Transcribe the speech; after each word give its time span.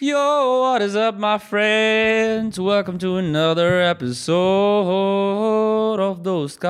Yo, 0.00 0.60
what 0.60 0.82
is 0.82 0.94
up, 0.94 1.16
my 1.16 1.38
friends? 1.38 2.60
Welcome 2.60 2.98
to 2.98 3.16
another 3.16 3.80
episode 3.80 4.34
of 5.98 6.22
Those 6.22 6.58
Cast. 6.58 6.66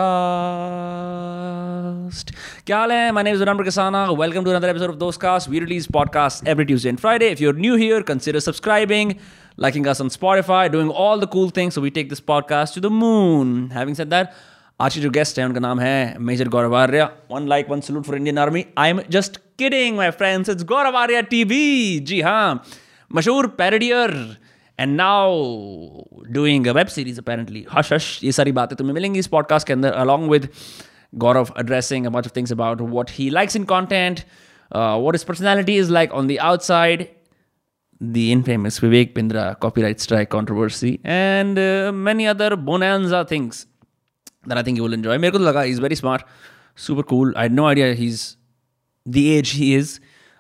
Kya 2.65 2.77
haal 2.77 2.93
hai? 2.97 3.11
My 3.11 3.23
name 3.23 3.35
is 3.35 3.41
Vinamr 3.41 3.65
Kasana. 3.71 4.17
Welcome 4.17 4.45
to 4.45 4.53
another 4.53 4.69
episode 4.69 4.91
of 4.91 5.01
Those 5.01 5.19
Cast. 5.19 5.49
We 5.49 5.59
release 5.59 5.89
podcasts 5.89 6.47
every 6.47 6.67
Tuesday 6.67 6.91
and 6.91 7.01
Friday. 7.01 7.33
If 7.33 7.41
you're 7.41 7.59
new 7.65 7.75
here, 7.75 8.01
consider 8.13 8.45
subscribing, 8.47 9.19
liking 9.57 9.89
us 9.89 10.01
on 10.01 10.09
Spotify, 10.19 10.71
doing 10.71 10.89
all 10.89 11.19
the 11.19 11.27
cool 11.27 11.51
things 11.51 11.75
so 11.75 11.81
we 11.89 11.91
take 11.91 12.09
this 12.15 12.21
podcast 12.21 12.75
to 12.75 12.85
the 12.89 12.93
moon. 13.01 13.71
Having 13.81 13.97
said 14.03 14.11
that, 14.17 14.33
आज 14.81 14.95
की 14.95 15.01
जो 15.01 15.11
guest 15.11 15.39
है 15.39 15.45
उनका 15.47 15.61
नाम 15.61 15.79
है 15.81 16.19
major 16.31 16.49
Gaurav 16.55 16.75
Arya 16.77 17.05
one 17.31 17.47
like 17.49 17.71
one 17.71 17.81
salute 17.81 18.05
for 18.05 18.17
Indian 18.17 18.39
army 18.39 18.65
I 18.79 18.91
am 18.91 19.01
just 19.11 19.37
kidding 19.59 19.97
my 19.97 20.11
friends 20.23 20.49
it's 20.51 20.65
Gaurav 20.73 20.97
Arya 20.97 21.21
TV 21.31 21.61
ji 22.09 22.21
हाँ 22.21 22.65
मशहूर 23.16 23.48
parodier 23.62 24.14
and 24.80 24.96
now 24.96 26.32
doing 26.34 26.68
a 26.68 26.72
web 26.72 26.88
series 26.88 27.20
apparently 27.20 27.66
hush 27.74 27.94
hush 27.94 28.24
ये 28.24 28.32
सारी 28.32 28.52
बातें 28.60 28.78
तुम्हें 28.78 28.94
मिलेंगी 28.96 29.20
इस 29.20 29.28
podcast 29.28 29.68
के 29.68 29.74
अंदर 29.74 29.92
along 30.04 30.32
with 30.32 30.50
Gaurav 31.18 31.52
addressing 31.56 32.06
a 32.06 32.12
bunch 32.12 32.26
of 32.26 32.32
things 32.32 32.52
about 32.52 32.80
what 32.80 33.10
he 33.10 33.30
likes 33.30 33.56
in 33.56 33.66
content, 33.66 34.26
uh, 34.72 34.98
what 34.98 35.14
his 35.14 35.24
personality 35.24 35.76
is 35.78 35.90
like 35.90 36.14
on 36.14 36.28
the 36.28 36.40
outside, 36.40 37.10
the 38.00 38.32
infamous 38.32 38.80
Vivek 38.80 39.14
Pindra 39.14 39.60
copyright 39.60 40.00
strike 40.00 40.30
controversy, 40.30 41.00
and 41.04 41.60
uh, 41.60 41.92
many 41.92 42.26
other 42.26 42.56
bonanza 42.56 43.26
things 43.26 43.66
that 44.46 44.58
I 44.58 44.64
think 44.64 44.78
you 44.78 44.84
will 44.84 44.94
enjoy. 44.94 45.18
मेरे 45.18 45.32
को 45.32 45.38
तो 45.38 45.44
लगा 45.44 45.82
very 45.82 45.96
smart, 45.96 46.24
super 46.76 47.04
cool. 47.04 47.34
I 47.36 47.44
had 47.44 47.52
no 47.52 47.68
idea 47.68 47.94
he's 47.94 48.38
the 49.06 49.38
age 49.38 49.52
he 49.52 49.76
is. 49.76 50.00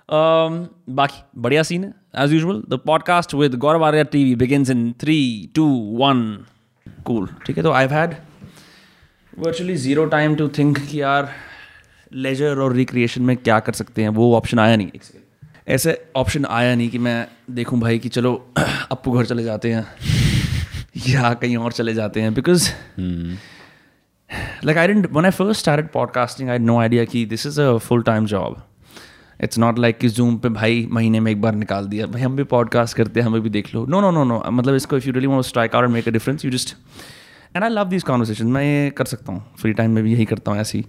Um, 0.10 0.70
बाकी 0.90 1.24
बढ़िया 1.38 1.64
scene 1.64 1.84
है 1.84 1.94
as 2.14 2.32
usual. 2.32 2.62
The 2.68 2.80
podcast 2.80 3.34
with 3.34 3.60
Gaurav 3.60 3.82
Arya 3.82 4.06
TV 4.06 4.38
begins 4.38 4.70
in 4.70 4.94
three, 4.96 5.50
two, 5.54 5.68
one. 5.68 6.46
Cool. 7.06 7.28
ठीक 7.46 7.58
है 7.58 7.64
तो 7.64 7.72
I've 7.72 7.92
had 7.92 8.16
virtually 9.46 9.76
zero 9.86 10.08
time 10.10 10.36
to 10.42 10.50
think 10.58 10.80
कि 10.88 11.02
यार 11.02 11.30
leisure 12.14 12.60
और 12.60 12.74
recreation 12.74 13.22
में 13.22 13.36
क्या 13.38 13.60
कर 13.60 13.74
सकते 13.74 14.02
हैं 14.02 14.10
वो 14.20 14.34
ऑप्शन 14.36 14.60
आया 14.60 14.76
नहीं 14.76 14.88
एक 14.96 15.04
सेकेंड 15.04 15.70
ऐसे 15.74 15.98
ऑप्शन 16.16 16.46
आया 16.46 16.76
नहीं 16.76 16.90
कि 16.90 16.98
मैं 16.98 17.28
देखूँ 17.56 17.80
भाई 17.80 18.00
कि 18.00 18.10
चलो 18.10 18.34
अपू 18.92 19.12
घर 19.12 19.26
चले 19.26 19.44
जाते 19.44 19.74
हैं 19.74 19.86
या 21.08 21.34
कहीं 21.34 21.58
और 21.58 21.72
चले 21.72 21.94
जाते 21.94 22.22
हैं 22.22 22.34
because 22.34 22.70
like 24.64 24.78
I 24.78 24.88
didn't 24.88 25.12
when 25.12 25.26
I 25.26 25.32
first 25.32 25.60
started 25.60 25.92
podcasting, 25.92 26.50
I 26.50 26.54
had 26.54 26.62
no 26.62 26.80
idea 26.80 27.06
कि 27.06 27.26
this 27.30 27.46
is 27.46 27.58
a 27.58 27.80
full 27.80 28.04
time 28.10 28.28
job. 28.34 28.60
It's 29.44 29.58
not 29.58 29.80
like 29.80 29.98
कि 29.98 30.10
जूम 30.10 30.38
पे 30.38 30.50
भाई 30.50 30.86
महीने 30.92 31.20
में 31.20 31.32
एक 31.32 31.42
बार 31.42 31.56
निकाल 31.56 31.86
दिया। 31.88 32.08
भाई 32.08 32.22
हम 32.22 32.36
भी 32.36 32.44
पॉडकास्ट 32.52 32.96
करते 32.98 33.20
हैं 33.20 33.28
हमें 33.28 33.42
भी 33.42 33.50
देख 33.50 33.74
लो। 33.76 33.86
नो 33.86 34.02
नो 34.02 34.12
नो 34.12 34.24
नो 34.24 34.42
मतलब 34.52 34.76
इसको 34.76 34.98
if 34.98 35.08
you 35.08 35.14
really 35.14 35.28
want 35.28 35.46
strike 35.46 35.76
out 35.76 35.90
make 35.90 36.08
a 36.08 36.12
difference 36.12 36.46
you 36.46 36.52
just 36.52 36.76
and 37.56 37.64
I 37.64 37.70
love 37.70 37.90
this 37.90 38.04
conversation 38.04 38.48
मैं 38.48 38.64
ये 38.64 38.90
कर 38.90 39.06
सकता 39.06 39.34
हूँ। 39.34 39.44
फ्री 39.60 39.74
टाइम 39.74 39.92
में 39.92 40.04
भी 40.04 40.14
यही 40.14 40.26
करता 40.26 40.52
हूँ 40.52 40.60
ऐसी 40.60 40.84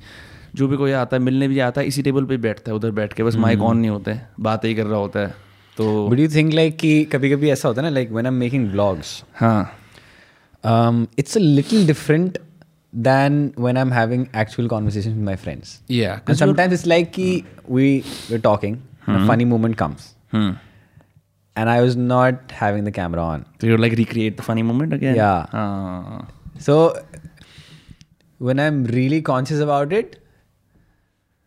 जो 0.55 0.69
भी 0.69 0.77
कोई 0.77 0.92
आता 0.92 1.17
है 1.17 1.22
मिलने 1.22 1.48
भी 1.48 1.59
आता 1.61 1.81
है 1.81 1.86
इसी 1.86 2.03
टेबल 2.03 2.25
पे 2.25 2.36
बैठता 2.39 2.70
है 2.70 2.77
उधर 2.77 2.91
बैठ 2.91 3.12
के। 3.12 3.22
बस 3.22 3.36
माइक 3.36 3.62
ऑन 3.62 3.78
नहीं 3.78 3.91
होता 3.91 4.11
है 4.11 4.28
बात 4.41 4.64
ही 4.64 4.75
कर 4.75 4.87
रहा 4.87 4.98
होता 4.98 5.20
है। 5.20 5.34
तो 5.77 6.09
बट 6.09 6.19
यू 6.19 6.28
थिंक 6.28 6.53
लाइक 6.55 6.77
कि 6.78 7.05
कभी 7.12 7.31
कभी 7.31 7.50
ऐसा 7.50 7.69
होता 7.69 7.83
है 7.83 7.89
ना 7.89 7.94
like 7.94 8.11
when 8.12 8.27
I 8.27 8.33
am 8.33 8.39
making 8.39 8.70
blogs 8.70 9.22
हाँ 9.34 11.09
it's 11.19 11.37
a 11.37 11.41
little 11.41 11.87
different 11.87 12.39
than 12.93 13.53
when 13.57 13.77
I'm 13.77 13.91
having 13.91 14.29
actual 14.35 14.69
conversations 14.69 15.15
with 15.15 15.25
my 15.25 15.37
friends. 15.37 15.81
Yeah, 15.89 16.21
And 16.27 16.37
sometimes 16.37 16.73
it's 16.73 16.87
like 16.87 17.12
ki 17.12 17.45
we 17.67 18.05
we're 18.31 18.39
talking, 18.39 18.83
a 19.07 19.27
funny 19.27 19.45
moment 19.45 19.77
comes, 19.77 20.15
hmm. 20.31 20.53
and 21.57 21.71
I 21.71 21.81
was 21.81 21.97
not 21.97 22.51
having 22.51 22.84
the 22.84 22.93
camera 22.93 23.23
on. 23.23 23.47
So 23.61 23.67
you're 23.67 23.79
like 23.79 23.93
recreate 23.93 24.37
the 24.37 24.43
funny 24.43 24.62
moment 24.62 24.93
again? 24.93 25.17
Yeah. 25.17 25.47
Ah. 25.53 26.27
So 26.59 26.95
when 28.39 28.61
I'm 28.61 28.84
really 28.84 29.23
conscious 29.23 29.61
about 29.61 29.93
it, 29.93 30.22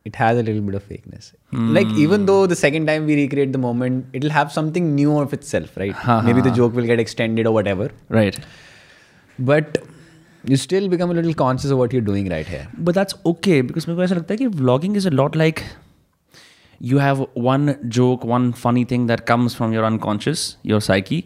it 0.05 0.15
has 0.15 0.37
a 0.37 0.43
little 0.43 0.61
bit 0.61 0.75
of 0.75 0.87
fakeness. 0.87 1.33
Like 1.51 1.87
even 1.87 2.25
though 2.25 2.45
the 2.47 2.55
second 2.55 2.85
time 2.85 3.05
we 3.05 3.15
recreate 3.15 3.51
the 3.53 3.57
moment, 3.57 4.07
it'll 4.13 4.29
have 4.29 4.51
something 4.51 4.93
new 4.93 5.17
of 5.19 5.33
itself, 5.33 5.77
right? 5.77 5.93
Ha, 5.93 6.21
Maybe 6.21 6.41
the 6.41 6.51
joke 6.51 6.73
will 6.73 6.85
get 6.85 6.99
extended 6.99 7.47
or 7.47 7.53
whatever. 7.53 7.91
Right. 8.09 8.37
But 9.39 9.77
you 10.44 10.56
still 10.64 10.88
become 10.94 11.10
a 11.10 11.16
little 11.20 11.34
conscious 11.40 11.72
of 11.76 11.80
what 11.82 11.92
you're 11.96 12.06
doing 12.10 12.28
right 12.34 12.50
here. 12.54 12.66
But 12.88 12.98
that's 13.00 13.16
okay 13.32 13.60
because 13.70 13.88
मेरे 13.88 13.96
को 13.96 14.02
ऐसा 14.04 14.14
लगता 14.14 14.34
है 14.34 14.38
कि 14.38 14.48
vlogging 14.62 14.96
is 15.00 15.08
a 15.10 15.14
lot 15.20 15.36
like 15.44 15.62
you 16.80 16.98
have 16.98 17.18
one 17.34 17.74
joke, 17.98 18.24
one 18.24 18.52
funny 18.64 18.84
thing 18.92 19.06
that 19.12 19.26
comes 19.30 19.54
from 19.54 19.72
your 19.78 19.84
unconscious, 19.90 20.44
your 20.72 20.80
psyche. 20.80 21.20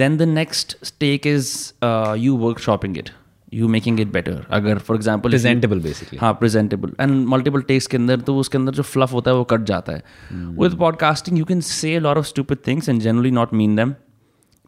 Then 0.00 0.16
the 0.22 0.26
next 0.26 0.74
take 1.04 1.26
is 1.26 1.50
uh, 1.82 2.14
you 2.24 2.36
workshopping 2.36 2.96
it, 3.02 3.12
you 3.58 3.68
making 3.74 4.00
it 4.04 4.10
better. 4.16 4.34
अगर 4.58 4.78
for 4.88 4.96
example 5.00 5.34
if 5.34 5.38
you- 5.38 5.44
Presentable, 5.44 5.80
basically. 5.86 6.18
हाँ 6.20 6.32
presentable 6.40 6.92
and 7.00 7.12
multiple 7.28 7.62
takes 7.70 7.86
के 7.86 7.96
अंदर 7.96 8.20
तो 8.26 8.36
उसके 8.38 8.58
अंदर 8.58 8.72
जो 8.74 8.82
fluff 8.82 9.12
होता 9.12 9.30
है 9.30 9.36
वो 9.36 9.44
कट 9.52 9.64
जाता 9.72 9.92
है 9.92 10.02
with 10.60 10.76
podcasting 10.78 11.38
you 11.38 11.44
can 11.44 11.60
say 11.70 11.98
lot 12.00 12.16
of 12.18 12.26
stupid 12.26 12.58
things 12.66 12.88
and 12.88 13.00
generally 13.02 13.30
not 13.40 13.54
mean 13.60 13.76
them 13.76 13.94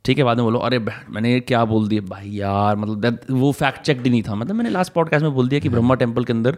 ठीक 0.06 0.18
है 0.18 0.24
बाद 0.24 0.38
में 0.38 0.44
बोलो 0.46 0.60
अरे 0.60 0.80
मैंने 0.80 1.40
क्या 1.40 1.64
बोल 1.66 1.88
दिया? 1.88 2.02
भाई 2.10 2.30
यार 2.30 2.76
मतलब 2.76 3.20
वो 3.32 3.52
फैक्ट 3.52 3.82
चेक 3.82 4.02
ही 4.02 4.10
नहीं 4.10 4.24
था। 4.24 4.36
मतलब 4.36 4.56
मैंने 4.56 4.70
लास्ट 4.70 4.94
पॉडकास्ट 4.94 5.24
में 5.24 5.34
बोल 5.34 5.48
दिया 5.48 5.60
कि 5.60 5.70
ब्रह्मा 5.70 5.96
टेंपल 5.96 6.24
के 6.24 6.34
अंदर 6.34 6.58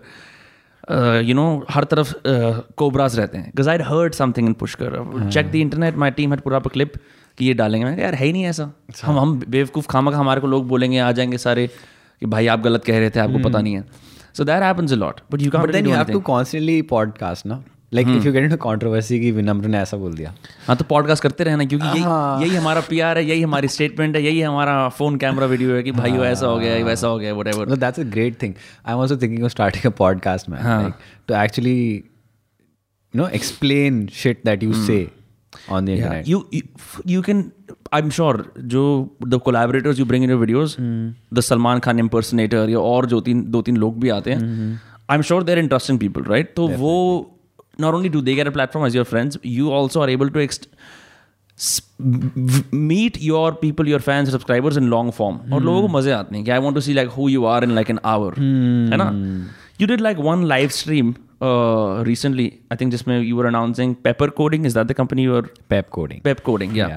यू 1.26 1.36
नो 1.36 1.66
हर 1.72 1.84
तरफ़ 1.84 2.14
कोबराज 2.78 3.18
रहते 3.20 3.38
हैं। 3.38 3.48
Because 3.48 3.70
I 3.70 3.78
heard 3.78 4.14
something 4.14 4.48
in 4.48 4.54
Pushkar 4.54 5.30
check 5.34 5.52
the 5.52 5.56
internet 5.56 5.98
my 5.98 6.12
team 6.12 6.34
had 6.34 6.42
पूरा 6.42 6.60
क्लिप 6.60 6.94
कि 7.38 7.46
ये 7.46 7.54
डालेंगे। 7.54 7.86
मैंने 7.86 8.04
यार 8.04 8.14
है 8.14 8.26
ही 8.26 8.32
नहीं 8.34 8.46
ऐसा। 8.46 8.72
हम 9.06 9.20
हम 9.20 9.40
बेवकूफ़ 9.50 9.88
खामा 9.88 10.12
का 10.12 10.18
हमारे 10.18 10.42
को 10.42 10.48
लोग 10.48 10.68
बोलेंगे 10.68 11.00
आ 11.00 11.12
जाएँगे 11.12 11.38
सारे 11.38 11.68
कि 12.20 12.26
भाई 12.26 12.48
आप 12.48 12.60
गलत 12.60 12.84
कह 12.86 13.00
रहे 13.00 13.10
थे 13.10 13.20
आपको 13.20 13.40
पता 13.40 13.62
नहीं 13.62 13.74
है। 13.74 13.86
So 14.34 14.44
that 14.44 14.64
happens 14.64 14.94
a 14.94 14.96
lot 14.96 15.22
but 15.32 15.42
you 15.42 15.52
But 15.52 15.72
can 15.72 15.86
then 15.86 15.94
you 15.94 16.00
have 16.02 16.14
to 16.16 16.24
constantly 16.30 16.80
podcast, 16.94 17.52
no? 17.52 17.58
Like 17.94 18.08
if 18.08 18.26
you 18.26 18.32
get 18.32 18.44
into 18.44 18.56
controversy 18.56 19.20
की 19.20 19.32
विनम्र 19.32 19.68
ने 19.68 19.78
ऐसा 19.78 19.98
बोल 19.98 20.14
दिया। 20.14 20.36
हाँ 20.68 20.78
तो 20.78 20.86
पॉडकास्ट 20.86 21.24
करते 21.24 21.44
रहना 21.44 21.66
क्योंकि 21.66 21.88
यही 21.88 22.48
यही 22.48 22.56
हमारा 22.56 22.82
पीआर 22.82 23.18
है 23.18 23.26
यही 23.26 23.42
हमारी 23.42 23.68
स्टेटमेंट 23.68 24.16
है 24.16 24.24
यही 24.24 24.42
हमारा 24.42 24.90
फ़ोन 24.90 25.18
कैमरा 25.18 25.46
वीडियो 25.46 25.76
है 25.76 25.84
कि 25.84 25.92
भाई 25.92 26.12
ऐसा 26.12 26.48
हो 26.48 26.58
गया 26.58 26.86
वैसा 26.86 27.08
हो 27.08 27.18
गया 27.18 27.34
whatever 27.34 27.70
so 27.70 27.76
that's 27.76 28.00
a 28.00 28.04
great 28.04 28.42
thing 28.42 28.54
I 28.86 28.96
am 28.96 29.02
also 29.02 29.18
thinking 29.18 29.44
of 29.44 29.52
starting 29.52 29.86
a 29.86 29.90
podcast 29.90 30.50
man 30.50 30.60
like 30.64 30.94
to 31.28 31.36
actually 31.36 31.96
you 33.16 33.22
know 33.22 33.28
explain 33.28 34.08
shit 34.08 34.42
that 34.46 34.64
you 34.64 34.74
say 34.74 35.12
on 35.70 35.86
the 35.86 35.90
internet 35.90 36.28
you 36.28 36.46
you 37.08 37.22
can 37.22 37.52
I 37.94 38.02
am 38.02 38.10
sure 38.10 38.54
जो 38.60 39.16
the 39.28 39.36
collaborators 39.36 40.00
you 40.00 40.06
bring 40.06 40.24
in 40.24 40.30
your 40.30 40.40
videos 40.40 40.78
the 41.34 41.40
Salman 41.40 41.80
Khan 41.80 42.00
impersonator 42.00 42.70
या 42.70 42.80
और 42.80 43.06
जो 43.06 43.22
तीन 43.22 43.52
दो 43.52 43.62
तीन 43.62 43.78
लोग 43.78 44.00
भी 44.00 44.10
आते 44.10 44.32
हैं 44.32 44.82
I 45.10 45.16
am 45.16 45.22
sure 45.22 45.44
they're 45.44 45.60
interesting 45.60 46.00
people 46.00 46.24
right 46.24 46.54
तो 46.56 46.68
वो 46.68 47.34
not 47.86 47.98
only 48.00 48.10
do 48.16 48.22
they 48.30 48.36
get 48.40 48.48
a 48.52 48.56
platform 48.58 48.86
as 48.88 48.96
your 49.00 49.06
friends 49.12 49.38
you 49.58 49.72
also 49.80 50.02
are 50.06 50.10
able 50.16 50.32
to 50.38 50.44
ext- 50.46 50.68
meet 52.72 53.20
your 53.28 53.46
people 53.62 53.88
your 53.92 54.00
fans 54.08 54.34
subscribers 54.38 54.80
in 54.82 54.90
long 54.96 55.12
form 55.20 55.38
और 55.54 55.64
लोगों 55.64 55.82
को 55.82 55.88
मज़े 55.98 56.12
आते 56.12 56.36
हैं 56.36 56.44
कि 56.46 56.52
I 56.52 56.60
want 56.66 56.80
to 56.80 56.84
see 56.88 56.98
like 56.98 57.14
who 57.20 57.30
you 57.36 57.46
are 57.54 57.62
in 57.68 57.76
like 57.78 57.94
an 57.94 58.02
hour 58.12 58.34
है 58.40 58.98
ना 59.04 59.08
you 59.82 59.88
did 59.94 60.04
like 60.08 60.20
one 60.28 60.44
live 60.52 60.76
stream 60.80 61.14
uh, 61.48 62.04
recently 62.10 62.48
I 62.74 62.78
think 62.82 62.92
जिसमें 62.92 63.16
you 63.30 63.40
were 63.40 63.48
announcing 63.54 63.96
Pepper 64.08 64.28
Coding 64.42 64.68
is 64.72 64.78
that 64.80 64.92
the 64.92 64.98
company 65.00 65.26
you 65.28 65.38
were 65.38 65.46
Pep 65.74 65.90
coding. 65.98 66.22
Pep 66.24 66.40
coding 66.46 66.78
या 66.78 66.88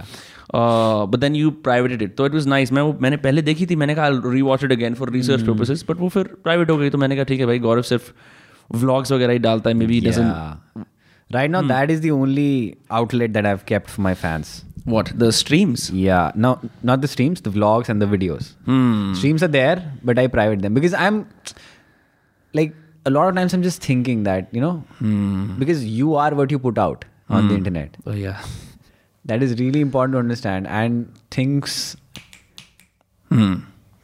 but 0.54 1.18
then 1.20 1.34
you 1.36 1.50
privated 1.66 2.02
it 2.02 2.14
तो 2.16 2.26
it 2.26 2.34
was 2.34 2.46
nice 2.48 2.72
मैं 2.72 2.82
वो 2.82 2.96
मैंने 3.02 3.16
पहले 3.26 3.42
देखी 3.42 3.66
थी 3.66 3.76
मैंने 3.82 3.94
कहा 3.94 4.08
rewatch 4.42 4.64
it 4.64 4.72
again 4.72 4.94
for 5.00 5.10
research 5.12 5.42
purposes 5.46 5.84
but 5.90 6.00
वो 6.00 6.08
फिर 6.16 6.30
प्राइवेट 6.44 6.70
हो 6.70 6.76
गई 6.78 6.90
तो 6.90 6.98
मैंने 6.98 7.16
कहा 7.16 7.24
ठीक 7.24 7.40
है 7.40 7.46
भाई 7.46 7.58
गौरव 7.68 7.82
सिर्फ़ 7.90 8.12
व्लॉग्स 8.73 9.11
वगैरह 9.11 9.33
ही 9.33 9.39
डालता 9.39 9.69
है 9.69 9.75
maybe 9.87 10.01
Yeah. 10.01 10.55
Right 11.33 11.51
now, 11.51 11.59
that 11.69 11.91
is 11.91 12.01
the 12.01 12.11
only 12.15 12.49
outlet 12.97 13.31
that 13.35 13.45
I've 13.51 13.65
kept 13.69 13.91
for 13.95 14.01
my 14.07 14.13
fans. 14.23 14.49
What 14.87 15.11
the 15.17 15.29
streams 15.35 15.89
Yeah, 15.99 16.31
no, 16.45 16.49
not 16.89 17.03
the 17.03 17.09
streams, 17.11 17.39
the 17.45 17.53
vlogs 17.55 17.87
and 17.93 18.03
the 18.05 18.09
videos. 18.11 18.49
Streams 19.21 19.45
are 19.47 19.51
there, 19.55 19.77
but 20.09 20.19
I 20.23 20.27
private 20.35 20.61
them 20.65 20.75
because 20.79 20.95
I'm 21.05 21.17
like 22.53 22.75
a 23.11 23.13
lot 23.15 23.31
of 23.31 23.35
times 23.39 23.55
I'm 23.57 23.63
just 23.67 23.87
thinking 23.87 24.21
that 24.27 24.53
you 24.57 24.61
know 24.67 24.73
because 25.63 25.83
you 25.95 26.13
are 26.25 26.29
what 26.41 26.53
you 26.55 26.59
put 26.67 26.81
out 26.85 27.05
on 27.37 27.49
the 27.51 27.57
internet. 27.61 27.97
या 28.21 28.35
That 29.31 29.43
is 29.47 29.55
really 29.59 29.81
important 29.87 30.15
to 30.15 30.19
understand, 30.19 30.67
and 30.79 31.19
things 31.35 31.77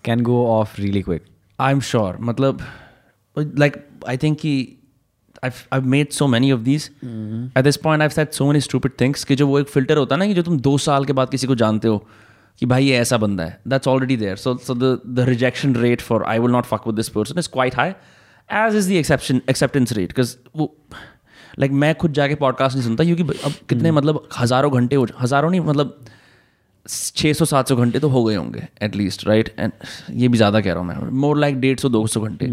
can 0.09 0.23
go 0.31 0.38
off 0.53 0.77
really 0.85 1.03
quick. 1.09 1.27
I 1.59 1.71
am 1.71 1.79
sure 1.91 2.17
मतलब 2.29 2.61
I 4.08 4.16
think 4.16 4.38
कि 4.40 4.56
I've, 5.42 5.68
I've 5.70 5.86
made 5.86 6.12
so 6.12 6.26
many 6.28 6.50
of 6.50 6.64
these. 6.64 6.90
At 7.56 7.64
this 7.64 7.76
point, 7.76 8.02
I've 8.02 8.12
said 8.12 8.34
so 8.34 8.46
many 8.46 8.60
stupid 8.60 8.96
things 9.02 9.24
कि 9.24 9.36
जो 9.36 9.46
वो 9.46 9.58
एक 9.60 9.68
filter 9.68 9.96
होता 9.96 10.14
है 10.14 10.18
ना 10.18 10.26
कि 10.26 10.34
जो 10.34 10.42
तुम 10.42 10.58
दो 10.60 10.76
साल 10.78 11.04
के 11.04 11.12
बाद 11.12 11.30
किसी 11.30 11.46
को 11.46 11.54
जानते 11.54 11.88
हो 11.88 11.98
कि 12.60 12.66
भाई 12.66 12.84
ये 12.84 12.98
ऐसा 12.98 13.16
बंदा 13.18 13.44
है 13.44 13.60
that's 13.68 13.88
already 13.88 14.16
there 14.16 14.36
so 14.36 14.56
so 14.66 14.74
the 14.74 15.00
the 15.06 15.28
rejection 15.28 15.74
rate 15.76 16.00
for 16.00 16.24
I 16.24 16.38
will 16.38 16.50
not 16.50 16.64
fuck 16.64 16.86
with 16.86 16.96
this 16.96 17.08
person 17.08 17.38
is 17.38 17.48
quite 17.52 17.76
high 17.76 17.90
as 18.48 18.76
is 18.76 18.88
the 18.88 18.92
exception 18.92 19.40
acceptance 19.50 19.92
rate 19.92 20.08
because 20.08 20.36
वो 20.56 20.74
लाइक 21.58 21.70
like, 21.70 21.80
मैं 21.80 21.94
खुद 21.94 22.12
जाके 22.12 22.34
पॉडकास्ट 22.34 22.76
नहीं 22.76 22.86
सुनता 22.86 23.04
क्योंकि 23.04 23.22
अब 23.22 23.52
कितने 23.52 23.76
mm-hmm. 23.78 23.96
मतलब 23.96 24.28
हज़ारों 24.38 24.72
घंटे 24.72 24.96
हो 24.96 25.06
हज़ारों 25.20 25.50
नहीं 25.50 25.60
मतलब 25.60 25.98
छः 26.88 27.32
सौ 27.32 27.44
सात 27.44 27.68
सौ 27.68 27.76
घंटे 27.76 27.98
तो 27.98 28.08
हो 28.08 28.22
गए 28.24 28.34
होंगे 28.34 28.66
एटलीस्ट 28.82 29.26
राइट 29.26 29.54
एंड 29.58 29.72
ये 30.12 30.28
भी 30.28 30.38
ज़्यादा 30.38 30.60
कह 30.60 30.72
रहा 30.72 30.80
हूँ 30.80 30.88
मैं। 30.88 31.10
मोर 31.20 31.38
लाइक 31.38 31.60
डेढ़ 31.60 31.78
सौ 31.78 31.88
दो 31.88 32.06
सौ 32.06 32.20
घंटे। 32.20 32.46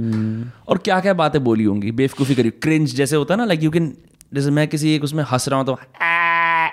और 0.68 0.77
क्या 0.77 1.00
क्या 1.00 1.13
बातें 1.13 1.44
बोली 1.44 1.63
होंगी? 1.63 1.91
बेवकूफ़ी 1.91 2.35
करी। 2.35 2.50
क्रिंज 2.62 2.95
जैसे 2.95 3.15
होता 3.15 3.33
है 3.33 3.38
ना 3.38 3.45
लाइक 3.45 3.63
यू 3.63 3.71
कैन 3.71 3.94
जैसे 4.33 4.51
मैं 4.51 4.68
किसी 4.68 4.95
एक 4.95 5.03
उसमें 5.03 5.24
हंस 5.31 5.47
रहा 5.50 5.59
हूँ 5.59 5.65
तो 5.65 5.77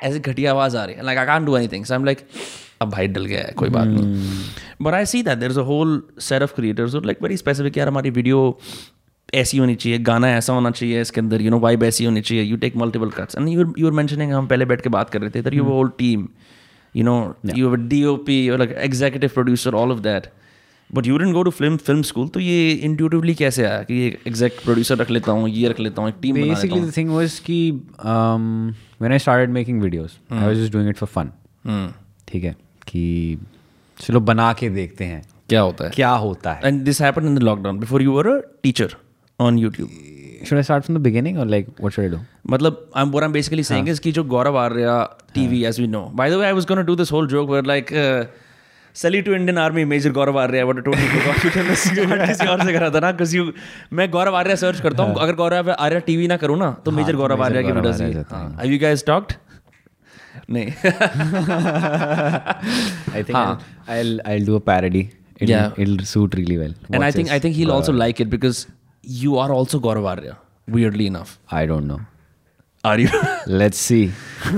ऐसी 0.09 0.19
घटिया 0.21 0.51
आवाज़ 0.51 0.77
आ 0.77 0.85
रही 0.85 0.97
है। 0.97 1.05
Like 1.07 1.19
I 1.19 1.27
can 1.27 1.45
do 1.45 1.57
anything 1.69 1.85
I 1.91 1.97
am 1.97 2.05
like 2.05 2.27
अब 2.83 2.91
भाई 2.91 3.09
डल 3.09 3.25
गया 3.25 3.41
है 3.41 3.53
कोई 3.57 3.69
बात 3.69 3.89
नहीं। 3.89 4.45
But 4.83 4.95
I 4.95 5.07
see 5.07 5.23
that 5.23 5.39
there 5.39 5.51
is 5.51 5.59
a 5.61 5.63
whole 5.65 6.03
set 6.21 6.43
of 6.43 6.55
creators 6.55 6.95
like 6.97 7.23
very 7.23 7.37
specific 7.37 7.79
यार 7.79 7.89
हमारी 7.89 8.11
वीडियो 8.11 8.59
ऐसी 9.35 9.59
होनी 9.59 9.75
चाहिए 9.75 9.99
गाना 9.99 10.31
ऐसा 10.37 10.53
होना 10.53 10.71
चाहिए 10.71 11.01
इसके 11.01 11.21
अंदर 11.21 11.43
यू 11.43 11.51
नो 11.51 11.59
वाइब 11.59 11.83
ऐसी 11.85 12.05
होनी 12.05 12.21
चाहिए 12.21 12.45
you 12.45 12.57
take 12.57 12.77
multiple 12.77 13.11
cuts 13.11 13.37
and 13.37 13.49
you 13.49 13.73
you 13.79 13.87
are 13.87 13.93
mentioning 13.93 14.33
हम 14.33 14.47
पहले 14.47 14.65
बैठ 14.65 14.81
के 14.81 14.89
बात 14.89 15.11
कर 15.11 15.21
रहे 15.21 15.43
थे 15.43 15.57
you 15.57 15.65
whole 15.65 15.89
team 15.99 16.27
you 16.99 17.05
know 17.05 17.17
yeah. 17.43 17.55
you 17.55 17.65
have 17.65 17.75
a 17.75 17.83
DOP 17.95 18.29
you're 18.29 18.59
like 18.59 18.77
executive 18.89 19.35
producer 19.35 19.75
all 19.81 19.93
of 19.93 20.03
that 20.03 20.29
but 20.91 21.07
you 21.07 21.19
didn't 21.19 21.35
go 21.35 21.45
to 21.49 21.53
film 21.57 21.77
film 21.89 22.03
school 22.11 22.31
तो 22.35 22.41
ये 22.41 22.81
intuitively 22.89 23.35
कैसे 23.39 23.65
आया 23.65 23.83
कि 23.91 23.95
ये 23.95 24.19
exec 24.29 24.63
producer 24.65 24.99
रख 25.01 25.11
लेता 25.11 25.33
हूँ 25.33 25.49
ये 25.49 25.69
रख 25.69 25.81
लेता 25.81 26.03
हूँ 26.03 26.09
एक 26.09 26.17
team 26.23 26.37
Basically, 26.37 26.81
the 26.87 26.97
thing 26.99 27.13
was 27.19 27.39
कि 27.51 27.59
um, 28.15 28.75
when 28.99 29.13
I 29.13 29.19
started 29.27 29.55
making 29.59 29.81
videos, 29.87 30.19
I 30.31 30.47
was 30.49 30.59
just 30.59 30.73
doing 30.73 30.89
it 30.95 31.03
for 31.03 31.11
fun. 31.17 31.33
हूँ 31.67 31.93
ठीक 32.29 32.45
है 32.45 32.55
कि 32.89 33.39
चलो 34.01 34.21
बना 34.21 34.53
के 34.59 34.69
देखते 34.71 35.05
हैं 35.05 35.23
क्या 35.49 35.61
होता 35.61 35.85
है 35.85 35.91
क्या 35.91 36.11
होता 36.25 36.53
है 36.53 36.63
and 36.63 36.87
this 36.89 37.01
happened 37.07 37.31
in 37.31 37.39
the 37.39 37.47
lockdown 37.51 37.81
before 37.85 38.01
you 38.07 38.13
were 38.19 38.29
a 38.37 38.43
teacher 38.67 38.89
on 39.41 39.59
YouTube 39.65 39.91
should 40.49 40.59
I 40.59 40.63
start 40.67 40.85
from 40.89 40.95
the 40.99 41.03
beginning 41.07 41.39
or 41.39 41.47
like 41.55 41.67
what 41.87 41.93
should 41.97 42.05
I 42.07 42.11
do? 42.15 42.21
मतलब 42.55 42.77
I'm 43.01 43.11
what 43.17 43.25
I'm 43.27 43.33
basically 43.39 43.65
saying 43.71 43.89
is 43.95 43.99
कि 44.07 44.13
जो 44.19 44.25
Gaurav 44.35 44.57
Arya 44.59 44.95
TV 45.39 45.59
as 45.73 45.81
we 45.83 45.89
know 45.97 46.05
by 46.21 46.29
the 46.35 46.39
way 46.43 46.49
I 46.53 46.55
was 46.61 46.69
gonna 46.71 46.87
do 46.93 46.97
this 47.03 47.13
whole 47.17 47.27
joke 47.35 47.53
where 47.55 47.67
like 47.73 47.93
uh, 48.05 48.25
salute 49.03 49.27
to 49.31 49.35
Indian 49.41 49.59
Army 49.65 49.85
Major 49.93 50.13
Gaurav 50.21 50.39
Arya 50.45 50.65
what 50.71 50.81
you 50.81 50.85
can 51.57 51.71
किसी 51.75 52.47
और 52.55 52.65
से 52.65 52.73
करा 52.79 52.91
था 52.95 53.01
ना 53.07 53.13
because 53.17 53.35
you 53.39 53.45
मैं 54.01 54.11
गौरव 54.17 54.37
Arya 54.37 54.57
search 54.65 54.81
करता 54.89 55.03
हूँ 55.03 55.15
अगर 55.27 55.35
गौरव 55.43 55.71
आर्या 55.79 55.99
टीवी 56.09 56.27
ना 56.33 56.37
करूँ 56.45 56.59
ना 56.59 56.71
तो 56.85 56.91
मेजर 57.01 57.17
गौरव 57.23 57.43
आर्या 57.45 57.63
की 57.63 57.69
ही 57.69 58.13
है। 58.13 58.25
have 58.63 58.73
you 58.75 58.81
guys 58.87 59.03
talked 59.13 59.37
नहीं 60.51 60.69
I 63.15 63.23
think 63.23 63.37
I'll, 63.39 63.59
I'll 63.89 64.21
I'll 64.33 64.45
do 64.51 64.57
a 64.57 64.61
parody. 64.61 65.03
It'll, 65.41 65.51
Yeah. 65.55 65.73
it'll 65.83 66.01
suit 66.09 66.35
really 66.39 66.57
well. 66.61 66.73
and 66.91 66.97
I 66.97 67.07
Watch 67.07 67.15
think 67.19 67.29
this. 67.29 67.35
I 67.37 67.39
think 67.45 67.55
he'll 67.59 67.73
also 67.77 67.93
like 68.01 68.21
it 68.25 68.29
because 68.35 68.59
you 69.05 69.37
are 69.39 69.51
also 69.53 69.81
Gaurav 69.81 70.07
Arya 70.09 70.37
weirdly 70.69 71.07
enough. 71.07 71.39
I 71.51 71.67
don't 71.67 71.87
know. 71.91 72.01
are 72.85 72.99
you? 72.99 73.09
Let's 73.47 73.79
see. 73.79 74.11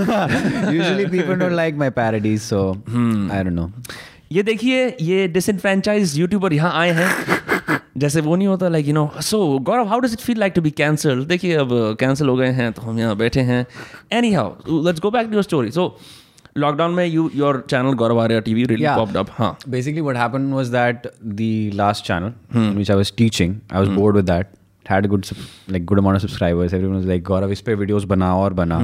Usually 0.70 1.06
people 1.08 1.36
don't 1.36 1.56
like 1.56 1.74
my 1.74 1.90
parodies, 1.90 2.42
so 2.42 2.60
I 3.38 3.42
don't 3.42 3.56
know. 3.60 3.70
ये 4.32 4.42
देखिए 4.42 4.84
ये 5.00 5.26
disenfranchise 5.28 6.18
YouTuber 6.18 6.52
यहाँ 6.52 6.72
आए 6.80 6.90
हैं। 6.98 7.80
जैसे 7.98 8.20
वो 8.20 8.36
नहीं 8.36 8.48
होता 8.48 8.68
like 8.68 8.86
you 8.88 8.94
know 8.94 9.10
so 9.22 9.38
Gaurav 9.62 9.88
how 9.88 10.00
does 10.00 10.12
it 10.12 10.20
feel 10.20 10.38
like 10.40 10.52
to 10.52 10.60
be 10.62 10.70
cancel 10.70 11.24
देखिए 11.32 11.56
अब 11.56 11.70
कैंसिल 12.00 12.28
हो 12.28 12.36
गए 12.36 12.50
हैं 12.60 12.72
तो 12.72 12.82
हम 12.82 12.98
यहाँ 12.98 13.16
बैठे 13.16 13.40
हैं। 13.50 13.64
Anyhow 14.32 14.82
let's 14.86 15.00
go 15.00 15.10
back 15.10 15.26
to 15.26 15.32
your 15.32 15.42
story 15.42 15.70
so 15.70 15.86
lockdown 16.58 16.94
में 16.94 17.06
you 17.06 17.30
your 17.34 17.66
channel 17.70 17.92
Gaurav 17.92 18.20
Arya 18.20 18.40
TV 18.40 18.64
really 18.64 18.86
basically 19.70 20.00
what 20.00 20.16
happened 20.16 20.54
was 20.54 20.68
that 20.68 21.06
the 21.24 21.70
last 21.74 22.04
channel 22.04 22.58
which 22.58 22.90
I 22.90 22.96
was 22.96 23.12
teaching 23.16 23.56
I 23.72 23.86
was 23.86 23.88
bored 23.88 24.16
with 24.16 24.24
that 24.24 24.46
had 24.90 25.06
good 25.06 25.26
like 25.70 25.84
good 25.84 25.98
amount 25.98 26.20
subscribers 26.20 26.74
everyone 26.74 26.94
was 26.94 27.06
like 27.06 27.22
Gaurav 27.24 27.52
इस 27.52 27.60
पे 27.60 27.74
videos 27.74 28.04
बना 28.04 28.34
और 28.36 28.52
बना 28.52 28.78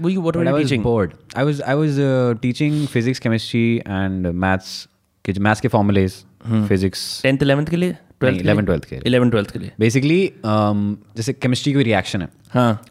bored 0.00 1.12
I 1.36 1.44
was 1.44 1.62
I 1.62 1.74
was 1.74 1.96
teaching 2.42 2.86
physics 2.86 3.18
chemistry 3.18 3.76
and 3.76 4.26
maths 4.26 4.88
के 5.24 5.32
maths 5.40 5.60
के 5.60 5.68
formulas 5.68 6.24
physics 6.48 7.22
10th 7.26 7.42
11th 7.42 7.70
के 7.70 7.76
लिए 7.76 7.96
eleven 8.24 8.64
twelfth 8.64 9.50
के 9.50 9.58
लिए 9.58 9.72
बेसिकली 9.80 10.32
जैसे 10.46 11.32
केमिस्ट्री 11.32 11.72
की 11.72 11.82
रिएक्शन 11.82 12.22
है. 12.22 12.28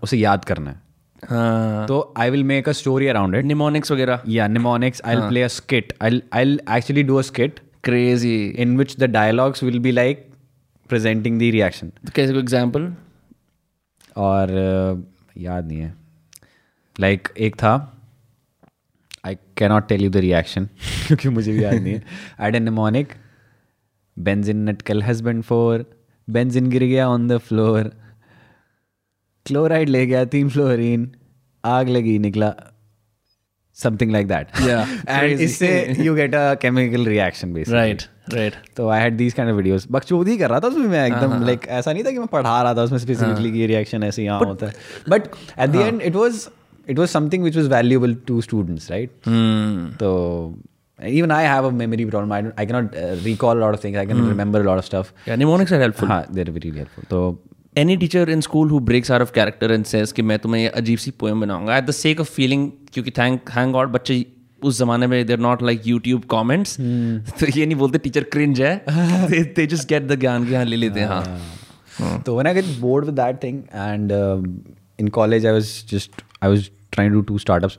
उसे 0.03 0.17
याद 0.17 0.45
करना 0.45 0.71
है। 0.71 0.82
हाँ। 1.29 1.85
तो 1.87 2.13
I 2.17 2.29
will 2.29 2.43
make 2.43 2.69
a 2.69 2.71
story 2.71 3.07
around 3.07 3.35
it 3.35 3.45
mnemonics 3.45 3.91
वगैरह? 3.91 4.21
या 4.27 4.47
mnemonics 4.47 5.01
I 5.05 5.15
will 5.15 5.27
play 5.29 5.41
a 5.43 5.47
skit 5.49 5.93
I 6.01 6.21
I 6.33 6.57
actually 6.77 7.03
do 7.03 7.15
a 7.15 7.21
skit 7.21 7.59
crazy 7.83 8.35
in 8.47 8.77
which 8.77 8.95
the 8.99 9.09
dialogues 9.11 9.63
will 9.63 9.79
be 9.79 9.91
like 9.91 10.27
presenting 10.89 11.39
the 11.39 11.51
reaction 11.53 11.91
कैसे 12.15 12.31
कोई 12.33 12.41
example 12.41 12.93
और 14.17 14.51
याद 15.37 15.67
नहीं 15.67 15.79
है। 15.79 15.93
Like 16.95 17.27
एक 17.37 17.55
था 17.55 17.73
I 19.25 19.35
can 19.57 19.69
not 19.69 19.87
tell 19.87 20.01
you 20.03 20.09
the 20.09 20.17
reaction 20.25 20.67
क्योंकि 21.07 21.29
मुझे 21.29 21.51
भी 21.51 21.63
याद 21.63 21.73
नहीं 21.73 21.93
है। 21.93 22.47
एड 22.47 22.55
ए 22.55 22.59
निमोनिक 22.59 23.13
बेंजिन 24.17 24.69
नटकल 24.69 25.03
हजबेंड 25.03 25.43
फोर 25.43 25.85
बेंजिन 26.27 26.69
गिर 26.69 26.83
गया 26.83 27.07
ऑन 27.09 27.27
द 27.27 27.37
फ्लोर 27.39 27.91
क्लोराइड 29.45 29.89
ले 29.89 30.05
गया 30.05 30.23
तीन 30.35 30.49
फ्लोरीन 30.49 31.11
आग 31.63 31.89
लगी 31.89 32.17
निकला। 32.19 32.53
समथिंग 33.77 34.11
लाइक 34.11 34.27
दैट 34.27 34.47
एंड 35.09 35.39
इससे 35.39 35.95
you 35.99 36.15
get 36.15 36.35
a 36.35 36.53
chemical 36.61 37.05
reaction 37.05 37.53
basically 37.53 37.79
right 37.79 38.03
right 38.33 38.53
तो 38.77 38.87
I 38.89 39.01
had 39.01 39.17
these 39.17 39.33
kind 39.33 39.51
of 39.51 39.57
videos 39.57 39.87
बकचोदी 39.91 40.37
कर 40.37 40.49
रहा 40.49 40.59
था 40.59 40.67
उसमें 40.67 40.87
मैं 40.87 41.05
एकदम 41.07 41.45
लाइक 41.45 41.67
ऐसा 41.67 41.93
नहीं 41.93 42.03
था 42.03 42.11
कि 42.11 42.19
मैं 42.19 42.27
पढ़ा 42.31 42.61
रहा 42.61 42.73
था 42.75 42.83
उसमें 42.83 42.99
स्पेसिफिकली 42.99 43.51
कि 43.51 43.59
ये 43.59 43.67
रिएक्शन 43.67 44.03
ऐसे 44.03 44.23
यहाँ 44.23 44.39
होता 44.39 44.67
है 44.67 44.73
but 45.09 45.27
at 45.59 45.69
the 45.69 45.75
end 45.75 46.01
it 46.01 46.15
was 46.15 46.47
it 46.89 46.99
was 46.99 47.07
something 47.09 47.43
which 47.43 47.57
was 47.57 47.67
valuable 47.73 48.15
to 48.27 48.41
students 48.41 48.91
right. 48.91 49.09
तो 49.99 50.11
even 50.99 51.31
I 51.31 51.41
have 51.43 51.65
a 51.67 51.69
memory 51.77 52.03
problem. 52.09 52.31
I 52.31 52.37
don't, 52.41 52.59
I 52.61 52.65
cannot 52.67 52.93
uh, 52.95 53.15
recall 53.23 53.57
a 53.57 53.61
lot 53.61 53.77
of 53.77 53.81
things. 53.85 53.97
I 54.01 54.03
can 54.09 54.19
remember 54.27 54.59
a 54.61 54.67
lot 54.67 54.81
of 54.81 54.85
stuff. 54.89 55.07
या 55.27 55.35
mnemonics 55.35 55.73
are 55.73 55.81
helpful 55.81 56.09
हाँ, 56.09 56.25
they're 56.27 56.53
really 56.57 56.71
helpful. 56.77 57.07
तो 57.09 57.19
any 57.77 57.95
teacher 57.97 58.29
in 58.29 58.41
school 58.41 58.69
who 58.69 58.79
breaks 58.89 59.11
out 59.11 59.21
of 59.21 59.31
character 59.33 59.71
and 59.71 59.85
says 59.85 60.11
कि 60.11 60.21
मैं 60.21 60.37
तुम्हें 60.39 60.61
ये 60.61 60.67
अजीब 60.81 60.99
सी 60.99 61.11
poem 61.19 61.41
बनाऊँगा 61.41 61.77
at 61.77 61.85
the 61.85 61.91
sake 61.91 62.19
of 62.21 62.31
feeling 62.31 62.69
क्योंकि 62.93 63.11
थैंक 63.17 63.49
थैंक 63.49 63.71
गॉड 63.73 63.89
बच्चे 63.91 64.25
उस 64.63 64.77
जमाने 64.79 65.07
में 65.07 65.25
there 65.27 65.39
not 65.39 65.63
like 65.63 65.87
YouTube 65.87 66.23
comments 66.35 66.75
तो 67.39 67.47
ये 67.57 67.65
नहीं 67.65 67.77
बोलते 67.77 67.97
टीचर 67.97 68.23
क्रिंज 68.35 68.61
है 68.61 68.75
दे 69.55 69.65
जस्ट 69.65 69.89
गेट 69.89 70.07
द 70.07 70.19
ज्ञान 70.19 70.45
की 70.47 70.53
हाँ 70.53 70.65
ले 70.65 70.75
लेते 70.75 70.99
हैं 70.99 71.07
हाँ। 71.07 72.23
So 72.25 72.33
when 72.35 72.47
I 72.47 72.53
get 72.53 72.69
bored 72.81 73.05
with 73.05 73.17
that 73.17 73.39
thing, 73.41 73.57
and 73.71 74.11
um, 74.11 74.45
in 74.99 75.09
college 75.09 75.45
I 75.45 75.51
was 75.51 75.73
just 75.83 76.23
I 76.41 76.47
was 76.47 76.69
trying 76.91 77.11
to 77.11 77.21
do 77.21 77.25
two 77.27 77.41
startups 77.43 77.77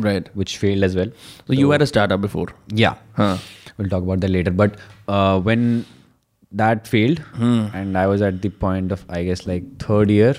right 0.00 0.28
which 0.36 0.56
failed 0.62 0.84
as 0.84 0.96
well. 0.96 1.12
तो 1.46 1.54
you 1.54 1.70
are 1.72 1.82
a 1.82 1.84
startup 1.84 2.20
before 2.20 2.52
Yeah. 2.74 2.96
हाँ 3.16 3.38
We'll 3.78 3.90
talk 3.90 4.04
about 4.04 4.20
that 4.20 4.30
later. 4.30 4.52
But 4.52 4.76
uh, 5.08 5.38
when 5.40 5.64
that 6.52 6.86
failed. 6.86 7.18
Hmm. 7.18 7.66
And 7.74 7.98
i 7.98 8.06
was 8.06 8.22
at 8.22 8.42
the 8.42 8.48
point 8.48 8.92
of 8.92 9.04
i 9.08 9.22
guess 9.24 9.46
like 9.46 9.64
third 9.78 10.10
year 10.10 10.34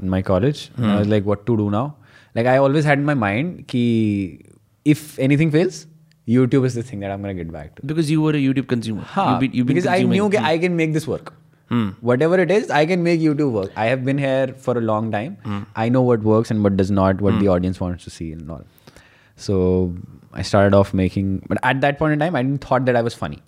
in 0.00 0.08
my 0.08 0.22
college. 0.22 0.70
And 0.76 0.86
i 0.86 0.90
hmm. 0.90 0.98
was 0.98 1.08
like 1.08 1.24
what 1.24 1.46
to 1.46 1.56
do 1.56 1.70
now? 1.70 1.96
Like 2.34 2.46
i 2.46 2.56
always 2.56 2.84
had 2.84 2.98
in 2.98 3.04
my 3.04 3.14
mind 3.14 3.68
ki 3.68 4.44
if 4.84 5.18
anything 5.18 5.50
fails 5.50 5.86
youtube 6.28 6.66
is 6.66 6.74
the 6.74 6.82
thing 6.82 7.00
that 7.00 7.10
i'm 7.10 7.22
going 7.22 7.36
to 7.36 7.42
get 7.44 7.52
back 7.52 7.74
to. 7.76 7.86
Because 7.86 8.10
you 8.10 8.20
were 8.20 8.32
a 8.32 8.42
youtube 8.48 8.66
consumer. 8.66 9.06
You 9.52 9.64
because 9.64 9.86
i 9.86 10.02
knew 10.02 10.30
i 10.38 10.58
can 10.58 10.76
make 10.76 10.92
this 10.92 11.06
work. 11.06 11.34
Hmm. 11.68 11.90
whatever 12.08 12.38
it 12.38 12.50
is 12.50 12.70
i 12.70 12.84
can 12.84 13.02
make 13.02 13.20
youtube 13.20 13.52
work. 13.52 13.72
I 13.74 13.86
have 13.86 14.04
been 14.04 14.18
here 14.18 14.48
for 14.58 14.76
a 14.76 14.80
long 14.80 15.10
time. 15.12 15.38
Hmm. 15.44 15.62
i 15.76 15.88
know 15.88 16.02
what 16.02 16.22
works 16.22 16.50
and 16.50 16.62
what 16.62 16.76
does 16.76 16.90
not 16.90 17.20
what 17.20 17.34
hmm. 17.34 17.40
the 17.40 17.48
audience 17.48 17.80
wants 17.80 18.04
to 18.04 18.10
see 18.10 18.32
and 18.32 18.50
all. 18.50 18.64
So 19.36 19.94
i 20.32 20.42
started 20.42 20.74
off 20.74 20.92
making 20.92 21.44
but 21.48 21.58
at 21.62 21.80
that 21.80 21.98
point 21.98 22.12
in 22.12 22.18
time 22.18 22.36
i 22.36 22.42
didn't 22.42 22.64
thought 22.64 22.84
that 22.86 22.96
i 22.96 23.02
was 23.02 23.14
funny. 23.14 23.42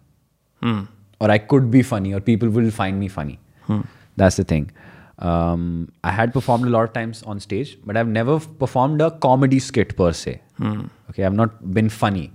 Hmm 0.62 0.84
or 1.20 1.30
I 1.30 1.38
could 1.38 1.70
be 1.70 1.82
funny 1.82 2.12
or 2.14 2.20
people 2.20 2.48
will 2.50 2.70
find 2.70 3.00
me 3.00 3.08
funny. 3.08 3.38
Hmm. 3.68 3.80
That's 4.16 4.36
the 4.36 4.44
thing. 4.44 4.70
Um, 5.18 5.90
I 6.04 6.10
had 6.10 6.32
performed 6.32 6.66
a 6.66 6.70
lot 6.70 6.84
of 6.84 6.92
times 6.92 7.22
on 7.22 7.40
stage, 7.40 7.78
but 7.84 7.96
I've 7.96 8.08
never 8.08 8.38
performed 8.64 9.00
a 9.00 9.10
comedy 9.26 9.58
skit 9.58 9.96
per 9.96 10.12
se. 10.12 10.40
Hmm. 10.58 10.80
Okay, 11.10 11.24
I've 11.24 11.34
not 11.34 11.72
been 11.72 11.88
funny. 11.88 12.30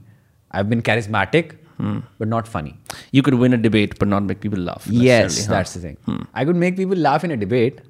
I've 0.52 0.70
been 0.70 0.82
charismatic, 0.82 1.54
hmm. 1.78 2.00
but 2.20 2.28
not 2.28 2.48
funny. 2.48 2.74
you 3.12 3.22
could 3.28 3.36
win 3.36 3.54
a 3.54 3.58
debate 3.58 3.94
but 4.00 4.08
not 4.08 4.24
make 4.24 4.40
people 4.42 4.60
laugh 4.60 4.88
Yes, 4.88 5.46
huh? 5.46 5.54
that's 5.54 5.74
the 5.76 5.80
thing. 5.80 5.98
I 6.34 6.46
could 6.46 6.56
make 6.56 6.76
people 6.78 6.98
laugh 6.98 7.24
in 7.24 7.32
a 7.32 7.38
debate, 7.38 7.82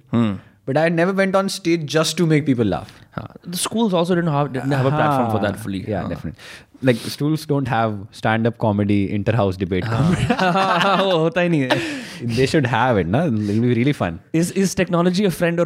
but 0.66 0.78
I 0.78 0.90
never 0.90 1.14
went 1.14 1.36
on 1.36 1.50
stage 1.50 1.86
just 1.96 2.18
to 2.18 2.28
make 2.34 2.46
people 2.46 2.66
laugh. 2.66 2.92
हाँ. 3.16 3.26
the 3.44 3.58
schools 3.58 3.94
also 3.94 4.16
didn't 4.16 4.32
have 4.34 4.52
didn't 4.54 4.72
have 4.72 4.86
a 4.86 4.92
platform 4.98 5.32
for 5.32 5.40
that 5.46 5.58
fully 5.64 5.82
Yeah, 5.94 6.04
हाँ. 6.04 6.10
definitely. 6.10 6.40
Like 6.84 6.98
stools 6.98 7.48
don't 7.48 7.70
have 7.70 8.08
stand 8.14 8.48
up 8.48 8.58
comedy 8.58 9.04
inter 9.06 9.36
house 9.36 9.58
debate 9.58 9.86
वो 9.86 11.18
होता 11.18 11.42
ही 11.42 11.50
नहीं 11.50 11.62
है। 11.62 12.36
They 12.36 12.48
should 12.48 12.68
have 12.68 13.00
it 13.00 13.08
ना? 13.08 13.26
Be 13.28 13.74
really 13.74 13.92
fun 13.92 14.20
is 14.36 14.54
is 14.54 14.76
technology 14.78 15.26
a 15.26 15.30
friend 15.30 15.62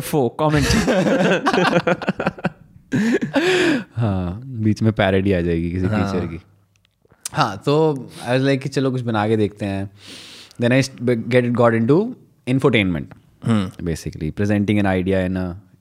बीच 4.65 4.81
में 4.81 4.91
parody 4.93 5.31
आ 5.34 5.41
जाएगी 5.41 5.72
किसी 5.72 5.86
हाँ। 5.86 6.13
टीचर 6.13 6.25
की। 6.25 6.39
हाँ 7.34 7.57
तो 7.65 7.75
आई 8.25 8.38
लाइक 8.38 8.62
कि 8.62 8.69
चलो 8.69 8.91
कुछ 8.91 9.01
बना 9.01 9.27
के 9.27 9.38
देखते 9.38 9.65
हैं। 9.65 9.89
Then 10.62 10.72
I 10.72 10.81
get 11.01 11.45
it 11.45 11.51
got 11.51 11.74
in 11.74 11.88
to 11.88 12.15
infotainment 12.48 13.13
basically 13.84 14.31
presenting 14.31 14.79
an 14.79 14.86
idea 14.86 15.19
in 15.19 15.38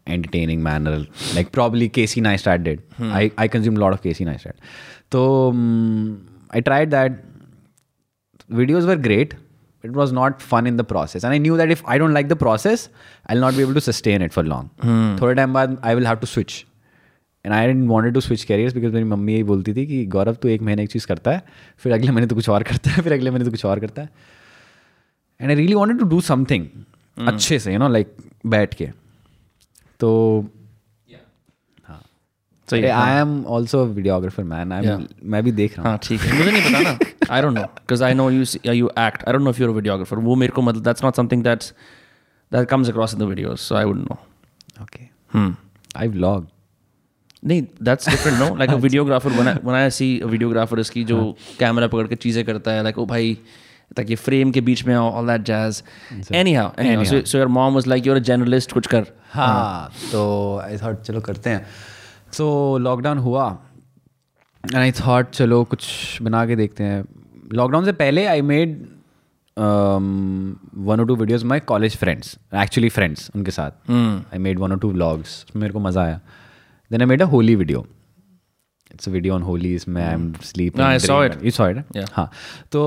entertaining 0.08 0.62
entertaining 0.62 0.62
manner 0.64 0.90
like 1.36 1.50
probably 1.52 1.86
Casey 1.88 2.22
Neistat 2.24 2.64
did. 2.64 2.80
Hmm. 2.96 3.12
I, 3.18 3.30
I 3.38 3.48
consumed 3.48 3.78
a 3.78 3.80
lot 3.80 3.94
of 3.94 4.02
Casey 4.02 4.24
तो 5.12 5.50
I 6.54 6.61
try 6.61 6.87
that 6.87 7.23
videos 8.52 8.87
were 8.87 8.96
great 8.99 9.34
it 9.84 9.90
was 9.90 10.14
not 10.14 10.40
fun 10.40 10.66
in 10.66 10.76
the 10.76 10.84
process 10.84 11.25
and 11.25 11.32
I 11.32 11.38
knew 11.38 11.56
that 11.56 11.70
if 11.70 11.82
I 11.88 11.99
don't 11.99 12.12
like 12.14 12.28
the 12.28 12.37
process 12.38 12.88
I 13.30 13.40
not 13.40 13.54
be 13.54 13.62
able 13.62 13.75
to 13.75 13.80
sustain 13.80 14.23
it 14.23 14.32
for 14.32 14.44
long 14.44 15.20
थोड़े 15.20 15.34
time 15.34 15.52
बाद 15.54 15.80
I 15.84 15.94
will 15.94 16.06
have 16.06 16.16
to 16.16 16.26
switch 16.26 16.64
and 17.44 17.54
I 17.54 17.66
didn't 17.66 17.88
wanted 17.88 18.14
to 18.14 18.20
switch 18.20 18.44
career 18.44 18.75
because 18.75 18.92
मेरी 18.92 19.04
mummy 19.04 19.32
यही 19.32 19.42
बोलती 19.44 19.75
थी 19.75 19.87
कि 19.87 20.04
गौरव 20.14 20.34
तो 20.34 20.49
एक 20.49 20.62
महीने 20.62 20.82
एक 20.82 20.90
चीज़ 20.90 21.06
करता 21.06 21.30
है 21.30 21.42
फिर 21.78 21.92
अगले 21.92 22.11
महीने 22.11 22.26
तो 22.26 22.34
कुछ 22.34 22.49
और 22.49 22.62
करता 22.62 22.90
है 22.90 23.02
फिर 23.02 23.12
अगले 23.12 23.30
महीने 23.30 23.44
तो 23.44 23.50
कुछ 23.50 23.64
और 23.64 23.80
करता 23.80 24.02
है. 24.02 24.08
And 25.40 25.50
I 25.50 25.56
really 25.56 25.75
wanted 25.75 25.99
to 25.99 26.04
do 26.08 26.20
something 26.20 26.66
अच्छे 27.16 27.58
से 27.58 27.73
यू 27.73 27.78
नो 27.78 27.88
लाइक 27.88 28.16
बैठ 28.46 28.75
के. 28.75 28.87
तो 30.00 30.11
Yeah. 32.68 32.90
I 32.90 33.21
am 33.21 33.44
also 33.47 33.85
videographer 33.87 34.42
man 34.42 34.73
I 34.73 34.97
मैं 35.33 35.42
भी 35.44 35.52
देख 35.52 35.78
रहा 35.78 35.83
हूँ। 35.83 35.90
हाँ 35.90 35.99
ठीक 36.02 36.21
है। 36.21 36.38
मुझे 36.38 36.50
नहीं 36.50 36.62
पता 36.62 36.80
ना। 36.83 37.35
I 37.35 37.42
don't 37.42 37.54
know 37.54 37.62
because 37.62 38.04
I 38.04 38.14
know 38.14 38.30
you 38.30 38.44
you 38.73 38.87
act 38.99 39.25
I 39.28 39.33
don't 39.33 39.44
know 39.44 39.50
if 39.50 39.61
you're 39.62 39.71
videographer 39.71 40.18
वो 40.18 40.35
मेरे 40.35 40.52
को 40.52 40.62
मतलब 40.62 40.85
that's 40.85 41.04
not 41.04 41.16
something 41.16 41.44
that's 41.44 41.73
that 42.52 42.68
comes 42.68 42.88
across 42.88 43.14
in 43.14 43.21
the 43.21 43.28
videos 43.28 43.68
so 43.68 43.75
I 43.75 43.85
would 43.85 43.99
no 43.99 44.18
okay 44.83 45.12
Hmm. 45.35 45.52
I 45.97 46.09
vlog 46.09 46.47
नहीं 47.44 47.62
that's 47.83 48.09
different 48.09 48.38
no 48.38 48.54
like 48.56 48.71
a 48.71 48.75
videographer 48.75 49.73
I 49.75 49.90
see 49.90 50.06
videographer 50.25 50.80
इसकी 50.80 51.04
जो 51.04 51.16
camera 51.59 51.87
पकड़ 51.87 52.06
के 52.09 52.16
चीज़ें 52.16 52.44
करता 52.44 52.73
है 52.73 52.83
लाइक 52.83 52.99
ओ 52.99 53.06
भाई 53.06 53.37
ताकि 53.97 54.14
फ्रेम 54.16 54.50
के 54.50 54.61
बीच 54.61 54.85
में 54.87 54.94
all 54.97 55.26
that 55.26 55.42
jazz 55.47 55.83
anyhow 56.54 56.71
anyhow 56.94 57.04
so 57.04 57.38
your 57.38 57.49
mom 57.56 57.75
was 57.75 57.87
like 57.87 58.06
you 58.06 58.12
are 58.12 58.18
a 58.18 58.23
journalist 58.23 58.73
कुछ 58.73 58.87
कर. 58.87 59.06
हाँ 59.33 59.92
तो 60.12 60.23
आई 60.64 60.76
थॉट 60.76 61.02
चलो 61.02 61.21
करते 61.21 61.50
हैं। 61.50 61.66
सो 62.36 62.46
लॉकडाउन 62.78 63.18
हुआ 63.18 63.46
एंड 64.64 64.76
आई 64.76 64.92
थॉट 65.00 65.30
चलो 65.30 65.62
कुछ 65.64 66.22
बना 66.22 66.44
के 66.46 66.56
देखते 66.56 66.84
हैं. 66.84 67.04
लॉकडाउन 67.52 67.84
से 67.84 67.92
पहले 67.92 68.26
आई 68.26 68.42
मेड 68.42 68.76
वन 69.56 71.00
और 71.00 71.06
two 71.06 71.16
videos 71.16 71.44
my 71.46 71.60
college 71.60 71.96
friends 71.96 72.38
actually 72.62 72.88
friends 72.88 73.30
उनके 73.36 73.50
साथ. 73.50 73.70
आई 73.90 74.38
मेड 74.38 74.58
वन 74.58 74.72
और 74.72 74.78
टू 74.78 74.90
व्लॉग्स 74.92 75.44
मेरे 75.56 75.72
को 75.72 75.80
मज़ा 75.80 76.02
आया. 76.02 76.20
Then 76.90 77.00
I 77.00 77.06
made 77.06 77.22
a 77.22 77.26
Holi 77.26 77.54
video 77.56 77.86
it's 78.94 79.08
video 79.08 79.34
on 79.34 79.42
Holi 79.42 79.74
इसमें 79.74 80.02
I 80.02 80.12
am 80.14 80.32
sleep 80.42 80.76
No, 80.76 80.84
I 80.84 80.98
saw 81.06 81.20
it. 81.28 81.44
You 81.44 81.50
saw 81.50 81.68
it 81.68 82.06
हाँ. 82.12 82.30
तो 82.72 82.80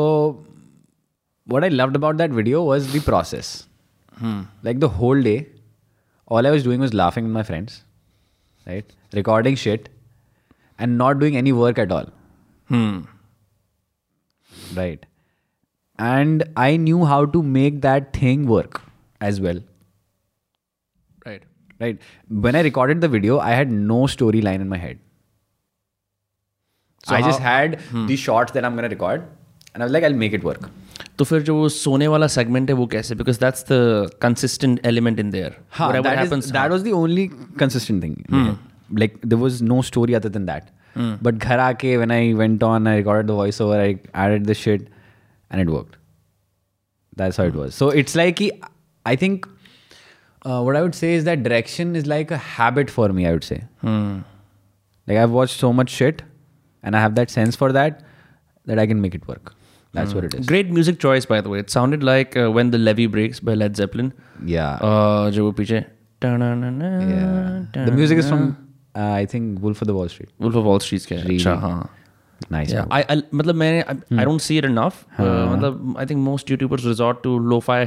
what 1.47 1.63
I 1.63 1.69
loved 1.69 1.95
about 1.95 2.15
that 2.15 2.31
video 2.31 2.63
was 2.63 2.97
the 2.97 3.01
process 3.05 3.67
like 4.17 4.79
the 4.79 4.83
whole 4.99 5.23
day 5.23 5.35
all 6.31 6.45
I 6.45 6.51
was 6.51 6.63
doing 6.67 6.81
was 6.81 6.93
laughing 7.01 7.27
with 7.27 7.35
my 7.37 7.43
friends, 7.49 7.81
right? 8.67 8.93
Recording 9.13 9.55
shit 9.55 9.89
and 10.77 10.97
not 10.97 11.19
doing 11.19 11.35
any 11.37 11.51
work 11.51 11.79
at 11.79 11.91
all, 11.91 12.09
Hmm. 12.69 12.99
right? 14.75 15.05
And 15.97 16.43
I 16.55 16.77
knew 16.77 17.05
how 17.05 17.25
to 17.37 17.41
make 17.41 17.81
that 17.81 18.13
thing 18.13 18.45
work 18.47 18.81
as 19.19 19.39
well, 19.41 19.59
Right. 21.25 21.41
right? 21.79 21.99
When 22.47 22.55
I 22.55 22.61
recorded 22.61 23.01
the 23.01 23.07
video, 23.07 23.39
I 23.39 23.51
had 23.51 23.71
no 23.71 24.01
storyline 24.17 24.61
in 24.67 24.69
my 24.69 24.77
head. 24.77 24.99
So 27.05 27.15
I 27.15 27.21
just 27.21 27.39
how- 27.39 27.51
had 27.57 27.79
the 28.11 28.15
shots 28.17 28.51
that 28.51 28.65
I'm 28.65 28.75
gonna 28.75 28.89
record, 28.89 29.25
and 29.73 29.81
I 29.81 29.85
was 29.85 29.93
like, 29.93 30.03
I'll 30.03 30.13
make 30.25 30.33
it 30.33 30.43
work. 30.43 30.69
तो 31.17 31.25
फिर 31.25 31.41
जो 31.41 31.69
सोने 31.69 32.07
वाला 32.07 32.27
segment 32.27 32.69
है 32.69 32.75
वो 32.75 32.87
कैसे? 32.87 33.15
Because 33.15 33.39
that's 33.39 33.63
the 33.63 34.09
consistent 34.21 34.85
element 34.85 35.19
in 35.19 35.29
there 35.31 35.55
that 35.81 36.71
was 36.71 36.83
the 36.83 36.91
only 36.91 37.27
consistent 37.59 38.03
thing 38.03 38.15
like 38.99 39.19
there 39.25 39.41
was 39.41 39.63
no 39.63 39.81
story 39.81 40.13
other 40.13 40.29
than 40.29 40.45
that 40.45 40.63
but 41.23 41.33
घर 41.33 41.59
आके 41.59 41.97
when 41.97 42.11
I 42.11 42.33
went 42.33 42.63
on 42.63 42.87
I 42.87 42.97
record 42.97 43.27
the 43.27 43.31
voice 43.31 43.61
over 43.61 43.79
I 43.79 43.91
added 44.15 44.47
the 44.47 44.53
shade 44.53 44.81
and 45.51 45.61
it 45.61 45.67
work 45.67 45.97
that's 47.17 47.39
how 47.39 47.49
it 47.49 47.55
was 47.55 47.71
so 47.71 47.91
it's 47.91 48.15
like 48.15 48.35
कि 48.35 48.51
I 49.05 49.17
think 49.17 49.45
what 50.47 50.75
I 50.75 50.81
would 50.81 50.91
say 50.91 51.15
is 51.15 51.25
that 51.25 51.39
direction 51.39 51.95
is 51.95 52.05
like 52.05 52.33
a 52.33 52.39
habit 52.59 52.89
for 52.89 53.11
me 53.11 53.25
I 53.25 53.33
would 53.33 53.41
say 53.41 53.55
like 53.85 55.17
I 55.19 55.25
watch 55.25 55.49
so 55.49 55.71
much 55.71 56.03
much 56.03 56.23
and 56.85 56.95
I 56.95 57.01
have 57.01 57.11
that 57.11 57.29
sense 57.29 57.57
for 57.57 57.71
that 57.71 57.93
that 58.67 58.79
I 58.79 58.87
can 58.87 58.97
make 58.97 59.15
it 59.15 59.29
work. 59.29 59.53
That's 59.93 60.11
mm. 60.11 60.15
what 60.15 60.23
it 60.25 60.33
is. 60.33 60.45
Great 60.45 60.69
music 60.69 60.99
choice, 60.99 61.25
by 61.25 61.41
the 61.41 61.49
way. 61.49 61.59
It 61.59 61.69
sounded 61.69 62.03
like 62.03 62.37
uh, 62.37 62.51
when 62.51 62.71
the 62.71 62.77
levee 62.77 63.07
breaks 63.07 63.39
by 63.39 63.53
Led 63.53 63.75
Zeppelin. 63.75 64.13
Yeah. 64.45 64.75
Uh. 64.75 65.31
Yeah. 65.33 65.45
The 67.85 67.91
music 67.91 68.17
is 68.17 68.29
from 68.29 68.67
uh, 68.95 69.11
I 69.11 69.25
think 69.25 69.61
Wolf 69.61 69.81
of 69.81 69.87
the 69.87 69.93
Wall 69.93 70.09
Street. 70.09 70.29
Wolf 70.39 70.55
of 70.55 70.65
Wall 70.65 70.79
Street's 70.79 71.05
क्या 71.05 71.19
अच्छा 71.21 71.53
हाँ 71.53 71.89
nice 72.49 72.73
yeah 72.73 72.85
i, 72.91 73.03
I 73.13 73.21
मतलब 73.33 73.55
मैंने 73.55 73.81
I 74.19 74.25
don't 74.25 74.41
see 74.41 74.57
it 74.57 74.65
enough 74.65 75.05
मतलब 75.19 75.95
I 75.99 76.05
think 76.05 76.19
most 76.25 76.51
YouTubers 76.51 76.85
resort 76.85 77.23
to 77.23 77.37
lofi 77.53 77.85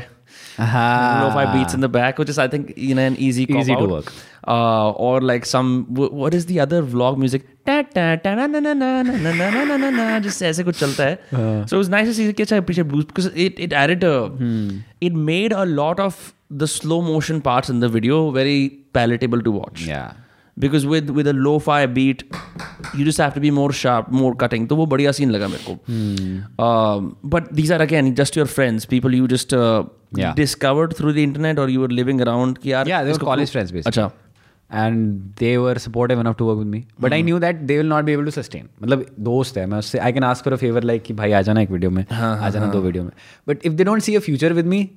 lofi 0.60 1.46
beats 1.54 1.76
in 1.78 1.84
the 1.84 1.90
back 1.94 2.20
which 2.22 2.32
is 2.32 2.38
i 2.44 2.48
think 2.54 2.72
you 2.88 2.96
know 2.98 3.06
an 3.12 3.16
easy 3.28 3.46
cop 3.46 3.60
easy 3.62 3.76
out. 3.76 3.80
to 3.84 3.88
work 3.92 4.12
uh, 4.54 4.90
or 5.06 5.14
like 5.30 5.48
some 5.52 5.72
what 6.22 6.36
is 6.40 6.46
the 6.50 6.58
other 6.66 6.82
vlog 6.94 7.18
music 7.24 7.48
just 10.26 10.42
ऐसे 10.50 10.64
कुछ 10.64 10.78
चलता 10.80 11.04
है 11.04 11.66
so 11.66 11.76
it 11.76 11.78
was 11.82 11.92
nice 11.96 12.10
to 12.10 12.16
see 12.20 12.32
कि 12.32 12.42
अच्छा 12.42 12.60
appreciate 12.64 12.90
blues 12.92 13.08
because 13.12 13.30
it 13.46 13.64
it 13.68 13.78
added 13.84 14.06
a 14.10 14.14
hmm. 14.40 14.68
it 15.08 15.20
made 15.30 15.56
a 15.64 15.66
lot 15.82 16.04
of 16.08 16.22
the 16.62 16.70
slow 16.76 17.00
motion 17.10 17.44
parts 17.50 17.76
in 17.76 17.84
the 17.86 17.92
video 17.98 18.22
very 18.40 18.58
palatable 18.98 19.46
to 19.48 19.58
watch 19.60 19.86
yeah 19.90 20.19
because 20.60 20.86
with 20.86 21.10
with 21.10 21.28
a 21.28 21.32
lofi 21.66 21.86
beat 21.98 22.22
you 22.96 23.04
just 23.06 23.20
have 23.20 23.30
to 23.30 23.40
be 23.40 23.50
more 23.58 23.72
sharp 23.72 24.06
more 24.12 24.36
cutting 24.40 24.68
तो 24.68 24.76
वो 24.76 24.86
बढ़िया 24.86 25.12
scene 25.12 25.30
लगा 25.30 25.48
मेरे 25.48 25.64
को। 25.66 27.28
But 27.28 27.52
these 27.54 27.72
are 27.72 27.80
again 27.80 28.14
just 28.14 28.36
your 28.36 28.46
friends 28.46 28.84
people 28.94 29.14
you 29.14 29.26
just 29.28 29.54
discovered 30.36 30.92
through 30.98 31.12
the 31.12 31.16
internet 31.18 31.58
और 31.58 31.70
you 31.70 31.82
are 31.82 31.90
living 31.90 32.20
around 32.20 32.58
अच्छा। 33.86 34.10
And 34.70 34.96
they 35.38 35.56
were 35.56 35.78
supportive 35.78 36.20
enough 36.20 36.36
to 36.38 36.44
work 36.46 36.58
with 36.58 36.66
me 36.68 36.84
but 37.00 37.12
I 37.12 37.22
knew 37.22 37.38
that 37.38 37.56
they 37.56 37.76
will 37.76 37.86
not 37.88 38.04
be 38.04 38.12
able 38.12 38.24
to 38.24 38.30
sustain 38.30 38.68
मतलब 38.82 39.04
दोस्त 39.20 39.56
है 39.58 39.66
मैं 39.66 39.78
उससे 39.78 39.98
I 39.98 40.12
can 40.12 40.24
ask 40.24 40.44
for 40.44 40.52
a 40.52 40.56
favour 40.56 40.82
like 40.82 41.02
कि 41.02 41.14
भाई 41.14 41.32
आ 41.32 41.40
जाना 41.42 41.60
एक 41.60 41.70
वीडियो 41.70 41.90
में। 41.90 42.04
आ 42.12 42.50
जाना 42.50 42.66
दो 42.66 42.80
वीडियो 42.80 43.04
में। 43.04 43.10
But 43.48 43.66
if 43.66 43.72
they 43.72 43.84
don't 43.84 44.02
see 44.02 44.14
a 44.14 44.20
future 44.20 44.52
with 44.52 44.66
me 44.66 44.88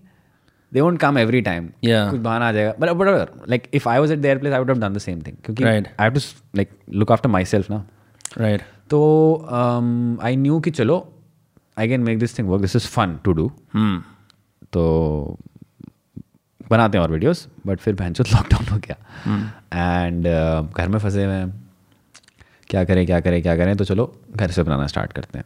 they 0.73 0.81
won't 0.81 0.99
come 0.99 1.17
every 1.17 1.41
time. 1.41 1.67
कुछ 1.85 2.19
बहाना 2.19 2.47
आ 2.47 2.51
जाएगा। 2.51 2.73
But 2.79 2.89
whatever 2.89 3.49
like 3.49 3.69
if 3.73 3.89
I 3.89 3.99
was 3.99 4.11
at 4.11 4.19
their 4.19 4.37
place 4.37 4.53
I 4.53 4.59
would 4.59 4.69
have 4.69 4.79
done 4.79 4.93
the 4.93 4.97
same 4.97 5.21
thing 5.21 5.37
क्योंकि 5.45 5.63
I 5.63 5.81
have 6.01 6.13
to 6.13 6.19
like 6.55 6.69
look 6.93 7.11
after 7.11 7.29
myself 7.45 7.69
ना। 7.71 7.83
Right 8.37 8.61
तो 8.89 8.99
I 10.23 10.35
knew 10.35 10.59
कि 10.59 10.71
चलो 10.71 10.97
I 11.79 11.87
can 11.87 12.01
make 12.01 12.19
this 12.19 12.37
thing 12.39 12.49
work 12.49 12.61
this 12.61 12.75
is 12.75 12.87
fun 12.89 13.17
to 13.23 13.33
do. 13.33 13.51
तो 14.73 15.37
बनाते 16.69 16.97
हैं 16.97 17.03
और 17.03 17.11
videos 17.11 17.47
but 17.67 17.79
फिर 17.79 17.95
बहन 17.95 18.13
भैंस 18.13 18.33
लॉकडाउन 18.33 18.67
हो 18.67 18.77
गया। 18.77 18.95
And 19.73 20.27
hmm. 20.27 20.77
घर 20.77 20.87
में 20.87 20.99
फंसे 20.99 21.23
हुए 21.25 21.33
हैं। 21.33 21.61
क्या 22.69 22.83
करें 22.83 23.05
क्या 23.05 23.19
करें 23.19 23.41
क्या 23.41 23.55
करें? 23.57 23.75
तो 23.77 23.85
चलो 23.85 24.05
घर 24.35 24.51
से 24.51 24.63
बनाना 24.63 24.87
स्टार्ट 24.87 25.13
करते 25.13 25.37
हैं। 25.37 25.45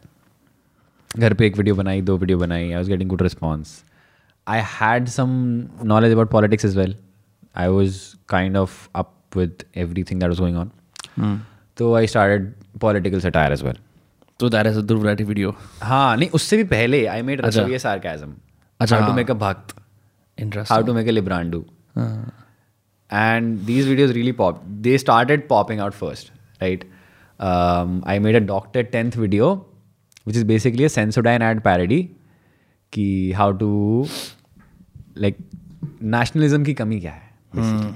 घर 1.10 1.34
पे 1.34 1.46
एक 1.46 1.56
वीडियो 1.56 1.74
बनाई 1.74 2.00
दो 2.02 2.16
वीडियो 2.18 2.38
बनाई। 2.38 2.70
I 2.70 2.76
was 2.76 2.88
getting 2.90 3.10
good 3.10 3.22
response 3.22 3.82
I 4.54 4.58
had 4.58 5.08
some 5.14 5.70
knowledge 5.82 6.12
about 6.12 6.30
politics 6.30 6.64
as 6.64 6.76
well. 6.76 6.94
I 7.54 7.68
was 7.68 8.16
kind 8.26 8.56
of 8.56 8.88
up 8.94 9.14
with 9.34 9.64
everything 9.74 10.20
that 10.20 10.30
was 10.34 10.40
going 10.40 10.56
on. 10.56 10.72
Hmm. 11.16 11.36
So 11.76 11.94
I 11.96 12.06
started 12.06 12.54
political 12.80 13.20
satire 13.20 13.52
as 13.52 13.62
well. 13.62 13.74
So 14.40 14.48
that 14.48 14.66
is 14.66 14.76
a 14.78 14.82
Dhruv 14.82 15.20
video. 15.32 15.54
हाँ 15.82 16.16
नहीं 16.16 16.30
उससे 16.38 16.56
भी 16.56 16.64
पहले 16.72 17.06
I 17.10 17.22
made 17.22 17.40
रसोई 17.44 17.80
sarcasm. 17.80 18.36
how 18.80 19.06
to 19.06 19.12
make 19.12 19.28
a 19.28 19.34
bhakt. 19.34 19.74
Interesting. 20.38 20.74
How 20.74 20.82
to 20.82 20.94
make 20.94 21.08
a 21.08 21.16
librandu. 21.18 21.64
Uh. 21.96 22.30
And 23.10 23.66
these 23.66 23.86
videos 23.86 24.14
really 24.14 24.32
popped. 24.32 24.64
They 24.82 24.96
started 24.98 25.48
popping 25.48 25.80
out 25.80 25.94
first, 25.94 26.30
right? 26.60 26.84
Um, 27.40 28.02
I 28.06 28.18
made 28.18 28.34
a 28.34 28.40
Doctor 28.40 28.84
10th 28.84 29.14
video, 29.14 29.66
which 30.24 30.36
is 30.36 30.44
basically 30.44 30.84
a 30.84 30.88
Sensodyne 30.88 31.40
ad 31.40 31.64
parody. 31.64 32.14
Ki 32.90 33.32
how 33.32 33.52
to 33.52 34.06
like 35.18 35.40
nationalism 36.04 36.64
की 36.64 36.74
कमी 36.74 37.00
क्या 37.00 37.12
है 37.12 37.30
basically? 37.56 37.92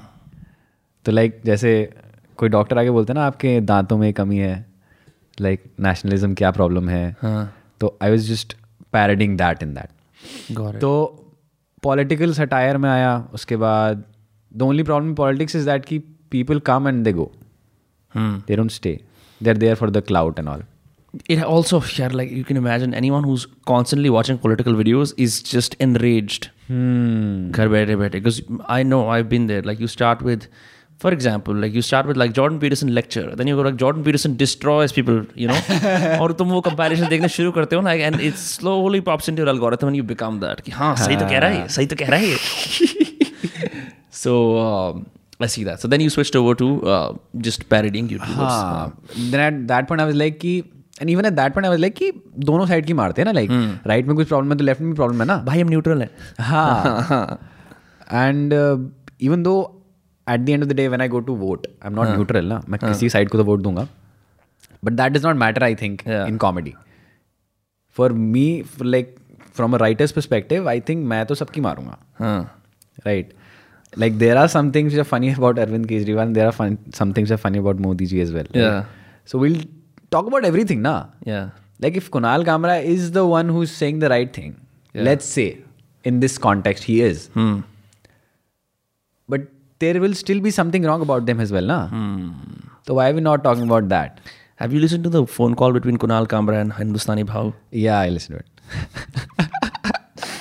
तो 1.05 1.11
like 1.11 1.41
जैसे 1.45 1.93
कोई 2.37 2.49
doctor 2.49 2.77
आके 2.77 2.89
बोलते 2.89 3.13
हैं 3.13 3.19
ना 3.19 3.25
आपके 3.25 3.61
दांतों 3.61 3.97
में 3.97 4.13
कमी 4.13 4.37
है 4.37 4.65
लाइक 5.41 5.63
नेशनलिज्म 5.79 6.33
क्या 6.33 6.51
प्रॉब्लम 6.51 6.89
है? 6.89 7.15
हाँ. 7.21 7.53
तो 7.79 7.97
I 8.01 8.09
was 8.09 8.31
just 8.31 8.57
parodying 8.93 9.37
that 9.37 9.63
in 9.63 9.73
that 9.73 9.89
तो 10.79 11.19
पॉलिटिकल 11.83 12.33
सटायर 12.33 12.77
में 12.77 12.89
आया 12.89 13.27
उसके 13.33 13.57
बाद 13.57 14.03
the 14.55 14.61
only 14.61 14.83
problem 14.83 15.15
politics 15.15 15.55
is 15.55 15.65
that 15.65 15.85
कि 15.85 15.99
people 16.31 16.59
come 16.59 16.87
and 16.87 17.03
they 17.03 17.13
go 17.13 17.31
Hmm. 18.17 18.47
They 18.47 18.55
don't 18.55 18.71
stay 18.71 18.99
they 19.43 19.49
are 19.49 19.57
there 19.57 19.75
for 19.75 19.89
the 19.89 19.97
cloud 19.97 20.39
and 20.39 20.47
all 20.47 20.63
It 21.31 21.39
also, 21.43 21.77
yeah, 21.97 22.13
like 22.19 22.31
you 22.37 22.43
can 22.49 22.57
imagine, 22.59 22.93
anyone 22.99 23.25
who's 23.25 23.43
constantly 23.71 24.11
watching 24.13 24.37
political 24.43 24.77
videos 24.77 25.11
is 25.25 25.35
just 25.49 25.75
enraged. 25.85 26.47
घर 26.62 27.68
बैठे 27.68 27.96
बैठे 27.96 28.20
because 28.20 28.42
I 28.78 28.82
know 28.82 29.08
I've 29.08 29.28
been 29.28 29.46
there. 29.46 29.62
Like 29.62 29.80
you 29.80 29.86
start 29.86 30.22
with 30.22 30.48
For 31.02 31.10
example, 31.14 31.54
like 31.54 31.72
you 31.72 31.82
start 31.88 32.06
with 32.06 32.16
like 32.16 32.32
Jordan 32.36 32.58
Peterson 32.62 32.92
lecture, 32.92 33.36
then 33.36 33.46
you 33.46 33.54
go 33.54 33.62
like 33.62 33.76
Jordan 33.76 34.02
Peterson 34.06 34.36
destroys 34.36 34.94
people, 34.96 35.20
you 35.42 35.46
know, 35.50 35.58
और 36.20 36.32
तुम 36.38 36.48
वो 36.50 36.62
comparison 36.68 37.08
देखना 37.08 37.26
शुरू 37.34 37.52
करते 37.52 37.76
हो 37.76 37.82
ना, 37.82 37.90
and 38.06 38.20
it 38.20 38.36
slowly 38.36 39.00
pops 39.00 39.28
into 39.28 39.44
your 39.44 39.48
algorithm 39.52 39.86
and 39.92 39.96
you 39.96 40.02
become 40.02 40.40
that. 40.40 40.60
कि 40.60 40.70
हाँ 40.70 40.96
सही 40.96 41.16
तो 41.16 41.28
कह 41.28 41.38
रहा 41.38 41.50
है, 41.50 41.68
सही 41.68 41.86
तो 41.86 41.96
कह 41.96 42.08
रहा 42.08 42.20
है. 42.20 42.36
so 44.10 44.58
um, 44.64 45.06
I 45.38 45.46
see 45.46 45.62
that. 45.62 45.78
So 45.78 45.86
then 45.86 46.00
you 46.00 46.10
switched 46.10 46.34
over 46.34 46.56
to 46.56 46.82
uh, 46.96 47.12
just 47.48 47.68
parodying 47.68 48.08
YouTubers. 48.08 48.50
हाँ 48.50 49.30
then 49.30 49.40
at 49.40 49.68
that 49.68 49.86
point 49.86 50.00
I 50.00 50.04
was 50.04 50.16
like 50.16 50.40
कि 50.40 50.56
and 51.03 51.11
even 51.13 51.27
at 51.29 51.35
that 51.37 51.53
point 51.55 51.67
I 51.67 51.71
was 51.73 51.81
like 51.83 51.95
कि 51.97 52.11
दोनों 52.49 52.65
साइड 52.65 52.85
की 52.85 52.93
मारते 52.93 53.21
हैं 53.21 53.31
ना 53.31 53.39
like 53.39 53.87
right 53.87 54.07
में 54.07 54.15
कुछ 54.15 54.27
प्रॉब्लम 54.27 54.51
है 54.51 54.57
तो 54.57 54.63
लेफ़्ट 54.63 54.81
में 54.81 54.89
भी 54.89 54.95
प्रॉब्लम 54.95 55.21
है 55.21 55.27
ना? 55.27 55.37
भाई 55.37 55.61
हम 55.61 55.69
न्यूट्रल 55.69 56.01
हैं। 56.01 56.09
हाँ। 56.39 57.39
And 58.11 58.53
even 59.21 59.43
though 59.43 59.55
at 60.29 60.39
the 60.39 60.49
end 60.49 60.63
of 60.63 60.69
the 60.69 60.75
day 60.75 60.87
when 60.87 61.01
I 61.01 61.07
go 61.07 61.19
to 61.19 61.35
vote 61.35 61.67
I 61.67 61.89
am 61.89 61.95
not 61.95 62.07
neutral 62.07 62.45
ना 62.45 62.61
मैं 62.69 62.79
किसी 62.79 63.09
साइड 63.09 63.29
को 63.29 63.37
तो 63.37 63.43
वोट 63.43 63.59
दूँगा। 63.59 63.87
But 64.85 64.93
that 64.93 65.13
does 65.13 65.25
not 65.25 65.35
matter 65.35 65.63
I 65.63 65.75
think 65.75 66.07
in 66.07 66.37
comedy 66.37 66.73
for 67.97 68.13
me 68.13 68.63
like 68.81 69.15
from 69.53 69.73
a 69.73 69.77
writer's 69.77 70.11
perspective 70.11 70.69
I 70.69 70.79
think 70.89 71.05
मैं 71.07 71.25
तो 71.25 71.35
सबकी 71.35 71.61
मारूँगा। 71.61 71.97
हाँ। 72.19 72.59
Right. 73.05 73.31
Like 74.01 74.17
there 74.19 74.35
are 74.41 74.47
some 74.47 74.67
things 74.73 74.93
which 74.93 75.01
are 75.01 75.07
funny 75.11 75.29
about 75.29 75.59
arvind 75.61 75.87
kejriwal 75.91 76.21
and 76.23 76.35
there 76.37 76.47
are 76.47 76.55
fun, 76.57 76.75
some 76.97 77.11
things 77.13 77.31
which 77.31 77.37
are 77.37 77.43
funny 77.43 77.59
talk 80.15 80.31
about 80.31 80.45
everything, 80.51 80.81
na? 80.87 80.95
Yeah. 81.25 81.49
Like 81.79 81.95
if 82.01 82.09
Kunal 82.15 82.45
Kamra 82.49 82.77
is 82.95 83.11
the 83.17 83.25
one 83.25 83.49
who's 83.49 83.71
saying 83.71 83.99
the 83.99 84.09
right 84.09 84.31
thing, 84.39 84.55
yeah. 84.93 85.03
let's 85.09 85.25
say 85.25 85.47
in 86.03 86.19
this 86.25 86.37
context 86.37 86.83
he 86.91 87.01
is. 87.01 87.27
Hmm. 87.39 87.59
But 89.27 89.47
there 89.79 89.99
will 90.05 90.13
still 90.13 90.39
be 90.39 90.51
something 90.59 90.83
wrong 90.83 91.01
about 91.01 91.25
them 91.25 91.39
as 91.39 91.51
well, 91.51 91.73
na? 91.73 91.87
Hmm. 91.87 92.31
So 92.87 92.95
why 92.95 93.09
are 93.09 93.13
we 93.13 93.21
not 93.21 93.43
talking 93.43 93.63
about 93.63 93.89
that? 93.89 94.19
Have 94.57 94.73
you 94.73 94.79
listened 94.79 95.03
to 95.05 95.09
the 95.09 95.25
phone 95.25 95.55
call 95.55 95.73
between 95.73 95.97
Kunal 95.97 96.27
Kamra 96.27 96.61
and 96.61 96.73
Hindustani 96.73 97.23
Bhav? 97.23 97.53
Yeah, 97.71 97.99
I 97.99 98.09
listened 98.09 98.39
to 98.39 98.43
it. 98.43 99.49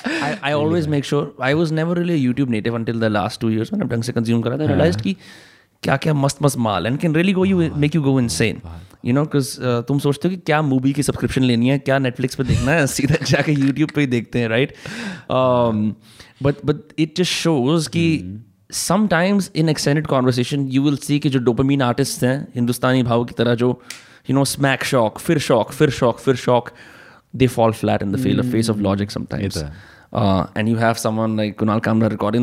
I, 0.27 0.39
I 0.43 0.53
always 0.53 0.87
make 0.87 1.05
sure. 1.05 1.33
I 1.39 1.55
was 1.55 1.73
never 1.73 1.95
really 1.95 2.15
a 2.15 2.33
YouTube 2.33 2.49
native 2.49 2.75
until 2.75 2.99
the 2.99 3.11
last 3.11 3.41
two 3.41 3.49
years 3.49 3.73
when 3.73 3.83
I've 3.83 3.89
done 3.89 4.03
consume. 4.03 4.47
I 4.47 4.55
realized 4.57 5.01
uh-huh. 5.01 5.15
क्या 5.83 5.97
क्या 5.97 6.15
मस्त 6.15 6.43
मस्त 6.43 6.59
माल 6.59 6.87
and 6.87 6.99
can 6.99 7.15
really 7.15 7.33
go 7.33 7.45
you 7.45 7.71
make 7.77 7.95
you 7.95 8.03
go 8.03 8.19
insane 8.29 8.61
you 9.05 9.13
know 9.15 9.25
uh, 9.25 9.89
तुम 9.89 9.99
सोचते 9.99 10.29
हो 10.29 10.35
कि 10.35 10.41
क्या 10.47 10.63
movie 10.63 10.93
की 10.93 11.03
सब्सक्रिप्शन 11.03 11.43
लेनी 11.43 11.69
है 11.69 11.79
क्या 11.79 11.99
नेटफ्लिक्स 11.99 12.35
पे 12.35 12.45
देखना 12.45 12.73
है 12.73 12.87
सीधा 12.97 13.25
जाके 13.25 13.53
यूट्यूब 13.53 13.91
पे 13.95 14.01
ही 14.01 14.07
देखते 14.07 14.39
हैं 14.39 14.49
right 14.49 14.75
but 16.43 16.65
but 16.65 16.77
it 16.99 17.17
just 17.17 17.33
shows 17.33 17.89
कि 17.89 18.07
sometimes 18.73 19.51
in 19.57 19.69
extended 19.69 20.07
conversation 20.07 20.69
you 20.73 20.83
will 20.83 20.97
see 20.97 21.19
कि 21.19 21.29
जो 21.29 21.39
डोपामीन 21.39 21.83
आर्टिस्ट 21.83 22.25
हैं 22.25 22.37
हिंदुस्तानी 22.55 23.03
भाव 23.03 23.25
की 23.25 23.35
तरह 23.39 23.55
जो 23.55 23.81
यू 24.31 24.37
नो 24.37 24.45
स्मैक 24.45 24.85
शॉक 24.85 25.19
फिर 25.19 25.39
शॉक 25.39 25.73
फिर 25.73 25.91
शॉक 25.91 26.19
फिर 26.19 26.37
shock 26.37 26.71
they 27.37 27.47
fall 27.47 27.73
flat 27.73 28.03
in 28.03 28.15
the 28.15 28.23
face 28.23 28.45
of 28.45 28.55
face 28.55 28.71
of 28.75 28.87
logic 28.87 29.11
sometimes. 29.11 29.57
It's 29.57 29.91
Uh, 30.13 30.47
and 30.55 30.69
you 30.69 30.77
have 30.77 30.99
someone 30.99 31.37
like 31.37 31.57
Kunal 31.57 31.81
Kamra 31.81 32.11
recording 32.11 32.43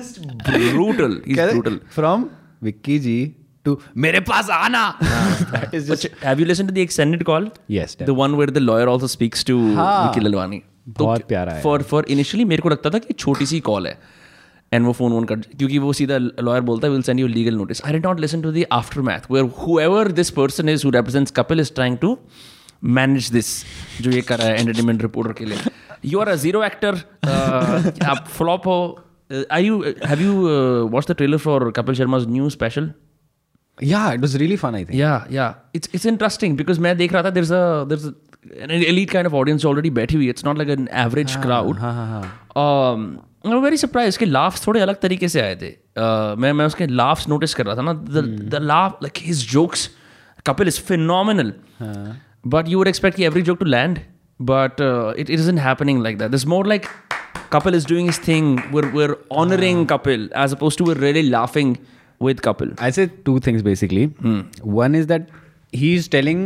Just 0.00 0.22
brutal. 0.72 1.20
He's 1.26 1.42
brutal. 1.52 1.78
From 1.94 2.28
Vicky 2.62 2.98
ji 2.98 3.18
to 3.64 3.78
मेरे 4.04 4.20
पास 4.28 4.50
आना 4.50 4.84
that 5.02 5.74
is 5.74 5.90
But 5.92 6.06
have 6.24 6.40
you 6.42 6.46
listened 6.50 6.72
to 6.72 6.74
the 6.74 6.86
extended 6.88 7.24
call? 7.30 7.50
Yes, 7.78 7.96
The 8.02 8.16
one 8.20 8.36
where 8.40 8.54
the 8.58 8.64
lawyer 8.68 8.88
also 8.94 9.12
speaks 9.16 9.44
to 9.50 9.58
हाँ. 9.76 9.92
Vicky 10.06 10.26
Lalwani. 10.26 10.60
बहुत 10.98 11.26
प्यारा 11.28 11.52
है। 11.52 11.62
For 11.62 11.78
for 11.90 12.02
initially 12.16 12.44
मेरे 12.46 12.62
को 12.62 12.68
लगता 12.68 12.90
था 12.90 12.98
कि 12.98 13.14
छोटी 13.14 13.46
सी 13.46 13.60
कॉल 13.68 13.86
है 13.86 13.98
एंड 14.72 14.86
वो 14.86 14.92
फ़ोन 14.92 15.12
ऑन 15.12 15.24
कर 15.24 15.40
क्योंकि 15.58 15.78
वो 15.78 15.92
सीधा 15.92 16.16
लॉयर 16.18 16.60
बोलता 16.62 16.86
है 16.86 16.92
will 16.92 17.02
send 17.02 17.20
you 17.20 17.26
legal 17.26 17.54
notice 17.56 17.82
I 17.84 17.92
did 17.92 18.06
not 18.06 18.20
listen 18.20 18.42
to 18.42 18.52
the 18.52 18.64
aftermath 19.08 19.30
where 19.30 19.50
whoever 19.58 20.10
this 20.12 20.30
person 20.30 20.68
is 20.68 20.86
who 20.86 20.90
represents 20.90 21.32
Kapil 21.36 21.60
is 21.60 21.72
trying 21.74 21.96
to 21.98 22.16
manage 22.98 23.30
this 23.32 23.52
जो 24.00 24.10
ये 24.10 24.20
कर 24.22 24.38
रहा 24.38 24.48
है 24.48 24.58
एंटरटेनमेंट 24.60 25.02
रिपोर्टर 25.02 25.32
के 25.38 25.44
लिए 25.44 25.58
you 26.04 26.20
are 26.20 26.28
a 26.28 26.34
zero 26.44 26.62
actor 26.64 27.02
आप 28.06 28.26
flop 28.36 28.66
हो 28.66 28.78
I 29.52 29.64
you 29.64 29.82
have 30.06 30.20
you 30.22 30.32
watch 30.92 31.10
the 31.10 31.14
trailer 31.16 31.38
for 31.46 31.70
Kapil 31.76 31.94
Sharma's 31.94 32.26
new 32.28 32.48
special 32.50 32.90
या 33.82 34.12
it 34.12 34.20
was 34.20 34.36
really 34.36 34.56
fun 34.56 34.74
I 34.74 34.84
think 34.84 34.98
yeah 35.00 35.32
yeah 35.36 35.78
it's 35.78 35.94
it's 35.98 36.10
interesting 36.12 36.58
because 36.60 36.80
मैं 36.86 36.96
देख 36.96 37.12
रहा 37.12 37.22
था 37.22 37.32
there's 37.38 37.52
a 37.58 37.62
there's 37.92 38.06
a, 38.10 38.14
an 38.66 38.74
elite 38.76 39.12
kind 39.16 39.30
of 39.30 39.36
audience 39.40 39.66
already 39.70 39.92
बैठी 40.00 40.16
हुई 40.16 40.30
it's 40.32 40.46
not 40.48 40.62
like 40.62 40.72
an 40.76 40.88
average 41.04 41.36
crowd 41.46 41.80
हाँ 41.80 41.92
हाँ 41.94 42.06
हाँ 42.10 42.22
um, 42.64 43.06
I'm 43.50 43.62
very 43.66 43.80
surprised 43.84 44.18
कि 44.18 44.26
laughs 44.26 44.66
थोड़े 44.66 44.80
अलग 44.80 45.00
तरीके 45.00 45.28
से 45.34 45.40
आए 45.40 45.56
थे 45.62 45.70
uh, 45.72 46.38
मैं 46.44 46.52
मैं 46.52 46.66
उसके 46.66 46.86
laughs 47.02 47.28
notice 47.34 47.54
कर 47.60 47.66
रहा 47.66 47.76
था 47.76 47.82
ना 47.90 47.94
the 48.16 48.24
the 48.54 48.62
laugh 48.72 49.02
like 49.06 49.22
his 49.30 49.44
jokes 49.56 49.88
Kapil 50.48 50.72
is 50.72 50.80
phenomenal 50.90 51.52
but 52.54 52.68
you 52.72 52.82
would 52.82 52.90
expect 52.90 53.16
कि 53.16 53.28
every 53.30 53.42
joke 53.50 53.62
to 53.62 53.70
land 53.76 54.02
but 54.50 54.80
uh, 54.80 55.14
it, 55.22 55.30
it 55.30 55.40
isn't 55.40 55.62
happening 55.68 55.98
like 56.04 56.20
that 56.20 56.34
there's 56.34 56.46
more 56.52 56.64
like 56.72 56.86
Kapil 57.55 57.73
is 57.79 57.85
doing 57.85 58.07
his 58.11 58.17
thing 58.27 58.47
we're 58.71 58.89
we're 58.99 59.15
honoring 59.41 59.85
Kapil 59.91 60.23
as 60.43 60.51
opposed 60.57 60.77
to 60.79 60.83
we're 60.89 61.01
really 61.07 61.23
laughing 61.29 61.77
with 62.19 62.41
Kapil 62.47 62.73
I 62.87 62.89
say 62.97 63.05
two 63.29 63.39
things 63.39 63.63
basically. 63.63 64.05
One 64.79 64.95
is 64.95 65.07
that 65.07 65.29
he's 65.71 66.07
telling 66.07 66.41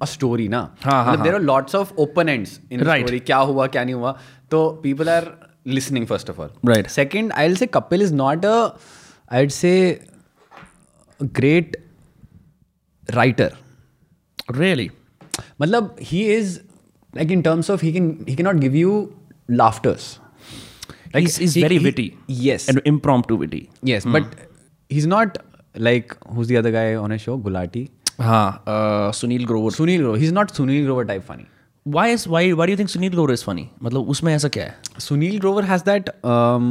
a 0.00 0.06
story 0.06 0.48
ना 0.48 0.60
हाँ, 0.82 1.04
हाँ, 1.04 1.12
मतलब 1.16 1.24
there 1.24 1.34
are 1.36 1.44
lots 1.48 1.74
of 1.80 1.92
open 2.04 2.28
ends 2.28 2.58
in 2.70 2.80
the 2.80 2.86
Right. 2.90 3.06
story 3.06 3.20
क्या 3.30 3.38
हुआ 3.52 3.66
क्या 3.76 3.84
नहीं 3.84 3.94
हुआ 3.94 4.16
तो 4.50 4.62
people 4.82 5.08
are 5.16 5.24
listening 5.78 6.06
first 6.12 6.28
of 6.34 6.40
all 6.44 6.50
Right. 6.72 6.90
second 6.96 7.32
I'll 7.42 7.56
say 7.62 7.66
Kapil 7.78 8.00
is 8.08 8.12
not 8.22 8.44
a 8.44 8.56
I'd 9.40 9.52
say 9.60 9.74
a 11.20 11.24
great 11.40 11.76
writer 13.18 13.50
really 14.62 14.90
मतलब 15.62 15.98
he 16.12 16.22
is 16.38 16.60
like 17.18 17.30
in 17.36 17.42
terms 17.42 17.70
of 17.74 17.80
he 17.86 17.92
can 17.98 18.08
he 18.26 18.34
cannot 18.40 18.60
give 18.64 18.74
you 18.80 18.92
laughters 19.62 20.04
he's, 21.14 21.36
he's 21.36 21.54
he- 21.54 21.62
very 21.66 21.78
he- 21.78 21.84
witty 21.84 22.06
yes 22.44 22.68
and 22.68 22.80
impromptu 22.92 23.36
witty 23.44 23.62
yes 23.82 24.04
but 24.16 24.24
he's 24.88 25.06
not 25.06 25.38
like 25.88 26.16
who's 26.34 26.48
the 26.52 26.56
other 26.62 26.70
guy 26.70 26.94
on 26.94 27.12
a 27.12 27.18
show 27.26 27.36
Gulati 27.48 27.84
हाँ 28.20 28.46
uh, 28.72 29.10
Sunil 29.20 29.44
Grover 29.46 29.70
Sunil 29.76 29.98
Grover. 30.02 30.18
He's 30.18 30.32
not 30.32 30.52
Sunil 30.58 30.84
Grover 30.88 31.04
type 31.04 31.24
funny. 31.30 31.46
why 31.94 32.04
is 32.16 32.26
why 32.32 32.42
why 32.58 32.66
do 32.68 32.72
you 32.74 32.76
think 32.80 32.90
Sunil 32.92 33.10
Grover 33.14 33.32
is 33.36 33.42
funny 33.46 33.64
मतलब 33.86 34.08
उसमें 34.14 34.32
ऐसा 34.34 34.48
क्या 34.56 34.64
है 34.64 35.00
Sunil 35.06 35.40
Grover 35.44 35.64
has 35.70 35.82
that. 35.88 36.10
Um, 36.34 36.68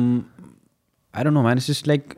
I 1.13 1.23
don't 1.27 1.35
know, 1.37 1.43
man. 1.47 1.57
It's 1.61 1.67
just 1.71 1.89
like 1.91 2.15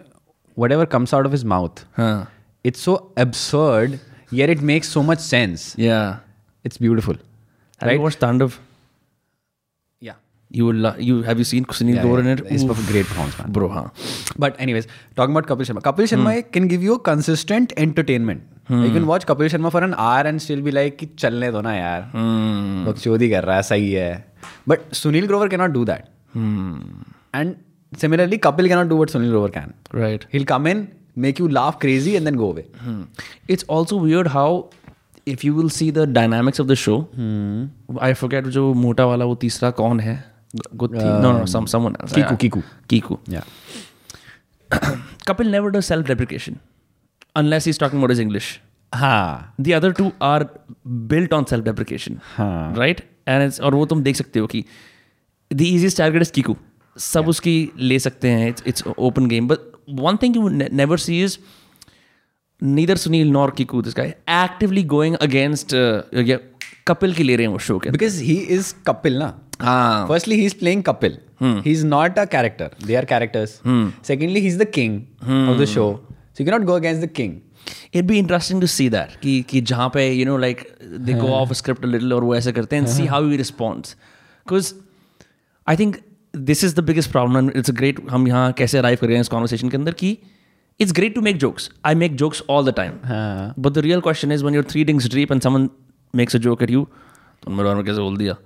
whatever 0.64 0.86
comes 0.92 1.14
out 1.20 1.26
of 1.30 1.34
his 1.38 1.44
mouth. 1.54 1.82
हाँ 1.98 2.28
It's 2.70 2.86
so 2.90 2.94
absurd, 3.24 3.98
yet 4.42 4.54
it 4.56 4.62
makes 4.74 4.94
so 4.98 5.04
much 5.10 5.26
sense. 5.32 5.66
yeah 5.88 6.16
It's 6.70 6.80
beautiful. 6.86 7.18
have 7.80 7.90
Right? 7.90 7.98
you 8.00 8.06
watched 8.06 8.22
Tandav 8.28 8.56
Yeah. 8.60 8.62
You 10.59 10.67
will 10.67 10.79
lo- 10.85 10.97
you 11.09 11.23
have 11.27 11.39
you 11.41 11.45
seen 11.49 11.65
Sunil 11.65 11.97
Yeah, 11.97 12.03
Grover 12.05 12.23
yeah. 12.23 12.31
in 12.31 12.39
it 12.39 12.41
It's 12.55 12.65
Oof. 12.65 12.79
a 12.85 12.93
great 12.93 13.07
performance, 13.11 13.39
man. 13.41 13.53
bro 13.57 13.69
हाँ 13.75 13.85
But 14.45 14.57
anyways, 14.65 14.87
talking 15.21 15.37
about 15.37 15.47
Kapil 15.51 15.69
Sharma. 15.69 15.83
Kapil 15.83 16.09
Sharma 16.13 16.33
hmm. 16.43 16.51
can 16.57 16.67
give 16.73 16.83
you 16.83 16.99
consistent 16.99 17.73
entertainment. 17.77 18.43
Hmm. 18.71 18.83
You 18.85 18.91
can 18.97 19.07
watch 19.11 19.27
Kapil 19.27 19.51
Sharma 19.55 19.71
for 19.77 19.83
an 19.89 19.95
hour 19.95 20.23
and 20.31 20.43
still 20.47 20.61
be 20.69 20.73
like 20.79 21.05
चलने 21.25 21.51
दो 21.53 21.61
ना 21.67 21.75
यार 21.75 22.11
बकचोदी 22.89 23.31
कर 23.31 23.45
रहा 23.45 23.57
है 23.57 23.63
सही 23.71 23.93
है 23.93 24.11
But 24.73 24.91
Sunil 25.03 25.29
Grover 25.33 25.49
cannot 25.49 25.73
do 25.73 25.85
that. 25.93 26.09
Hmm. 26.33 26.81
And 27.35 27.57
similarly, 27.97 28.39
Kapil 28.39 28.69
cannot 28.69 28.89
do 28.89 28.97
what 28.97 29.11
Sunil 29.11 29.31
Grover 29.37 29.49
can. 29.59 29.75
right 29.93 30.27
He'll 30.33 30.45
come 30.45 30.67
in, 30.67 30.83
make 31.17 31.39
you 31.39 31.49
laugh 31.49 31.79
crazy, 31.79 32.17
and 32.17 32.27
then 32.27 32.37
go 32.43 32.51
away. 32.57 32.67
Hmm. 32.89 33.03
it's 33.49 33.65
also 33.77 33.97
weird 33.97 34.29
how 34.39 34.49
if 35.27 35.45
you 35.45 35.55
will 35.55 35.69
see 35.79 35.91
the 35.91 36.07
dynamics 36.19 36.59
of 36.59 36.69
the 36.69 36.77
show 36.83 36.99
hmm. 37.17 37.65
I 38.01 38.13
forget 38.15 38.45
जो 38.59 38.73
मोटा 38.75 39.07
वाला 39.07 39.25
वो 39.25 39.35
तीसरा 39.47 39.71
कौन 39.81 40.01
है 40.01 40.15
गुत्ती 40.83 41.05
no 41.25 41.33
no 41.39 41.45
some 41.55 41.67
someone 41.73 41.97
else 42.01 42.13
Kiku, 42.15 42.31
Yeah. 42.31 42.37
Kiku. 42.45 42.63
Kiku 42.93 43.19
Yeah. 43.35 43.45
Kapil 45.27 45.51
never 45.51 45.71
does 45.71 45.87
self 45.87 46.07
deprecation 46.07 46.59
unless 47.37 47.65
he's 47.71 47.79
talking 47.79 47.99
about 48.03 48.11
his 48.15 48.19
English 48.27 48.49
हाँ 48.95 49.55
the 49.67 49.75
other 49.79 49.93
two 50.01 50.11
are 50.29 50.49
built 51.13 51.33
on 51.39 51.47
self 51.53 51.65
deprecation 51.65 52.19
हाँ. 52.37 52.75
right 52.83 53.03
and 53.27 53.47
it's 53.49 53.61
और 53.61 53.75
वो 53.75 53.85
तुम 53.93 54.03
देख 54.03 54.17
सकते 54.17 54.41
हो 54.41 54.47
कि 54.55 54.65
the 55.61 55.69
easiest 55.75 56.01
target 56.03 56.27
is 56.27 56.33
Kiku 56.39 56.55
सब 56.99 57.21
yeah. 57.21 57.29
उसकी 57.31 57.55
ले 57.79 57.99
सकते 57.99 58.29
हैं 58.29 58.53
it's 58.55 58.67
it's 58.73 58.95
open 59.09 59.29
game 59.35 59.47
but 59.53 59.69
one 60.09 60.19
thing 60.25 60.35
you 60.41 60.49
ne- 60.61 60.69
never 60.83 60.99
see 61.07 61.21
is 61.29 61.39
neither 62.61 62.95
Sunil 63.03 63.31
nor 63.37 63.51
Kiku, 63.59 63.83
this 63.83 63.95
guy, 63.95 64.15
actively 64.29 64.83
going 64.83 65.15
against 65.27 65.73
uh, 65.75 66.03
yeah, 66.13 66.43
Kapil 66.91 67.15
की 67.17 67.23
ले 67.23 67.37
रहे 67.37 67.47
हैं 67.47 67.53
वो 67.53 67.59
शो 67.69 67.79
के 67.79 67.91
Because 67.91 68.19
he 68.31 68.37
is 68.57 68.75
Kapil, 68.89 69.17
na. 69.61 69.67
हाँ 69.67 70.09
Firstly, 70.09 70.41
he's 70.41 70.55
playing 70.63 70.83
Kapil. 70.83 71.19
He's 71.65 71.85
not 71.85 72.19
a 72.19 72.27
character. 72.27 72.71
They 72.89 72.97
are 72.97 73.07
characters. 73.13 73.61
Secondly, 74.03 74.41
he's 74.49 74.59
the 74.59 74.67
king 74.79 74.99
of 75.53 75.59
the 75.59 75.67
show. 75.67 76.01
So 76.33 76.43
you 76.43 76.51
cannot 76.51 76.67
go 76.73 76.81
against 76.83 77.01
the 77.09 77.13
king. 77.21 77.39
it'd 77.93 78.07
be 78.07 78.19
interesting 78.19 78.61
to 78.61 78.69
see 78.73 78.89
that 78.89 79.17
कि 79.23 79.33
कि 79.49 79.61
जहाँ 79.71 79.89
पे 79.95 80.05
you 80.19 80.27
know 80.29 80.37
like 80.45 80.63
they 81.07 81.17
go 81.23 81.33
off 81.39 81.53
script 81.61 81.85
a 81.85 81.91
little 81.95 82.13
और 82.13 82.25
वो 82.25 82.35
ऐसे 82.35 82.53
करते 82.53 82.77
हैं 82.77 82.83
and 82.83 82.93
see 82.93 83.07
how 83.13 83.21
he 83.29 83.39
responds 83.41 83.95
because 84.45 84.73
I 85.73 85.77
think 85.77 85.99
this 86.49 86.63
is 86.69 86.75
the 86.75 86.85
biggest 86.91 87.13
problem 87.17 87.37
and 87.41 87.57
it's 87.61 87.73
a 87.75 87.77
great 87.81 88.01
हम 88.11 88.29
यहाँ 88.29 88.53
कैसे 88.61 88.81
arrive 88.81 89.01
कर 89.01 89.07
रहे 89.07 89.17
हैं 89.17 89.21
इस 89.21 89.31
conversation 89.35 89.71
के 89.71 89.77
अंदर 89.77 89.93
कि 90.03 90.17
it's 90.83 90.97
great 91.01 91.15
to 91.19 91.25
make 91.29 91.41
jokes 91.45 91.69
I 91.85 91.95
make 92.03 92.17
jokes 92.25 92.43
all 92.49 92.71
the 92.71 92.77
time 92.81 92.99
हाँ. 93.05 93.55
but 93.57 93.75
the 93.79 93.83
real 93.89 94.05
question 94.09 94.37
is 94.37 94.45
when 94.49 94.59
you're 94.59 94.69
three 94.75 94.85
dings 94.91 95.09
deep 95.17 95.35
and 95.37 95.49
someone 95.49 95.71
makes 96.23 96.35
a 96.35 96.43
joke 96.49 96.63
at 96.63 96.71
उनमें 97.47 97.63
रोनर 97.65 97.83
कैसे 97.83 98.01
बोल 98.01 98.17
दिया? 98.17 98.37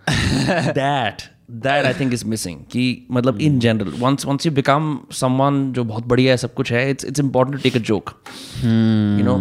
That 0.73 1.23
that 1.51 1.85
I 1.87 1.95
think 1.95 2.13
is 2.15 2.25
missing 2.27 2.61
कि 2.73 3.07
मतलब 3.11 3.41
in 3.41 3.59
general 3.61 3.93
once 3.99 4.27
once 4.27 4.47
you 4.47 4.53
become 4.53 4.99
someone 5.13 5.73
जो 5.73 5.85
बहुत 5.85 6.07
बढ़िया 6.07 6.33
है 6.33 6.37
सब 6.37 6.55
कुछ 6.55 6.73
है 6.73 6.91
it's 6.91 7.05
it's 7.05 7.21
important 7.21 7.57
to 7.57 7.63
take 7.63 7.77
a 7.77 7.85
joke 7.87 8.11
you 8.65 9.25
know 9.25 9.37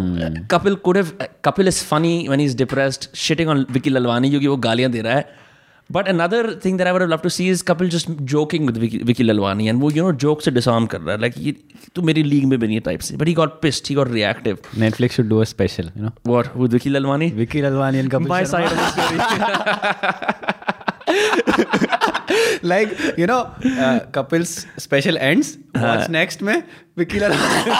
Kapil 0.50 0.74
could 0.74 0.96
have 0.96 1.12
Kapil 1.44 1.68
is 1.68 1.82
funny 1.84 2.26
when 2.28 2.40
he 2.40 2.46
is 2.46 2.56
depressed 2.56 3.08
shitting 3.16 3.48
on 3.48 3.66
Vicky 3.70 3.90
Lalwani 3.90 4.30
क्योंकि 4.30 4.46
वो 4.46 4.56
गालियाँ 4.56 4.90
दे 4.90 5.00
रहा 5.00 5.14
है। 5.14 5.43
But 5.92 6.08
another 6.08 6.60
thing 6.64 6.78
that 6.78 6.86
I 6.86 6.92
would 6.92 7.22
to 7.22 7.28
see 7.28 7.48
is 7.50 7.64
Kapil 7.64 7.88
just 7.88 8.10
joking 8.10 8.70
with 8.70 9.02
Vicky 9.04 9.22
Lalwani 9.22 9.68
and 9.68 9.80
वो 9.80 9.90
you 9.90 10.04
know 10.04 10.12
joke 10.12 10.42
से 10.42 10.50
disarm 10.50 10.86
कर 10.86 11.00
रहा 11.00 11.14
है। 11.14 11.20
लाइक 11.20 11.58
तू 11.94 12.02
मेरी 12.02 12.22
लीग 12.22 12.44
में 12.44 12.60
भी 12.60 12.66
नहीं 12.66 12.80
टाइप 12.80 13.00
से। 13.00 13.16
But 13.16 13.28
he 13.28 13.34
got 13.34 13.60
pissed 13.62 13.84
he 13.88 13.94
got 13.94 14.10
reactive 14.10 14.58
Netflix 14.78 15.16
should 15.16 15.28
do 15.28 15.38
a 15.38 15.44
special 15.44 15.90
you 15.96 16.02
know 16.02 16.10
what 16.26 16.56
with 16.56 16.72
Vicky 16.72 16.90
Lalwani 16.90 17.30
Vicky 17.30 17.62
Lalwani 17.62 17.98
and 17.98 18.10
Kapil 18.10 18.28
my 18.28 18.44
side 18.44 18.66
of 18.66 18.74
the 18.74 18.78
story 18.78 19.18
like 22.68 23.14
you 23.18 23.26
know 23.26 23.54
Kapil's 24.14 24.66
special 24.78 25.16
ends 25.16 25.58
what's 25.76 26.10
next 26.10 26.42
में? 26.42 26.62
Vicky 26.98 27.18
Lalwani 27.18 27.72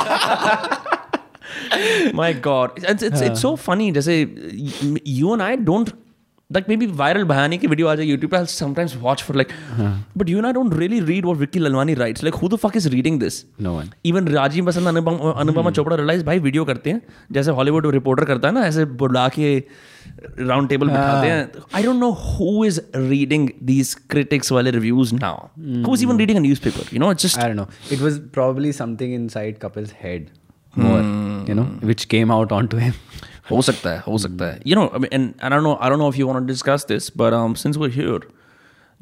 My 2.14 2.32
God, 2.32 2.70
it's 2.78 3.02
it's, 3.02 3.20
uh. 3.20 3.26
it's 3.26 3.40
so 3.40 3.50
funny. 3.56 3.92
Just 3.92 4.06
say 4.06 4.28
you 5.04 5.32
and 5.32 5.42
I 5.42 5.56
don't 5.68 6.03
like 6.54 6.68
maybe 6.76 6.86
viral 6.94 7.24
Bhayani 7.24 7.58
की 7.58 7.66
video 7.66 7.88
आ 7.88 7.94
जाए 7.94 8.06
YouTube 8.06 8.32
पर 8.32 8.44
sometimes 8.46 8.96
watch 8.96 9.22
for 9.22 9.36
like 9.36 9.48
but 10.18 10.28
you 10.28 10.40
नाई 10.40 10.52
don't 10.52 10.74
really 10.78 11.00
read 11.02 11.24
what 11.24 11.36
Vicky 11.38 11.58
Lalwani 11.58 11.94
writes 11.94 12.24
like 12.24 12.34
who 12.34 12.56
fuck 12.56 12.76
is 12.76 12.88
reading 12.88 13.18
this 13.20 13.44
no 13.62 13.76
one 13.76 13.90
even 14.04 14.28
Rajeev 14.28 14.64
Basant 14.64 14.88
Anupam 14.88 15.18
Anupama 15.32 15.70
Chopra 15.70 15.96
realise 15.96 16.24
भाई 16.24 16.38
video 16.40 16.64
करते 16.64 16.90
हैं 16.90 17.02
जैसे 17.32 17.50
Hollywood 17.52 17.86
reporter 17.92 18.24
करता 18.24 18.48
है 18.48 18.54
ना 18.54 18.66
ऐसे 18.66 18.84
बुला 19.02 19.28
के 19.38 19.56
राउंड 20.38 20.68
टेबल 20.68 20.88
बैठाते 20.88 21.28
हैं 21.28 21.66
I 21.74 21.82
don't 21.82 21.96
know 21.96 22.10
who 22.20 22.64
is 22.64 22.80
reading 22.96 23.48
these 23.64 23.94
critics 24.10 24.52
वाले 24.52 24.70
reviews 24.70 25.14
now 25.14 25.84
who 25.86 25.94
is 25.94 26.02
even 26.02 26.18
reading 26.18 26.38
a 26.38 26.42
newspaper 26.42 26.94
you 26.94 27.00
know 27.00 27.12
just 27.16 27.38
I 27.38 27.52
know 27.54 27.68
it 27.92 28.00
was 28.00 28.18
probably 28.34 28.72
something 28.74 29.14
inside 29.14 29.58
Kapil's 29.58 29.94
head 30.02 30.28
more 30.74 31.48
you 31.48 31.54
know 31.54 31.68
which 31.82 32.04
came 32.06 32.32
out 32.32 32.52
on 32.52 32.66
to 32.66 32.78
him 32.78 32.92
हो 33.50 33.62
सकता 33.62 33.90
है 33.90 34.02
हो 34.06 34.18
सकता 34.18 34.44
है 34.44 34.60
you 34.66 34.76
know 34.76 34.90
and 35.12 35.32
I 35.42 35.50
don't 35.50 35.62
know 35.62 35.78
I 35.82 35.90
don't 35.90 36.00
know 36.00 36.08
if 36.08 36.18
you 36.18 36.26
want 36.26 36.38
to 36.38 36.46
discuss 36.46 36.86
this 36.88 37.10
but 37.16 37.56
since 37.62 37.78
we're 37.82 37.94
here, 37.96 38.20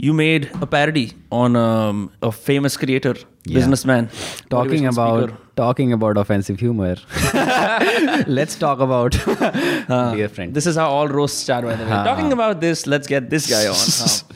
you 0.07 0.13
made 0.13 0.51
a 0.61 0.67
parody 0.67 1.13
on 1.31 1.57
um, 1.57 2.11
a 2.23 2.31
famous 2.33 2.77
creator, 2.77 3.15
businessman, 3.45 4.09
talking 4.55 4.87
about 4.87 5.35
talking 5.61 5.93
about 5.93 6.17
offensive 6.17 6.59
humor. 6.61 6.97
let's 8.39 8.57
talk 8.57 8.81
about 8.81 9.13
dear 10.17 10.29
friend. 10.29 10.55
This 10.55 10.67
is 10.67 10.77
how 10.77 10.89
all 10.89 11.09
roasts 11.09 11.39
start. 11.39 11.65
By 11.65 11.77
the 11.77 11.85
way, 11.85 12.03
talking 12.11 12.33
about 12.33 12.61
this, 12.67 12.87
let's 12.87 13.07
get 13.07 13.31
this 13.37 13.49
guy 13.55 13.63
on. 13.67 13.77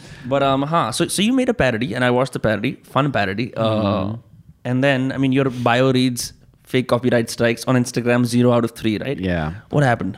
but 0.35 0.43
um, 0.43 0.63
huh. 0.63 0.93
So 0.93 1.09
so 1.09 1.23
you 1.23 1.33
made 1.33 1.49
a 1.49 1.59
parody, 1.65 1.95
and 1.95 2.05
I 2.05 2.11
watched 2.21 2.33
the 2.41 2.45
parody, 2.49 2.75
fun 2.97 3.13
parody. 3.13 3.53
Uh. 3.55 3.69
Mm-hmm. 3.71 4.15
And 4.65 4.83
then 4.83 5.13
I 5.13 5.19
mean, 5.19 5.33
your 5.33 5.51
bio 5.51 5.93
reads 5.93 6.33
fake 6.66 6.88
copyright 6.88 7.30
strikes 7.30 7.64
on 7.66 7.76
Instagram, 7.76 8.26
zero 8.26 8.52
out 8.52 8.64
of 8.64 8.72
three, 8.72 8.98
right? 8.98 9.20
Yeah. 9.20 9.54
What 9.70 9.84
happened? 9.84 10.18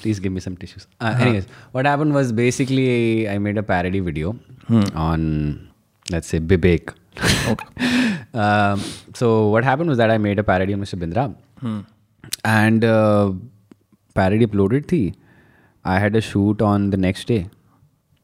Please 0.00 0.18
give 0.20 0.32
me 0.32 0.40
some 0.40 0.56
tissues. 0.56 0.86
Uh, 1.00 1.14
anyways, 1.18 1.46
what 1.72 1.84
happened 1.86 2.14
was 2.14 2.32
basically 2.32 3.28
I 3.28 3.38
made 3.38 3.58
a 3.58 3.62
parody 3.62 4.00
video 4.00 4.36
on, 4.94 5.68
let's 6.10 6.28
say, 6.28 6.40
Bibek. 6.40 6.94
um, 8.34 8.80
so 9.14 9.48
what 9.48 9.64
happened 9.64 9.88
was 9.88 9.98
that 9.98 10.10
I 10.10 10.18
made 10.18 10.38
a 10.38 10.44
parody 10.44 10.72
on 10.74 10.80
Mr. 10.80 10.98
Bindra, 10.98 11.34
and 12.44 12.84
uh, 12.84 13.32
parody 14.14 14.46
uploaded 14.46 14.86
थी. 14.86 15.14
I 15.84 15.98
had 15.98 16.16
a 16.16 16.20
shoot 16.20 16.62
on 16.62 16.90
the 16.90 16.96
next 16.96 17.28
day, 17.28 17.48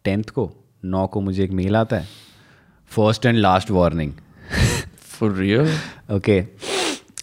10th 0.05 0.31
को, 0.31 0.51
9 0.85 1.07
को 1.09 1.21
मुझे 1.21 1.45
एक 1.45 1.51
mail 1.51 1.77
आता 1.77 1.97
है. 1.97 2.07
First 2.96 3.26
and 3.26 3.42
last 3.42 3.70
warning. 3.70 4.18
For 4.98 5.30
real? 5.30 5.68
okay. 6.10 6.48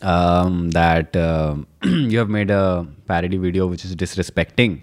Um, 0.02 0.70
that 0.72 1.16
uh, 1.16 1.56
you 1.84 2.18
have 2.18 2.28
made 2.28 2.50
a 2.50 2.86
parody 3.06 3.38
video 3.38 3.66
which 3.66 3.84
is 3.84 3.96
disrespecting. 3.96 4.80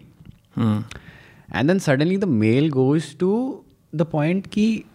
And 0.56 1.70
then 1.70 1.80
suddenly 1.80 2.18
the 2.18 2.28
mail 2.28 2.70
goes 2.70 3.14
to 3.16 3.64
the 3.94 4.06
point 4.06 4.50
ki 4.52 4.86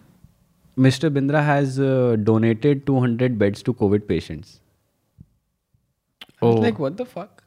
mr 0.85 1.09
bindra 1.17 1.43
has 1.43 1.79
uh, 1.79 2.15
donated 2.23 2.85
200 2.85 3.37
beds 3.39 3.61
to 3.63 3.73
covid 3.73 4.07
patients. 4.07 4.59
I 6.41 6.45
was 6.45 6.55
Oh. 6.55 6.59
like 6.59 6.79
what 6.79 6.97
the 6.97 7.05
fuck? 7.05 7.43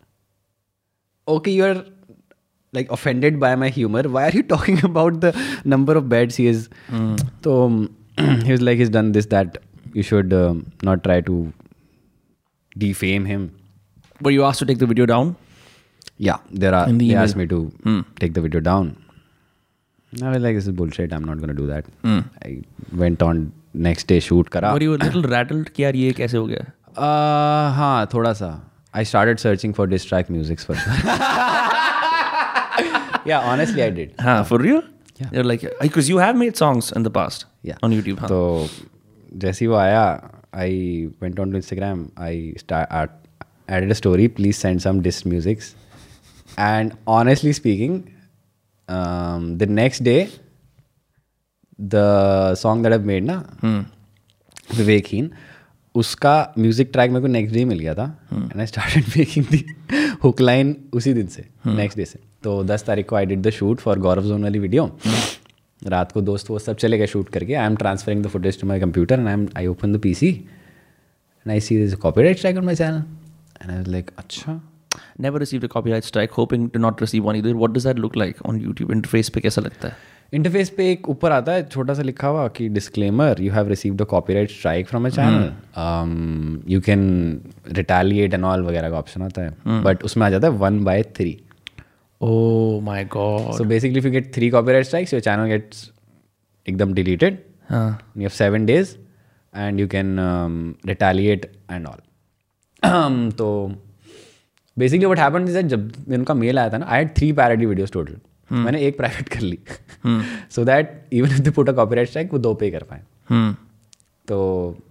Okay 1.28 1.50
you're 1.52 1.84
like 2.72 2.90
offended 2.90 3.38
by 3.40 3.54
my 3.56 3.68
humor. 3.68 4.02
Why 4.02 4.28
are 4.28 4.30
you 4.32 4.42
talking 4.54 4.84
about 4.84 5.20
the 5.20 5.32
number 5.64 5.96
of 5.96 6.08
beds 6.08 6.36
he 6.36 6.46
is? 6.46 6.68
So 7.44 7.64
um, 7.64 7.96
he 8.45 8.51
was 8.51 8.61
like 8.69 8.77
he's 8.83 8.89
done 8.97 9.11
this 9.19 9.27
that 9.35 9.57
you 9.93 10.03
should 10.11 10.33
um, 10.41 10.59
not 10.89 11.03
try 11.03 11.19
to 11.31 11.37
defame 12.85 13.25
him 13.33 13.47
Were 14.21 14.31
you 14.35 14.43
asked 14.49 14.59
to 14.63 14.65
take 14.73 14.79
the 14.83 14.87
video 14.93 15.05
down? 15.13 15.35
yeah 16.25 16.37
there 16.63 16.73
are 16.79 16.83
In 16.89 16.97
the 16.97 17.05
they 17.07 17.11
email. 17.13 17.23
asked 17.23 17.35
me 17.39 17.45
to 17.53 17.57
take 18.23 18.33
the 18.35 18.41
video 18.47 18.59
down 18.67 18.91
i 20.23 20.29
was 20.33 20.41
like 20.43 20.55
this 20.57 20.67
is 20.71 20.75
bullshit 20.81 21.13
i'm 21.15 21.25
not 21.29 21.39
going 21.43 21.49
to 21.53 21.57
do 21.61 21.65
that 21.71 21.85
i 22.49 22.51
went 23.01 23.23
on 23.29 23.41
next 23.87 24.07
day 24.13 24.19
shoot 24.27 24.49
kara 24.55 24.71
Were 24.77 24.83
you 24.85 24.93
a 24.97 25.01
little 25.05 25.25
rattled 25.33 25.71
कि 25.75 25.83
यार 25.83 25.95
ये 26.03 26.11
कैसे 26.21 26.37
हो 26.37 26.45
गया? 26.51 26.63
uh, 27.07 27.73
हाँ 27.79 28.05
थोड़ा 28.13 28.31
सा 28.43 28.51
I 28.99 29.03
started 29.11 29.41
searching 29.45 29.73
for 29.79 29.85
diss 29.93 30.05
track 30.11 30.29
musics 30.37 30.63
for 30.69 30.75
yeah 33.31 33.41
honestly 33.51 33.83
I 33.83 33.89
did 33.89 34.15
हाँ, 34.27 34.45
for 34.47 34.57
real? 34.59 34.81
Yeah. 35.20 35.30
You're 35.32 35.44
like, 35.44 35.64
because 35.80 36.08
you 36.08 36.18
have 36.18 36.36
made 36.42 36.56
songs 36.56 36.90
in 36.92 37.02
the 37.02 37.10
past 37.10 37.46
yeah 37.70 37.76
on 37.82 37.92
YouTube. 37.92 38.18
हाँ. 38.20 38.28
तो 38.28 38.68
जैसे 39.42 39.64
ही 39.64 39.68
वो 39.68 39.76
आया 39.76 40.04
I 40.54 40.70
went 41.22 41.40
on 41.42 41.52
to 41.52 41.58
Instagram 41.60 42.04
I 42.18 42.54
start, 42.62 42.88
uh, 42.90 43.06
added 43.68 43.90
a 43.90 43.94
story 43.94 44.28
please 44.28 44.56
send 44.66 44.82
some 44.82 45.02
diss 45.02 45.24
musics 45.32 45.74
and 46.58 46.96
honestly 47.06 47.52
speaking 47.52 47.98
um, 48.88 49.58
the 49.58 49.66
next 49.66 50.02
day 50.08 50.28
the 51.78 52.54
song 52.54 52.82
that 52.82 52.92
I've 52.92 53.06
made 53.12 53.28
ना 53.30 53.38
विवेकहीन 54.76 55.30
उसका 55.94 56.34
music 56.58 56.90
track 56.92 57.10
मेरे 57.10 57.20
को 57.20 57.28
next 57.28 57.54
day 57.54 57.64
मिल 57.64 57.78
गया 57.78 57.94
था 57.94 58.04
and 58.32 58.60
I 58.60 58.66
started 58.66 59.04
making 59.16 59.46
the 59.46 59.64
hook 60.24 60.40
line 60.40 60.76
उसी 60.94 61.14
दिन 61.14 61.26
से 61.36 61.46
नेक्स्ट 61.66 61.98
डे 61.98 62.04
से 62.04 62.18
तो 62.42 62.62
दस 62.64 62.84
तारीख 62.86 63.08
को 63.08 63.16
I 63.16 63.26
did 63.26 63.42
the 63.42 63.50
shoot 63.50 63.80
for 63.80 63.98
Gaurav 63.98 64.22
Zone 64.22 64.42
वाली 64.42 64.58
वीडियो 64.58 64.84
रात 65.82 66.12
को 66.12 66.20
दोस्त 66.20 66.50
वो 66.50 66.58
सब 66.58 66.76
चले 66.76 66.98
गए 66.98 67.06
शूट 67.06 67.28
करके. 67.28 67.54
I 67.54 67.66
am 67.66 67.76
transferring 67.76 68.22
the 68.24 68.28
footage 68.28 68.60
to 68.60 68.66
my 68.66 68.80
computer 68.80 69.18
and 69.18 69.28
I 69.28 69.34
am 69.34 69.48
I 69.56 69.66
open 69.66 69.92
the 69.92 70.00
P 70.00 70.14
C 70.14 70.28
and 70.28 71.50
I 71.50 71.60
see 71.60 71.76
this 71.76 71.94
copyright 72.06 72.36
strike 72.36 72.56
on 72.56 72.64
my 72.64 72.74
channel 72.74 73.02
and 73.62 73.70
I 73.70 73.92
like 73.92 74.10
अच्छा 74.18 74.60
Never 75.24 75.40
received 75.40 75.64
a 75.66 75.68
copyright 75.72 76.06
strike, 76.06 76.32
hoping 76.36 76.62
to 76.74 76.80
not 76.84 77.02
receive 77.02 77.26
one 77.26 77.36
either. 77.38 77.50
What 77.58 77.72
does 77.74 77.84
that 77.86 77.98
look 78.04 78.16
like 78.20 78.38
on 78.50 78.56
YouTube? 78.60 78.88
Interface 78.94 79.28
पे 79.34 79.40
कैसा 79.40 79.60
लगता 79.62 79.88
है? 79.88 79.96
Interface 80.32 80.70
पे 80.76 80.90
एक 80.92 81.08
ऊपर 81.08 81.32
आता 81.32 81.52
है 81.52 81.66
छोटा 81.68 81.94
सा 81.94 82.02
लिखा 82.02 82.28
हुआ 82.28 82.46
कि 82.56 82.68
disclaimer 82.68 83.40
you 83.40 83.52
have 83.52 83.68
received 83.68 84.02
a 84.02 84.04
copyright 84.12 84.50
strike 84.50 84.88
from 84.88 85.06
a 85.06 85.10
channel 85.10 86.62
you 86.72 86.80
can 86.80 87.02
retaliate 87.72 88.34
and 88.34 88.44
all 88.44 88.62
वगैरह 88.62 88.90
का 88.90 88.98
ऑप्शन 88.98 89.22
आता 89.22 89.42
है. 89.42 89.82
बट 89.82 90.02
उसमें 90.04 90.26
आ 90.26 90.30
जाता 90.30 90.48
है 90.48 90.52
one 90.54 90.82
by 90.84 91.02
three 91.16 91.38
Oh 92.20 92.80
my 92.80 93.02
god. 93.04 93.54
So 93.58 93.64
basically, 93.64 93.98
if 93.98 94.04
you 94.04 94.10
get 94.10 94.32
three 94.32 94.50
copyright 94.50 94.86
strikes, 94.86 95.12
your 95.12 95.20
channel 95.20 95.48
gets 95.48 95.90
ekdam 96.66 96.94
deleted. 96.94 97.38
हाँ. 97.70 97.98
You 98.16 98.22
have 98.28 98.34
seven 98.38 98.66
days, 98.66 98.96
and 99.54 99.78
you 99.80 99.86
can 99.88 100.18
um, 100.18 100.56
retaliate 100.90 101.46
and 101.68 101.86
all. 101.86 102.02
तो 103.40 103.48
basically 104.76 105.06
what 105.06 105.18
happened 105.18 105.48
is 105.48 105.54
that 105.54 105.68
जब 105.70 106.12
उनका 106.18 106.34
mail 106.34 106.58
आया 106.58 106.70
था 106.72 106.78
ना 106.78 106.86
I 106.86 106.98
had 106.98 107.14
three 107.16 107.32
parody 107.40 107.66
videos 107.66 107.90
total 107.92 108.16
मैंने 108.52 108.80
एक 108.86 108.96
private 108.96 109.28
कर 109.28 109.40
ली 109.40 109.58
so 110.54 110.64
that 110.64 110.94
even 111.12 111.30
if 111.30 111.40
they 111.40 111.50
put 111.58 111.68
a 111.68 111.72
copyright 111.80 112.08
strike 112.08 112.32
वो 112.32 112.38
दो 112.38 112.54
पे 112.62 112.70
कर 112.70 112.82
पाए 112.92 113.02
Hmm. 113.32 113.50
तो 114.28 114.36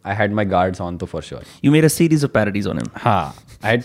I 0.06 0.16
had 0.16 0.34
my 0.34 0.46
guards 0.46 0.82
on 0.82 0.98
तो 0.98 1.06
for 1.06 1.22
sure 1.22 1.44
You 1.66 1.72
made 1.76 1.88
a 1.88 1.90
series 1.96 2.24
of 2.28 2.32
parodies 2.38 2.68
on 2.74 2.78
him. 2.82 2.88
हाँ 2.96 3.34
I 3.64 3.72
had 3.72 3.84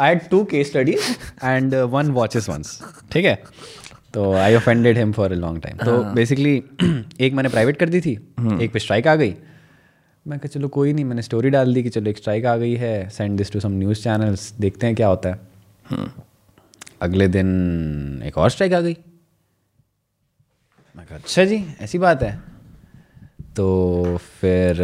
I 0.00 0.08
had 0.08 0.28
two 0.28 0.44
case 0.44 0.68
studies 0.68 1.10
and 1.44 1.74
one 1.74 2.10
watches 2.10 2.48
once 2.48 2.78
ठीक 3.12 3.24
है? 3.24 3.34
तो 4.14 4.32
I 4.34 4.54
offended 4.54 4.98
him 4.98 5.12
for 5.12 5.32
a 5.32 5.36
long 5.36 5.62
time 5.62 5.76
तो 5.76 6.02
basically 6.14 6.54
एक 7.20 7.32
मैंने 7.32 7.48
private 7.48 7.76
कर 7.76 7.88
दी 7.88 8.00
थी 8.00 8.12
एक 8.62 8.72
पे 8.72 8.78
स्ट्राइक 8.78 9.06
आ 9.06 9.14
गई। 9.14 9.34
मैं 10.26 10.38
कहा 10.38 10.48
चलो 10.48 10.68
कोई 10.68 10.92
नहीं 10.92 11.04
मैंने 11.04 11.22
स्टोरी 11.22 11.50
डाल 11.50 11.74
दी 11.74 11.82
कि 11.82 11.88
चलो 11.88 12.10
एक 12.10 12.18
स्ट्राइक 12.18 12.44
आ 12.46 12.56
गई 12.56 12.74
है 12.76 13.08
send 13.08 13.36
this 13.38 13.52
to 13.52 13.60
some 13.60 13.72
news 13.72 14.02
channels 14.02 14.52
देखते 14.60 14.86
हैं 14.86 14.96
क्या 14.96 15.08
होता 15.08 15.28
है. 15.28 15.40
अगले 17.02 17.28
दिन 17.28 18.22
एक 18.26 18.38
और 18.38 18.50
स्ट्राइक 18.50 18.72
आ 18.72 18.80
गई। 18.80 18.96
मैं 20.96 21.06
कहा 21.06 21.16
अच्छा 21.16 21.44
जी 21.44 21.64
ऐसी 21.80 21.98
बात 21.98 22.22
है। 22.22 22.38
तो 23.56 24.16
फिर 24.16 24.82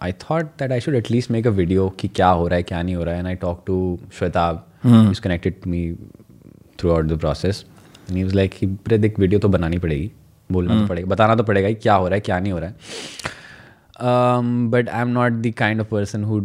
I 0.00 0.12
thought 0.12 0.44
that 0.44 0.72
I 0.72 0.80
should 0.80 0.94
at least 0.94 1.30
make 1.30 1.46
a 1.46 1.50
video 1.50 1.88
कि 1.88 2.08
क्या 2.08 2.28
हो 2.28 2.48
रहा 2.48 2.56
है 2.56 2.62
क्या 2.62 2.82
नहीं 2.82 2.94
हो 2.94 3.04
रहा 3.04 3.14
है 3.14 3.18
and 3.18 3.28
I 3.28 3.34
talk 3.34 3.64
to 3.66 3.98
Shwetab 4.18 4.66
is 4.86 5.20
connected 5.20 5.54
me 5.66 5.96
throughout 6.90 7.04
the 7.04 7.18
process 7.18 7.64
and 8.10 8.24
was 8.24 8.34
like 8.34 8.54
कि 8.54 8.66
देख 8.98 9.18
वीडियो 9.18 9.40
तो 9.40 9.48
बनानी 9.48 9.78
पड़ेगी 9.78 10.12
बोलना 10.52 10.72
hmm. 10.72 10.82
तो 10.82 10.88
पड़ेगा 10.88 11.08
बताना 11.08 11.34
तो 11.34 11.42
पड़ेगा 11.42 11.68
कि 11.68 11.74
क्या 11.74 11.94
हो 11.94 12.08
रहा 12.08 12.14
है 12.14 12.20
क्या 12.20 12.40
नहीं 12.40 12.52
हो 12.52 12.58
रहा 12.58 12.68
है. 12.68 12.76
But 14.68 14.88
I 14.88 15.02
am 15.02 15.08
not 15.08 15.32
the 15.32 15.54
kind 15.56 15.80
of 15.80 15.88
person 15.88 16.24
who 16.24 16.40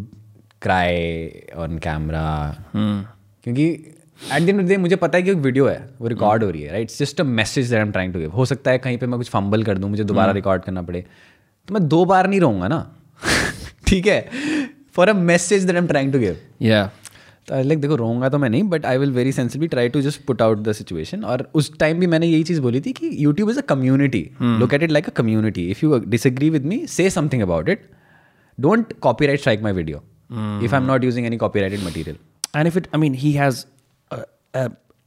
cry 0.61 1.27
on 1.55 1.77
camera 1.77 2.55
क्योंकि 2.75 3.71
एट 4.33 4.41
द 4.41 4.49
डे 4.49 4.77
मुझे 4.77 4.95
पता 4.95 5.17
है 5.17 5.23
कि 5.23 5.31
एक 5.31 5.37
वीडियो 5.37 5.67
है 5.67 5.89
वो 6.01 6.07
रिकॉर्ड 6.07 6.41
hmm. 6.41 6.49
हो 6.49 6.53
रही 6.53 6.63
है 6.63 6.71
right 6.71 6.89
just 6.99 7.21
a 7.21 7.23
message 7.23 7.69
that 7.69 7.79
I 7.79 7.85
am 7.85 7.91
trying 7.91 8.13
to 8.13 8.19
give 8.19 8.31
हो 8.31 8.45
सकता 8.45 8.71
है 8.71 8.77
कहीं 8.77 8.97
पे 8.97 9.07
मैं 9.07 9.17
कुछ 9.17 9.29
फंबल 9.29 9.63
कर 9.63 9.77
दूँ 9.77 9.89
मुझे 9.89 10.03
दोबारा 10.03 10.31
रिकॉर्ड 10.31 10.61
करना 10.61 10.81
पड़े। 10.81 11.05
तो 11.71 11.79
मैं 11.79 11.87
दो 11.87 12.05
बार 12.05 12.27
नहीं 12.27 12.39
रहूँगा 12.39 12.67
ना। 12.67 12.95
ठीक 13.87 14.07
है? 14.07 14.29
For 14.93 15.09
a 15.09 15.13
message 15.13 15.63
that 15.63 15.75
I 15.75 15.81
am 15.81 15.87
trying 15.87 16.13
to 16.13 16.19
give 16.19 16.37
Yeah. 16.63 16.87
तो 17.47 17.61
लाइक 17.63 17.79
देखो 17.81 17.95
रोऊँगा 17.95 18.29
तो 18.29 18.37
मैं 18.37 18.49
नहीं 18.49 18.63
but 18.63 18.85
I 18.85 18.97
will 18.97 19.11
very 19.11 19.31
sensibly 19.31 19.67
try 19.67 19.89
to 19.89 20.01
just 20.01 20.21
put 20.25 20.41
out 20.41 20.59
the 20.59 20.71
situation 20.71 21.23
और 21.23 21.51
उस 21.53 21.77
टाइम 21.79 21.99
भी 21.99 22.07
मैंने 22.07 22.27
यही 22.27 22.43
चीज़ 22.43 22.61
बोली 22.61 22.81
थी 22.81 22.91
कि 22.93 23.09
YouTube 23.19 23.49
is 23.49 23.57
a 23.57 23.61
community 23.61 24.31
look 24.41 24.73
at 24.73 24.83
it 24.83 24.91
like 24.91 25.07
a 25.07 25.11
community 25.11 25.69
if 25.71 25.79
you 25.83 25.99
disagree 25.99 26.49
with 26.49 26.65
me 26.65 26.87
say 26.87 27.09
something 27.09 27.41
about 27.41 27.69
it 27.69 27.89
don't 28.59 28.93
copyright 29.27 29.39
strike 29.39 29.61
my 29.61 29.71
video 29.71 30.03
if 30.63 30.75
I 30.75 30.81
am 30.81 30.87
not 30.87 31.03
using 31.03 31.25
any 31.25 31.37
copyrighted 31.59 31.79
material 31.79 32.17
and 32.55 32.71
if 32.71 32.77
it, 32.81 32.87
I 32.95 33.01
mean, 33.03 33.13
he 33.25 33.33
has 33.41 33.65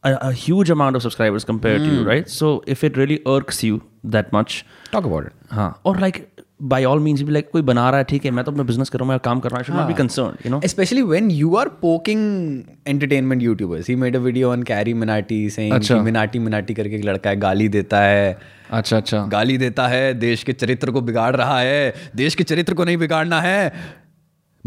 a, 0.05 0.33
huge 0.33 0.71
amount 0.71 0.97
of 0.97 1.03
subscribers 1.03 1.45
compared 1.45 1.81
to 1.81 1.93
you, 1.95 2.03
right? 2.09 2.29
So 2.29 2.49
if 2.75 2.85
it 2.89 2.97
really 2.97 3.19
irks 3.35 3.63
you 3.69 3.81
that 4.17 4.33
much, 4.35 4.65
talk 4.93 5.05
about 5.05 5.27
it 5.27 5.33
हाँ, 5.51 5.83
or 5.87 5.95
like 5.97 6.19
by 6.61 6.85
all 6.85 6.99
means 7.01 7.23
भी 7.23 7.33
like 7.33 7.49
कोई 7.51 7.63
बना 7.63 7.89
रहा 7.91 7.99
है 7.99 8.05
ठीक 8.05 8.25
है 8.25 8.31
मैं 8.31 8.45
तो 8.45 8.53
अपना 8.53 8.63
बिज़नेस 8.63 8.89
करूँ 8.89 9.07
मैं 9.09 9.19
काम 9.19 9.41
कर 9.41 9.51
रहा 9.51 9.79
हूँ 9.79 9.87
be 9.87 9.95
concern 9.95 10.37
you 10.47 10.51
know 10.51 10.61
specially 10.67 11.03
when 11.03 11.31
you 11.31 11.55
are 11.57 11.69
poking 11.69 12.63
entertainment 12.89 13.43
YouTubers 13.43 13.89
he 13.89 13.95
made 13.97 14.17
a 14.17 14.19
video 14.19 14.51
on 14.53 14.63
Carry 14.63 14.95
Minati 14.95 15.51
से 15.51 15.71
मिनाटी 16.01 16.39
मिनाटी 16.39 16.75
करके 16.75 16.97
एक 16.97 17.05
लड़का 17.05 17.31
है 17.31 17.37
गाली 17.37 17.69
देता 17.69 18.01
है। 18.01 18.39
अच्छा 18.71 18.97
अच्छा। 18.97 19.25
गाली 19.27 19.59
देता 19.59 19.87
है 19.89 20.15
देश 20.15 20.43
के 20.43 20.53
चरित्र 20.53 20.91
को 20.91 21.01
बिगाड़ 21.01 21.35
रहा 21.37 21.59
है 21.61 21.95
देश 22.17 22.35
के 22.35 22.45
चरित्र 22.45 22.75
को 22.75 22.85
नहीं 22.85 22.97
बिगाड़ना 22.97 23.41
है। 23.41 23.73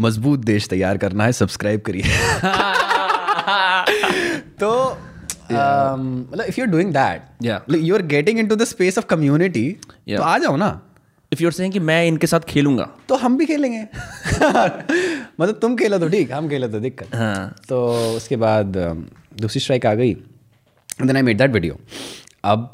मज़बूत 0.00 0.44
देश 0.44 0.68
तैयार 0.68 0.96
करना 0.98 1.24
है 1.24 1.32
सब्सक्राइब 1.32 1.80
करिए। 1.80 2.02
तो 4.60 4.70
um, 5.50 6.00
मतलब 6.32 6.44
if 6.48 6.60
you 6.60 6.64
are 6.64 6.70
doing 6.70 6.92
that 6.92 7.44
या 7.44 7.60
you 7.70 7.94
are 7.94 8.02
getting 8.06 8.38
into 8.38 8.56
the 8.56 8.64
space 8.64 8.98
of 8.98 9.06
community 9.06 9.68
तो 10.08 10.22
आ 10.22 10.38
जाओ 10.38 10.56
ना। 10.56 10.68
If 11.32 11.40
you're 11.40 11.54
saying 11.56 11.72
कि 11.72 11.78
मैं 11.78 12.06
इनके 12.06 12.26
साथ 12.26 12.40
खेलूँगा। 12.40 12.88
तो 13.08 13.14
हम 13.14 13.38
भी 13.38 13.46
खेलेंगे। 13.46 13.82
मतलब 15.40 15.58
तुम 15.62 15.76
खेलो 15.76 15.98
तो 15.98 16.08
ठीक 16.08 16.32
हम 16.32 16.48
खेलो 16.48 16.68
तो 16.68 16.80
दिक्कत। 16.80 17.14
हाँ। 17.14 17.54
तो 17.68 17.92
उसके 18.16 18.36
बाद 18.36 18.76
um, 18.76 19.40
दूसरी 19.40 19.60
स्ट्राइक 19.60 19.86
आ 19.86 19.94
गई। 19.94 20.14
Then 21.06 21.16
I 21.16 21.22
made 21.22 21.38
that 21.38 21.50
video 21.50 21.78
अब 22.44 22.70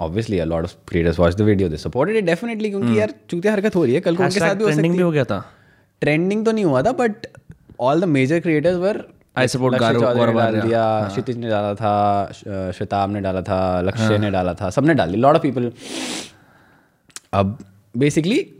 obviously 0.00 0.44
lot 0.44 0.64
of 0.64 0.72
creators 0.88 1.18
watch 1.18 1.34
the 1.34 1.40
video 1.40 1.68
they 1.68 1.76
supported 1.76 2.16
it 2.16 2.24
definitely 2.24 2.70
क्योंकि 2.70 3.00
यार 3.00 3.14
चूतिया 3.30 3.52
हरकत 3.52 3.76
हो 3.76 3.84
रही 3.84 3.94
है 3.94 4.00
कल 4.00 4.16
को 4.16 4.22
उनके 4.22 4.40
साथ 4.40 4.54
भी 4.54 4.64
ट्रेंडिंग 4.64 4.96
भी 4.96 5.02
हो। 5.02 5.10
गया 5.10 5.24
था। 5.24 5.44
ट्रेंडिंग 6.00 6.44
तो 6.44 6.52
नहीं 6.52 6.64
हुआ 6.64 6.82
था 6.82 6.92
but 6.92 7.12
all 7.80 8.00
the 8.00 8.04
major 8.04 8.40
creators 8.40 8.76
were 8.76 9.04
Gaurav- 9.36 10.26
ने 10.26 10.32
डाल 10.32 10.60
दिया 10.60 11.08
क्षितिज 11.08 11.36
ने 11.36 11.48
डाला 11.48 11.74
था 11.74 12.32
श्वेताब 12.72 13.12
ने 13.12 13.20
डाला 13.20 13.42
था 13.42 13.80
लक्ष्य 13.80 14.18
ने 14.18 14.30
डाला 14.30 14.54
था 14.54 14.70
सबने 14.70 14.94
डाल 14.94 15.08
दिया 15.08 15.20
लॉट 15.20 15.34
ऑफ़ 15.34 15.42
पीपल 15.42 15.72
अब 17.32 17.58
बेसिकली 17.96 18.54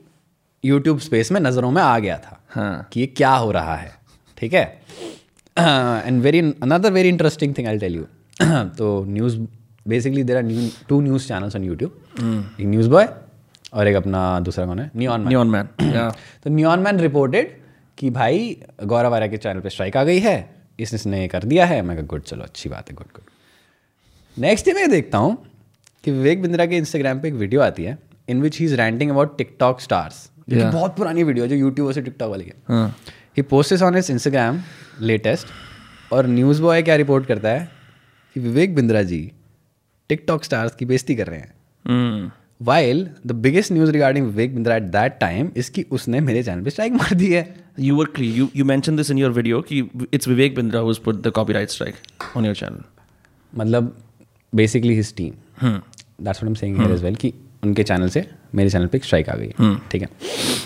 यूट्यूब 0.64 0.99
स्पेस 0.99 1.33
में 1.33 1.40
नज़रों 1.40 1.70
में 1.70 1.83
आ 1.83 1.99
गया 1.99 2.18
था 2.18 2.44
हाँ। 2.49 2.88
कि 2.92 3.01
ये 3.01 3.07
क्या 3.07 3.31
हो 3.31 3.51
रहा 3.51 3.77
है 3.77 3.94
ठीक 4.38 4.55
है? 4.55 4.83
And 5.59 6.22
very 6.22 6.40
another 6.40 6.92
very 6.92 7.09
interesting 7.09 7.55
thing 7.59 7.66
I 7.66 7.79
tell 7.79 7.94
you 7.94 8.03
तो 8.64 9.05
news 9.05 9.38
basically 9.88 10.22
there 10.22 10.37
are 10.37 10.70
two 10.88 11.01
news 11.01 11.29
channels 11.29 11.57
on 11.57 11.64
YouTube 11.64 12.03
एक 12.61 12.66
न्यूज़ 12.66 12.90
बॉय 12.90 13.09
और 13.72 13.88
एक 13.88 13.96
अपना 13.96 14.40
दूसरा 14.40 14.66
कौन 14.66 14.79
है? 14.79 14.90
न्यून 14.96 15.25
Neon 15.25 15.46
Man. 15.46 15.66
Yeah. 15.81 16.16
तो 16.44 16.51
नियॉन 16.51 16.79
मैन 16.79 17.01
रिपोर्टेड 17.01 17.57
कि 17.99 18.11
भाई 18.11 18.62
गौरव 18.85 19.14
आर्या 19.14 19.29
के 19.29 19.37
चैनल 19.37 19.61
पे 19.61 19.70
स्ट्राइक 19.70 19.96
आ 19.96 20.05
गई 20.05 20.18
है 20.18 20.55
इसने 20.81 21.29
कर 21.29 21.44
दिया 21.44 21.66
है। 21.66 21.83
मैं 21.83 22.07
गुड 22.07 22.22
चलो 22.22 22.42
अच्छी 22.42 22.68
बात 22.68 22.90
है 22.90 22.96
गुड 22.96 23.07
गुड 23.07 23.25
नेक्स्ट 24.38 24.66
डे 24.66 24.72
मैं 24.72 24.90
देखता 24.90 25.18
हूँ 25.18 25.46
कि 26.05 26.11
विवेक 26.11 26.42
बिंद्रा 26.42 26.66
के 26.66 26.77
इंस्टाग्राम 26.77 27.20
पे 27.20 27.29
एक 27.29 27.35
वीडियो 27.35 27.61
आती 27.61 27.85
है। 27.85 28.06
In 28.28 28.42
which 28.42 28.58
he 28.58 28.64
is 28.64 28.74
ranting 28.76 29.10
about 29.10 29.36
TikTok 29.38 29.80
stars. 29.80 30.28
बहुत 30.48 30.96
पुरानी 30.96 31.22
वीडियो 31.24 31.46
जो 31.46 31.56
यूट्यूब 31.56 31.92
से 31.92 32.02
टिकटॉक 32.02 32.30
वाली 32.30 32.44
है 32.44 32.54
हाँ 32.68 33.42
post 33.50 33.82
on 33.82 33.96
is 33.96 34.12
Instagram 34.12 34.60
latest 35.00 35.46
और 36.12 36.26
न्यूज़ 36.26 36.62
बॉय 36.62 36.82
क्या 36.82 36.96
रिपोर्ट 36.96 37.26
करता 37.26 37.48
है 37.48 37.68
कि 38.36 38.40
विवेक 38.40 38.74
बिंद्रा 38.74 39.02
जी 39.02 39.20
टिकटॉक 40.08 40.44
स्टार्स 40.44 40.74
की 40.74 40.84
बेइज्जती 40.84 41.14
कर 41.16 41.26
रहे 41.26 41.38
हैं. 41.38 42.32
While 42.62 43.08
the 43.26 43.32
biggest 43.32 43.72
news 43.72 43.90
regarding 43.90 44.26
Vivek 44.26 44.54
Bindra 44.54 44.76
at 44.76 44.82
that 44.82 45.18
time 45.20 45.50
इसकी 45.56 45.82
उसने 45.92 46.20
मेरे 46.20 46.42
चैनल 46.42 46.62
पे 46.64 46.70
स्ट्राइक 46.70 46.92
मार 46.92 47.14
दी 47.14 47.32
है 47.32 47.44
You 47.78 47.94
were 47.96 48.04
clear. 48.16 48.34
You 48.34 48.44
you 48.58 48.64
mentioned 48.68 49.00
this 49.00 49.08
in 49.12 49.18
your 49.20 49.28
video. 49.38 49.60
कि 49.62 49.80
it's 50.16 50.28
Vivek 50.28 50.54
Bindra 50.58 50.80
who's 50.84 50.98
put 51.06 51.18
the 51.24 51.32
copyright 51.38 51.72
strike 51.72 51.98
on 52.38 52.46
your 52.48 52.54
channel. 52.60 52.84
मतलब 53.52 53.90
basically 54.52 54.94
his 54.94 55.14
team 55.16 55.32
that's 55.62 56.42
what 56.42 56.42
I 56.42 56.48
am 56.48 56.54
saying 56.54 56.76
here 56.78 56.92
as 56.92 57.02
well 57.02 57.14
कि 57.14 57.32
उनके 57.66 57.83
channel 57.83 58.09
से 58.09 58.24
मेरे 58.55 58.70
channel 58.70 58.87
पे 58.87 58.98
strike 59.05 59.29
आ 59.29 59.35
गई 59.37 59.74
ठीक 59.90 60.02
है? 60.02 60.09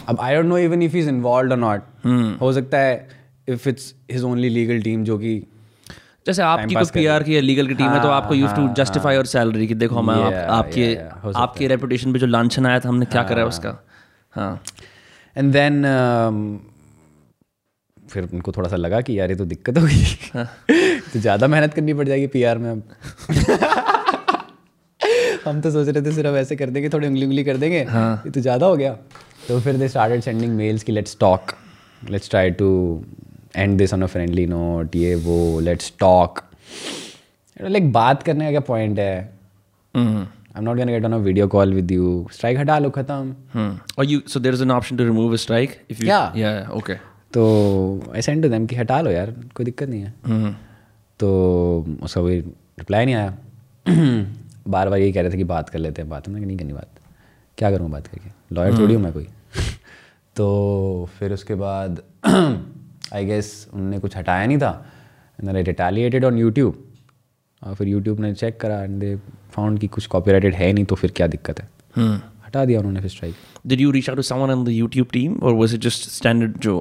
अब 0.08 0.20
I 0.20 0.34
don't 0.34 0.46
know 0.46 0.58
even 0.58 0.82
if 0.82 0.96
is 0.96 1.08
involve 1.08 1.52
और 1.52 1.58
नॉट 1.58 1.82
हो 2.40 2.52
सकता 2.52 2.78
है 2.78 3.08
if 3.48 3.68
it's 3.68 3.94
his 4.12 4.24
only 4.24 4.48
legal 4.48 4.82
team 4.82 5.04
जो 5.04 5.18
कि 5.18 5.42
जैसे 6.26 6.42
आपकी 6.42 6.74
कर 6.74 6.84
पीआर 6.94 7.22
की 7.22 7.40
लीगल 7.40 7.66
की 7.66 7.74
टीम 7.74 7.90
है 7.90 8.02
तो 8.02 8.08
आपको 8.08 8.34
use 8.34 8.54
to 8.54 8.68
justify 8.74 9.14
your 9.14 9.26
salary 9.26 9.66
कि 9.66 9.74
देखो 9.74 9.96
हम 9.96 10.10
आप, 10.10 10.32
आपके 10.32 10.86
हो 11.24 11.32
आपके 11.36 11.68
रेपुटेशन 11.68 12.12
पे 12.12 12.18
जो 12.18 12.26
लांछन 12.26 12.66
आया 12.66 12.80
था 12.80 12.88
हमने 12.88 13.06
क्या 13.06 13.22
करा 13.22 13.40
है 13.40 13.46
उसका? 13.46 13.76
हाँ। 14.32 14.62
एंड 15.36 15.52
देन 15.52 15.82
फिर 18.10 18.28
उनको 18.32 18.52
थोड़ा 18.52 18.68
सा 18.68 18.76
लगा 18.76 19.00
कि 19.00 19.18
यार 19.18 19.30
ये 19.30 19.36
तो 19.36 19.44
दिक्कत 19.44 19.78
हो 19.78 19.82
गई। 19.82 20.04
तो 21.12 21.20
ज़्यादा 21.20 21.46
मेहनत 21.46 21.74
करनी 21.74 21.94
पड़ 21.94 22.06
जाएगी 22.08 22.26
पीआर 22.26 22.58
में 22.58 22.70
अब। 22.70 22.82
हम 25.44 25.61
तो 25.61 25.70
सोच 25.70 25.88
रहे 25.88 26.03
थे 26.07 26.12
सिर्फ़ 26.14 26.37
ऐसे 26.37 26.57
कर 26.57 26.70
देंगे 26.70 26.88
थोड़ी 26.88 27.07
उंगली 27.07 27.24
उंगली 27.26 27.44
कर 27.44 27.57
देंगे। 27.57 27.79
ये 27.79 28.31
तो 28.31 28.40
ज़्यादा 28.40 28.66
हो 28.66 28.76
गया। 28.76 28.92
तो 29.48 29.61
फिर 29.61 29.76
दे 29.76 29.88
स्टार्टेड 29.88 30.20
सेंडिंग 30.22 30.53
मेल्स 30.57 30.83
की 30.83 30.92
let's 30.92 31.16
talk 31.20 31.53
let's 32.03 32.31
try 32.31 32.50
to 32.61 32.68
end 33.57 33.76
this 33.79 33.94
on 33.94 34.03
a 34.03 34.07
friendly 34.07 34.46
note 34.46 34.96
ये 34.96 35.14
वो 35.24 35.38
लेट्स 35.61 35.92
टॉक 36.00 36.40
लाइक 37.57 37.92
बात 37.92 38.22
करने 38.22 38.44
का 38.44 38.50
क्या 38.50 38.61
पॉइंट 38.68 38.98
है? 38.98 39.33
हम्म। 39.94 40.20
I 40.20 40.59
am 40.59 40.64
not 40.64 40.76
gonna 40.76 40.92
get 40.92 41.05
on 41.05 41.12
a 41.12 41.16
video 41.18 41.46
call 41.48 41.74
with 41.74 41.90
you 41.92 42.26
strike 42.33 42.59
हटा 42.59 42.79
लो 42.79 42.90
खत्म। 42.90 43.35
हम्म। 43.55 43.79
और 43.98 44.07
you 44.07 44.20
so 44.33 44.42
there 44.44 44.55
is 44.59 44.62
an 44.66 44.74
option 44.76 45.00
to 45.00 45.07
remove 45.11 45.35
a 45.35 45.40
strike 45.44 45.79
if 45.88 46.00
you 46.03 46.09
Yeah. 46.11 46.37
yeah 46.42 46.55
yeah, 46.59 46.74
okay 46.81 46.96
तो 47.35 47.42
आई 48.14 48.22
सेंड 48.22 48.42
टू 48.42 48.48
देम 48.48 48.66
कि 48.66 48.76
हटा 48.76 49.00
लो 49.00 49.11
यार 49.11 49.35
कोई 49.55 49.64
दिक्कत 49.64 49.88
नहीं 49.88 50.03
है। 50.03 50.12
हम्म। 50.26 50.55
तो 51.20 51.29
उसका 52.03 52.20
कोई 52.20 52.38
रिप्लाई 52.38 53.05
नहीं 53.05 53.14
आया। 53.14 53.37
बार 54.70 54.88
बार 54.88 54.98
यही 54.98 55.12
कह 55.12 55.22
रहे 55.22 55.30
थे 55.30 55.37
कि 55.37 55.44
बात 55.44 55.68
कर 55.68 55.78
लेते 55.78 56.02
हैं 56.02 56.09
बात। 56.11 56.28
हमने 56.28 56.44
नहीं 56.46 56.56
करनी 56.59 56.72
बात। 56.72 56.88
क्या 57.59 57.70
करूँ 57.70 57.90
बात 57.90 58.06
करके? 58.06 58.30
लॉयर 58.54 58.78
थोड़ी 58.78 58.94
हूँ 58.94 59.02
मैं 59.02 59.12
कोई? 59.12 59.24
तो 60.37 61.09
फिर 61.18 61.33
उसके 61.33 61.54
बाद 61.54 62.02
आई 63.14 63.24
गेस 63.24 63.68
उनने 63.74 63.98
कुछ 63.98 64.16
हटाया 64.16 64.46
नहीं 64.46 64.59
था। 64.59 64.72
And 65.40 65.56
I 65.56 65.62
retaliated 65.62 66.24
on 66.24 66.38
YouTube 66.38 66.85
और 67.62 67.74
फिर 67.74 67.88
यूट्यूब 67.88 68.20
ने 68.20 68.35
चेक 68.35 68.61
करा 68.61 68.83
एंड 68.83 68.98
दे 69.00 69.16
फाउंड 69.52 69.78
कि 69.78 69.87
कुछ 69.87 70.06
कॉपीराइटेड 70.06 70.54
है 70.54 70.72
नहीं 70.72 70.85
तो 70.85 70.94
फिर 70.94 71.12
क्या 71.16 71.26
दिक्कत 71.26 71.61
है? 71.61 71.68
हम्म। 71.96 72.20
हटा 72.46 72.64
दिया 72.64 72.78
उन्होंने 72.78 73.00
फिर 73.00 73.11
strike 73.11 73.35
did 73.68 73.80
you 73.80 73.90
reach 73.94 74.06
out 74.11 74.18
to 74.18 74.22
someone 74.26 74.50
on 74.52 74.61
the 74.68 74.74
YouTube 74.80 75.11
team 75.16 75.33
or 75.40 75.50
was 75.62 75.74
it 75.76 75.83
just 75.87 76.06
standard 76.12 76.59
जो 76.59 76.74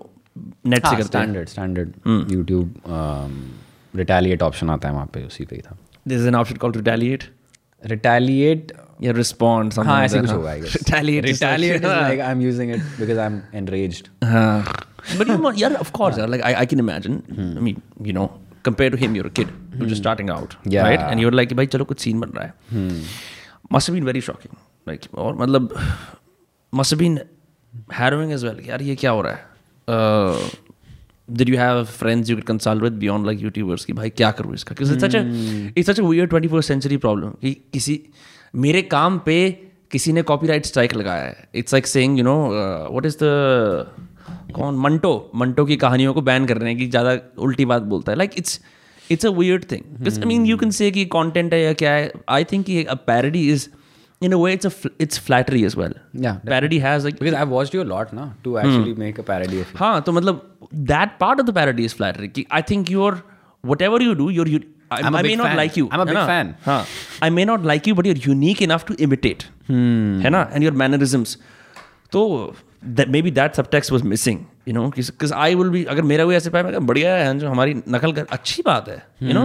नेट 0.65 0.85
से 0.85 0.91
करते 0.91 1.03
standard 1.03 1.49
standard 1.49 2.31
YouTube 2.31 2.73
retaliate 3.95 4.41
option 4.41 4.69
आता 4.69 4.87
है 4.87 4.93
वहाँ 4.93 5.09
पे 5.13 5.23
उसी 5.23 5.45
पे 5.45 5.55
ही 5.55 5.61
था। 5.61 5.77
There's 6.09 6.27
an 6.31 6.37
option 6.41 6.59
called 6.63 6.77
retaliate? 6.77 7.23
Retaliate 7.83 8.71
या 9.03 9.11
respond 9.13 9.73
something 9.73 9.85
हाँ 9.87 10.03
ऐसे 10.05 10.19
कुछ 10.19 10.29
हाँ. 10.29 10.37
होगा 10.37 10.53
retaliate 10.75 11.25
retaliate 11.29 11.81
is 11.81 11.89
हाँ. 11.91 12.09
like 12.09 12.19
I'm 12.29 12.41
using 12.45 12.69
it 12.75 12.81
because 12.99 13.17
I'm 13.25 13.41
enraged 13.53 14.09
हाँ. 14.23 14.63
but 15.17 15.27
you 15.27 15.37
know 15.37 15.51
yeah 15.63 15.75
of 15.85 15.91
course 15.93 16.17
like 16.17 16.43
I, 16.43 16.53
I 16.61 16.65
can 16.65 16.79
imagine 16.79 17.23
I 17.37 17.61
mean 17.67 17.81
you 18.03 18.13
know 18.13 18.29
compared 18.63 18.91
to 18.91 18.97
him 18.97 19.15
you're 19.15 19.27
a 19.27 19.35
kid 19.41 19.51
you're 19.77 19.87
just 19.87 20.01
starting 20.01 20.29
out 20.29 20.55
Yeah. 20.65 20.83
right 20.83 20.99
and 20.99 21.19
you're 21.25 21.35
like 21.41 21.53
भाई 21.61 21.65
चलो 21.75 21.85
कुछ 21.91 22.01
scene 22.05 22.19
बन 22.25 22.33
रहा 22.37 22.45
है 22.45 22.53
must 23.75 23.87
have 23.87 23.95
been 23.99 24.09
very 24.11 24.23
shocking 24.29 24.57
like 24.91 25.07
और 25.25 25.35
मतलब 25.43 25.73
must 26.73 26.95
have 26.95 26.99
been 27.05 27.19
harrowing 27.99 28.33
as 28.39 28.43
well 28.49 28.59
यार 28.67 28.81
ये 28.81 28.95
क्या 29.03 29.11
हो 29.11 29.21
रहा 29.21 29.33
है 29.33 29.47
uh, 29.89 30.49
did 31.37 31.49
you 31.49 31.57
have 31.57 31.89
friends 31.89 32.29
you 32.29 32.35
could 32.35 32.45
consult 32.45 32.81
with 32.81 32.99
beyond 32.99 33.29
like 33.29 33.39
YouTubers 33.43 33.85
कि 33.85 33.93
भाई 33.93 34.09
क्या 34.09 34.31
करूँ 34.31 34.53
इसका? 34.53 34.75
Because 34.75 34.93
it's 34.93 35.03
such 35.05 35.15
a 35.19 35.23
it's 35.75 35.89
such 35.91 35.99
a 35.99 36.05
weird 36.05 36.31
21st 36.33 36.71
century 36.73 36.97
problem 37.05 37.39
कि 37.41 37.53
किसी 37.73 37.99
मेरे 38.55 38.81
काम 38.81 39.19
पे 39.25 39.37
किसी 39.91 40.13
ने 40.13 40.21
कॉपीराइट 40.31 40.65
स्ट्राइक 40.65 40.93
लगाया 40.95 41.23
है। 41.23 41.47
It's 41.55 41.73
like 41.73 41.87
saying 41.87 42.17
you 42.17 42.23
know 42.23 42.35
what 42.91 43.05
is 43.05 43.17
the 43.23 44.51
कौन 44.55 44.77
मंटो 44.79 45.13
मंटो 45.35 45.65
की 45.65 45.75
कहानियों 45.77 46.13
को 46.13 46.21
बैन 46.21 46.45
कर 46.45 46.57
रहे 46.57 46.69
हैं 46.69 46.77
कि 46.79 46.87
ज़्यादा 46.87 47.17
उल्टी 47.43 47.65
बात 47.65 47.81
बोलता 47.93 48.11
है। 48.11 48.17
Like 48.17 48.37
it's 48.37 48.59
it's 49.11 49.25
a 49.25 49.29
weird 49.29 49.65
thing 49.71 50.07
I 50.07 50.25
mean 50.25 50.45
you 50.45 50.57
can 50.57 50.71
say 50.71 50.91
कि 50.91 51.05
कंटेंट 51.17 51.53
है 51.53 51.61
या 51.61 51.73
क्या 51.81 51.91
है 51.91 52.11
I 52.29 52.43
think 52.51 52.69
a 52.87 52.93
parody 53.07 53.49
is 53.51 53.67
in 54.21 54.33
a 54.33 54.37
way, 54.37 54.53
it's 54.53 54.65
a 54.65 54.69
fl- 54.69 54.95
it's 54.99 55.17
flattery 55.17 55.63
as 55.63 55.75
well. 55.75 55.93
Yeah, 56.13 56.39
parody 56.45 56.79
has 56.79 57.05
like 57.05 57.19
because 57.19 57.33
I've 57.33 57.49
watched 57.49 57.73
you 57.73 57.81
a 57.81 57.89
lot 57.91 58.11
now 58.13 58.33
to 58.43 58.51
hmm. 58.51 58.57
actually 58.57 58.93
hmm. 58.93 58.99
make 58.99 59.17
a 59.17 59.23
parody 59.23 59.61
of 59.61 59.71
you. 59.71 59.77
Haan, 59.77 60.03
matlab, 60.03 60.41
that 60.71 61.19
part 61.19 61.39
of 61.39 61.45
the 61.45 61.53
parody 61.53 61.85
is 61.85 61.93
flattery. 61.93 62.47
I 62.51 62.61
think 62.61 62.89
you're 62.89 63.23
whatever 63.61 64.01
you 64.01 64.15
do, 64.15 64.29
you're. 64.29 64.47
You, 64.47 64.61
I, 64.91 65.01
I 65.01 65.21
may 65.21 65.35
not 65.35 65.55
like 65.55 65.77
you. 65.77 65.87
I'm 65.91 65.99
a 65.99 66.05
big 66.05 66.15
na? 66.15 66.25
fan. 66.25 66.57
I 67.21 67.29
may 67.29 67.45
not 67.45 67.63
like 67.63 67.85
you, 67.85 67.93
but 67.93 68.05
you're 68.05 68.15
unique 68.15 68.61
enough 68.61 68.85
to 68.87 68.95
imitate. 68.95 69.47
Hmm. 69.67 70.25
And 70.25 70.63
your 70.63 70.71
mannerisms. 70.71 71.37
So 72.11 72.55
that 72.81 73.09
maybe 73.09 73.29
that 73.31 73.53
subtext 73.53 73.91
was 73.91 74.03
missing. 74.03 74.47
You 74.69 74.73
know 74.73 74.89
किस 74.89 75.31
I 75.33 75.55
will 75.55 75.69
भी 75.69 75.83
अगर 75.83 76.01
मेरा 76.01 76.25
कोई 76.25 76.35
ऐसे 76.35 76.49
पाया 76.49 76.63
मैं 76.63 76.85
बढ़िया 76.87 77.15
है 77.15 77.37
जो 77.39 77.49
हमारी 77.49 77.73
नकल 77.89 78.11
कर 78.13 78.25
अच्छी 78.31 78.63
बात 78.65 78.89
है 78.89 78.97
यू 79.23 79.33
नो 79.33 79.41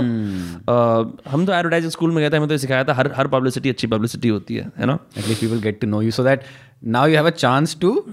हम 1.30 1.46
तो 1.46 1.52
एडवर्टाइज 1.52 1.86
स्कूल 1.86 2.10
में 2.10 2.22
गए 2.24 2.30
थे 2.30 2.36
हमें 2.36 2.48
तो 2.48 2.58
सिखाया 2.58 2.84
था 2.84 2.94
हर 2.94 3.12
हर 3.16 3.26
पब्लिसिटी 3.26 3.70
अच्छी 3.70 3.86
पब्लिसिटी 3.86 4.28
होती 4.28 4.56
है 4.56 4.66
you 4.80 4.86
know? 4.86 4.98
At least 5.18 5.40
people 5.40 5.60
get 5.60 5.80
to 5.80 5.86
know 5.86 6.02
you 6.02 6.10
so 6.10 6.24
that 6.24 6.42
now 6.84 7.06
you 7.06 7.14
have 7.14 7.26
a 7.26 7.30
chance 7.30 7.76
to 7.80 8.06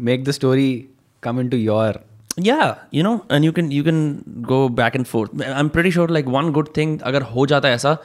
make 0.00 0.24
the 0.24 0.30
story 0.30 0.88
come 1.22 1.40
in 1.40 1.48
to 1.48 1.56
your 1.56 2.00
yeah 2.38 2.76
you 2.94 3.02
know 3.02 3.26
and 3.32 3.44
you 3.44 3.52
can 3.52 3.72
you 3.72 3.84
can 3.84 4.22
go 4.28 4.68
back 4.68 4.96
and 4.96 5.04
forth 5.04 5.42
I 5.42 5.60
am 5.60 5.68
pretty 5.68 5.92
sure 5.92 6.10
like 6.10 6.26
one 6.26 6.52
good 6.52 6.68
thing 6.76 7.00
अगर 7.00 7.22
हो 7.22 7.46
जाता 7.46 7.68
है 7.68 7.74
ऐसा 7.74 7.96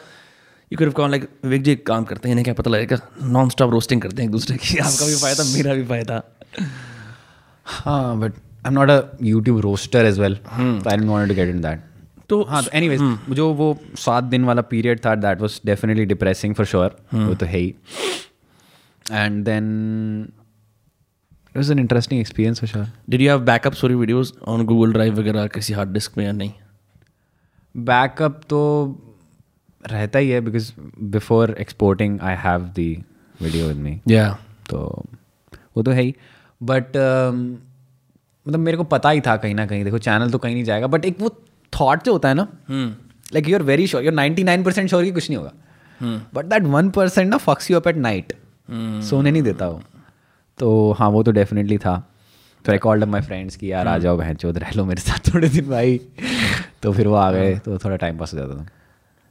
you 0.74 0.78
can 0.78 0.92
con 0.92 1.10
like 1.10 1.30
Wick 1.46 1.64
जी 1.64 1.76
काम 1.76 2.04
करते 2.04 2.30
हैं 2.30 2.34
इन्हें 2.34 2.44
क्या 2.44 2.54
पता 2.54 2.72
लगेगा 2.72 2.98
नॉन 3.24 3.50
स्टॉप 3.50 3.72
रोस्टिंग 3.72 4.02
करते 4.02 4.22
हैं 4.22 4.30
एक 4.30 4.32
दूसरे 4.32 4.58
की। 4.58 4.78
आपका 4.78 5.06
भी 5.06 5.16
फ़ायदा 5.16 5.44
मेरा 5.44 5.74
भी 5.74 5.84
फ़ायदा। 5.84 6.24
हाँ 7.66 8.20
but 8.20 8.38
I'm 8.66 8.74
not 8.74 8.90
a 8.90 8.98
YouTube 9.22 9.64
roaster 9.64 10.02
as 10.10 10.20
well. 10.20 10.36
So 10.36 10.90
I 10.90 10.96
didn't 10.96 11.12
want 11.12 11.30
to 11.30 11.36
get 11.36 11.50
into 11.54 11.64
that. 11.68 11.80
तो 12.30 12.42
हाँ 12.50 12.64
तो 12.64 12.72
anyways 12.78 13.02
जो 13.36 13.48
वो 13.54 13.68
सात 14.00 14.24
दिन 14.24 14.44
वाला 14.46 14.62
पीरियड 14.70 15.00
था 15.06 15.16
that 15.16 15.42
was 15.42 15.60
definitely 15.66 16.06
depressing 16.06 16.56
for 16.56 16.66
sure 16.66 16.96
वो 17.14 17.34
तो 17.36 17.46
है 17.46 17.58
ही. 17.58 17.76
And 19.12 19.44
then 19.46 19.66
it 21.50 21.58
was 21.58 21.72
an 21.72 21.80
interesting 21.80 22.22
experience 22.22 22.60
for 22.60 22.70
sure 22.70 22.86
did 23.10 23.22
you 23.22 23.30
have 23.30 23.40
backup 23.46 23.74
sorry 23.74 23.96
videos 23.96 24.34
on 24.48 24.66
Google 24.66 24.94
Drive 24.94 25.20
वगैरह 25.20 25.48
किसी 25.56 25.74
हार्ड 25.74 25.90
डिस्क 25.94 26.18
में 26.18 26.26
या 26.26 26.32
नहीं? 26.32 26.52
बैकअप 27.76 28.42
तो 28.50 28.62
रहता 29.92 30.20
ही 30.20 30.30
है 30.30 30.42
because 30.42 30.72
before 31.12 31.56
exporting 31.60 32.20
I 32.22 32.36
have 32.44 32.62
the 32.80 33.04
video 33.42 33.68
with 33.68 33.78
me 33.78 34.00
या 34.08 34.32
तो 34.70 35.04
वो 35.78 35.84
तो 35.84 35.92
है 35.92 36.02
ही. 36.02 36.16
बट 36.64 36.98
मतलब 38.46 38.60
मेरे 38.60 38.78
को 38.78 38.84
पता 38.84 39.10
ही 39.10 39.22
था 39.22 39.36
कहीं 39.38 39.56
ना 39.56 39.66
कहीं। 39.66 39.84
देखो 39.84 39.98
चैनल 39.98 40.32
तो 40.32 40.38
कहीं 40.38 40.54
नहीं 40.54 40.64
जाएगा 40.64 40.88
बट 40.88 41.06
एक 41.06 41.20
वो 41.22 41.30
थॉट 41.74 42.04
जो 42.06 42.12
होता 42.14 42.30
है 42.30 42.36
ना 42.36 42.48
like 42.70 43.50
you 43.50 43.56
are 43.56 43.64
very 43.64 43.88
sure 43.88 44.04
you're 44.04 44.14
ninety 44.14 44.44
nine 44.44 44.64
percent 44.64 44.90
sure 44.90 45.04
कि 45.04 45.12
कुछ 45.12 45.30
नहीं 45.30 45.38
होगा। 45.38 45.52
बट 46.34 46.46
दैट 46.46 46.64
वन 46.74 46.90
परसेंट 46.90 47.30
ना 47.30 47.38
fucks 47.38 47.72
you 47.72 47.78
up 47.78 47.88
at 47.88 47.98
night 47.98 48.34
सोने 49.10 49.32
नहीं 49.32 49.44
देता 49.44 49.68
वो। 49.68 49.82
तो 50.60 50.92
हाँ 51.00 51.10
वो 51.10 51.24
तो 51.24 51.32
डेफिनेटली 51.32 51.78
था। 51.78 51.98
तो 52.66 52.72
I 52.72 52.78
called 52.78 53.04
up 53.04 53.10
my 53.10 53.22
friends 53.22 53.56
कि 53.56 53.72
यार 53.72 53.88
आ 53.88 53.98
जाओ 53.98 54.18
बहन 54.18 54.36
चौध 54.36 54.58
रह 54.58 54.72
लो 54.76 54.86
मेरे 54.86 55.02
साथ 55.02 55.34
थोड़े 55.34 55.50
दिन 55.50 55.70
भाई। 55.70 56.00
तो 56.84 56.92
फिर 56.94 57.08
वो 57.08 57.16
आ 57.16 57.32
गए 57.32 57.58
तो 57.66 57.78
थोड़ा 57.78 57.96
टाइम 57.96 58.18
पास 58.18 58.34
हो 58.34 58.40
जाता 58.40 58.56
था। 58.56 58.68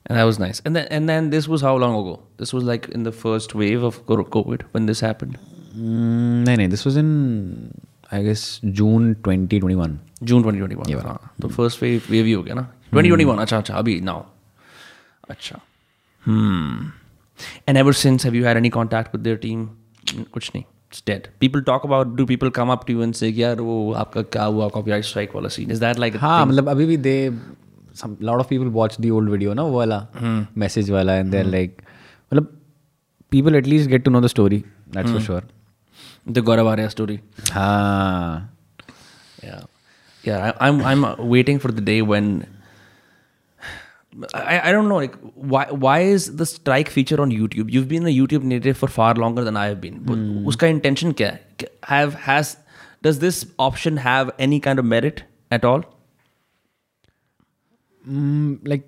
And 0.06 0.18
that 0.18 0.26
was 0.28 0.38
nice. 0.42 0.60
And 0.68 0.76
then, 0.76 0.86
and 0.96 1.10
then 1.10 1.26
this 1.32 1.46
was 1.50 1.62
how 1.64 1.72
long 1.80 1.92
ago? 1.96 2.12
This 2.38 2.52
was 2.54 2.64
like 2.68 2.86
in 2.96 3.04
the 3.08 3.12
first 3.18 3.52
wave 3.58 3.84
of 3.88 3.98
COVID 4.06 4.64
when 4.72 4.88
this 4.90 5.02
happened. 5.06 5.36
नहीं 5.74 6.56
नहीं 6.56 6.68
this 6.68 6.86
was 6.86 6.98
in 6.98 7.68
I 8.14 8.24
guess 8.24 8.60
June 8.64 9.14
2021 9.28 9.88
June 10.22 10.42
2021 10.42 10.90
ये 10.90 10.96
तो 11.42 11.48
first 11.48 11.82
वे 11.82 12.00
वे 12.10 12.22
भी 12.22 12.32
हो 12.32 12.42
गया 12.42 12.54
ना। 12.54 12.68
2021 12.94 13.24
hmm. 13.24 13.40
अच्छा 13.40 13.58
अच्छा 13.58 13.74
अभी 13.74 14.00
नाउ 14.00 14.22
अच्छा। 15.30 15.60
And 17.68 17.76
ever 17.76 17.92
since 17.92 18.24
have 18.24 18.34
you 18.34 18.44
had 18.44 18.56
any 18.56 18.68
contact 18.68 19.14
with 19.14 19.24
their 19.24 19.36
team 19.36 19.68
कुछ 20.32 20.50
नहीं 20.54 20.64
did 21.06 21.26
people 21.40 21.60
talk 21.60 21.86
about 21.86 22.16
do 22.16 22.26
people 22.26 22.50
come 22.50 22.68
up 22.68 22.86
to 22.86 22.92
you 22.92 23.12
say 23.12 23.28
यार 23.28 23.60
वो 23.60 23.92
आपका 23.92 24.22
क्या 24.22 24.44
हुआ 24.44 24.68
कॉपीराइट 24.68 25.04
स्ट्राइक 25.04 25.30
वाला 25.34 25.48
सीन 25.48 25.70
इज़ 25.70 25.80
दैट 25.80 25.98
लाइक 25.98 26.16
हाँ 26.16 26.46
मतलब 26.46 26.68
अभी 26.68 26.86
भी 26.86 26.96
they 26.96 27.30
lot 28.04 28.40
of 28.40 28.48
people 28.48 28.64
watch 28.64 28.96
the 29.00 29.10
old 29.10 29.30
video 29.30 29.54
ना 29.54 29.62
वो 29.62 29.78
वाला 29.78 30.06
मैसेज 30.56 30.90
वाला 30.90 31.14
एंड 31.14 31.30
दे 31.30 31.42
लाइक 31.42 31.82
मतलब 32.32 32.58
people 33.30 33.54
at least 33.54 33.90
get 33.90 34.04
to 34.04 34.10
know 34.10 34.20
the 34.20 34.26
story 34.26 34.64
that's 34.94 35.10
for 35.10 35.20
sure 35.20 35.48
the 36.26 36.42
Gaurav 36.42 36.66
Arya 36.66 36.90
story 36.90 37.20
हाँ 37.50 38.48
Yeah, 39.44 39.62
yeah. 40.22 40.42
I, 40.48 40.68
I'm 40.68 40.76
I'm 40.88 41.04
uh, 41.04 41.16
waiting 41.18 41.58
for 41.58 41.72
the 41.72 41.80
day 41.80 42.00
when 42.00 42.26
I, 44.34 44.68
I 44.68 44.72
don't 44.72 44.88
know 44.88 44.98
like 44.98 45.16
why 45.54 45.64
why 45.84 45.98
is 46.00 46.26
the 46.36 46.46
strike 46.46 46.92
feature 46.96 47.20
on 47.20 47.32
YouTube? 47.38 47.72
You've 47.76 47.88
been 47.88 48.06
a 48.06 48.14
YouTube 48.16 48.44
native 48.44 48.78
for 48.82 48.88
far 48.98 49.14
longer 49.14 49.42
than 49.48 49.56
I 49.56 49.64
have 49.66 49.80
been. 49.80 49.98
But 50.10 50.22
उसका 50.52 50.68
intention 50.74 51.14
क्या 51.20 51.30
है? 51.30 51.68
Have 51.94 52.14
has 52.28 52.56
does 53.08 53.18
this 53.18 53.40
option 53.58 53.96
have 53.96 54.30
any 54.38 54.60
kind 54.68 54.84
of 54.84 54.88
merit 54.94 55.24
at 55.50 55.64
all? 55.64 55.84
Like 58.68 58.86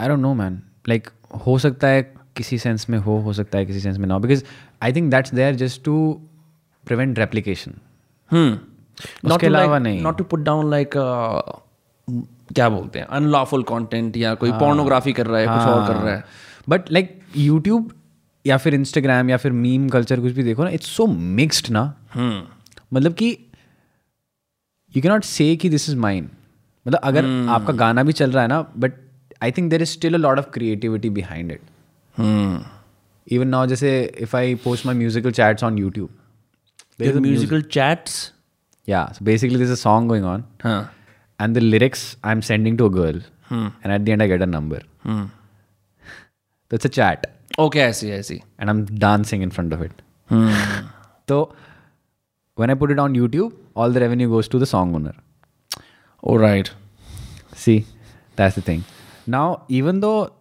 I 0.00 0.08
don't 0.08 0.20
know 0.20 0.32
man 0.34 0.60
like 0.88 1.08
हो 1.46 1.58
सकता 1.58 1.88
है 1.88 2.02
किसी 2.36 2.58
sense 2.58 2.88
में 2.90 2.98
हो 2.98 3.18
हो 3.26 3.32
सकता 3.32 3.58
है 3.58 3.66
किसी 3.66 3.80
सेंस 3.80 3.98
में 3.98 4.06
ना 4.08 4.18
because 4.18 4.42
I 4.82 4.92
think 4.92 5.10
that's 5.10 5.34
there 5.34 5.54
just 5.54 5.84
to 5.84 5.96
prevent 6.86 7.18
replication 7.18 7.74
Hmm. 8.30 8.54
उसके 9.24 9.46
अलावा 9.46 9.78
नहीं। 9.78 10.02
not 10.04 10.16
to 10.20 10.24
put 10.28 10.40
down 10.44 10.70
like 10.70 10.94
uh, 10.96 11.40
क्या 12.54 12.68
बोलते 12.68 12.98
हैं 12.98 13.06
अनलॉफुल 13.06 13.62
कंटेंट 13.62 14.16
या 14.16 14.34
कोई 14.34 14.52
पोर्नोग्राफी 14.52 15.12
कर 15.12 15.26
रहा 15.26 15.40
है 15.40 15.46
कुछ 15.46 15.66
और 15.66 15.86
कर 15.86 15.94
रहा 15.94 16.14
है। 16.14 16.24
बट 16.68 16.90
लाइक 16.92 17.20
यूट्यूब 17.36 17.92
या 18.46 18.56
फिर 18.56 18.74
इंस्टाग्राम 18.74 19.30
या 19.30 19.36
फिर 19.36 19.52
मीम 19.52 19.88
कल्चर 19.88 20.20
कुछ 20.20 20.32
भी 20.32 20.42
देखो 20.42 20.64
ना 20.64 20.70
इट्स 20.70 20.86
सो 20.86 21.06
मिक्सड 21.06 21.70
ना। 21.70 21.82
मतलब 22.92 23.14
कि 23.14 23.28
यू 24.96 25.02
कैनॉट 25.02 25.24
से 25.24 25.56
कि 25.56 25.68
दिस 25.68 25.88
इज़ 25.90 25.96
माइन 25.96 26.30
मतलब 26.86 27.00
अगर 27.04 27.26
आपका 27.50 27.72
गाना 27.72 28.02
भी 28.02 28.12
चल 28.12 28.32
रहा 28.32 28.42
है 28.42 28.48
ना 28.48 28.60
but 28.76 28.92
I 29.42 29.52
think 29.52 29.70
there 29.70 29.82
is 29.82 29.88
still 29.88 30.14
a 30.14 30.18
lot 30.18 30.38
of 30.38 30.50
creativity 30.50 31.10
behind 31.10 31.52
it 31.52 31.60
even 33.26 33.50
now 33.50 33.66
just 33.66 33.80
say 33.80 34.04
if 34.26 34.34
I 34.34 34.54
post 34.54 34.84
my 34.84 34.92
musical 34.92 35.30
chats 35.30 35.62
on 35.62 35.76
YouTube 35.76 36.10
there's 36.98 37.16
a 37.16 37.20
musical 37.20 37.58
music. 37.58 37.70
chats 37.70 38.32
yeah 38.84 39.12
so 39.12 39.24
basically 39.24 39.56
there's 39.56 39.70
a 39.70 39.76
song 39.76 40.08
going 40.08 40.24
on 40.24 40.46
huh. 40.62 40.84
and 41.40 41.54
the 41.54 41.60
lyrics 41.60 42.16
I'm 42.22 42.42
sending 42.42 42.76
to 42.78 42.86
a 42.86 42.90
girl 42.90 43.20
hmm. 43.48 43.68
and 43.82 43.92
at 43.92 44.04
the 44.04 44.12
end 44.12 44.22
I 44.22 44.28
get 44.28 44.42
a 44.42 44.46
number 44.46 44.80
hmm. 45.02 45.24
that's 46.68 46.84
a 46.84 46.88
chat 46.88 47.26
okay 47.58 47.84
I 47.86 47.90
see 47.90 48.12
I 48.14 48.20
see 48.20 48.42
and 48.58 48.70
I'm 48.70 48.84
dancing 48.86 49.42
in 49.42 49.50
front 49.50 49.72
of 49.72 49.82
it 49.82 50.02
hmm. 50.28 50.54
so 51.28 51.54
when 52.54 52.70
I 52.70 52.74
put 52.74 52.90
it 52.90 52.98
on 52.98 53.14
YouTube 53.14 53.52
all 53.74 53.90
the 53.90 54.00
revenue 54.00 54.28
goes 54.28 54.48
to 54.48 54.58
the 54.58 54.66
song 54.66 54.94
owner 54.94 55.14
all 56.22 56.38
right 56.38 56.70
see 57.54 57.84
that's 58.36 58.54
the 58.54 58.62
thing 58.62 58.84
now 59.26 59.62
even 59.68 60.00
though 60.00 60.32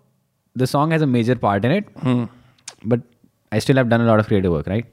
the 0.56 0.68
song 0.68 0.92
has 0.92 1.02
a 1.02 1.08
major 1.08 1.36
part 1.36 1.66
in 1.66 1.72
it 1.72 1.90
hmm. 2.00 2.26
But 2.94 3.02
I 3.52 3.60
still 3.60 3.78
have 3.82 3.90
done 3.90 4.02
a 4.02 4.10
lot 4.12 4.20
of 4.20 4.28
creative 4.28 4.52
work, 4.58 4.68
right? 4.68 4.86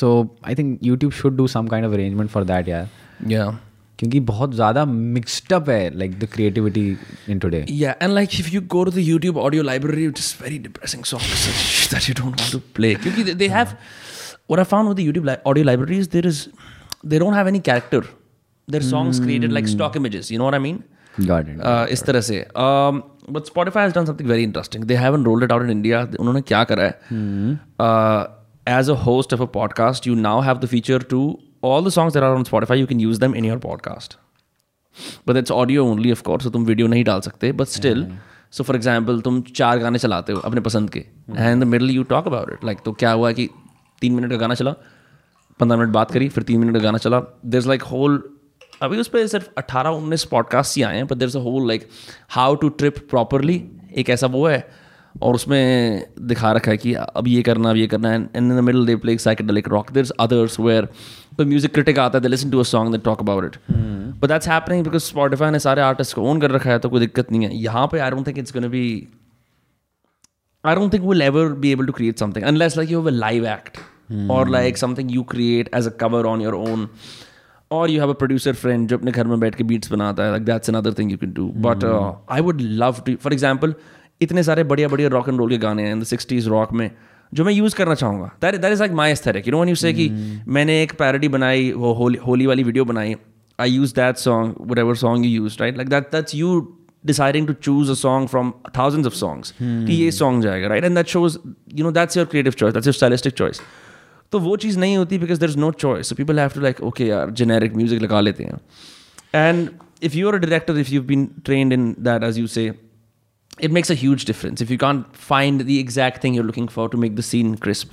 So 0.00 0.08
I 0.44 0.54
think 0.54 0.82
YouTube 0.82 1.12
should 1.12 1.36
do 1.36 1.46
some 1.48 1.68
kind 1.68 1.84
of 1.88 1.92
arrangement 1.98 2.30
for 2.36 2.44
that, 2.52 2.66
yeah. 2.74 2.86
Yeah. 3.36 3.56
क्योंकि 4.00 4.18
बहुत 4.26 4.52
ज़्यादा 4.54 4.84
mixed 5.14 5.52
up 5.52 5.68
है 5.70 5.98
like 5.98 6.18
the 6.18 6.24
creativity 6.32 6.82
in 7.30 7.38
today 7.44 7.64
Yeah, 7.78 7.94
and 8.06 8.14
like 8.18 8.36
if 8.42 8.50
you 8.54 8.60
go 8.74 8.82
to 8.88 8.92
the 8.96 9.04
YouTube 9.06 9.40
audio 9.44 9.64
library, 9.68 10.04
which 10.10 10.20
is 10.24 10.28
very 10.42 10.58
depressing 10.66 11.02
songs 11.12 11.32
that- 11.46 11.88
that 11.94 12.06
you 12.10 12.14
don't 12.20 12.42
want 12.42 12.52
to 12.56 12.60
play. 12.78 12.90
Because 13.06 13.26
they- 13.30 13.34
they 13.40 13.48
have 13.54 13.72
what 14.52 14.62
I 14.64 14.66
found 14.74 14.92
with 14.92 15.00
the 15.00 15.06
YouTube 15.08 15.26
li- 15.30 15.36
audio 15.52 15.66
libraries, 15.70 16.10
there 16.14 16.30
is 16.32 16.42
they 17.14 17.20
don't 17.24 17.38
have 17.38 17.50
any 17.54 17.62
character. 17.70 18.02
Their 18.76 18.84
songs 18.90 19.20
created 19.26 19.56
like 19.58 19.72
stock 19.74 19.98
images. 20.02 20.30
You 20.34 20.38
know 20.44 20.52
uh, 21.18 21.86
इस 21.86 22.02
तरह 22.02 22.20
से। 22.20 22.46
But 22.56 23.46
Spotify 23.46 23.82
has 23.82 23.94
done 23.94 24.04
something 24.04 24.28
very 24.28 24.42
interesting 24.42 24.84
they 24.84 24.94
haven't 24.94 25.24
rolled 25.24 25.44
it 25.44 25.52
out 25.52 25.62
in 25.62 25.70
India 25.70 26.06
उन्होंने 26.20 26.40
क्या 26.40 26.64
करा 26.64 26.84
है? 26.84 26.90
As 28.78 28.90
a 28.90 28.94
host 28.94 29.34
of 29.34 29.42
a 29.42 29.46
podcast 29.46 30.06
you 30.06 30.14
now 30.14 30.40
have 30.40 30.58
the 30.58 30.66
feature 30.66 31.02
to 31.02 31.38
all 31.64 31.84
the 31.84 31.88
songs 31.88 32.16
are 32.16 32.22
on 32.22 32.44
Spotify 32.44 32.80
you 32.80 32.86
can 32.86 33.00
use 33.00 33.20
them 33.20 33.34
in 33.34 33.44
your 33.44 33.58
podcast 33.58 34.18
but 35.28 35.36
it's 35.36 35.50
audio 35.50 35.84
only 35.86 36.12
of 36.12 36.22
course 36.22 36.46
तुम 36.46 36.64
video 36.64 36.86
नहीं 36.86 37.04
डाल 37.04 37.20
सकते 37.20 37.52
but 37.52 37.66
still 37.66 38.06
so 38.50 38.64
for 38.64 38.76
example 38.76 39.20
तुम 39.20 39.40
चार 39.56 39.78
गाने 39.78 39.98
चलाते 39.98 40.32
हो 40.32 40.40
अपने 40.40 40.60
पसंद 40.60 40.90
के 40.90 41.04
and 41.36 41.62
the 41.62 41.66
middle 41.66 41.90
you 41.90 42.02
talk 42.02 42.26
about 42.26 42.50
it 42.52 42.64
like 42.64 42.78
तो 42.84 42.92
क्या 42.92 43.10
हुआ 43.10 43.32
कि 43.32 43.48
तीन 44.00 44.12
मिनट 44.12 44.30
का 44.30 44.36
गाना 44.36 44.54
चला 44.54 44.74
पंद्रह 45.60 45.78
मिनट 45.78 45.92
बात 45.92 46.10
करी 46.10 46.28
फिर 46.28 46.44
तीन 46.44 46.60
मिनट 46.60 46.72
का 46.72 46.80
गाना 46.80 46.98
चला 46.98 47.20
देर 47.46 47.58
इज़ 47.58 47.68
लाइक 47.68 47.82
होल 47.82 48.22
अभी 48.82 48.98
उस 48.98 49.08
पर 49.08 49.26
सिर्फ़ 49.26 49.48
अट्ठारह 49.58 49.90
उन्नीस 49.90 50.24
पॉडकास्ट 50.24 50.76
ही 50.76 50.82
आए 50.82 50.96
हैं 50.96 51.06
but 51.06 51.16
there 51.16 51.28
is 51.28 51.38
a 51.38 51.40
whole 51.40 51.68
like 51.68 51.88
how 52.28 52.54
to 52.54 52.68
trip 52.68 52.98
properly 53.10 53.64
एक 53.96 54.10
ऐसा 54.10 54.26
वो 54.26 54.46
है 54.48 54.70
और 55.22 55.34
उसमें 55.34 56.06
दिखा 56.20 56.52
रखा 56.52 56.70
है 56.70 56.76
कि 56.76 56.94
अब 56.94 57.28
ये 57.28 57.42
करना 57.42 57.70
अब 57.70 57.76
ये 57.76 57.86
करना 57.86 58.10
है 58.10 58.30
in 58.36 58.56
the 58.56 58.60
middle 58.60 58.86
they 58.86 58.96
play 58.96 59.18
psychedelic 59.18 59.68
rock 59.68 59.92
there 59.92 60.12
others 60.20 60.60
where 60.60 60.86
कोई 61.36 61.46
म्यूज़िक 61.46 61.72
क्रिटिक 61.74 61.98
आता 61.98 62.18
है 62.18 62.22
they 62.22 62.28
listen 62.28 62.50
to 62.50 62.58
a 62.58 62.62
song 62.62 62.92
they 62.92 62.98
talk 62.98 63.20
about 63.20 63.44
it 63.44 63.56
but 64.20 64.28
that's 64.28 64.48
happening 64.48 64.84
because 64.84 65.02
Spotify 65.02 65.50
ने 65.50 65.58
सारे 65.58 65.82
आर्टिस्ट 65.82 66.14
को 66.14 66.22
ओन 66.22 66.40
कर 66.40 66.50
रखा 66.50 66.70
है 66.70 66.78
तो 66.78 66.88
कोई 66.88 67.00
दिक्कत 67.00 67.32
नहीं 67.32 67.44
है। 67.44 67.56
यहाँ 67.56 67.86
पे 67.92 67.98
I 67.98 68.10
don't 68.10 68.26
think 68.26 68.38
it's 68.38 68.52
gonna 68.52 68.68
be 68.68 69.08
I 70.64 70.74
don't 70.74 70.90
think 70.90 71.04
we'll 71.08 71.22
ever 71.24 71.42
be 71.54 71.70
able 71.72 71.86
to 71.86 71.92
create 71.92 72.22
something 72.22 72.44
unless 72.44 72.76
like 72.76 72.88
you 72.92 72.98
have 72.98 73.06
a 73.06 73.16
live 73.16 73.44
act. 73.50 73.78
Or 74.34 74.46
like 74.46 74.78
something 74.80 75.10
you 75.14 75.22
create 75.24 75.68
as 75.78 75.86
a 75.86 75.90
cover 76.02 76.20
on 76.26 76.40
your 76.40 76.54
own. 76.56 76.84
और 77.70 77.90
you 77.90 78.00
have 78.00 78.10
a 78.10 78.12
producer 78.12 78.52
friend 78.52 78.88
जो 78.88 78.98
अपने 78.98 79.10
घर 79.10 79.26
में 79.26 79.40
बैठ 79.40 79.54
के 79.54 79.64
beats 79.64 79.92
बनाता 79.92 80.22
है 80.22 80.30
like 80.30 80.44
that's 80.44 80.70
another 80.70 80.92
thing 80.92 81.10
you 81.12 81.18
can 81.18 81.32
do 81.32 81.52
but 81.56 81.84
I 82.30 82.40
would 82.40 82.60
love 82.60 83.02
to 83.06 83.14
for 83.14 83.32
example 83.32 83.74
इतने 84.20 84.42
सारे 84.42 84.64
बढ़िया 84.64 84.88
बढ़िया 84.88 85.08
रॉक 85.08 85.28
एंड 85.28 85.38
रोल 85.38 85.50
के 85.50 85.58
गाने 85.58 85.82
हैं 85.82 86.04
सिक्सटीज 86.04 86.48
रॉक 86.48 86.72
में 86.72 86.90
जो 87.34 87.44
मैं 87.44 87.52
यूज़ 87.52 87.74
करना 87.74 87.94
चाहूँगा। 87.94 88.30
That 88.42 88.54
that 88.54 88.72
is 88.72 88.78
like 88.78 88.92
my 88.92 89.14
स्थर 89.14 89.36
you 89.36 89.52
know 89.52 89.60
one 89.60 89.68
you 89.68 89.74
say 89.74 89.92
मैंने 90.48 90.82
एक 90.82 90.92
पैरडी 90.92 91.28
बनाई 91.28 91.72
वो 91.72 91.92
होली 91.92 92.18
होली 92.26 92.46
वाली 92.46 92.64
वीडियो 92.64 92.84
बनाई 92.84 93.16
I 93.60 93.70
use 93.70 93.94
that 93.94 94.16
song 94.16 94.54
what 94.60 94.78
ever 94.78 94.94
song 94.94 95.26
you 95.26 95.30
use 95.32 95.56
right 95.60 95.76
like 95.76 95.88
that 95.88 96.02
that's 96.02 96.34
you 96.34 96.76
deciding 97.06 97.46
to 97.46 97.52
choose 97.52 97.90
a 97.90 97.94
song 97.94 98.28
from 98.28 98.52
thousand 98.78 99.06
of 99.06 99.14
songs 99.14 99.50
कि 99.50 99.64
hmm. 99.64 99.90
ये 99.90 100.10
song 100.10 100.42
जाएगा 100.42 100.68
right 100.68 100.84
and 100.84 100.96
that 100.96 101.06
shows 101.06 101.38
you 101.74 101.84
know 101.84 101.90
that's 101.90 102.16
your 102.16 102.26
creative 102.26 102.52
choice 102.52 102.74
that's 102.74 102.86
your 102.86 102.94
stylistic 102.94 103.32
choice 103.32 103.60
तो 104.32 104.38
वो 104.38 104.56
चीज़ 104.56 104.78
नहीं 104.78 104.96
होती 104.96 105.18
because 105.18 105.40
there 105.40 105.48
is 105.48 105.58
no 105.58 105.70
choice 105.70 106.12
people 106.12 106.40
have 106.40 106.48
to 106.48 106.60
like 106.60 106.80
okay 106.80 107.06
यार 107.06 107.30
generic 107.30 107.74
music 107.74 108.02
लगा 108.02 108.20
लेते 108.20 108.44
हैं। 108.44 108.60
एंड 109.34 109.68
इफ़ 110.02 110.16
you 110.16 110.28
are 110.28 110.34
a 110.34 110.38
director 110.38 110.78
if 110.78 110.90
you 110.90 111.02
been 111.02 111.26
trained 111.44 111.72
in 111.72 111.96
that 112.00 112.22
as 112.22 112.38
you 112.38 112.46
say 112.46 112.72
it 113.62 113.70
makes 113.70 113.92
a 113.92 114.24
difference 114.26 114.62
if 114.62 114.72
you 114.72 114.78
can't 114.78 115.04
find 115.14 115.62
the 115.62 115.70
exact 115.70 116.24
thing 116.24 116.36
you're 116.36 116.44
looking 116.44 116.68
for 116.68 116.88
to 116.88 116.98
make 116.98 117.16
the 117.16 117.20
scene 117.20 117.54
crisp 117.54 117.90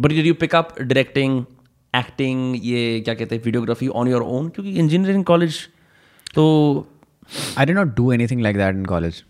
but 0.00 0.12
you 0.12 0.22
you 0.22 0.34
pick 0.34 0.54
up 0.54 0.74
directing 0.80 1.44
acting 1.96 2.56
ये 2.64 3.00
क्या 3.00 3.14
कहते 3.14 3.34
हैं 3.34 3.42
videography 3.42 3.88
on 3.88 4.08
your 4.08 4.22
own 4.22 4.48
क्योंकि 4.48 4.78
engineering 4.78 5.24
college 5.24 5.58
तो 6.34 6.44
I 7.58 7.66
did 7.66 7.72
not 7.72 7.94
do 7.96 8.12
anything 8.26 8.40
like 8.40 8.56
that 8.56 8.74
in 8.74 8.84
college 8.84 9.22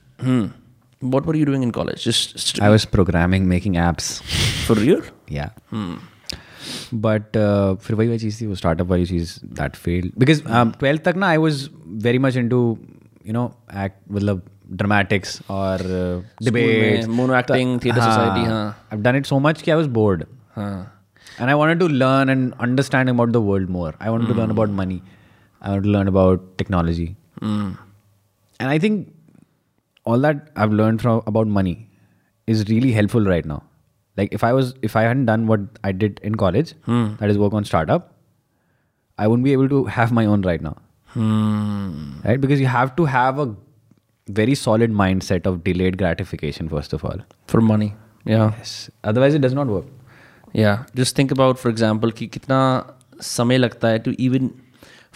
What 1.15 1.27
were 1.27 1.37
you 1.37 1.47
doing 1.47 1.63
in 1.63 1.73
college? 1.79 2.05
Just, 2.05 2.37
just 2.37 2.61
I 2.63 2.71
was 2.75 2.85
programming, 2.99 3.49
making 3.55 3.81
apps. 3.87 4.13
for 4.67 4.75
real? 4.75 5.03
Yeah. 5.29 5.51
But 7.07 7.37
uh, 7.37 7.77
फिर 7.83 7.97
वही 7.97 8.09
वही 8.09 8.19
चीज़ 8.19 8.41
थी 8.41 8.47
वो 8.47 8.55
startup 8.55 8.87
वाली 8.87 9.07
चीज़ 9.07 9.39
दैट 9.61 9.77
फेल्ड 9.77 10.13
बिकॉज़ 10.19 10.43
ट्वेल्थ 10.79 11.03
तक 11.05 11.17
ना 11.17 11.29
I 11.29 11.37
was 11.45 11.69
very 12.07 12.19
much 12.19 12.37
into 12.49 12.61
you 13.27 13.33
know 13.33 13.45
act 13.85 14.13
मतलब 14.13 14.43
ड्रामेटिक्स 14.81 15.41
और 15.51 15.83
डिबेट 16.43 17.07
में, 17.07 17.17
mono 17.17 17.37
acting, 17.41 17.79
theatre 17.85 18.03
society, 18.03 18.45
हाँ. 18.47 18.77
I've 18.93 19.03
done 19.07 19.19
it 19.21 19.29
so 19.33 19.41
much 19.47 19.63
कि 19.63 19.73
I 19.73 19.79
was 19.83 19.91
bored. 19.99 20.25
हाँ. 20.57 20.93
And 21.39 21.53
I 21.53 21.55
wanted 21.61 21.81
to 21.85 21.89
learn 22.03 22.33
and 22.35 22.55
understand 22.67 23.13
about 23.13 23.33
the 23.37 23.43
world 23.49 23.73
more. 23.79 23.93
I 24.01 24.11
wanted 24.15 24.33
to 24.33 24.39
learn 24.41 24.55
about 24.57 24.71
money. 24.77 25.03
I 25.63 25.71
wanted 25.71 25.89
to 25.89 25.95
learn 25.97 26.11
about 26.13 26.47
technology. 26.63 27.09
Hmm. 27.43 27.67
And 28.61 28.71
I 28.75 28.79
think 28.85 29.09
all 30.06 30.20
that 30.20 30.50
I've 30.56 30.72
learned 30.72 31.02
from 31.02 31.22
about 31.28 31.48
money 31.48 31.90
is 32.48 32.68
really 32.70 32.92
helpful 32.92 33.22
right 33.22 33.46
now. 33.46 33.64
Like 34.18 34.34
if 34.34 34.44
I 34.44 34.54
was 34.54 34.74
if 34.82 34.96
I 34.96 35.04
hadn't 35.04 35.26
done 35.26 35.48
what 35.48 35.62
I 35.84 35.92
did 35.92 36.20
in 36.24 36.36
college, 36.36 36.74
that 36.86 37.30
is 37.30 37.38
work 37.38 37.54
on 37.54 37.64
startup, 37.64 38.16
I 39.18 39.28
wouldn't 39.28 39.46
be 39.46 39.54
able 39.54 39.70
to 39.70 39.86
have 39.86 40.12
my 40.12 40.26
own 40.26 40.42
right 40.42 40.62
now. 40.62 40.78
Hmm. 41.08 42.20
Right? 42.24 42.40
Because 42.40 42.60
you 42.60 42.68
have 42.68 42.96
to 42.96 43.06
have 43.06 43.40
a 43.40 43.56
very 44.30 44.56
solid 44.56 44.92
mindset 44.92 45.46
of 45.46 45.64
delayed 45.64 45.98
gratification, 45.98 46.70
first 46.70 46.94
of 46.94 47.06
all. 47.06 47.18
For 47.48 47.62
money. 47.62 47.94
Yeah. 48.26 48.52
Yes. 48.58 48.90
Otherwise 49.04 49.34
it 49.34 49.42
does 49.42 49.54
not 49.54 49.68
work. 49.68 49.86
Yeah. 50.54 50.86
Just 50.96 51.16
think 51.16 51.32
about, 51.32 51.60
for 51.60 51.70
example, 51.70 52.12
कि 52.12 52.28
कितना 52.28 52.62
समय 53.22 53.58
लगता 53.58 53.88
है 53.88 54.04
to 54.04 54.12
even 54.22 54.50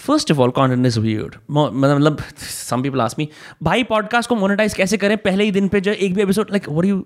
first 0.01 0.33
of 0.33 0.39
all 0.39 0.51
content 0.51 0.87
is 0.87 0.99
weird 1.01 1.35
मतलब 1.51 2.23
some 2.49 2.83
people 2.83 3.01
ask 3.01 3.27
भाई 3.63 3.85
podcast 3.85 4.29
को 4.29 4.37
monetise 4.37 4.75
कैसे 4.75 4.97
करें? 4.97 5.17
पहले 5.19 5.45
ही 5.45 5.51
दिन 5.51 5.69
पे 5.69 5.81
जो 5.81 5.93
एक 5.93 6.15
भी 6.15 6.23
episode 6.23 6.51
like 6.51 6.69
were 6.69 6.87
you 6.87 7.05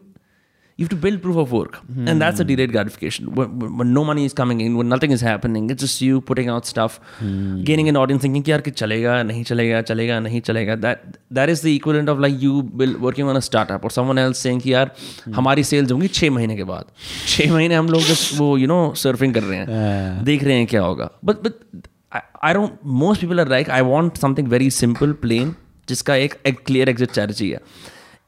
you 0.78 0.86
to 0.88 0.96
build 0.96 1.20
proof 1.20 1.36
of 1.36 1.50
work 1.50 1.76
and 2.08 2.20
that's 2.20 2.40
a 2.40 2.44
delayed 2.44 2.70
gratification 2.70 3.26
no 3.86 4.02
money 4.04 4.24
is 4.24 4.34
coming 4.34 4.62
in 4.62 4.92
nothing 4.92 5.12
is 5.12 5.24
happening 5.24 5.70
it's 5.70 5.84
just 5.84 6.02
you 6.02 6.20
putting 6.20 6.48
out 6.50 6.64
stuff 6.64 6.98
gaining 7.64 7.88
an 7.88 7.96
audience 7.96 8.22
thinking 8.24 8.48
यार 8.48 8.60
चलेगा 8.70 9.22
नहीं 9.22 9.44
चलेगा 9.44 9.80
चलेगा 9.82 10.18
नहीं 10.20 10.40
चलेगा. 10.40 10.76
That 10.76 11.02
that 11.32 11.50
is 11.50 11.62
the 11.62 11.66
equivalent 11.66 12.08
of 12.08 12.20
like 12.20 12.38
you 12.40 12.62
be 12.74 12.94
working 13.00 13.28
on 13.28 13.36
a 13.36 13.40
startup 13.40 13.84
और 13.84 13.90
someone 13.90 14.18
else 14.18 14.38
saying 14.38 14.60
कि 14.60 14.72
यार 14.74 14.90
hmm. 14.96 15.34
हमारी 15.36 15.64
सेल्स 15.64 15.92
होंगी 15.92 16.08
छः 16.08 16.30
महीने 16.30 16.56
के 16.56 16.64
बाद. 16.64 16.84
छः 17.28 17.52
महीने 17.52 17.74
हम 17.74 17.88
लोग 17.88 18.02
जस्ट 18.02 18.38
वो 18.38 18.56
यू 18.58 18.66
नो 18.66 18.92
सर्फिंग 18.96 19.34
कर 19.34 19.42
रहे 19.42 19.58
हैं. 19.58 20.24
देख 20.24 20.44
रहे 20.44 20.56
हैं 20.56 20.66
क्या 20.66 20.82
होगा. 20.82 21.10
But 21.24 21.42
but 21.44 21.86
I, 22.14 22.22
I 22.42 22.52
don't 22.52 22.84
most 22.84 23.20
people 23.20 23.40
are 23.40 23.50
like 23.56 23.68
I 23.68 23.82
want 23.82 24.18
something 24.18 24.48
very 24.54 24.70
simple 24.70 25.14
plain 25.26 25.54
जिसका 25.88 26.14
एक, 26.16 26.34
एक 26.46 26.64
clear 26.68 26.88
exit 26.88 27.18
है 27.18 27.60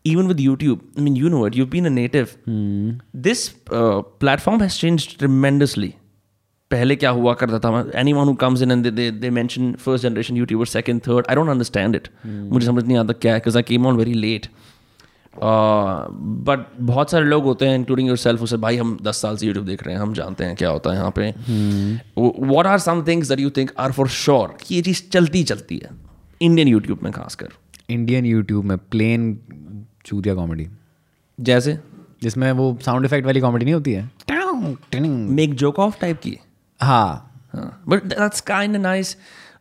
even 0.07 0.29
with 0.29 0.39
YouTube, 0.39 0.83
I 0.97 1.01
mean, 1.01 1.17
you 1.17 1.29
know 1.29 1.45
it, 1.47 1.57
you've 1.57 1.71
been 1.71 1.87
a 1.87 1.91
native. 1.91 2.37
This 3.13 3.55
uh, 3.73 4.03
platform 4.03 4.61
has 4.61 4.77
changed 4.77 5.19
tremendously. 5.19 5.95
पहले 6.71 6.97
क्या 6.97 7.11
हुआ 7.11 7.35
करता 7.41 7.59
था 7.65 7.93
anyone 7.95 8.27
who 8.27 8.37
comes 8.37 8.63
in 8.63 8.71
and 8.71 8.85
they, 8.85 8.91
they, 8.91 9.11
they 9.11 9.31
mention 9.31 9.77
first 9.77 10.03
generation 10.03 10.37
YouTuber, 10.37 10.67
second, 10.69 11.03
third, 11.03 11.25
I 11.29 11.35
don't 11.35 11.49
understand 11.49 11.99
it. 11.99 12.09
मुझे 12.27 12.67
समझ 12.67 12.85
नहीं 12.85 12.99
आता 12.99 13.13
क्या 13.13 13.35
है 13.35 13.41
because 13.41 13.57
I 13.57 13.63
came 13.73 13.87
on 13.87 13.99
very 14.03 14.15
late. 14.15 14.49
But 15.43 16.67
बहुत 16.81 17.11
सारे 17.11 17.25
लोग 17.25 17.45
होते 17.45 17.67
हैं 17.67 17.75
इंक्लूडिंग 17.75 18.09
योर 18.09 18.17
सेल्फ 18.17 18.43
उसे 18.43 18.57
भाई 18.57 18.77
हम 18.77 18.99
दस 19.03 19.23
साल 19.23 19.37
से 19.37 19.47
यूट्यूब 19.47 19.67
देख 19.67 19.83
रहे 19.83 19.95
हैं 19.95 20.03
हम 20.03 20.13
जानते 20.15 20.45
हैं 20.45 20.57
क्या 20.57 20.71
होता 20.71 20.91
है 20.91 20.97
यहाँ 20.97 21.13
पे। 21.19 21.31
What 22.47 22.67
are 22.67 22.79
some 22.79 23.05
things 23.07 23.29
that 23.29 23.41
you 23.41 23.51
think 23.51 23.71
are 23.79 23.93
for 23.93 24.09
sure 24.09 24.57
कि 24.63 24.75
ये 24.75 24.83
चीज़ 24.83 25.03
चलती 25.11 25.45
चलती 25.45 25.79
है 25.79 25.91
इंडियन 26.43 26.69
यूट्यूब 26.69 26.99
में 27.03 27.13
खासकर? 27.13 27.49
इंडियन 27.91 28.27
यूट्यूब 28.27 28.65
में 28.65 28.79
प्लेन 28.79 29.39
चूतिया 30.07 30.35
कॉमेडी 30.35 30.69
जैसे? 31.41 31.79
जिसमें 32.23 32.53
वो 32.53 32.79
साउंड 32.83 33.05
इफ़ेक्ट 33.05 33.27
वाली 33.27 33.41
कॉमेडी 33.41 33.65
नहीं 33.65 33.75
होती 33.75 33.93
है। 33.93 34.11
मेक 35.31 35.55
जोक 35.55 35.79
ऑफ़ 35.79 36.01
टाइप 36.01 36.21
की? 36.21 36.39
हाँ। 36.81 37.23
But 37.89 38.05
that's 38.05 38.41
kind 38.41 38.77
nice 38.77 39.17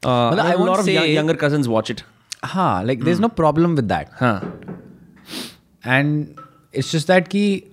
I 0.07 0.51
lot 0.51 0.69
of 0.69 0.86
say- 0.86 1.17
younger 1.17 1.36
cousins 1.36 1.67
watch 1.67 1.91
it 1.91 2.01
हाँ 2.43 2.84
like 2.84 3.03
there 3.03 3.13
is 3.13 3.21
no 3.21 3.28
problem 3.28 3.76
with 3.76 3.86
that 3.86 4.07
हाँ। 4.11 4.59
एंड 5.88 6.27
इट्स 6.75 6.91
जस्ट 6.91 7.07
दैट 7.07 7.27
कि 7.27 7.63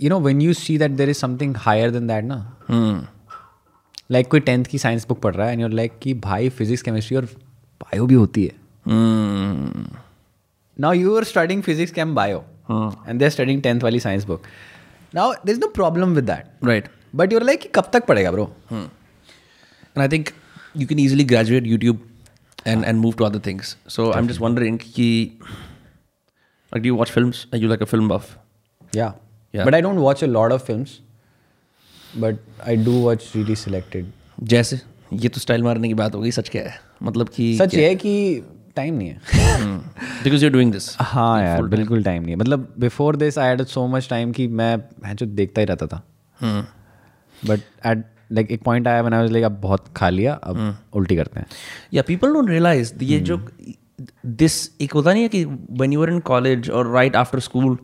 you 0.00 0.10
know 0.10 0.20
when 0.20 0.40
you 0.42 0.52
see 0.52 0.78
that 0.78 0.90
there 0.90 1.10
is 1.10 1.18
something 1.18 1.56
higher 1.56 1.90
than 1.90 2.06
that 2.06 2.24
ना 2.24 2.56
like 4.10 4.28
कोई 4.28 4.40
tenth 4.40 4.64
की 4.64 4.78
science 4.78 5.06
book 5.08 5.20
पढ़ 5.20 5.34
रहा 5.34 5.46
है 5.46 5.52
and 5.52 5.60
you're 5.60 5.70
like 5.70 5.98
कि 6.02 6.14
भाई 6.14 6.48
फिजिक्स 6.48 6.82
केमिस्ट्री 6.82 7.16
और 7.16 7.24
बायो 7.82 8.06
भी 8.06 8.14
होती 8.14 8.44
है। 8.44 8.52
Now 10.80 10.92
you 10.92 11.16
are 11.16 11.24
studying 11.24 11.62
physics 11.62 11.92
chem 11.92 12.14
bio 12.14 12.44
and 13.08 13.18
they're 13.18 13.30
studying 13.30 13.62
tenth 13.62 13.80
वाली 13.80 14.00
science 14.00 14.24
book 14.24 14.42
now 15.14 15.32
there 15.32 15.54
is 15.54 15.60
no 15.60 15.68
problem 15.68 16.14
with 16.14 16.24
that 16.24 16.64
right 16.64 16.88
but 17.16 17.32
you're 17.32 17.42
like 17.42 17.70
कब 17.74 17.90
तक 17.92 18.06
पढ़ेगा 18.06 18.32
bro 18.32 18.54
And 19.96 20.02
I 20.02 20.04
think 20.12 20.28
you 20.80 20.84
can 20.90 21.00
easily 21.00 21.24
graduate 21.32 21.66
and 22.66 22.84
and, 22.84 22.84
and 22.90 23.00
move 23.04 23.16
to 23.18 23.46
things 23.46 23.76
so 23.88 24.10
I 24.12 24.20
am 24.20 24.28
just 24.28 24.40
wondering, 24.40 24.78
ki, 24.84 25.08
like, 26.72 26.82
do 26.82 26.86
you 26.86 26.94
watch 26.94 27.10
films? 27.10 27.46
Are 27.52 27.58
you 27.58 27.68
like 27.68 27.80
a 27.80 27.86
film 27.86 28.08
buff? 28.08 28.38
Yeah. 28.92 29.12
Yeah. 29.54 29.64
But 29.64 29.74
I 29.74 29.80
don't 29.80 30.00
watch 30.00 30.22
a 30.22 30.26
lot 30.26 30.52
of 30.52 30.62
films. 30.62 31.00
But 32.14 32.36
I 32.64 32.76
do 32.76 33.00
watch 33.00 33.34
really 33.34 33.54
selected. 33.64 34.10
जैसे 34.42 34.80
ये 35.12 35.28
तो 35.28 35.40
style 35.40 35.62
मारने 35.62 35.88
की 35.88 35.94
बात 35.94 36.14
हो 36.14 36.20
गई 36.20 36.30
सच 36.30 36.48
क्या 36.48 36.62
है 36.62 36.74
मतलब 37.02 37.28
कि 37.34 37.56
सच 37.58 37.74
ये 37.74 37.88
है 37.88 37.94
कि 37.94 38.12
टाइम 38.76 38.94
नहीं 38.94 39.08
है 39.08 39.78
बिकॉज़ 40.24 40.44
यूर 40.44 40.52
डूइंग 40.52 40.72
दिस 40.72 40.88
हाँ 41.00 41.42
यार 41.42 41.62
बिल्कुल 41.74 42.02
टाइम 42.04 42.22
नहीं 42.22 42.34
है 42.34 42.38
मतलब 42.40 42.72
before 42.80 43.16
this 43.16 43.38
I 43.38 43.48
had 43.48 43.62
so 43.74 43.86
much 43.94 44.08
time 44.10 44.32
कि 44.32 44.46
मैं 44.60 44.76
मैं 45.02 45.14
जो 45.16 45.26
देखता 45.40 45.60
ही 45.60 45.66
रहता 45.66 45.86
था 45.86 46.02
बट 47.42 47.60
एट 47.86 48.04
लाइक 48.32 48.50
एक 48.50 48.62
पॉइंट 48.64 48.88
आया 48.88 49.02
मैंने 49.02 49.26
लाइक 49.28 49.44
अब 49.44 49.60
बहुत 49.60 49.84
खा 49.96 50.08
लिया 50.10 50.34
अब 50.34 50.76
उल्टी 50.94 51.16
करते 51.16 51.40
हैं 51.40 51.46
या 51.94 52.02
पीपल 52.08 52.32
डोंट 52.34 52.48
रियलाइज़ 52.50 52.94
ये 53.04 53.20
जो 53.30 53.36
दिस 54.26 54.80
एक 54.80 54.92
होता 54.92 55.12
नहीं 55.12 55.22
है 55.22 55.28
कि 55.28 55.44
when 55.72 55.92
यूर 55.92 56.10
इन 56.10 56.20
कॉलेज 56.20 56.70
और 56.70 56.90
राइट 56.90 57.16
आफ्टर 57.16 57.40
स्कूल 57.40 57.78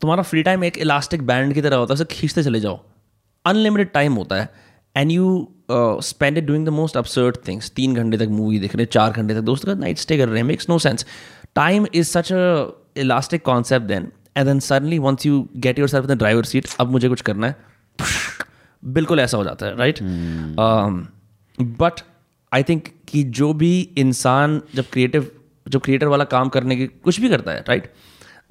तुम्हारा 0.00 0.22
फ्री 0.22 0.42
टाइम 0.42 0.64
एक 0.64 0.78
इलास्टिक 0.78 1.22
बैंड 1.22 1.54
की 1.54 1.62
तरह 1.62 1.76
होता 1.76 1.92
है 1.92 1.94
उसे 1.94 2.04
खींचते 2.04 2.42
चले 2.42 2.60
जाओ। 2.60 2.84
अनलिमिटेड 3.46 3.92
टाइम 3.92 4.12
होता 4.12 4.36
है 4.36 4.54
and 4.96 5.12
you 5.12 5.54
spend 6.02 6.38
it 6.38 6.44
doing 6.44 6.66
the 6.66 6.68
most 6.68 6.96
absurd 6.96 7.36
things 7.48 7.70
तीन 7.70 7.94
घंटे 7.94 8.18
तक 8.18 8.28
मूवी 8.28 8.58
देख 8.58 8.74
रहे 8.76 8.82
हैं 8.84 8.90
चार 8.90 9.12
घंटे 9.12 9.34
तक 9.34 9.40
दोस्त 9.40 9.66
का 9.66 9.74
नाइट 9.74 9.98
स्टे 9.98 10.18
कर 10.18 10.28
रहे 10.28 10.36
हैं 10.36 10.44
makes 10.44 10.68
no 10.70 10.78
sense 10.78 11.06
time 11.54 11.86
is 11.94 12.06
such 12.06 12.32
a 12.32 12.66
elastic 12.96 13.42
concept 13.42 13.86
then 13.86 14.12
and 14.36 14.46
then 14.46 14.60
suddenly 14.60 14.98
once 14.98 15.26
you 15.26 15.48
get 15.56 15.78
yourself 15.88 16.04
in 16.04 16.14
the 16.14 16.18
driver 16.18 16.44
seat 16.44 16.66
अब 16.80 16.90
मुझे 16.90 17.08
कुछ 17.08 17.20
करना 17.20 17.46
है 17.46 17.56
बिल्कुल 18.84 19.20
ऐसा 19.20 19.36
हो 19.36 19.44
जाता 19.44 19.66
है 19.66 19.76
राइट 19.76 19.98
बट 21.62 21.92
आई 22.52 22.62
थिंक 22.62 22.88
कि 23.08 23.22
जो 23.22 23.54
भी 23.54 23.80
इंसान 23.80 24.62
जब 24.74 24.84
क्रिएटिव 24.92 25.37
जब 25.68 25.80
क्रिएटर 25.80 26.06
वाला 26.06 26.24
काम 26.24 26.48
करने 26.48 26.76
की 26.76 26.86
कुछ 26.86 27.20
भी 27.20 27.28
करता 27.28 27.52
है 27.52 27.64
right 27.68 27.92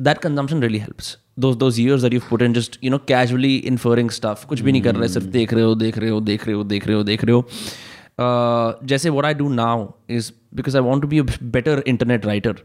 that 0.02 0.18
consumption 0.18 0.62
really 0.62 0.80
helps 0.80 1.18
those 1.40 1.56
those 1.56 1.80
years 1.80 2.02
that 2.02 2.14
you 2.14 2.20
put 2.30 2.42
in 2.42 2.54
just 2.54 2.80
you 2.84 2.92
know 2.92 2.98
casually 2.98 3.56
inferring 3.56 4.10
stuff 4.10 4.46
कुछ 4.46 4.62
भी 4.62 4.72
नहीं 4.72 4.82
कर 4.82 4.96
रहे 4.96 5.10
सिर्फ़ 5.10 5.28
देख 5.28 5.54
रहे 5.54 5.64
हो 5.64 5.76
देख 5.76 5.98
रहे 5.98 6.10
हो 6.10 6.20
देख 6.22 6.48
रहे 6.48 6.56
हो 6.56 6.64
देख 6.64 6.88
रहे 6.88 6.96
हो 6.96 7.04
देख 7.04 7.24
रहे 7.24 7.34
हो। 7.34 7.48
Uh, 8.22 8.86
जैसे 8.88 9.10
what 9.10 9.26
I 9.26 9.34
do 9.34 9.50
now 9.50 9.88
is 10.10 10.32
because 10.56 10.78
I 10.78 10.84
want 10.84 11.02
to 11.02 11.08
be 11.08 11.20
a 11.20 11.24
better 11.44 11.84
internet 11.88 12.26
writer 12.26 12.56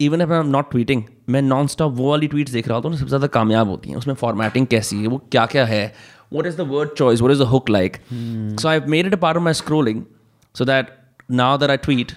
even 0.00 0.20
if 0.20 0.32
I 0.32 0.38
am 0.38 0.46
not 0.46 0.70
tweeting 0.70 1.02
मैं 1.28 1.42
नॉन 1.42 1.66
स्टॉप 1.66 1.92
वो 1.92 2.10
वाली 2.10 2.26
ट्वीट्स 2.26 2.52
देख 2.52 2.68
रहा 2.68 2.76
होता 2.76 2.88
हूँ 2.88 2.96
सबसे 2.96 3.08
ज़्यादा 3.08 3.26
कामयाब 3.26 3.68
होती 3.68 3.90
हैं। 3.90 3.96
उसमें 3.96 4.14
फॉर्मेटिंग 4.14 4.66
कैसी 4.66 4.96
है 4.96 5.06
वो 5.06 5.18
क्या 5.32 5.46
क्या 5.46 5.64
है 5.64 5.82
what 6.32 6.46
is 6.46 6.56
the 6.56 6.60
word 6.60 6.90
choice 6.90 7.20
what 7.20 7.30
is 7.30 7.38
the 7.38 7.46
hook 7.46 7.70
like 7.70 7.96
so 8.60 8.68
I 8.68 8.80
made 8.88 9.06
it 9.06 9.14
a 9.14 9.16
part 9.16 9.36
of 9.36 9.44
my 9.44 9.54
scrolling 9.54 10.02
so 10.54 10.64
that 10.64 10.94
now 11.30 11.58
that 11.58 11.70
I 11.70 11.76
tweet 11.76 12.12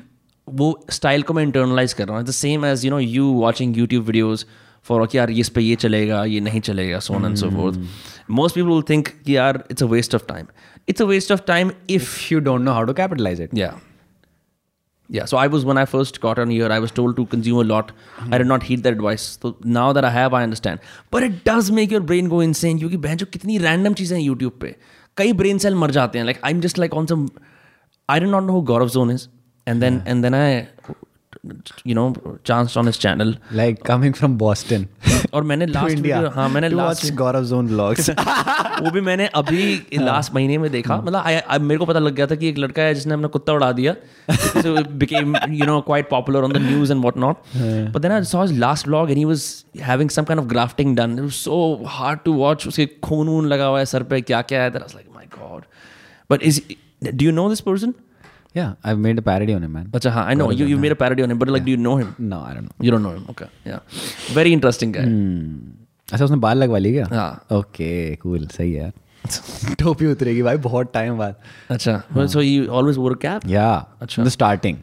वो 0.49 0.85
स्टाइल 0.89 1.23
को 1.23 1.33
मैं 1.33 1.43
इंटरनलाइज 1.43 1.93
कर 1.93 2.07
रहा 2.07 2.17
हूँ 2.17 2.25
the 2.25 2.31
same 2.31 2.65
as 2.65 2.85
you 2.85 2.91
know 2.91 2.99
you 2.99 3.31
watching 3.33 3.77
YouTube 3.77 4.05
videos 4.05 4.45
for 4.85 5.07
कि 5.07 5.17
यार 5.17 5.31
इस 5.31 5.49
पे 5.49 5.61
ये 5.61 5.75
चलेगा 5.75 6.23
ये 6.25 6.39
नहीं 6.39 6.61
चलेगा 6.61 6.99
so on 6.99 7.25
and 7.25 7.35
so 7.35 7.49
forth 7.49 7.79
most 8.29 8.55
people 8.55 8.67
will 8.67 8.81
think 8.89 9.07
कि 9.25 9.37
यार 9.37 9.63
it's 9.71 9.83
a 9.83 9.87
waste 9.95 10.15
of 10.15 10.25
time 10.27 10.47
it's 10.89 11.01
a 11.01 11.05
waste 11.05 11.31
of 11.31 11.41
time 11.47 11.71
if 11.89 12.07
If 12.07 12.31
you 12.31 12.39
don't 12.41 12.65
know 12.65 12.73
how 12.73 12.85
to 12.85 12.93
capitalize 12.93 13.39
it. 13.39 13.53
Yeah. 13.53 13.75
Yeah. 15.09 15.25
So 15.25 15.37
I 15.37 15.47
was 15.47 15.65
when 15.65 15.77
I 15.77 15.85
first 15.85 16.19
got 16.21 16.39
on 16.39 16.49
here, 16.49 16.69
I 16.69 16.79
was 16.79 16.91
told 16.91 17.15
to 17.17 17.25
consume 17.25 17.59
a 17.59 17.63
lot. 17.63 17.91
Mm-hmm. 17.91 18.33
I 18.33 18.37
did 18.37 18.47
not 18.47 18.63
heed 18.63 18.83
that 18.83 18.93
advice. 18.93 19.37
So 19.41 19.55
now 19.63 19.93
that 19.93 20.03
I 20.03 20.09
have, 20.09 20.33
I 20.33 20.43
understand. 20.43 20.79
But 21.11 21.23
it 21.23 21.43
does 21.45 21.71
make 21.71 21.93
your 21.95 22.01
brain 22.11 22.29
go 22.33 22.41
insane 22.47 22.79
क्योंकि 22.79 22.97
बहन 22.97 23.17
जो 23.17 23.25
कितनी 23.33 23.59
random 23.59 23.95
चीज़ें 23.97 24.17
हैं 24.19 24.27
YouTube 24.29 24.59
पे 24.61 24.75
कई 25.17 25.33
brain 25.33 25.61
cell 25.65 25.75
मर 25.83 25.91
जाते 25.91 26.19
हैं 26.19 26.25
like 26.25 26.43
I'm 26.49 26.61
just 26.65 26.81
like 26.83 26.97
on 27.01 27.09
some 27.13 27.29
I 28.09 28.19
did 28.19 28.31
not 28.35 28.47
know 28.49 28.57
who 28.57 28.63
Gaurav 28.71 28.93
Zone 28.97 29.13
is 29.15 29.27
and 29.71 29.83
then 29.87 30.01
and 30.13 30.23
then 30.29 30.35
I 30.43 30.47
you 31.89 31.95
know 31.97 32.05
chanced 32.49 32.75
on 32.79 32.87
his 32.89 32.97
channel 33.01 33.29
Like 33.59 33.83
coming 33.89 34.13
from 34.19 34.37
Boston 34.43 34.85
और 35.33 35.43
मैंने 35.49 35.65
to 35.67 35.73
last 35.73 35.95
India. 35.97 36.17
हाँ 36.35 36.47
मैंने 36.49 36.69
to 36.69 36.75
last 36.75 37.03
watch 37.03 37.13
Gaurav 37.19 37.45
Zone 37.51 37.69
vlogs. 37.73 38.09
वो 38.83 38.91
भी 38.91 39.01
मैंने 39.01 39.27
अभी 39.41 39.63
last 39.99 40.33
महीने 40.33 40.57
में 40.57 40.69
देखा 40.71 40.97
मतलब 41.01 41.23
I- 41.31 41.41
I- 41.55 41.59
मेरे 41.61 41.77
को 41.79 41.85
पता 41.85 41.99
लग 41.99 42.13
गया 42.15 42.27
था 42.31 42.35
कि 42.43 42.47
एक 42.49 42.57
लड़का 42.57 42.81
है 42.81 42.93
जिसने 42.93 43.13
अपना 43.13 43.27
कुत्ता 43.35 43.53
उड़ा 43.53 43.71
दिया 43.79 43.95
so 44.63 44.75
it 44.83 44.89
became 45.03 45.35
you 45.59 45.67
know 45.71 45.77
quite 45.91 46.09
popular 46.15 46.43
on 46.49 46.55
the 46.57 46.63
news 46.65 46.93
and 46.95 47.07
whatnot 47.07 47.45
but 47.93 48.01
then 48.07 48.15
I 48.17 48.21
saw 48.33 48.43
his 48.47 48.55
last 48.65 48.87
vlog 48.91 49.13
and 49.15 49.21
he 49.23 49.27
was 49.33 49.45
having 49.91 50.13
some 50.17 50.29
kind 50.31 50.43
of 50.45 50.49
grafting 50.55 50.95
done 51.01 51.17
it 51.19 51.27
was 51.29 51.39
so 51.49 51.61
hard 51.99 52.23
to 52.29 52.35
watch 52.43 52.67
उसके 52.73 52.85
खून 53.09 53.27
वून 53.35 53.47
लगा 53.55 53.65
हुआ 53.73 53.79
है 53.79 53.85
sir 53.93 54.03
पे 54.13 54.21
क्या 54.31 54.41
क्या 54.53 54.63
है 54.63 54.71
that 54.73 54.81
I 54.87 54.89
was 54.91 54.97
like 54.99 55.09
my 55.21 55.25
god 55.39 55.69
but 56.33 56.45
is 56.51 56.61
do 57.21 57.29
you 57.29 57.37
know 57.39 57.47
this 57.55 57.65
person 57.71 57.95
yeah, 58.53 58.73
I've 58.83 58.99
made 58.99 59.17
a 59.19 59.21
parody 59.21 59.53
on 59.53 59.63
him, 59.63 59.73
man. 59.73 59.89
अच्छा 59.95 60.11
हाँ 60.11 60.25
I 60.29 60.35
know 60.35 60.49
you 60.51 60.65
you 60.65 60.77
made 60.77 60.91
a 60.91 60.95
parody 60.95 61.23
on 61.23 61.31
him 61.31 61.37
but 61.37 61.49
like 61.49 61.61
yeah. 61.61 61.65
do 61.65 61.71
you 61.71 61.77
know 61.77 61.95
him 61.97 62.15
No, 62.19 62.39
I 62.41 62.53
don't 62.53 62.65
know. 62.69 62.85
you 62.85 62.91
don't 62.91 63.03
know 63.07 63.11
him 63.17 63.25
okay 63.33 63.47
yeah 63.65 63.79
very 64.39 64.53
interesting 64.59 64.91
guy 64.91 65.05
अच्छा 66.13 66.25
उसने 66.25 66.37
बाल 66.45 66.57
लगवा 66.57 66.77
ली 66.77 66.91
क्या 66.93 67.05
हाँ 67.11 67.57
okay 67.57 68.15
cool 68.15 68.47
सही 68.57 68.73
है 68.73 68.91
टोपी 69.79 70.05
उतरेगी 70.11 70.41
भाई 70.41 70.57
बहुत 70.65 70.91
टाइम 70.93 71.17
बाद 71.17 71.35
अच्छा 71.71 72.01
so 72.33 72.39
he 72.39 72.53
always 72.79 72.99
wore 73.03 73.11
a 73.15 73.19
cap 73.25 73.47
या 73.49 73.67
अच्छा। 74.01 74.23
द 74.23 74.29
स्टार्टिंग 74.37 74.77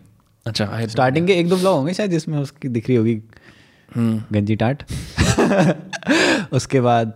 अच्छा 0.46 0.66
I 0.78 0.88
स्टार्टिंग 0.90 1.26
के 1.26 1.38
एक 1.40 1.48
दो 1.48 1.56
ब्लॉग 1.56 1.76
होंगे 1.76 1.94
शायद 1.94 2.10
जिसमें 2.10 2.38
उसकी 2.38 2.68
दिख 2.68 2.88
रही 2.88 2.96
होगी 2.96 3.20
गंजी 4.32 4.56
टाट 4.64 4.82
उसके 6.60 6.80
बाद 6.80 7.12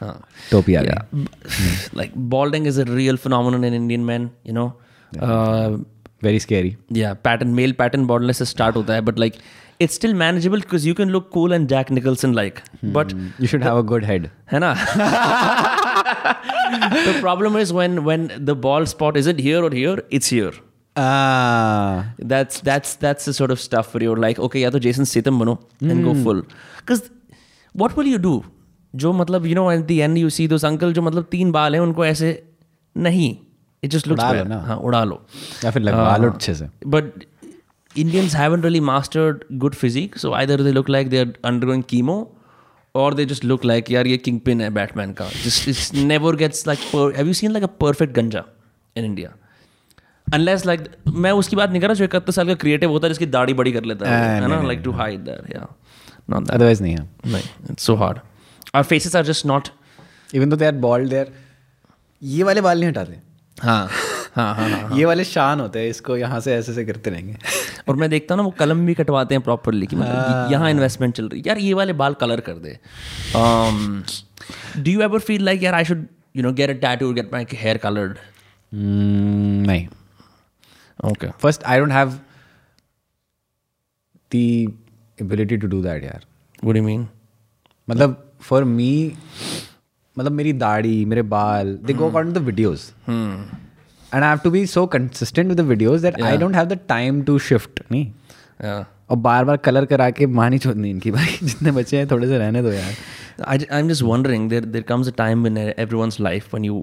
हाँ 0.00 0.14
टोपी 0.50 0.74
आ 0.74 0.82
like 1.94 2.14
balding 2.36 2.66
is 2.66 2.78
a 2.78 2.84
real 2.84 3.16
phenomenon 3.26 3.64
in 3.64 3.74
Indian 3.82 4.06
men, 4.06 4.30
you 4.44 4.52
know. 4.52 4.68
Uh, 4.68 4.81
very 5.18 6.38
scary 6.40 6.76
yeah, 6.92 7.14
pattern 7.26 7.54
male 7.58 7.74
pattern 7.82 8.06
baldness 8.10 8.42
से 8.42 8.44
start 8.44 8.76
होता 8.76 8.94
है, 8.94 9.02
but 9.02 9.18
like 9.18 9.38
it's 9.80 9.94
still 10.00 10.14
manageable 10.14 10.60
because 10.60 10.86
you 10.86 10.94
can 10.94 11.12
look 11.14 11.30
cool 11.36 11.52
and 11.52 11.68
Jack 11.68 11.90
Nicholson 11.90 12.34
like. 12.40 12.60
But 12.96 13.14
you 13.40 13.46
should 13.46 13.62
have 13.64 13.78
a 13.78 13.82
good 13.92 14.04
head 14.04 14.28
है 14.52 14.58
ना? 14.58 14.74
the 17.06 17.14
problem 17.20 17.56
is 17.62 17.72
when 17.78 18.04
when 18.10 18.28
the 18.50 18.54
bald 18.66 18.88
spot 18.88 19.16
isn't 19.22 19.40
here 19.40 19.62
or 19.64 19.70
here, 19.70 19.96
it's 20.10 20.28
here. 20.36 20.52
Ah, 20.96 22.14
That's 22.32 22.60
that's 22.60 22.94
that's 22.96 23.24
the 23.24 23.32
sort 23.32 23.50
of 23.50 23.60
stuff 23.60 23.94
where 23.94 24.02
you're 24.06 24.22
like, 24.24 24.38
okay, 24.38 24.62
या 24.62 24.70
तो 24.70 24.78
Jason 24.86 25.04
Statham 25.12 25.38
बनो 25.42 25.58
and 25.80 26.04
go 26.04 26.14
full. 26.24 26.42
Because 26.80 27.10
what 27.82 27.96
will 27.96 28.10
you 28.14 28.18
do? 28.18 28.34
जो 28.96 29.12
मतलब 29.12 29.46
you 29.46 29.54
know 29.54 29.70
at 29.70 29.86
the 29.88 30.02
end 30.02 30.18
you 30.18 30.30
see 30.38 30.46
those 30.46 30.64
uncle 30.70 30.92
जो 30.92 31.02
मतलब 31.02 31.28
तीन 31.30 31.52
बाल 31.52 31.74
हैं 31.74 31.80
उनको 31.82 32.04
ऐसे 32.06 32.32
नहीं 32.96 33.36
इट 33.82 33.90
जस्ट 33.90 34.08
लुक्स 34.08 34.24
लो 34.24 34.44
ना। 34.44 34.58
हाँ, 34.60 34.76
उड़ा 34.76 35.02
लो। 35.04 35.20
या 35.64 35.70
फिर 35.70 35.82
लगवा 35.82 36.16
लो 36.16 36.28
हाँ। 36.28 36.34
अच्छे 36.34 36.54
से। 36.54 36.68
But 36.86 37.24
Indians 37.94 38.34
haven't 38.34 38.64
really 38.64 38.80
mastered 38.80 39.44
good 39.52 39.74
physique 39.74 40.18
so 40.18 40.32
either 40.34 40.62
they 40.62 40.72
look 40.72 40.90
like 40.90 41.08
they 41.08 41.20
are 41.20 41.32
undergoing 41.44 41.82
chemo 41.88 42.16
और 42.94 43.14
दे 43.14 43.24
जस्ट 43.24 43.44
लुक 43.44 43.64
लाइक 43.64 43.90
यार 43.90 44.06
ये 44.06 44.16
किंग 44.18 44.40
पिन 44.40 44.60
है 44.60 44.70
बैटमैन 44.70 45.12
का। 45.12 45.28
Just 45.44 45.68
it's 45.68 45.92
never 45.94 46.36
gets 46.36 46.66
like 46.66 46.78
have 47.16 47.26
you 47.26 47.32
seen 47.34 47.52
like 47.52 47.64
a 47.64 47.70
perfect 47.80 48.14
गंजा 48.14 48.44
in 48.96 49.04
India 49.04 49.34
unless 50.26 50.64
like 50.66 50.88
मैं 51.14 51.30
उसकी 51.32 51.56
बात 51.56 51.70
नहीं 51.70 51.80
कर 51.80 51.86
रहा 51.86 51.94
जो 51.94 52.04
इकहत्तर 52.04 52.32
साल 52.32 52.46
का 52.46 52.54
क्रिएटिव 52.54 52.90
होता 52.90 53.06
है 53.06 53.10
जिसकी 53.10 53.26
दाढ़ी 53.26 53.54
बड़ी 53.54 53.72
कर 53.72 53.84
लेता 53.84 54.10
है। 54.10 54.48
ना? 54.48 54.60
लाइक 54.62 54.80
टू 54.80 54.92
हाइड 54.92 55.20
दैट 55.20 55.54
या 55.54 55.66
नॉट 56.30 56.50
अदरवाइज़ 56.50 56.82
नहीं 56.82 56.94
है। 56.96 57.08
नहीं 57.26 57.42
it's 57.70 57.84
so 57.84 57.94
hard 57.94 58.18
our 58.74 58.84
faces 58.84 59.16
are 59.16 59.24
just 59.24 59.46
not 59.46 59.68
even 60.34 60.50
though 60.50 60.56
they 60.56 60.66
are 60.66 60.72
bold 60.84 61.08
there 61.10 61.32
ये 62.22 62.42
वाले 62.42 62.60
बाल 62.60 62.80
नहीं 62.80 62.88
हटाते। 62.88 63.20
हाँ 63.62 63.88
हाँ 64.34 64.54
हाँ 64.54 64.68
हाँ 64.70 64.98
ये 64.98 65.04
वाले 65.04 65.24
शान 65.24 65.60
होते 65.60 65.78
हैं 65.78 65.88
इसको 65.88 66.16
यहाँ 66.16 66.40
से 66.40 66.54
ऐसे 66.54 66.72
ऐसे 66.72 66.84
करते 66.84 67.10
रहेंगे। 67.10 67.36
और 67.88 67.96
मैं 67.96 68.08
देखता 68.10 68.34
हूँ 68.34 68.42
ना 68.42 68.44
वो 68.44 68.50
कलम 68.58 68.84
भी 68.86 68.94
कटवाते 68.94 69.34
हैं 69.34 69.42
प्रॉपरली 69.44 69.86
कि 69.86 69.96
मतलब 69.96 70.52
यहाँ 70.52 70.70
इन्वेस्टमेंट 70.70 71.14
चल 71.14 71.28
रही 71.28 71.40
है। 71.40 71.46
यार 71.48 71.58
ये 71.58 71.74
वाले 71.74 71.92
बाल 72.02 72.14
कलर 72.20 72.40
कर 72.48 72.58
दे। 72.58 72.78
Do 74.78 74.90
you 74.90 75.00
ever 75.02 75.18
feel 75.20 75.44
like 75.44 75.62
यार 75.62 75.74
I 75.74 75.84
should 75.84 76.06
you 76.36 76.42
know 76.42 76.52
get 76.52 76.70
a 76.70 76.80
tattoo 76.80 77.12
get 77.12 77.32
my 77.32 77.46
hair 77.52 77.78
coloured 77.78 78.18
नहीं। 78.72 79.86
Okay 81.00 81.30
first 81.42 81.64
I 81.64 81.78
don't 81.78 81.92
have 81.92 82.18
the 84.30 84.36
ability 85.18 85.56
to 85.56 85.66
do 85.66 85.82
that 85.82 86.04
यार। 86.04 86.24
गुड 86.64 86.76
यू 86.76 86.82
मीन 86.82 87.06
मतलब 87.88 88.32
फॉर 88.40 88.64
मी 88.64 88.92
मतलब 90.18 90.32
मेरी 90.32 90.52
दाढ़ी 90.52 91.04
मेरे 91.04 91.22
बाल 91.34 91.78
they 91.84 91.92
go 91.92 92.08
according 92.08 92.34
to 92.34 92.40
the 92.40 92.44
videos 92.44 92.92
and 93.08 94.22
I 94.22 94.28
have 94.28 94.38
to 94.38 94.50
be 94.50 94.66
so 94.66 94.86
consistent 94.86 95.48
with 95.48 95.60
the 95.60 95.64
videos 95.66 96.00
that 96.00 96.20
I 96.22 96.36
don't 96.36 96.54
have 96.54 96.64
the 96.64 96.78
time 96.88 97.22
to 97.22 97.38
shift 97.38 97.80
नहीं 97.92 98.12
और 99.10 99.16
बार 99.18 99.44
बार 99.44 99.56
colour 99.56 99.84
करा 99.84 100.10
के 100.10 100.26
मानी 100.26 100.58
छोड़नी 100.58 100.90
इनकी 100.90 101.10
भाई। 101.10 101.38
जितने 101.42 101.70
बच्चे 101.70 101.96
हैं 101.96 102.10
थोड़े 102.10 102.26
से 102.26 102.38
रहने 102.38 102.62
दो 102.62 102.72
यार। 102.72 102.92
I 103.46 103.66
am 103.70 103.88
just 103.88 104.02
wondering 104.02 104.48
there 104.50 104.64
there 104.64 104.82
comes 104.82 105.08
a 105.08 105.12
time 105.16 105.46
in 105.46 105.58
every 105.58 105.96
one's 105.96 106.20
life 106.20 106.54
one 106.54 106.62
you 106.62 106.82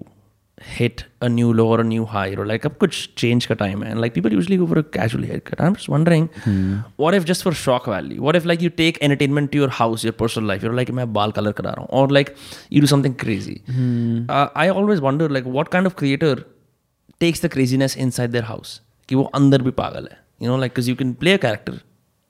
hit 0.62 1.05
a 1.22 1.30
new 1.30 1.53
low 1.53 1.68
or 1.68 1.80
a 1.82 1.84
new 1.84 2.05
high 2.05 2.34
or 2.36 2.45
like 2.45 2.66
ab 2.66 2.78
kuch 2.80 2.97
change 3.16 3.47
ka 3.47 3.55
time 3.62 3.82
and 3.84 4.01
like 4.01 4.14
people 4.14 4.34
usually 4.38 4.57
go 4.57 4.68
for 4.68 4.80
a 4.80 4.84
casual 4.84 5.24
haircut. 5.24 5.62
I'm 5.62 5.76
just 5.76 5.89
wondering 5.89 6.28
hmm. 6.43 6.78
what 6.97 7.14
if 7.14 7.26
just 7.26 7.43
for 7.43 7.53
shock 7.53 7.86
value? 7.86 8.22
What 8.22 8.36
if 8.36 8.45
like 8.45 8.62
you 8.62 8.70
take 8.70 9.01
entertainment 9.01 9.51
to 9.53 9.57
your 9.57 9.70
house 9.70 10.03
your 10.03 10.14
personal 10.14 10.47
life 10.47 10.64
you're 10.64 10.74
like 10.74 10.91
my 10.91 11.05
bal 11.05 11.32
color 11.32 11.53
kara 11.53 11.76
raha 11.80 11.88
or 11.89 12.07
like 12.07 12.36
you 12.70 12.82
do 12.82 12.88
something 12.88 13.16
crazy. 13.16 13.62
Hmm. 13.66 14.26
uh, 14.30 14.47
i 14.55 14.70
always 14.70 15.01
wonder 15.01 15.30
like 15.30 15.45
what 15.45 15.72
kind 15.72 15.86
of 15.91 15.95
creator 15.95 16.36
takes 17.20 17.39
the 17.39 17.49
craziness 17.49 17.95
inside 17.95 18.32
their 18.32 18.47
house? 18.53 18.80
ki 19.12 19.16
wo 19.20 19.30
andar 19.41 19.60
bhi 19.68 19.72
pagal 19.84 20.10
hai 20.14 20.18
you 20.43 20.49
know 20.49 20.57
like 20.64 20.74
cuz 20.80 20.89
you 20.89 20.97
can 21.03 21.14
play 21.22 21.38
a 21.38 21.43
character 21.45 21.78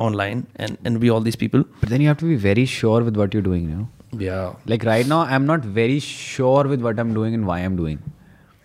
online 0.08 0.44
and 0.56 0.78
and 0.90 1.00
be 1.00 1.10
all 1.16 1.22
these 1.22 1.36
people. 1.36 1.64
But 1.82 1.90
then 1.94 2.02
you 2.04 2.08
have 2.08 2.22
to 2.26 2.30
be 2.34 2.38
very 2.50 2.66
sure 2.66 3.00
with 3.08 3.18
what 3.22 3.34
you're 3.34 3.48
doing 3.48 3.66
you 3.70 3.80
know? 3.80 3.88
Yeah. 4.28 4.54
Like 4.66 4.84
right 4.84 5.06
now 5.06 5.20
i'm 5.22 5.46
not 5.46 5.66
very 5.80 6.00
sure 6.00 6.64
with 6.64 6.82
what 6.82 7.00
i'm 7.00 7.14
doing 7.14 7.34
and 7.34 7.46
why 7.46 7.60
i'm 7.60 7.76
doing. 7.76 8.00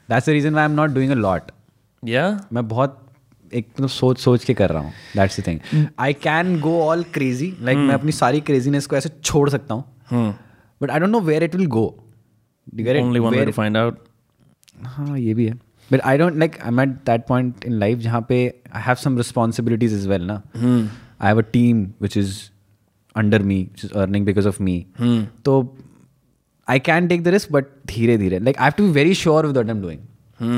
That's 0.09 0.27
the 0.27 0.33
reason 0.33 0.59
I 0.59 0.65
am 0.65 0.73
not 0.73 0.91
doing 0.91 1.11
a 1.13 1.15
lot 1.15 1.51
या 2.03 2.29
मैं 2.53 2.67
बहुत 2.69 3.01
एक 3.53 3.67
मतलब 3.69 3.89
सोच 3.89 4.19
सोच 4.19 4.45
के 4.45 4.55
कर 4.55 4.71
रहा 4.71 4.83
हूँ. 4.83 4.93
That's 5.17 5.41
the 5.41 5.47
thing 5.47 5.87
I 5.99 6.13
can 6.23 6.59
go 6.61 6.79
all 6.83 7.03
crazy 7.15 7.53
like 7.63 7.79
मैं 7.79 7.95
अपनी 7.95 8.13
सारी 8.13 8.41
क्रेजीनेस 8.41 8.87
को 8.87 8.97
ऐसे 8.97 9.11
छोड़ 9.23 9.49
सकता 9.51 9.75
हूँ. 9.75 9.85
But 10.81 10.91
I 10.91 10.99
don't 11.01 11.11
know 11.11 11.21
where 11.21 11.45
it 11.45 11.55
will 11.55 11.67
go 11.67 11.85
only 11.85 13.21
one 13.21 13.35
way 13.35 13.45
to 13.47 13.53
find 13.53 13.77
out 13.77 13.99
हाँ 14.85 15.19
ये 15.19 15.35
भी 15.35 15.47
है. 15.47 15.55
But 15.91 16.01
I 16.01 16.19
don't 16.19 16.37
like 16.39 16.59
I 16.63 16.83
at 16.83 16.97
that 17.07 17.27
point 17.29 17.65
in 17.67 17.73
life 17.73 17.99
जहाँ 17.99 18.25
पे 18.29 18.47
I 18.75 18.83
have 18.83 18.95
some 19.05 19.17
responsibilities 19.17 19.95
as 19.95 20.09
well 20.09 20.27
ना. 20.27 20.43
I 20.55 21.29
have 21.29 21.39
a 21.39 21.45
team 21.53 21.87
which 22.03 22.17
is 22.17 22.39
under 23.17 23.43
me 23.43 23.61
is 23.61 23.93
earning 23.93 24.27
because 24.27 24.49
off 24.49 24.63
me 24.63 24.87
तो 25.45 25.63
I 26.68 26.80
can 26.80 27.08
take 27.10 27.24
the 27.24 27.32
risk, 27.32 27.52
but 27.58 27.70
धीरे 27.88 28.18
धीरे. 28.18 28.40
Like 28.46 28.60
I 28.60 28.66
have 28.66 28.76
to 28.80 28.88
be 28.88 28.94
very 29.02 29.14
sure 29.14 29.42
with 29.44 29.58
what 29.58 29.70
I'm 29.70 29.82
doing 29.82 30.02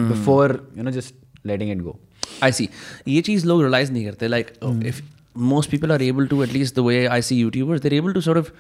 before 0.09 0.49
you 0.75 0.83
know 0.83 0.91
just 0.91 1.13
letting 1.51 1.69
it 1.75 1.83
go. 1.83 1.97
आई 2.43 2.51
सी 2.51 2.69
ये 3.07 3.21
चीज़ 3.21 3.45
लोग 3.47 3.61
realise 3.61 3.91
नहीं 3.91 4.05
करते 4.05 4.27
like 4.27 4.51
if 4.85 5.01
most 5.37 5.69
people 5.71 5.91
are 5.91 6.01
able 6.01 6.27
to 6.27 6.43
at least 6.43 6.75
the 6.75 6.79
way 6.85 7.05
I 7.05 7.21
see 7.21 7.35
youtubers 7.39 7.81
they're 7.81 7.93
able 7.93 8.13
to 8.13 8.21
sort 8.21 8.39
of 8.39 8.51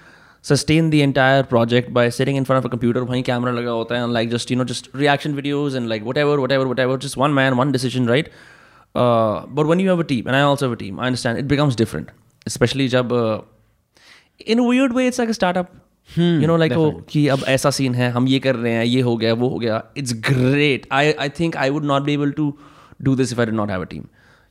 sustain 0.49 0.87
the 0.91 0.99
entire 1.05 1.41
project 1.49 1.89
by 1.95 2.03
sitting 2.13 2.37
in 2.39 2.45
front 2.49 2.59
of 2.59 2.67
a 2.67 2.69
computer 2.75 3.01
वहीं 3.09 3.23
camera 3.25 3.51
लगा 3.57 3.71
होता 3.71 3.95
है 3.95 4.05
and 4.05 4.13
like 4.17 4.31
just 4.31 4.53
you 4.53 4.55
know 4.59 4.65
just 4.71 4.87
reaction 5.01 5.35
videos 5.39 5.75
and 5.79 5.91
like 5.91 6.07
whatever 6.07 6.37
whatever 6.43 6.65
whatever 6.69 6.95
just 7.03 7.17
one 7.23 7.35
man 7.39 7.57
one 7.59 7.73
decision 7.75 8.07
right 8.11 8.31
uh, 9.01 9.45
but 9.59 9.69
when 9.71 9.83
you 9.83 9.91
have 9.93 10.01
a 10.05 10.07
team 10.13 10.31
and 10.31 10.39
I 10.39 10.41
also 10.47 10.69
have 10.69 10.73
a 10.77 10.79
team 10.79 11.03
I 11.03 11.11
understand 11.11 11.43
it 11.43 11.51
becomes 11.51 11.77
different 11.83 12.09
especially 12.51 12.87
जब 12.95 13.13
uh, 13.19 13.37
in 14.55 14.63
a 14.65 14.67
weird 14.71 14.97
way 14.99 15.05
it's 15.11 15.21
like 15.23 15.35
a 15.35 15.37
startup 15.39 15.69
You 16.08 16.46
know 16.46 16.58
like 16.62 16.72
oh 16.72 16.90
कि 17.08 17.26
अब 17.28 17.44
ऐसा 17.48 17.70
scene 17.78 17.94
है 17.94 18.10
हम 18.10 18.28
ये 18.28 18.38
कर 18.40 18.56
रहे 18.56 18.72
हैं 18.72 18.84
ये 18.84 19.00
हो 19.00 19.16
गया 19.16 19.32
वो 19.34 19.48
हो 19.48 19.58
गया 19.58 19.82
it's 20.02 20.14
great 20.28 20.86
I 21.00 21.04
I 21.24 21.28
think 21.40 21.58
I 21.64 21.68
would 21.76 21.90
not 21.92 22.06
be 22.06 22.14
able 22.20 22.32
to 22.38 22.46
do 23.08 23.16
this 23.16 23.34
if 23.36 23.42
I 23.44 23.48
did 23.50 23.58
not 23.62 23.74
have 23.76 23.88
a 23.88 23.90
team 23.94 24.06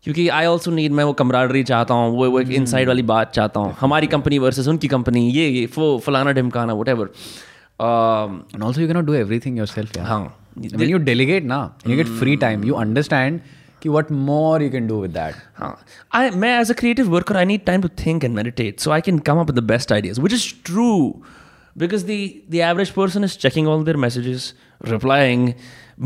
क्योंकि 0.06 0.28
आई 0.30 0.46
ऑल्सो 0.46 0.72
नीड 0.72 0.92
मैं 0.92 1.04
वो 1.04 1.14
कमराडरी 1.20 1.64
चाहता 1.64 1.94
हूँ 1.94 2.12
वो 2.18 2.30
वो 2.32 2.40
एक 2.40 2.50
इनसाइड 2.54 2.88
वाली 2.88 3.02
बात 3.12 3.32
चाहता 3.34 3.60
हूँ 3.60 3.76
हमारी 3.80 4.08
कंपनी 4.08 4.40
वर्सेस 4.40 4.68
उनकी 4.68 4.88
कंपनी 4.88 5.28
ये 5.30 5.48
ये 5.50 5.66
वो 5.78 5.98
फलाना 6.06 6.32
ढिमकाना 6.32 6.74
whatever 6.90 7.10
And 7.80 8.64
also, 8.64 8.82
you 8.82 8.88
cannot 8.88 9.06
do 9.06 9.16
everything 9.16 9.58
yourself. 9.58 9.90
Yeah. 9.96 10.06
हाँ 10.06 10.34
When 10.56 10.90
you 10.90 11.00
delegate, 11.00 11.44
na, 11.44 11.72
and 11.84 11.92
you 11.92 11.98
get 11.98 12.08
free 12.08 12.38
time, 12.38 12.64
you 12.64 12.76
understand 12.78 13.42
ki 13.82 13.90
what 13.90 14.10
more 14.10 14.62
you 14.62 14.70
can 14.70 14.88
do 14.88 15.00
with 15.00 15.14
that. 15.14 15.34
हाँ 15.58 15.76
I 16.16 16.32
मैं 16.36 16.60
as 16.60 16.72
a 16.72 16.74
creative 16.74 17.10
worker 17.12 17.38
I 17.38 17.46
need 17.46 17.66
time 17.66 17.82
to 17.82 17.88
think 18.06 18.24
and 18.24 18.36
meditate 18.36 18.80
so 18.80 18.92
I 18.92 19.02
can 19.02 19.20
come 19.20 19.40
up 19.40 19.52
with 19.52 19.60
the 19.60 19.64
best 19.68 19.92
ideas 19.92 20.22
which 20.22 20.34
is 20.34 20.48
true 20.66 20.88
because 21.76 22.06
the 22.06 22.20
the 22.52 22.56
average 22.70 22.90
person 22.92 23.24
is 23.24 23.38
checking 23.38 23.68
all 23.68 23.84
their 23.86 23.98
messages 23.98 24.54
replying 24.82 25.52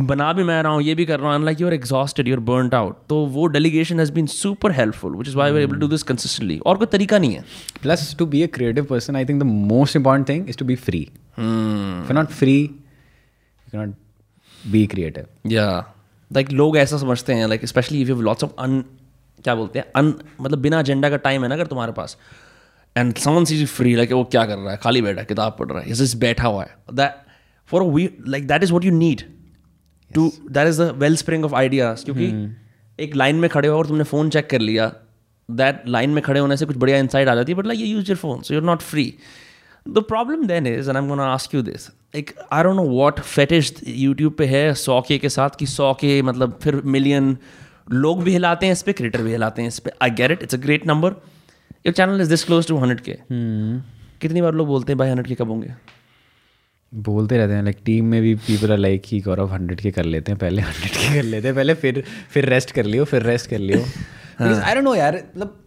बना 0.08 0.32
भी 0.34 0.44
मैं 0.44 0.62
रहा 0.64 0.72
हूँ 0.72 0.82
ये 0.84 0.94
भी 0.96 1.06
कर 1.06 1.20
रहा 1.20 1.34
हूँ 1.34 1.44
like 1.46 1.62
you 1.62 1.68
are 1.68 1.74
exhausted 1.74 2.28
you're 2.28 2.40
burn 2.50 2.70
out 2.76 2.98
तो 3.10 3.16
वो 3.36 3.46
delegation 3.56 4.00
has 4.00 4.12
been 4.14 4.26
super 4.34 4.72
helpful 4.72 5.16
which 5.16 5.28
is 5.28 5.38
why 5.38 5.52
we're 5.52 5.62
able 5.62 5.80
to 5.80 5.88
this 5.88 6.04
consistently 6.04 6.58
और 6.66 6.78
कोई 6.78 6.88
तरीका 6.92 7.20
नहीं 7.20 7.36
है 7.36 7.44
plus 7.82 8.16
to 8.20 8.26
be 8.34 8.44
a 8.44 8.48
creative 8.48 8.88
person, 8.88 9.16
I 9.16 9.24
think 9.26 9.40
the 9.40 9.50
most 9.52 9.96
important 9.96 10.28
thing 10.28 10.48
is 10.48 10.56
to 10.56 10.68
be 10.72 10.76
free 10.78 11.08
If 11.38 12.10
you're 12.10 12.14
not 12.14 12.32
free, 12.34 12.60
you 12.60 13.72
cannot 13.72 13.96
be 14.74 14.86
creative. 14.88 15.28
या 15.48 15.68
like 16.32 16.52
लोग 16.52 16.78
ऐसा 16.78 16.98
समझते 16.98 17.34
हैं 17.34 17.48
like 17.48 17.66
specially 17.66 18.02
if 18.02 18.10
you 18.10 18.22
lots 18.22 18.44
of 18.44 18.52
um 18.60 18.84
क्या 19.46 19.56
बोलते 19.56 19.80
हैं 19.80 19.86
अन 19.96 20.14
मतलब 20.42 20.60
बिना 20.60 20.80
एजेंडा 20.80 21.10
का 21.10 21.18
टाइम 21.18 21.44
है 21.44 21.50
ना 21.50 21.56
अगर 21.56 21.68
तुम्हारे 21.68 21.92
पास 21.92 22.18
and 23.00 23.14
someone 23.18 23.46
sees 23.46 23.68
free 23.68 23.96
like 23.96 24.12
वो 24.12 24.24
क्या 24.24 24.46
कर 24.46 24.58
रहा 24.58 24.72
है 24.72 24.78
खाली 24.78 25.02
बैठा 25.02 25.20
है 25.20 25.26
किताब 25.26 25.56
पढ़ 25.60 25.72
रहा 25.72 25.82
है 25.82 26.16
बैठा 26.20 26.48
हुआ 26.48 26.64
है 26.64 26.96
that 26.96 27.22
for 27.70 27.84
we 27.84 28.10
like 28.28 28.48
that 28.48 28.64
is 28.64 28.74
what 28.74 28.86
you 28.86 28.92
need 28.92 29.22
to 30.12 30.32
that 30.52 30.68
is 30.68 30.82
the 30.82 30.90
wellspring 31.16 31.46
of 31.46 31.56
ideas 31.56 32.06
क्योंकि 32.06 32.32
एक 33.00 33.16
लाइन 33.16 33.36
में 33.36 33.50
खड़े 33.50 33.68
हो 33.68 33.78
और 33.78 33.88
तुमने 33.88 34.04
फ़ोन 34.04 34.30
चेक 34.30 34.50
कर 34.50 34.60
लिया 34.60 34.92
दैट 35.50 35.84
लाइन 35.88 36.10
में 36.10 36.24
खड़े 36.24 36.40
होने 36.40 36.58
से 36.58 36.66
कुछ 36.66 36.78
बढ़िया 36.78 36.98
इंसाइट 36.98 37.28
आ 37.28 37.36
जाती 37.36 37.52
है 37.52 37.58
but 37.58 37.66
like 37.66 37.80
you 37.80 37.86
use 37.88 38.10
your 38.10 38.18
phone 38.18 38.42
so 38.42 38.54
you're 38.54 38.64
not 38.64 38.82
free 38.82 39.14
the 39.86 40.04
problem 40.08 40.46
then 40.46 40.68
is 40.68 40.90
and 40.90 40.98
I 40.98 41.04
am 41.04 41.10
gonna 41.10 41.24
ask 41.24 41.56
you 41.56 41.62
this 41.62 41.90
एक 42.16 42.32
I 42.52 42.64
don't 42.64 42.76
know 42.76 42.84
what 42.90 43.20
fetish 43.20 43.74
YouTube 43.88 44.34
पे 44.34 44.46
है 44.46 44.74
सौ 44.74 45.02
के 45.02 45.18
के 45.18 45.30
साथ 45.30 45.50
कि 45.60 45.66
सौ 45.66 45.94
के 45.94 46.22
मतलब 46.22 46.60
फिर 46.64 46.76
मिलियन 46.86 47.38
लोग 47.92 48.24
भी 48.24 48.32
हिलाते 48.32 48.66
हैं 48.66 48.74
इस 48.74 48.82
पे 48.82 48.94
क्रिएटर 48.94 49.22
भी 49.22 49.32
हिलाते 49.32 49.62
हैं 49.62 49.68
इस 49.68 49.80
पे. 49.80 49.92
I 50.02 50.10
get 50.10 50.32
it 50.32 50.44
it's 50.44 50.56
a 50.56 50.58
great 50.58 50.88
number 50.88 51.16
your 51.86 51.94
channel 51.94 52.22
is 52.22 52.30
this 52.30 52.44
close 52.44 52.68
to 52.68 52.78
hundred 52.78 53.02
K 53.02 53.18
कितनी 54.22 54.42
बार 54.42 54.54
लोग 54.54 54.68
बोलते 54.68 54.92
हैं 54.92 54.98
भाई 54.98 55.10
हंड्रेड 55.10 55.28
के 55.28 55.36
कब 55.36 55.50
होंगे? 55.50 55.74
बोलते 56.92 57.38
रहते 57.38 57.54
हैं 57.54 57.64
लाइक 57.64 57.78
टीम 57.86 58.06
में 58.06 58.22
भी 58.22 58.34
पीपल 58.38 58.72
आर 58.72 58.78
लाइक 58.78 59.02
कि 59.06 59.20
गौरव 59.22 59.54
हंड्रेड 59.54 59.82
के 59.82 59.92
कर 59.92 60.06
लेते 60.06 60.32
हैं 60.32 60.40
पहले 60.40 60.62
हंड्रेड 60.62 60.92
के 60.92 61.16
कर 61.16 61.24
लेते 61.24 61.48
हैं 61.48 61.56
पहले 61.56 61.74
फिर 61.76 62.04
फिर 62.32 62.46
रेस्ट 62.50 62.72
कर 62.72 62.86
लियो 62.86 63.06
फिर 63.06 63.24
रेस्ट 63.24 63.50
कर 63.50 63.60
लियो. 63.60 63.80
आई 64.40 64.74
डोंट 64.76 64.84
नो 64.84 64.96
यार 64.96 65.16
मतलब 65.16 65.58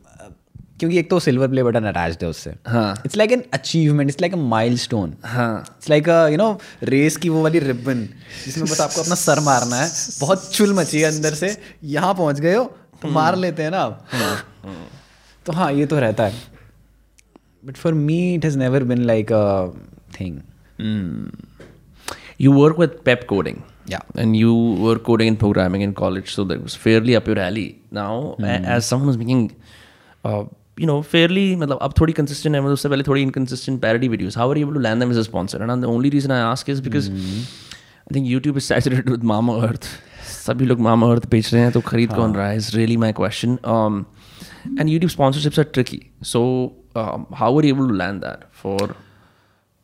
क्योंकि 0.80 0.98
एक 0.98 1.10
तो 1.10 1.18
सिल्वर 1.20 1.48
प्ले 1.48 1.62
बटन 1.62 1.84
अटैच 1.86 2.22
है 2.22 2.28
उससे। 2.28 2.54
हाँ। 2.68 3.02
It's 3.06 3.16
like 3.16 3.32
an 3.32 3.42
achievement 3.54 4.08
it's 4.10 4.20
like 4.20 4.32
a 4.34 4.36
milestone 4.78 5.12
हाँ 5.24 5.58
it's 5.68 5.90
like 5.90 6.08
you 6.32 6.36
know 6.36 6.58
race 6.84 7.16
की 7.16 7.28
वो 7.28 7.42
वाली 7.42 7.58
रिबन 7.58 8.08
जिसमें 8.44 8.66
बस 8.66 8.80
आपको 8.80 9.02
अपना 9.02 9.14
सर 9.16 9.40
मारना 9.40 9.76
है। 9.76 9.88
बहुत 10.20 10.50
चुल 10.54 10.74
मची 10.74 11.00
है 11.00 11.10
अंदर 11.10 11.34
से। 11.34 11.56
यहाँ 11.84 12.14
पहुँच 12.14 12.40
गए 12.40 12.54
हो 12.54 12.64
तो 13.02 13.08
मार 13.10 13.36
लेते 13.36 13.62
हैं 13.62 13.70
ना 13.70 13.80
आप। 13.80 14.08
तो 15.46 15.52
हाँ 15.52 15.72
ये 15.72 15.86
तो 15.86 15.98
रहता 16.00 16.24
है 16.24 16.42
but 17.66 17.76
for 17.76 17.94
me 17.94 18.18
it 18.34 18.44
has 18.44 18.58
never 18.58 18.84
been 18.92 19.04
like 19.12 19.32
a 19.32 19.68
thing 20.20 20.40
you 22.44 22.52
work 22.58 22.78
with 22.82 22.94
pep 23.08 23.28
coding 23.34 23.62
Yeah. 23.90 24.02
and 24.22 24.36
you 24.38 24.52
were 24.82 24.98
coding 25.06 25.28
and 25.30 25.38
programming 25.38 25.82
in 25.86 25.92
college 26.00 26.28
so 26.34 26.44
that 26.50 26.60
was 26.66 26.74
fairly 26.82 27.14
up 27.18 27.28
your 27.30 27.38
alley 27.44 27.64
now 27.98 28.10
a- 28.50 28.58
as 28.74 28.90
someone 28.90 29.08
who's 29.08 29.18
making 29.22 29.40
uh, 30.30 30.42
you 30.82 30.88
know 30.90 30.96
fairly 31.14 31.44
मतलब 31.62 31.78
अब 31.86 31.94
थोड़ी 32.00 32.12
consistent 32.18 32.54
है 32.54 32.60
मतलब 32.60 32.78
उससे 32.78 32.88
पहले 32.88 33.04
थोड़ी 33.08 33.24
inconsistent 33.26 33.82
parody 33.84 34.10
videos 34.14 34.38
how 34.42 34.46
are 34.52 34.56
you 34.60 34.66
able 34.68 34.78
to 34.78 34.84
land 34.86 35.04
them 35.04 35.14
as 35.16 35.20
a 35.22 35.26
sponsor 35.28 35.60
and 35.66 35.86
the 35.86 35.90
only 35.94 36.12
reason 36.16 36.34
I 36.38 36.40
ask 36.52 36.72
is 36.76 36.82
because 36.88 37.10
mm. 37.16 37.42
I 38.10 38.14
think 38.16 38.30
YouTube 38.34 38.60
is 38.62 38.68
saturated 38.72 39.10
with 39.16 39.26
Mama 39.32 39.58
Earth 39.68 39.90
सभी 40.32 40.66
लोग 40.66 40.80
Mama 40.88 41.10
Earth 41.14 41.28
बेच 41.30 41.52
रहे 41.54 41.62
हैं 41.62 41.72
तो 41.72 41.80
खरीद 41.90 42.12
कौन 42.20 42.34
रहा 42.34 42.48
है 42.48 42.58
is 42.58 42.70
really 42.80 43.00
my 43.06 43.12
question 43.22 43.58
um, 43.76 43.98
and 44.78 44.88
YouTube 44.88 45.14
sponsorships 45.14 45.58
are 45.58 45.64
tricky. 45.64 46.12
So 46.22 46.74
um, 46.94 47.26
how 47.34 47.52
were 47.52 47.62
you 47.62 47.70
able 47.70 47.88
to 47.88 47.94
land 47.94 48.22
that 48.22 48.52
for? 48.52 48.94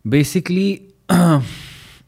Basically 0.08 0.94
a 1.08 1.42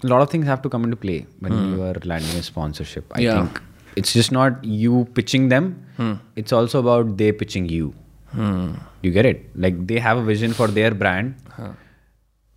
lot 0.02 0.22
of 0.22 0.30
things 0.30 0.46
have 0.46 0.62
to 0.62 0.68
come 0.68 0.84
into 0.84 0.96
play 0.96 1.26
when 1.40 1.52
hmm. 1.52 1.74
you 1.74 1.82
are 1.82 1.96
landing 2.04 2.36
a 2.38 2.42
sponsorship 2.42 3.04
i 3.14 3.20
Yeah. 3.20 3.34
think. 3.34 3.60
It's 3.96 4.12
just 4.12 4.30
not 4.30 4.64
you 4.64 5.06
pitching 5.14 5.48
them. 5.48 5.84
Hmm. 5.96 6.14
It's 6.36 6.52
also 6.52 6.78
about 6.78 7.16
they 7.16 7.32
pitching 7.32 7.68
you. 7.68 7.92
Hmm. 8.32 8.74
You 9.02 9.10
get 9.10 9.26
it? 9.26 9.50
Like 9.56 9.86
they 9.86 9.98
have 9.98 10.18
a 10.18 10.22
vision 10.22 10.52
for 10.52 10.68
their 10.68 10.92
brand 10.92 11.34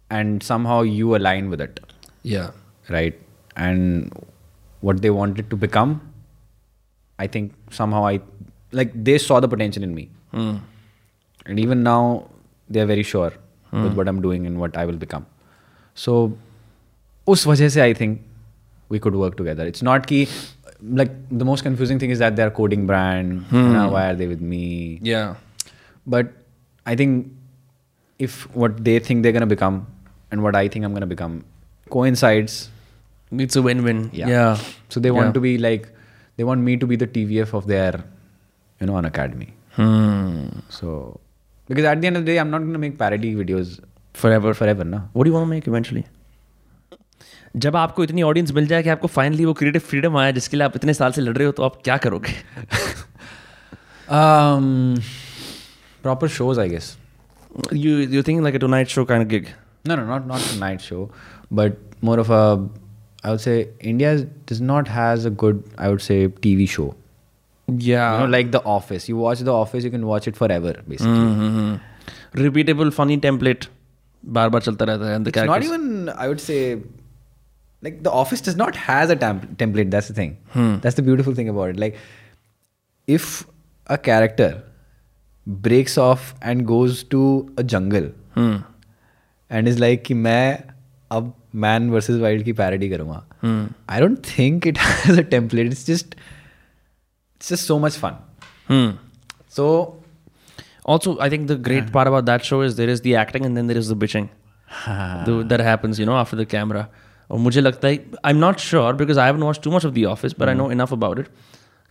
and 0.09 0.43
somehow 0.43 0.81
you 0.81 1.15
align 1.15 1.49
with 1.49 1.59
it. 1.59 1.79
Yeah. 2.21 2.51
Right? 2.87 3.19
And 3.55 4.11
what 4.87 5.01
they 5.01 5.11
wanted 5.17 5.49
to 5.53 5.57
become 5.65 5.91
i 7.23 7.27
think 7.35 7.75
somehow 7.79 8.01
i 8.11 8.15
like 8.79 8.91
they 9.09 9.17
saw 9.17 9.39
the 9.45 9.49
potential 9.55 9.83
in 9.87 9.93
me 9.99 10.09
mm. 10.33 10.59
and 11.45 11.59
even 11.65 11.83
now 11.83 12.01
they 12.69 12.81
are 12.85 12.89
very 12.93 13.05
sure 13.13 13.31
mm. 13.71 13.83
with 13.83 13.93
what 13.99 14.07
i'm 14.07 14.21
doing 14.27 14.45
and 14.49 14.59
what 14.65 14.77
i 14.83 14.85
will 14.89 15.01
become 15.05 15.25
so 16.05 16.17
us 17.33 17.45
wajah 17.51 17.69
se 17.75 17.85
i 17.87 17.93
think 18.01 18.21
we 18.95 18.99
could 19.05 19.15
work 19.23 19.37
together 19.41 19.65
it's 19.73 19.85
not 19.89 20.07
key 20.11 20.21
like 21.01 21.11
the 21.29 21.45
most 21.45 21.63
confusing 21.63 21.99
thing 21.99 22.09
is 22.09 22.19
that 22.19 22.35
they're 22.35 22.51
coding 22.51 22.85
brand 22.85 23.43
hmm. 23.51 23.71
now 23.73 23.89
why 23.91 24.03
are 24.09 24.15
they 24.21 24.27
with 24.27 24.41
me 24.41 24.99
yeah 25.01 25.35
but 26.05 26.33
i 26.85 26.95
think 26.95 27.31
if 28.19 28.35
what 28.63 28.83
they 28.83 28.99
think 28.99 29.23
they're 29.23 29.31
going 29.37 29.47
to 29.47 29.53
become 29.55 29.87
and 30.31 30.43
what 30.43 30.55
i 30.55 30.67
think 30.67 30.83
i'm 30.83 30.91
going 30.91 31.07
to 31.07 31.13
become 31.15 31.43
coincides 31.89 32.69
it's 33.31 33.55
a 33.55 33.61
win-win 33.61 34.09
yeah, 34.13 34.27
yeah. 34.27 34.57
so 34.89 34.99
they 34.99 35.11
want 35.11 35.27
yeah. 35.27 35.33
to 35.33 35.39
be 35.39 35.57
like 35.57 35.87
they 36.35 36.43
want 36.43 36.61
me 36.61 36.75
to 36.75 36.85
be 36.85 36.95
the 36.95 37.07
tvf 37.07 37.53
of 37.53 37.67
their 37.67 38.03
you 38.82 38.86
know, 38.90 38.96
an 38.98 39.04
academy. 39.10 39.48
Hmm. 39.78 40.46
So 40.68 41.20
because 41.68 41.84
at 41.94 42.00
the 42.00 42.06
end 42.12 42.16
of 42.16 42.24
the 42.24 42.32
day, 42.32 42.38
I'm 42.44 42.50
not 42.50 42.64
gonna 42.68 42.78
make 42.86 42.96
parody 42.98 43.34
videos 43.42 43.74
Forever. 44.14 44.52
forever, 44.54 44.84
no. 44.84 45.00
What 45.12 45.24
do 45.24 45.30
you 45.30 45.34
want 45.38 45.46
to 45.48 45.50
make 45.56 45.66
eventually? 45.72 46.04
जब 47.64 47.76
आपको 47.76 48.04
इतनी 48.04 48.22
audience 48.22 48.50
मिल 48.54 48.66
जाए 48.66 48.82
कि 48.82 48.88
आपको 48.90 49.08
finally 49.08 49.44
वो 49.44 49.52
creative 49.60 49.80
freedom 49.90 50.16
आया 50.18 50.30
जिसके 50.38 50.56
लिए 50.56 50.64
आप 50.64 50.76
इतने 50.76 50.94
साल 50.94 51.12
से 51.12 51.20
लड़ 51.22 51.36
रहे 51.36 51.46
हो 51.46 51.52
तो 51.52 51.62
आप 51.62 51.80
क्या 51.84 51.96
करोगे 52.06 52.34
Um, 54.18 54.94
proper 56.02 56.28
shows, 56.34 56.58
I 56.58 56.68
guess. 56.74 56.96
You 57.74 57.96
you 57.98 58.22
think 58.22 58.42
like 58.42 58.54
a 58.54 58.58
tonight 58.58 58.88
show 58.88 59.04
kind 59.04 59.28
gig 59.28 59.46
No, 59.88 59.96
no, 59.98 60.04
not 60.06 60.24
not 60.28 60.46
a 60.52 60.56
night 60.60 60.82
show, 60.84 61.00
but 61.58 61.76
more 62.08 62.16
of 62.22 62.30
a. 62.36 62.40
I 63.24 63.30
would 63.34 63.42
say 63.44 63.54
India 63.92 64.10
does 64.50 64.60
not 64.70 64.88
has 64.94 65.26
a 65.28 65.30
good. 65.42 65.60
I 65.84 65.88
would 65.92 66.02
say 66.06 66.16
TV 66.46 66.66
show. 67.68 67.78
या 67.88 68.04
You 68.12 68.20
know, 68.20 68.32
like 68.34 68.52
The 68.52 68.62
Office. 68.74 69.08
You 69.08 69.16
watch 69.22 69.40
The 69.48 69.54
Office, 69.54 69.86
you 69.88 69.90
can 69.96 70.06
watch 70.10 70.28
it 70.32 70.36
forever, 70.42 70.74
basically. 70.92 71.80
Repeatable 72.36 72.90
funny 72.90 73.16
template 73.26 73.64
बार 74.36 74.48
बार 74.48 74.62
चलता 74.62 74.84
रहता 74.84 75.10
है 75.10 75.18
It's 75.24 75.36
not 75.50 75.66
even. 75.68 76.08
I 76.24 76.28
would 76.32 76.40
say, 76.46 76.60
like 77.82 77.98
The 78.06 78.14
Office 78.22 78.42
does 78.48 78.56
not 78.62 78.78
has 78.86 79.12
a 79.14 79.16
temp- 79.24 79.44
template. 79.62 79.90
That's 79.96 80.08
the 80.12 80.16
thing. 80.20 80.32
That's 80.86 80.98
the 81.00 81.04
beautiful 81.10 81.36
thing 81.40 81.50
about 81.54 81.74
it. 81.74 81.78
Like, 81.84 82.00
if 83.08 83.28
a 83.86 83.98
character 84.08 84.48
breaks 85.46 85.96
off 86.06 86.24
and 86.52 86.66
goes 86.70 87.02
to 87.14 87.20
a 87.56 87.64
jungle 87.74 88.08
and 89.50 89.68
is 89.68 89.78
like 89.84 90.02
कि 90.06 90.14
मैं 90.14 90.42
अब 91.18 91.32
man 91.64 91.88
versus 91.90 92.20
wild 92.20 92.42
की 92.44 92.52
parody 92.52 92.88
करूंगा 92.90 93.22
I 93.90 94.00
don't 94.00 94.18
think 94.38 94.66
it 94.66 94.78
has 94.78 95.18
a 95.18 95.22
template 95.30 95.66
it's 95.66 95.86
just 95.86 96.14
It's 97.42 97.52
just 97.52 97.66
so 97.66 97.78
much 97.78 97.98
fun 98.04 98.24
Hmm. 98.70 98.88
So 99.56 99.66
Also, 100.92 101.12
I 101.24 101.26
think 101.32 101.48
the 101.48 101.54
great 101.64 101.88
part 101.94 102.08
about 102.10 102.26
that 102.26 102.44
show 102.48 102.58
is 102.66 102.76
there 102.76 102.92
is 102.92 103.00
the 103.06 103.10
acting 103.22 103.46
and 103.48 103.58
then 103.58 103.66
there 103.70 103.80
is 103.80 103.88
the 103.92 103.96
bitching 104.02 104.28
the, 105.26 105.34
that 105.50 105.62
happens, 105.66 105.98
you 106.02 106.06
know, 106.10 106.16
after 106.20 106.38
the 106.40 106.46
camera. 106.54 106.84
और 107.30 107.38
मुझे 107.38 107.60
लगता 107.60 107.88
है 107.88 107.94
I 108.24 108.32
am 108.32 108.38
not 108.38 108.58
sure 108.58 108.94
because 108.96 109.18
I 109.18 109.30
have 109.30 109.40
watch 109.42 109.60
too 109.64 109.70
much 109.70 109.86
of 109.86 109.92
the 109.94 110.04
Office 110.08 110.34
but 110.38 110.48
I 110.48 110.54
know 110.54 110.70
enough 110.72 110.92
about 110.92 111.18
it 111.18 111.28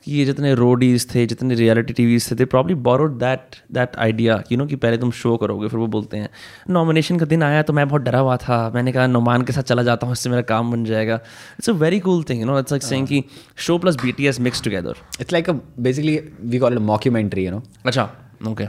कि 0.05 0.13
ये 0.13 0.25
जितने 0.25 0.55
Roadies 0.55 1.07
थे 1.15 1.25
जितने 1.27 1.55
reality 1.55 1.93
TVs 1.93 2.31
थे 2.31 2.35
they 2.35 2.45
probably 2.45 2.75
borrowed 2.87 3.19
that 3.19 3.57
that 3.73 3.97
idea 3.99 4.43
you 4.53 4.59
know 4.59 4.67
कि 4.67 4.77
पहले 4.77 4.99
तुम 4.99 5.11
शो 5.13 5.37
करोगे 5.37 5.69
फिर 5.69 5.81
वो 5.81 5.87
बोलते 5.87 6.17
हैं। 6.17 6.29
नॉमिनेशन 6.71 7.19
का 7.19 7.27
दिन 7.27 7.43
आया 7.43 7.63
तो 7.63 7.73
मैं 7.73 7.89
बहुत 7.89 8.03
डरा 8.03 8.19
हुआ 8.19 8.37
था। 8.37 8.71
मैंने 8.75 8.93
कहा 8.93 9.07
नुमान 9.07 9.43
के 9.43 9.53
साथ 9.53 9.63
चला 9.63 9.83
जाता 9.83 10.07
हूँ 10.07 10.13
इससे 10.13 10.31
मेरा 10.31 10.43
काम 10.49 10.71
बन 10.73 10.85
जाएगा। 10.85 11.15
It's 11.59 11.71
a 11.71 11.73
very 11.75 12.01
cool 12.01 12.23
thing 12.31 12.41
you 12.41 12.47
know 12.47 12.59
it's 12.59 12.73
like 12.73 12.83
saying 12.83 13.07
कि 13.07 13.23
show 13.67 13.79
plus 13.79 13.97
B 14.03 14.13
T 14.13 14.27
S 14.27 14.41
mix 14.41 14.63
together 14.63 14.97
it's 15.21 15.33
like 15.33 15.51
a 15.51 15.53
basically 15.81 16.19
we 16.43 16.59
call 16.59 16.73
it 16.73 16.81
mockumentary 16.91 17.45
you 17.45 17.51
know 17.51 17.63
अच्छा 17.87 18.09
okay 18.49 18.65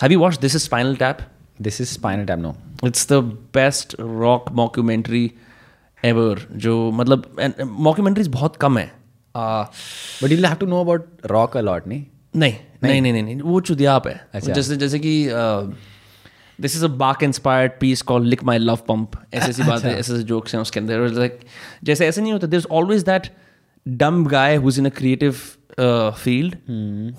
have 0.00 0.12
you 0.12 0.20
watch 0.20 0.38
this 0.40 0.54
is 0.54 0.62
Spinal 0.64 0.96
Tap 0.96 1.18
this 1.62 1.80
is 1.80 1.88
Spinal 1.88 2.26
Tap 2.26 2.38
no 2.38 2.54
it's 2.86 3.08
the 3.12 3.22
best 3.54 3.96
rock 4.00 4.50
mockumentary 4.54 5.30
ever 6.02 6.46
जो 6.56 6.90
मतलब 6.92 7.36
mockumentaries 7.62 8.28
बहुत 8.28 8.56
कम 8.56 8.78
है। 8.78 8.90
But 10.22 10.32
you 10.32 10.38
have 10.44 10.54
to 10.54 10.66
know 10.66 10.80
about 10.80 11.08
rock 11.26 11.56
a 11.56 11.60
lot 11.60 11.86
नहीं 11.86 12.04
नहीं? 12.36 12.54
नहीं 12.82 13.00
नहीं 13.02 13.22
नहीं 13.22 13.40
वो 13.40 13.60
चुदियाप 13.60 14.06
है। 14.06 14.20
अच्छा। 14.34 14.52
जैसे 14.52 14.76
जैसे 14.76 14.98
कि 14.98 15.12
this 16.58 16.76
is 16.76 16.84
a 16.84 16.88
Bach 16.98 17.22
inspired 17.22 17.72
piece 17.80 18.02
call 18.02 18.26
lick 18.26 18.44
my 18.44 18.58
love 18.58 18.78
pump 18.88 19.10
ऐसी 19.34 19.50
ऐसी 19.50 19.62
बात 19.62 19.84
है 19.84 19.90
ऐसे 19.90 20.12
ऐसे 20.14 20.22
जोक्स 20.24 20.54
हैं 20.54 20.60
उसके 20.62 20.80
अंदर। 20.80 21.08
लाइक 21.08 21.40
जैसे 21.84 22.06
ऐसे 22.06 22.22
नहीं 22.22 22.32
होता 22.32 22.46
देर 22.46 22.60
is 22.60 22.66
always 22.72 23.02
that 23.02 23.30
dumb 23.86 24.24
guy 24.26 24.56
who's 24.56 24.78
in 24.78 24.86
a 24.86 24.90
creative 24.96 25.32
field 26.18 26.56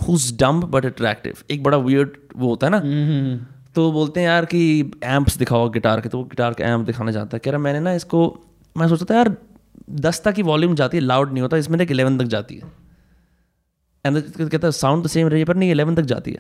who's 0.08 0.32
dumb 0.40 0.62
but 0.62 0.86
attractive 0.86 1.44
एक 1.52 1.64
बड़ा 1.64 1.78
वियर्ड 1.78 2.18
वो 2.38 2.50
होता 2.50 2.68
है 2.68 2.72
ना। 2.72 2.80
तो 3.76 3.92
बोलते 3.92 4.20
हैं 4.20 4.28
यार 4.28 4.46
कि 4.46 4.60
एम्प्स 5.06 5.38
दिखाओ 5.38 5.70
गिटार 5.70 6.02
के 6.02 6.10
तो 6.10 6.18
वो 6.18 6.24
गिटार 6.26 6.54
के 6.54 6.64
एम्प 6.64 6.86
दिखाना 6.86 7.12
चाहता 7.12 7.38
है। 7.38 7.42
कह 7.46 7.52
रहा 7.52 7.60
मैंने 7.60 7.80
ना 7.80 7.94
इसको 7.94 8.22
मैं 8.76 8.88
सोचता 8.88 9.14
था 9.14 9.18
यार 9.18 9.36
दस 9.88 10.22
तक 10.26 10.34
की 10.34 10.42
वॉल्यूम 10.44 10.76
जाती 10.76 10.98
है 10.98 11.04
लाउड 11.04 11.32
नहीं 11.32 11.42
होता 11.42 11.58
इसमें 11.58 11.80
तक 11.80 11.92
इलेवन 11.92 12.18
तक 12.18 12.26
जाती 12.28 12.56
है। 12.56 12.72
एंड 14.06 14.22
कहता 14.40 14.68
है 14.68 14.72
साउंड 14.74 15.04
तो 15.04 15.10
सेम 15.10 15.28
रही 15.28 15.40
है 15.40 15.46
पर 15.46 15.56
नहीं 15.56 15.72
इलेवन 15.72 15.96
तक 15.96 16.04
जाती 16.12 16.32
है। 16.32 16.40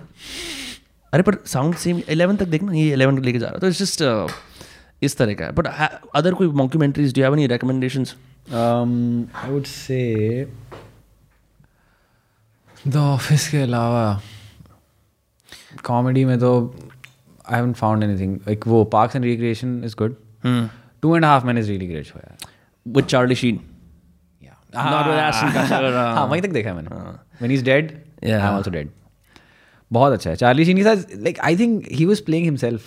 अरे 1.13 1.23
पर 1.23 1.37
साउंड 1.47 1.75
सेम 1.75 2.01
इलेवन 2.09 2.35
तक 2.37 2.47
देखना 2.47 2.73
ये 2.73 2.91
इलेवन 2.93 3.23
लेके 3.23 3.39
जा 3.39 3.45
रहा 3.45 3.55
है। 3.55 3.59
तो 3.59 3.67
इट्स 3.67 3.79
जस्ट 3.79 5.03
इस 5.03 5.17
तरह 5.17 5.33
का 5.33 5.45
है। 5.45 5.51
बट 5.51 5.67
अदर 6.15 6.33
कोई 6.33 6.47
mockumentaries 6.61 7.15
do 7.15 7.21
have 7.23 7.33
any 7.33 7.47
recommendations 7.47 8.15
I 8.49 9.47
would 9.51 9.65
say 9.69 10.47
the 12.87 12.95
Office 12.95 13.47
के 13.51 13.61
अलावा 13.61 14.21
कॉमेडी 15.85 16.23
में 16.25 16.37
तो 16.39 16.51
I 17.49 17.55
haven't 17.55 17.75
found 17.75 18.03
anything 18.03 18.35
like 18.37 18.67
वो 18.67 18.83
Parks 18.93 19.15
and 19.15 19.25
Recreation 19.25 19.81
is 19.85 19.95
good 19.97 20.15
two 21.01 21.15
and 21.15 21.25
half 21.25 21.45
man 21.45 21.57
is 21.57 21.69
really 21.69 21.87
great 21.87 22.07
यार 22.07 22.46
विद 22.95 23.05
चार्ली 23.05 23.35
शीन 23.35 23.59
हाँ। 24.75 25.03
हाँ 26.15 26.25
वहीं 26.27 26.41
तक 26.41 26.49
देखा 26.49 26.69
है 26.69 26.75
मैंने 26.75 26.89
when 26.89 27.51
he 27.51 27.57
is 27.57 27.63
dead 27.65 27.91
I 27.91 28.29
Yeah. 28.29 28.39
Am 28.45 28.53
also 28.55 28.71
dead 28.71 28.89
बहुत 29.91 30.13
अच्छा 30.13 30.29
है 30.29 30.35
चार्ली 30.35 30.65
शीन 30.65 30.77
के 30.77 30.83
साथ 30.83 31.15
like 31.23 31.39
I 31.49 31.55
think 31.57 31.85
he 31.91 32.05
was 32.05 32.19
playing 32.29 32.45
himself 32.45 32.83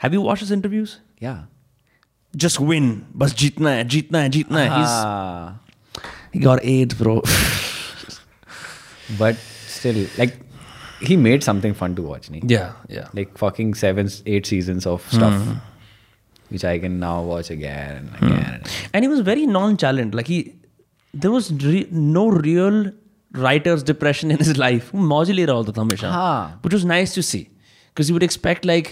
have 0.00 0.14
you 0.14 0.22
watch 0.22 0.40
his 0.40 0.52
interviews 0.52 0.90
या 1.22 1.34
जस्ट 2.34 2.60
विन 2.60 2.90
बस 3.16 3.34
जीतना 3.38 3.70
है 3.70 3.84
जीतना 3.94 4.18
है 4.20 4.28
जीतना 4.38 4.60
है 4.60 4.68
हाँ 4.68 5.64
got 6.44 6.60
AIDS 6.70 6.96
bro 6.96 7.12
but 9.20 9.38
still 9.74 10.00
like 10.18 10.34
he 11.08 11.16
made 11.16 11.46
something 11.46 11.74
fun 11.80 11.94
to 11.98 12.04
watch 12.08 12.26
nahi? 12.34 12.40
yeah 12.54 12.72
yeah 12.96 13.08
like 13.18 13.38
fucking 13.42 13.72
seven 13.82 14.10
eight 14.34 14.50
seasons 14.52 14.86
of 14.92 15.06
stuff 15.12 15.38
which 16.49 16.65
i 16.71 16.77
can 16.79 16.99
now 17.03 17.15
watch 17.29 17.49
again 17.49 18.09
and 18.15 18.27
again 18.31 18.61
and 18.93 19.05
he 19.05 19.09
was 19.13 19.21
very 19.29 19.45
nonchalant 19.53 20.19
like 20.19 20.27
he 20.33 20.41
there 21.13 21.31
was 21.31 21.47
re- 21.63 21.87
no 21.91 22.25
real 22.29 22.91
writer's 23.45 23.83
depression 23.83 24.35
in 24.35 24.43
his 24.45 24.57
life 24.65 24.91
वो 24.95 25.07
मौज 25.13 25.29
ही 25.29 25.33
ले 25.33 25.45
रहा 25.45 25.55
होता 25.55 25.71
था 25.77 25.81
हमेशा 25.81 26.11
हाँ। 26.11 26.61
which 26.65 26.75
was 26.77 26.85
nice 26.93 27.15
to 27.17 27.23
see 27.29 27.41
because 27.93 28.09
you 28.11 28.17
would 28.19 28.25
expect 28.27 28.65
like 28.65 28.91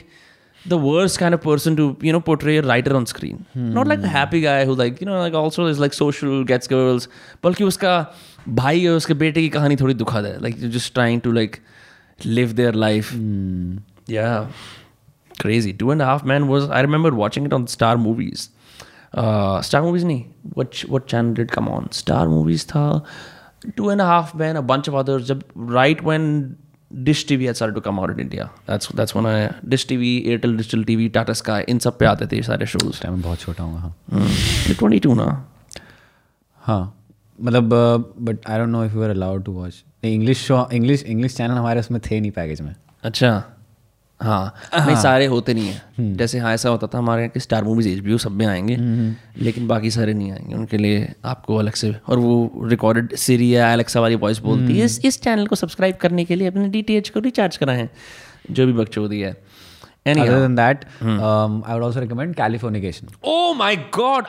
the 0.74 0.78
worst 0.78 1.20
kind 1.20 1.34
of 1.34 1.42
person 1.42 1.76
to 1.78 1.86
you 2.08 2.12
know 2.16 2.22
portray 2.26 2.56
a 2.58 2.64
writer 2.64 2.96
on 2.96 3.06
screen 3.12 3.46
not 3.78 3.88
like 3.92 4.04
a 4.10 4.12
happy 4.16 4.42
guy 4.42 4.58
who 4.66 4.76
like 4.82 5.00
you 5.04 5.08
know 5.12 5.20
like 5.22 5.38
also 5.44 5.66
is 5.74 5.80
like 5.84 5.96
social 6.00 6.44
gets 6.52 6.72
girls 6.74 7.08
बल्कि 7.44 7.64
उसका 7.64 7.94
भाई 8.60 8.86
और 8.88 8.98
उसके 8.98 9.14
बेटे 9.24 9.42
की 9.42 9.50
कहानी 9.56 9.76
थोड़ी 9.76 9.94
दुखद 10.04 10.26
है 10.26 10.38
like 10.48 10.60
you're 10.64 10.76
just 10.78 10.94
trying 11.00 11.24
to 11.28 11.34
like 11.40 11.60
live 12.40 12.56
their 12.62 12.74
life 12.86 13.12
yeah 14.08 14.46
Crazy 15.45 15.73
two 15.81 15.91
and 15.95 16.03
a 16.03 16.11
half 16.11 16.25
man 16.33 16.47
was 16.53 16.69
i 16.77 16.83
remember 16.87 17.11
watching 17.23 17.47
it 17.51 17.55
on 17.57 17.67
star 17.73 17.95
movies 18.05 18.45
uh, 19.23 19.57
star 19.71 19.83
movies 19.87 20.05
nahi 20.11 20.55
what 20.61 20.79
what 20.95 21.07
channel 21.15 21.35
did 21.41 21.51
come 21.57 21.69
on 21.79 21.91
star 22.03 22.23
movies 22.37 22.65
tha 22.75 22.85
two 23.81 23.91
and 23.97 24.05
a 24.07 24.07
half 24.13 24.35
men 24.45 24.61
a 24.63 24.65
bunch 24.71 24.89
of 24.93 24.97
others 25.03 25.33
right 25.79 26.03
when 26.11 26.31
dish 27.07 27.23
tv 27.29 27.47
had 27.51 27.57
started 27.61 27.79
to 27.79 27.83
come 27.87 27.99
out 28.03 28.11
in 28.15 28.21
india 28.25 28.45
that's 28.71 28.91
that's 29.01 29.15
when 29.19 29.29
i 29.31 29.37
dish 29.75 29.87
tv 29.93 30.11
airtel 30.35 30.53
digital 30.61 30.85
tv 30.91 31.09
tata 31.17 31.35
sky 31.41 31.61
इन 31.75 31.79
सब 31.87 31.99
पे 31.99 32.07
आते 32.07 32.27
थे 32.33 32.43
सारे 32.51 32.67
shows 32.75 33.01
time 33.03 33.23
बहुत 33.23 33.41
छोटा 33.47 33.65
हूँ 33.65 33.81
हाँ 33.81 33.95
Hmm. 34.13 34.77
22 34.83 35.17
ना 35.17 35.27
हाँ 36.63 36.83
मतलब 37.39 37.69
but 38.29 38.49
I 38.51 38.59
don't 38.59 38.69
know 38.69 38.85
if 38.85 38.95
you 38.95 39.03
are 39.03 39.11
allowed 39.11 39.45
to 39.45 39.53
watch 39.53 39.83
English 40.05 40.47
show 40.47 40.69
English 40.73 41.03
English 41.15 41.37
channel 41.37 41.55
हमारे 41.55 41.81
उसमें 41.81 42.01
थे 42.11 42.21
नहीं 42.21 42.31
पैकेज 42.39 42.61
में 42.61 42.75
अच्छा 43.05 43.33
हाँ 44.21 44.55
नहीं 44.87 44.97
सारे 44.97 45.27
होते 45.27 45.55
नहीं 45.55 45.69
है। 45.69 45.83
जैसे 46.17 46.39
हाँ 46.39 46.55
ऐसा 46.55 46.69
होता 46.69 46.87
था 46.87 46.99
हमारे 46.99 47.23
यहाँ 47.23 47.31
के 47.31 47.41
स्टार 47.41 47.65
मूवीज़ 47.65 47.89
एच 47.89 48.21
सब 48.21 48.33
में 48.33 48.47
आएँगे 48.47 48.77
लेकिन 49.45 49.69
बाकी 49.69 49.91
सारे 49.91 50.15
नहीं 50.15 50.33
आएँगे 50.33 50.55
उनके 50.55 50.77
लिए 50.77 51.15
आपको 51.25 51.57
अलग 51.57 51.73
से 51.73 51.97
और 52.09 52.19
वो 52.19 52.61
रिकॉर्डेड 52.65 53.15
सीरी 53.15 53.57
या 53.57 53.73
एलेक्सा 53.73 54.01
वाली 54.01 54.15
वॉइस 54.15 54.39
बोलती 54.39 54.79
है 54.79 54.85
इस 54.85 55.05
इस 55.05 55.23
चैनल 55.23 55.47
को 55.47 55.57
सब्सक्राइब 55.57 55.97
करने 55.97 56.25
के 56.25 56.35
लिए 56.35 56.49
अपने 56.49 56.69
डीटीएच 56.69 57.09
को 57.09 57.21
रिचार्ज 57.21 57.57
कराएँ 57.57 57.89
जो 58.51 58.67
भी 58.67 58.73
बकचोदी 58.73 59.21
है। 59.21 59.57
मैं 60.07 60.15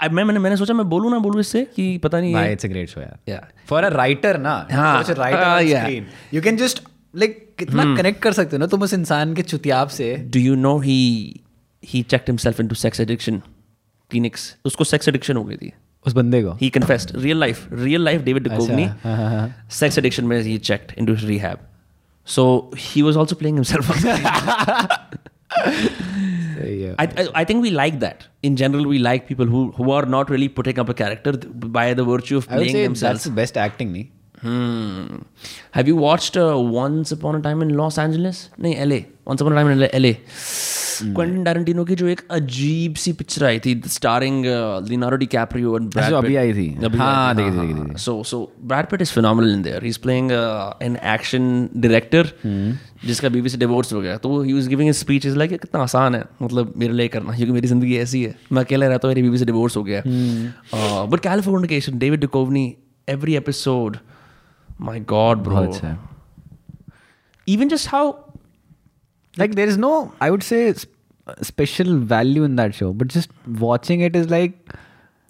मैंने 0.09 0.39
मैंने 0.39 0.57
सोचा 0.57 0.73
मैं 0.73 0.89
बोलूँ 0.89 1.11
ना 1.11 1.19
बोलूँ 1.19 1.39
इससे 1.39 1.67
कि 1.75 1.97
पता 1.97 2.19
नहीं 2.19 2.33
भाई 2.33 2.45
ये 2.45 2.51
इट्स 2.51 2.65
ग्रेट 2.65 2.89
यार। 2.97 3.17
Yeah. 3.29 3.67
फॉर 3.67 3.85
राइटर 3.85 4.38
ना 4.38 4.67
हाँ, 4.71 5.03
such 5.03 5.15
a 5.15 5.19
writer 5.19 5.43
हाँ, 5.43 5.61
on 5.61 5.67
yeah. 5.67 5.83
screen 5.85 6.03
you 6.35 6.41
can 6.47 6.57
just 6.63 6.81
like 7.21 7.46
कितना 7.60 7.82
हम्म। 7.82 7.97
कनेक्ट 7.97 8.22
कर 8.22 8.34
सकते 8.34 8.55
हो 8.55 8.60
ना 8.60 8.66
तुम 8.68 8.82
उस 8.84 8.93
इंसान 8.93 9.34
के 9.36 9.41
चुतियाब 9.41 9.88
से? 9.97 10.16
Do 10.34 10.39
you 10.39 10.55
know 10.55 10.78
he 10.80 10.99
he 11.84 12.01
checked 12.12 12.30
himself 12.30 12.60
into 12.60 12.76
sex 12.76 12.99
addiction 12.99 13.41
clinics 14.12 14.55
उसको 14.66 14.84
सेक्स 14.84 15.08
एडिक्शन 15.08 15.38
हो 15.38 15.43
गई 15.43 15.55
थी। 15.55 15.72
उस 16.08 16.14
बंदे 16.14 16.41
को? 16.43 16.51
He 16.62 16.70
confessed 16.70 17.16
real 17.16 17.39
life 17.39 17.68
real 17.74 18.03
life 18.05 18.22
David 18.22 18.43
Duchovny 18.43 18.88
sex 19.80 19.97
addiction 19.97 20.26
में 20.26 20.41
he 20.41 20.58
checked 20.70 20.93
into 20.97 21.14
rehab 21.28 21.68
so 22.28 22.45
he 22.78 23.01
was 23.01 23.18
also 23.18 23.36
playing 23.36 23.58
himself 23.58 23.86
I, 27.01 27.05
I 27.39 27.43
think 27.49 27.64
we 27.64 27.72
like 27.72 27.99
that. 27.99 28.24
In 28.43 28.55
general, 28.62 28.86
we 28.91 28.99
like 28.99 29.28
people 29.28 29.45
who, 29.45 29.60
who 29.78 29.91
are 29.91 30.05
not 30.14 30.32
really 30.34 30.47
putting 30.49 30.80
up 30.84 30.89
a 30.89 30.95
character 31.01 31.34
by 31.76 31.93
the 31.93 32.03
virtue 32.03 32.38
of 32.38 32.47
playing 32.47 32.60
I 32.60 32.64
would 32.64 32.72
say 32.72 32.84
themselves. 32.84 33.28
That's 33.39 33.53
the. 33.58 34.08
Hmm. 34.41 35.21
have 35.71 35.88
you 35.88 35.95
watched 35.95 36.38
uh, 36.38 36.57
once 36.79 37.11
upon 37.11 37.35
a 37.35 37.41
time 37.41 37.61
in 37.61 37.75
los 37.81 37.97
angeles? 38.07 38.49
नहीं 38.59 38.75
LA 38.88 38.99
once 39.25 39.41
upon 39.41 39.51
a 39.51 39.61
time 39.61 39.71
in 39.75 39.89
LA 40.01 40.13
Quentin 40.97 41.43
Tarantino 41.43 41.83
की 41.85 41.95
जो 41.95 42.07
एक 42.07 42.21
अजीब 42.31 42.95
सी 42.95 43.11
picture 43.13 43.43
आई 43.45 43.59
थी 43.59 43.81
starring 43.88 44.45
Leonardo 44.45 45.17
DiCaprio 45.17 45.75
and 45.77 45.89
Brad 45.89 46.09
जो 46.09 46.17
अभी 46.17 46.35
आई 46.35 46.53
थी। 46.53 46.67
अभी 46.85 46.97
हाँ, 46.97 47.35
देखी 47.35 47.51
थी, 47.51 47.73
देखी 47.73 47.73
थी। 47.89 48.03
So 48.05 48.15
so 48.29 48.39
Brad 48.71 48.89
Pitt 48.93 49.03
is 49.05 49.11
phenomenal 49.17 49.53
in 49.57 49.61
there. 49.67 49.81
He's 49.81 49.99
playing 50.05 50.31
uh, 50.31 50.88
an 50.88 50.97
action 51.15 51.69
director 51.85 52.23
जिसका 53.05 53.29
बीवी 53.29 53.49
से 53.49 53.57
डिवोर्स 53.57 53.93
हो 53.93 54.01
गया. 54.01 54.17
तो 54.17 54.45
he 54.45 54.53
was 54.53 54.71
giving 54.73 54.91
his 54.91 55.03
speech. 55.05 55.29
Is 55.31 55.38
like 55.38 55.49
कितना 55.49 55.81
आसान 55.81 56.15
है 56.15 56.25
मतलब 56.41 56.73
मेरे 56.77 56.93
लिए 56.93 57.07
करना 57.07 57.35
क्योंकि 57.35 57.53
मेरी 57.53 57.67
ज़िंदगी 57.67 57.97
ऐसी 57.97 58.23
है. 58.23 58.35
मैं 58.51 58.63
अकेला 58.63 58.88
रहता 58.88 59.07
हूँ 59.07 59.15
मेरी 59.15 59.27
बीवी 59.27 59.38
से 59.38 59.45
डिवोर्स 59.45 59.77
हो 59.77 59.83
गया 59.83 60.03
but 61.05 61.19
Californication 61.19 61.97
David 61.99 62.19
Duchovny 62.19 62.75
every 63.09 63.35
episode 63.35 63.97
my 64.80 65.00
God 65.14 65.38
bro 65.38 65.55
बहुत 65.55 65.74
अच्छा 65.74 65.88
है 65.88 65.98
even 67.48 67.68
just 67.68 67.88
how 67.90 68.12
like 69.40 69.53
there 69.59 69.70
is 69.72 69.76
no 69.82 69.90
i 70.24 70.26
would 70.32 70.42
say 70.46 70.57
sp- 70.78 71.44
special 71.48 71.92
value 72.09 72.42
in 72.46 72.57
that 72.61 72.74
show 72.78 72.88
but 73.03 73.12
just 73.14 73.30
watching 73.61 74.03
it 74.09 74.16
is 74.20 74.26
like 74.32 74.74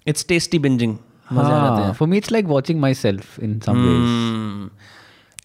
it's 0.07 0.25
tasty 0.29 0.59
binging 0.59 0.93
मजे 0.93 1.41
आ 1.41 1.59
जाते 1.59 1.81
हैं 1.81 1.85
हाँ, 1.87 1.93
for 1.99 2.07
me 2.13 2.19
it's 2.21 2.31
like 2.35 2.49
watching 2.53 2.81
myself 2.85 3.37
in 3.47 3.53
some 3.67 3.85
ways 3.85 4.09
Hmm. 4.09 4.65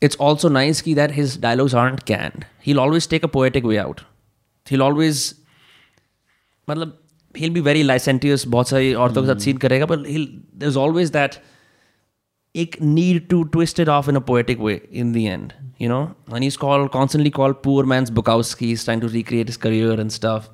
It's 0.06 0.18
also 0.24 0.48
nice 0.54 0.80
ki 0.86 0.92
that 0.96 1.12
his 1.14 1.32
dialogues 1.44 1.72
aren't 1.82 2.02
canned. 2.08 2.44
He'll 2.66 2.80
always 2.82 3.06
take 3.12 3.24
a 3.28 3.30
poetic 3.36 3.64
way 3.70 3.78
out. 3.84 4.02
He'll 4.66 4.84
always 4.86 5.22
मतलब 6.68 6.92
he'll 7.34 7.54
be 7.56 7.62
very 7.68 7.82
licentious 7.86 8.44
बहुत 8.56 8.68
सारी 8.68 8.92
औरतों 9.04 9.22
के 9.22 9.28
साथ 9.28 9.40
scene 9.44 9.56
करेगा 9.64 9.86
but 9.92 10.06
he'll 10.12 10.28
there's 10.62 10.78
always 10.84 11.10
that 11.16 11.38
एक 12.56 12.76
need 12.80 13.28
to 13.30 13.44
twist 13.56 13.78
it 13.78 13.88
off 13.94 14.08
in 14.08 14.16
a 14.16 14.20
poetic 14.28 14.64
way 14.68 14.80
in 15.02 15.12
the 15.12 15.26
end 15.32 15.52
you 15.82 15.88
know 15.88 16.00
and 16.36 16.46
he's 16.46 16.56
called 16.62 16.90
constantly 16.94 17.30
called 17.30 17.62
poor 17.66 17.84
man's 17.92 18.10
Bukowski 18.10 18.70
he's 18.70 18.84
trying 18.84 19.04
to 19.04 19.08
recreate 19.08 19.52
his 19.52 19.60
career 19.66 19.92
and 20.04 20.14
stuff 20.16 20.48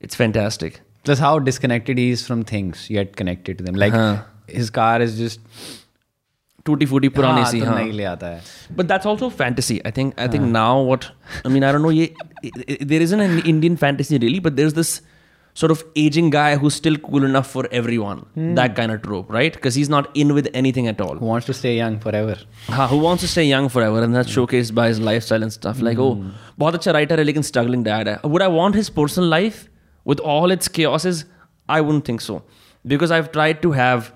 it's 0.00 0.20
fantastic 0.22 0.80
Plus, 1.04 1.18
how 1.18 1.38
disconnected 1.38 1.98
he 1.98 2.10
is 2.10 2.26
from 2.26 2.44
things, 2.44 2.88
yet 2.88 3.14
connected 3.14 3.58
to 3.58 3.64
them. 3.64 3.74
Like 3.74 3.92
हाँ. 3.92 4.24
his 4.48 4.70
car 4.70 5.00
is 5.00 5.18
just 5.18 5.40
टूटी 6.66 6.86
फूटी 6.86 7.08
पुरानी 7.12 7.40
हाँ, 7.42 7.50
सी 7.50 7.60
तो 7.60 7.66
हाँ 7.66 7.74
नहीं 7.78 7.92
ले 7.92 8.04
आता 8.10 8.26
है. 8.26 8.40
But 8.76 8.88
that's 8.88 9.04
also 9.04 9.28
fantasy. 9.28 9.80
I 9.84 9.90
think. 9.90 10.14
I 10.18 10.28
think 10.28 10.44
now 10.44 10.80
what 10.80 11.10
I 11.44 11.48
mean. 11.48 11.62
I 11.62 11.72
don't 11.72 11.82
know. 11.82 11.90
Ye, 11.90 12.14
there 12.92 13.02
isn't 13.02 13.20
an 13.20 13.40
Indian 13.52 13.76
fantasy 13.76 14.18
really, 14.18 14.38
but 14.38 14.56
there's 14.56 14.72
this 14.72 15.02
sort 15.56 15.72
of 15.72 15.82
aging 16.02 16.30
guy 16.34 16.56
who's 16.62 16.76
still 16.76 16.96
cool 17.02 17.24
enough 17.26 17.50
for 17.56 17.62
everyone. 17.80 18.22
That 18.54 18.72
kind 18.78 18.94
of 18.94 19.02
trope, 19.02 19.28
right? 19.34 19.58
Because 19.58 19.76
he's 19.80 19.90
not 19.94 20.08
in 20.22 20.32
with 20.38 20.48
anything 20.60 20.88
at 20.92 21.02
all. 21.04 21.20
Who 21.20 21.28
wants 21.32 21.46
to 21.50 21.54
stay 21.58 21.74
young 21.76 21.98
forever? 22.06 22.34
हाँ, 22.78 22.88
who 22.92 22.98
wants 23.04 23.26
to 23.26 23.30
stay 23.34 23.44
young 23.48 23.68
forever, 23.74 24.00
and 24.06 24.18
that's 24.18 24.34
showcased 24.36 24.74
by 24.78 24.86
his 24.88 25.00
lifestyle 25.08 25.46
and 25.48 25.56
stuff. 25.56 25.84
Like, 25.88 26.02
oh, 26.06 26.10
बहुत 26.58 26.74
अच्छा 26.74 26.92
writer 26.98 27.18
है 27.18 27.24
लेकिन 27.24 27.46
struggling 27.50 27.84
dad 27.90 28.08
है. 28.08 28.18
Would 28.24 28.46
I 28.46 28.48
want 28.56 28.80
his 28.80 28.90
personal 28.98 29.30
life 29.34 29.60
with 30.12 30.24
all 30.34 30.56
its 30.56 30.72
chaoses? 30.78 31.24
I 31.68 31.80
wouldn't 31.80 32.04
think 32.10 32.24
so, 32.28 32.42
because 32.94 33.14
I've 33.18 33.30
tried 33.36 33.62
to 33.66 33.72
have 33.80 34.10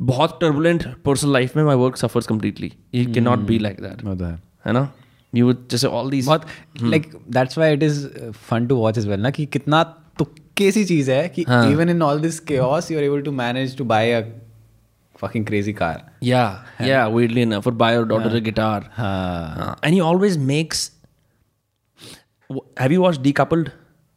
बहुत 0.00 0.40
turbulent 0.40 0.88
personal 1.04 1.32
life 1.38 1.54
में 1.56 1.64
my 1.66 1.76
work 1.82 2.00
suffers 2.02 2.26
completely. 2.32 2.72
You 2.92 3.04
cannot 3.18 3.46
be 3.50 3.58
like 3.66 3.78
that. 3.84 4.02
वो 4.04 4.14
तो 4.14 4.24
है. 4.24 4.38
है 4.66 4.72
ना 4.72 4.88
you 5.34 5.46
would 5.46 5.68
जैसे 5.70 5.86
all 5.86 6.10
these 6.10 6.26
बहुत 6.26 6.46
like 6.82 7.06
that's 7.36 7.58
why 7.58 7.74
it 7.74 7.82
is 7.82 8.04
fun 8.48 8.66
to 8.66 8.76
watch 8.76 8.98
as 8.98 9.06
well 9.08 9.20
ना 9.20 9.30
कि 9.30 9.46
कितना 9.56 9.82
तुक्के 10.50 10.70
सी 10.72 10.84
चीज 10.84 11.10
है 11.10 11.28
कि 11.36 11.42
हाँ. 11.48 11.70
Even 11.72 11.88
in 11.90 12.02
all 12.02 12.20
this 12.20 12.40
chaos 12.50 12.90
you 12.90 12.98
are 12.98 13.04
able 13.04 13.22
to 13.22 13.32
manage 13.44 13.76
to 13.78 13.84
buy 13.94 14.12
a 14.12 14.24
fucking 15.20 15.44
crazy 15.48 15.72
car. 15.76 15.92
yeah 16.28 16.48
yeah 16.86 17.04
weirdly 17.12 17.42
enough 17.46 17.66
or 17.68 17.72
buy 17.82 17.86
your 17.94 18.02
daughter 18.08 18.32
a 18.38 18.40
guitar 18.48 18.80
हाँ. 18.96 19.12
Uh, 19.66 19.68
and 19.88 19.94
he 19.96 20.00
always 20.08 20.34
makes 20.50 20.82
w- 22.50 22.64
have 22.82 22.92
you 22.96 23.00
watched 23.04 23.22
decoupled 23.28 23.70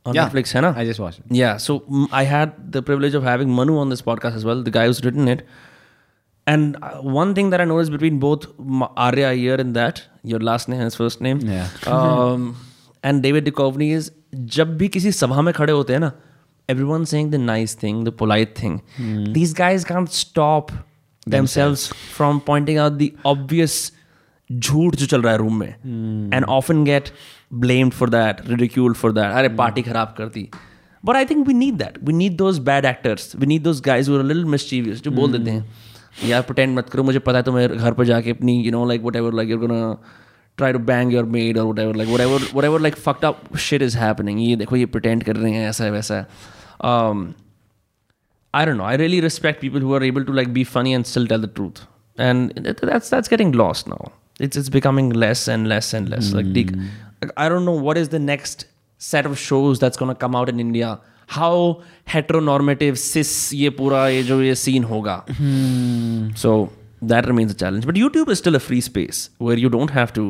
on 0.06 0.16
Yeah. 0.18 0.26
netflix 0.26 0.54
है 0.56 0.62
ना 0.66 0.72
I 0.82 0.86
just 0.90 1.02
watched 1.04 1.22
it. 1.24 1.32
Yeah, 1.40 1.58
so 1.68 1.78
mm, 2.00 2.08
I 2.22 2.24
had 2.32 2.54
the 2.78 2.82
privilege 2.90 3.16
of 3.22 3.24
having 3.30 3.54
Manu 3.60 3.78
on 3.86 3.94
this 3.96 4.04
podcast 4.10 4.40
as 4.42 4.46
well, 4.50 4.64
the 4.70 4.74
guy 4.80 4.86
who's 4.90 5.02
written 5.08 5.32
it. 5.36 5.46
And 6.48 6.78
uh, 6.90 6.92
one 7.22 7.34
thing 7.40 7.50
that 7.56 7.62
I 7.62 7.66
noticed 7.72 7.96
between 7.96 8.20
both 8.28 8.48
M- 8.60 8.86
Arya 9.08 9.34
here 9.42 9.58
and 9.66 9.76
that, 9.82 10.04
your 10.34 10.40
last 10.52 10.70
name 10.74 10.80
and 10.86 10.92
his 10.92 10.96
first 11.02 11.22
name, 11.30 11.42
Yeah. 11.56 11.68
um, 11.98 12.46
and 13.04 13.24
David 13.28 13.50
Duchovny 13.50 13.90
is 14.02 14.12
जब 14.35 14.77
भी 14.79 14.89
किसी 14.89 15.13
सभा 15.13 15.43
में 15.43 15.55
खड़े 15.55 15.73
होते 15.73 15.93
हैं 15.93 16.01
ना 16.01 16.13
everyone 16.69 17.03
saying 17.09 17.31
the 17.33 17.39
nice 17.39 17.75
thing, 17.75 17.97
the 18.05 18.13
polite 18.21 18.53
thing. 18.59 18.77
These 19.33 19.51
guys 19.57 19.85
can't 19.85 20.15
stop 20.19 20.71
themselves 21.27 21.83
from 22.15 22.41
pointing 22.47 22.79
out 22.79 22.99
the 23.03 23.13
obvious 23.33 23.75
झूठ 24.51 24.97
जो 24.97 25.07
चल 25.07 25.23
रहा 25.23 25.33
है 25.33 25.39
रूम 25.39 25.59
में. 25.61 25.69
And 26.35 26.45
often 26.45 26.85
get 26.85 27.09
blamed 27.55 27.93
for 27.93 28.11
that 28.11 28.41
ridiculed 28.49 28.95
for 28.97 29.13
that 29.13 29.33
अरे 29.33 29.49
पार्टी 29.57 29.83
खराब 29.83 30.15
कर 30.19 30.29
दी. 30.35 30.49
But 31.05 31.17
I 31.17 31.25
think 31.25 31.47
we 31.49 31.55
need 31.55 31.75
that 31.75 31.99
we 32.05 32.13
need 32.13 32.37
those 32.37 32.59
bad 32.69 32.85
actors 32.85 33.33
we 33.37 33.47
need 33.47 33.63
those 33.63 33.81
guys 33.87 34.11
were 34.11 34.23
little 34.23 34.45
mischievous 34.45 35.03
जो 35.03 35.11
बोल 35.11 35.33
देते 35.33 35.51
हैं 35.51 36.29
यार 36.29 36.43
प्रटेंड 36.43 36.77
मत 36.79 36.89
करो 36.91 37.03
मुझे 37.03 37.19
पता 37.19 37.39
है 37.39 37.45
तुम्हें 37.45 37.69
घर 37.69 37.93
पर 37.93 38.05
जाके 38.05 38.31
अपनी 38.31 38.61
you 38.63 38.73
know 38.73 38.85
like 38.89 39.03
whatever 39.17 39.35
like 39.35 39.51
you're 39.51 39.61
gonna 39.61 39.97
Try 40.58 40.74
to 40.74 40.80
bang 40.94 41.14
your 41.14 41.26
head 41.36 41.58
और 41.58 41.66
whatever 41.80 41.96
like 41.96 42.10
whatever 42.22 42.48
whatever 42.66 42.80
like 42.82 42.96
fucked 43.08 43.26
up 43.26 43.56
shit 43.68 43.82
is 43.82 43.96
happening 43.98 44.40
ये 44.48 44.56
देखो 44.64 44.76
ये 44.76 44.86
प्रटेंड 44.96 45.24
कर 45.24 45.36
रहे 45.36 45.52
हैं 45.54 45.68
ऐसा 45.70 45.84
है 45.84 45.92
वैसा 45.92 46.16
है 46.16 46.28
um, 46.90 47.22
I 48.54 48.60
don't 48.68 48.78
know. 48.82 48.86
I 48.92 48.94
really 49.00 49.18
respect 49.24 49.60
people 49.64 49.82
who 49.86 49.92
are 49.96 50.04
able 50.06 50.24
to 50.28 50.36
like 50.38 50.48
be 50.54 50.62
funny 50.70 50.94
and 50.98 51.08
still 51.10 51.28
tell 51.32 51.42
the 51.46 51.50
truth, 51.58 51.82
and 52.28 52.54
that- 52.68 52.80
that's 52.90 53.12
that's 53.14 53.32
getting 53.34 53.52
lost 53.62 53.90
now. 53.92 54.00
It's 54.48 54.62
it's 54.62 54.72
becoming 54.76 55.10
less 55.24 55.44
and 55.56 55.70
less 55.74 55.90
and 56.00 56.12
less. 56.14 56.30
Like, 56.38 56.50
the, 56.56 56.64
I 57.46 57.50
don't 57.54 57.68
know 57.72 57.76
what 57.88 58.00
is 58.04 58.10
the 58.16 58.22
next 58.30 58.66
set 59.02 59.30
of 59.32 59.38
shows 59.44 59.84
that's 59.84 60.02
gonna 60.04 60.16
come 60.24 60.40
out 60.42 60.52
in 60.54 60.64
India. 60.66 60.90
How 61.38 61.52
heteronormative 62.16 62.98
cis 63.04 63.34
ये 63.64 63.70
पूरा 63.82 64.08
ये 64.16 64.24
जो 64.32 64.42
ये 64.42 64.56
scene 64.64 64.90
होगा. 64.94 65.18
So 66.46 66.56
that 67.04 67.28
remains 67.28 67.52
a 67.52 67.56
challenge. 67.56 67.86
But 67.86 67.96
YouTube 67.96 68.30
is 68.30 68.38
still 68.44 68.56
a 68.56 68.60
free 68.60 68.82
space 68.82 69.30
where 69.38 69.58
you 69.58 69.70
don't 69.70 69.92
have 69.92 70.14
to 70.20 70.28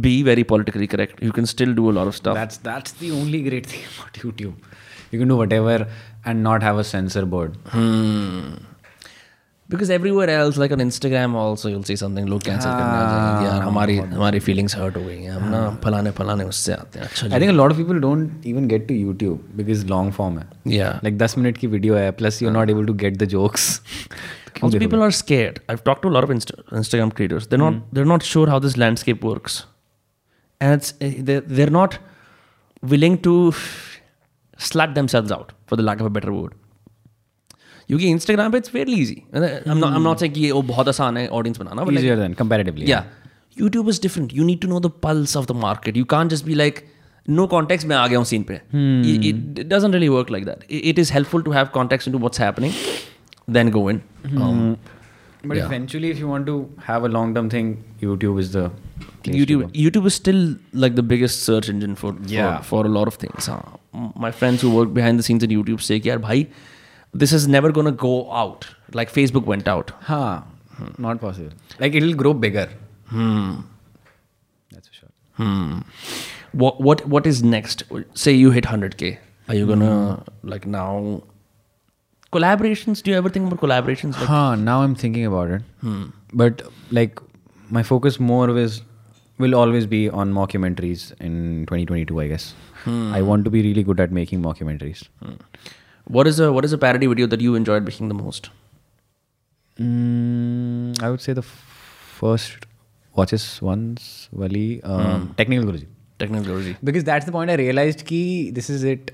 be 0.00 0.22
very 0.22 0.44
politically 0.44 0.86
correct. 0.86 1.22
You 1.22 1.32
can 1.32 1.46
still 1.46 1.74
do 1.74 1.90
a 1.90 1.94
lot 2.00 2.06
of 2.12 2.16
stuff. 2.16 2.34
That's 2.42 2.56
that's 2.68 2.92
the 3.04 3.10
only 3.22 3.42
great 3.48 3.66
thing 3.66 3.82
about 3.96 4.12
YouTube. 4.14 4.54
You 5.10 5.18
can 5.24 5.28
do 5.28 5.36
whatever 5.36 5.86
and 6.24 6.42
not 6.42 6.62
have 6.62 6.78
a 6.78 6.84
censor 6.92 7.26
board. 7.34 7.58
Because 9.72 9.90
everywhere 9.94 10.28
else, 10.28 10.56
like 10.58 10.72
on 10.72 10.78
Instagram, 10.84 11.34
also 11.42 11.70
you'll 11.70 11.84
see 11.90 11.94
something 12.00 12.26
लोग 12.32 12.42
cancel 12.48 12.72
करने 12.78 12.96
आ 12.96 13.04
जाएंगे 13.10 13.46
यार 13.46 13.62
हमारी 13.62 13.96
हमारी 13.98 14.40
feelings 14.48 14.74
hurt 14.78 14.96
हो 14.96 15.04
गई 15.04 15.22
हैं 15.22 15.30
हम 15.30 15.48
ना 15.50 15.60
फलाने 15.84 16.10
फलाने 16.18 16.44
उससे 16.44 16.72
आते 16.72 16.98
हैं 16.98 17.06
अच्छा 17.06 17.28
I 17.28 17.40
think 17.42 17.52
a 17.52 17.56
lot 17.60 17.74
of 17.74 17.78
people 17.82 18.00
don't 18.06 18.46
even 18.50 18.66
get 18.72 18.86
to 18.90 18.98
YouTube 19.04 19.46
because 19.60 19.84
long 19.92 20.10
form 20.18 20.38
है. 20.38 20.46
yeah 20.78 20.98
Like 21.06 21.16
10 21.22 21.36
minute 21.38 21.58
की 21.58 21.66
वीडियो 21.76 21.94
है 21.96 22.10
plus 22.18 22.42
you're 22.44 22.56
not 22.58 22.74
able 22.74 22.90
to 22.92 22.96
get 23.04 23.18
the 23.22 23.30
jokes. 23.36 23.68
also 24.62 24.78
people 24.84 25.02
are 25.06 25.12
scared 25.20 25.60
I've 25.68 25.84
talked 25.88 26.02
to 26.06 26.08
a 26.12 26.14
lot 26.16 26.24
of 26.28 26.30
Insta- 26.36 26.58
Instagram 26.82 27.14
creators 27.20 27.46
they're 27.52 27.64
not 27.66 27.78
they're 27.98 28.10
not 28.14 28.22
sure 28.32 28.46
how 28.54 28.58
this 28.66 28.76
landscape 28.84 29.24
works 29.30 29.56
and 30.60 30.72
it's 30.80 30.94
eh, 31.00 31.14
they're, 31.30 31.40
they're 31.40 31.76
not 31.80 31.98
willing 32.94 33.16
to 33.28 33.34
slut 34.58 34.94
themselves 35.00 35.32
out 35.32 35.52
for 35.66 35.76
the 35.76 35.82
lack 35.82 36.00
of 36.00 36.06
a 36.06 36.14
better 36.18 36.32
word 36.42 36.54
क्योंकि 37.88 38.08
Instagram 38.10 38.52
पे 38.52 38.58
it's 38.58 38.74
very 38.74 38.92
easy 39.00 39.14
I 39.36 39.40
am 39.40 39.78
not 39.78 39.90
I 39.90 39.96
am 39.96 40.02
not 40.02 40.18
saying 40.18 40.34
कि 40.34 40.40
ये 40.40 40.50
वो 40.52 40.60
बहुत 40.72 40.88
आसान 40.88 41.16
है 41.16 41.26
audience 41.38 41.58
banana 41.58 41.82
but 41.82 41.92
like, 41.92 42.04
Easier 42.04 42.16
than 42.20 42.36
comparatively. 42.40 42.86
yeah 42.90 43.02
youtube 43.62 43.90
is 43.92 43.98
different 44.04 44.32
you 44.36 44.46
need 44.50 44.60
to 44.62 44.70
know 44.70 44.78
the 44.86 44.90
pulse 45.06 45.34
of 45.40 45.48
the 45.50 45.56
market 45.64 45.98
you 46.02 46.06
can't 46.12 46.34
just 46.34 46.46
be 46.46 46.56
like 46.60 46.80
no 47.38 47.46
context 47.54 47.86
मैं 47.90 47.96
आ 47.96 48.06
गया 48.06 48.18
हूँ 48.18 48.26
scene 48.30 48.46
पे 48.50 48.54
it, 48.54 49.26
it, 49.30 49.60
it 49.64 49.68
doesn't 49.74 49.96
really 49.98 50.08
work 50.14 50.32
like 50.36 50.46
that 50.50 50.64
it, 50.68 50.88
it 50.92 51.02
is 51.04 51.12
helpful 51.16 51.44
to 51.50 51.56
have 51.58 51.70
context 51.76 52.10
into 52.12 52.22
what's 52.24 52.42
happening 52.44 52.78
then 53.53 53.69
go 53.69 53.87
in. 53.87 54.01
Mm-hmm. 54.23 54.41
Um, 54.41 54.77
but 55.43 55.57
yeah. 55.57 55.65
eventually, 55.65 56.09
if 56.09 56.17
you 56.19 56.27
want 56.27 56.45
to 56.47 56.69
have 56.83 57.03
a 57.03 57.07
long 57.07 57.33
term 57.33 57.49
thing, 57.49 57.83
YouTube 58.01 58.39
is 58.39 58.51
the 58.51 58.71
YouTube. 59.23 59.71
YouTube 59.73 60.05
is 60.05 60.13
still 60.13 60.55
like 60.73 60.95
the 60.95 61.03
biggest 61.03 61.43
search 61.43 61.69
engine 61.69 61.95
for 61.95 62.15
yeah. 62.25 62.57
for, 62.57 62.63
for 62.63 62.85
a 62.85 62.89
lot 62.89 63.07
of 63.07 63.15
things. 63.15 63.49
My 64.15 64.31
friends 64.31 64.61
who 64.61 64.73
work 64.75 64.93
behind 64.93 65.19
the 65.19 65.23
scenes 65.23 65.43
in 65.43 65.49
YouTube 65.49 65.81
say, 65.81 65.95
"Yeah, 65.97 66.17
bhai, 66.17 66.47
this 67.13 67.31
is 67.31 67.47
never 67.47 67.71
gonna 67.71 67.91
go 67.91 68.31
out 68.31 68.67
like 68.93 69.11
Facebook 69.11 69.45
went 69.45 69.67
out." 69.67 69.91
Huh. 70.01 70.41
Hmm. 70.75 70.91
Not 70.97 71.21
possible. 71.21 71.51
Like 71.79 71.95
it'll 71.95 72.13
grow 72.13 72.33
bigger. 72.33 72.69
Hmm. 73.07 73.61
That's 74.71 74.87
for 74.87 74.93
sure. 74.93 75.09
Hmm. 75.33 75.79
What 76.51 76.81
what 76.81 77.05
what 77.07 77.25
is 77.25 77.43
next? 77.43 77.83
Say 78.13 78.33
you 78.33 78.51
hit 78.51 78.65
100k. 78.65 79.17
Are 79.47 79.55
you 79.55 79.65
gonna 79.65 80.23
mm. 80.23 80.27
like 80.43 80.65
now 80.67 81.23
collaborations? 82.31 83.01
Do 83.03 83.11
you 83.11 83.17
ever 83.17 83.29
think 83.29 83.47
about 83.51 83.59
collaborations? 83.59 84.17
Like, 84.19 84.27
Huh, 84.27 84.55
now 84.55 84.81
I'm 84.81 84.95
thinking 84.95 85.25
about 85.25 85.49
it. 85.51 85.61
But 86.33 86.61
like 86.91 87.19
my 87.69 87.83
focus 87.83 88.19
more 88.19 88.57
is 88.57 88.81
will 89.37 89.55
always 89.55 89.85
be 89.85 90.09
on 90.09 90.33
mockumentaries 90.33 91.13
in 91.19 91.65
2022, 91.67 92.19
I 92.19 92.27
guess. 92.27 92.53
I 92.85 93.21
want 93.21 93.45
to 93.45 93.51
be 93.51 93.61
really 93.61 93.83
good 93.83 93.99
at 93.99 94.11
making 94.11 94.41
mockumentaries. 94.41 95.03
what 96.05 96.27
is 96.27 96.39
a 96.39 96.51
what 96.51 96.65
is 96.65 96.73
a 96.73 96.77
parody 96.77 97.07
video 97.07 97.27
that 97.27 97.41
you 97.41 97.55
enjoyed 97.55 97.83
making 97.91 98.07
the 98.09 98.15
most? 98.23 98.49
Mm, 99.79 101.01
I 101.01 101.09
would 101.09 101.21
say 101.21 101.33
the 101.33 101.41
f- 101.41 101.65
first 102.19 102.65
watches 103.15 103.61
once, 103.61 104.27
Wali, 104.31 104.81
um, 104.83 105.33
Technical 105.37 105.71
Guruji. 105.71 105.85
Technology. 106.17 106.75
Because 106.83 107.05
that's 107.05 107.25
the 107.25 107.31
point 107.31 107.49
I 107.49 107.55
realized 107.55 108.05
ki 108.05 108.51
this 108.51 108.69
is 108.69 108.83
it 108.83 109.11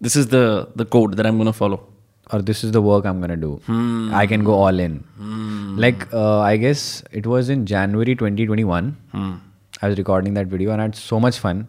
This 0.00 0.16
is 0.16 0.28
the 0.36 0.44
the 0.82 0.84
code 0.98 1.16
that 1.18 1.26
I'm 1.32 1.42
gonna 1.44 1.58
follow. 1.64 1.80
or 2.36 2.38
this 2.48 2.60
is 2.66 2.70
the 2.74 2.80
work 2.84 3.06
I'm 3.08 3.18
gonna 3.22 3.36
do. 3.40 3.48
I 4.18 4.20
can 4.28 4.44
go 4.48 4.54
all 4.66 4.78
in. 4.82 4.92
Like 5.84 6.04
uh, 6.20 6.38
I 6.44 6.52
guess 6.62 6.84
it 7.20 7.26
was 7.32 7.50
in 7.54 7.64
January 7.72 8.14
2021. 8.22 8.88
I 9.18 9.88
was 9.92 9.98
recording 9.98 10.34
that 10.38 10.46
video 10.54 10.72
and 10.76 10.84
I 10.84 10.86
had 10.88 10.96
so 11.00 11.20
much 11.24 11.40
fun. 11.46 11.62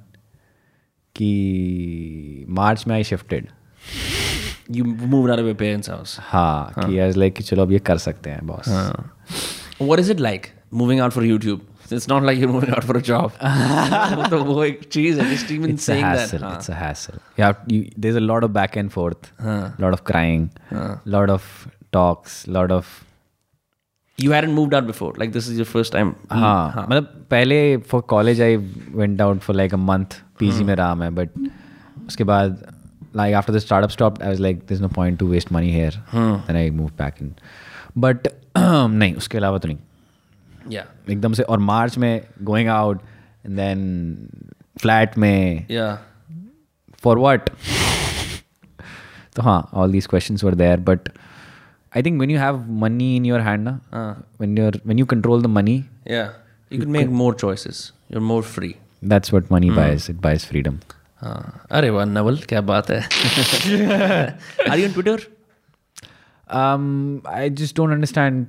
कि 1.15 2.45
मार्च 2.59 2.85
में 2.87 2.95
I 2.95 3.03
shifted 3.03 3.49
You 4.75 4.83
moved 5.13 5.31
out 5.33 5.39
of 5.41 5.47
your 5.49 5.57
parents' 5.61 5.89
house. 5.93 6.13
हाँ 6.29 6.73
कि 6.77 6.99
I 6.99 7.11
like 7.23 7.33
कि 7.35 7.43
चलो 7.43 7.61
अब 7.63 7.71
ये 7.71 7.79
कर 7.91 7.97
सकते 8.07 8.29
हैं 8.29 8.45
boss 8.47 8.69
What 9.89 10.03
is 10.05 10.09
it 10.15 10.23
like 10.27 10.47
moving 10.81 11.03
out 11.05 11.13
for 11.17 11.25
YouTube? 11.31 11.61
It's 11.95 12.07
not 12.09 12.23
like 12.27 12.39
you're 12.41 12.51
moving 12.51 12.71
out 12.75 12.85
for 12.89 12.95
a 12.97 13.01
job. 13.07 13.33
तो 14.29 14.43
वो 14.43 14.63
एक 14.63 14.83
चीज 14.91 15.19
है 15.19 15.29
just 15.31 15.51
even 15.55 15.73
It's 15.73 15.83
a 15.83 15.91
saying 15.91 16.05
hassle. 16.05 16.39
that. 16.43 16.59
It's 16.59 16.69
a 16.75 16.77
hassle. 16.81 17.17
You 17.39 17.45
have 17.45 17.59
you, 17.73 17.79
there's 18.05 18.19
a 18.21 18.23
lot 18.27 18.45
of 18.47 18.53
back 18.57 18.77
and 18.83 18.93
forth, 18.97 19.31
lot 19.85 19.97
of 19.97 20.03
crying, 20.11 20.45
lot 21.17 21.33
of 21.37 21.49
talks, 21.97 22.37
lot 22.59 22.71
of 22.77 22.93
You 24.17 24.31
hadn't 24.37 24.53
moved 24.55 24.73
out 24.77 24.87
before. 24.87 25.11
Like 25.23 25.31
this 25.35 25.47
is 25.51 25.59
your 25.63 25.69
first 25.73 25.91
time. 25.97 26.13
हाँ 26.31 26.85
मतलब 26.89 27.05
पहले 27.31 27.59
for 27.91 28.01
college 28.15 28.41
I 28.41 28.55
went 28.57 29.21
out 29.21 29.39
for 29.47 29.55
like 29.55 29.73
a 29.73 29.77
month 29.91 30.19
PG 30.39 30.63
में 30.63 30.75
रहा 30.75 30.93
मैं 30.95 31.13
but 31.15 31.29
उसके 32.07 32.23
बाद 32.33 32.61
like 33.21 33.33
after 33.39 33.53
the 33.53 33.59
startup 33.63 33.91
stopped, 33.93 34.21
I 34.27 34.29
was 34.33 34.39
like, 34.43 34.61
there's 34.69 34.79
no 34.83 34.87
point 34.93 35.19
to 35.23 35.25
waste 35.31 35.51
money 35.55 35.71
here. 35.79 35.91
Then 36.13 36.55
I 36.59 36.69
moved 36.77 36.95
back 37.01 37.19
in. 37.25 37.33
But 38.05 38.27
नहीं 38.57 39.13
उसके 39.15 39.37
अलावा 39.37 39.57
तो 39.57 39.67
नहीं 39.67 39.77
Yeah. 40.72 40.86
एकदम 41.10 41.32
से 41.32 41.42
और 41.42 41.58
मार्च 41.58 41.98
में 41.98 42.26
गोइंग 42.42 42.68
आउट 42.68 43.00
देन 43.46 43.80
फ्लैट 44.80 45.18
में. 45.18 45.66
फॉर 47.02 47.18
व्हाट 47.18 47.50
तो 49.36 49.42
हाँ 49.42 49.60
all 49.72 49.92
these 49.92 50.06
questions 50.06 50.44
were 50.44 50.54
there 50.54 50.80
but 50.90 51.08
I 51.96 52.02
think 52.02 52.16
when 52.18 52.30
you 52.30 52.38
have 52.38 52.64
money 52.82 53.14
in 53.16 53.26
your 53.26 53.40
hand 53.40 53.68
ना 53.68 53.78
when 54.40 54.58
you 54.58 54.64
when 54.64 54.98
you 54.98 55.06
control 55.06 55.42
the 55.42 55.46
money. 55.46 55.84
You 56.70 56.78
can 56.80 56.90
make 56.94 57.12
more 57.18 57.34
choices. 57.42 57.78
You're 58.12 58.26
more 58.30 58.42
free. 58.54 58.72
That's 59.04 59.32
what 59.32 59.52
money 59.52 59.70
buys 59.70 60.06
it 60.10 60.16
buys 60.22 60.44
freedom 60.46 60.78
हाँ 61.20 61.66
अरे 61.78 61.90
वाह 61.90 62.04
नवल 62.04 62.36
क्या 62.48 62.60
बात 62.70 62.90
है 62.90 63.00
are 64.70 64.78
you 64.78 64.86
on 64.88 64.92
Twitter 64.92 65.26
i 66.50 67.48
just 67.60 67.76
don't 67.78 67.94
understand 67.94 68.44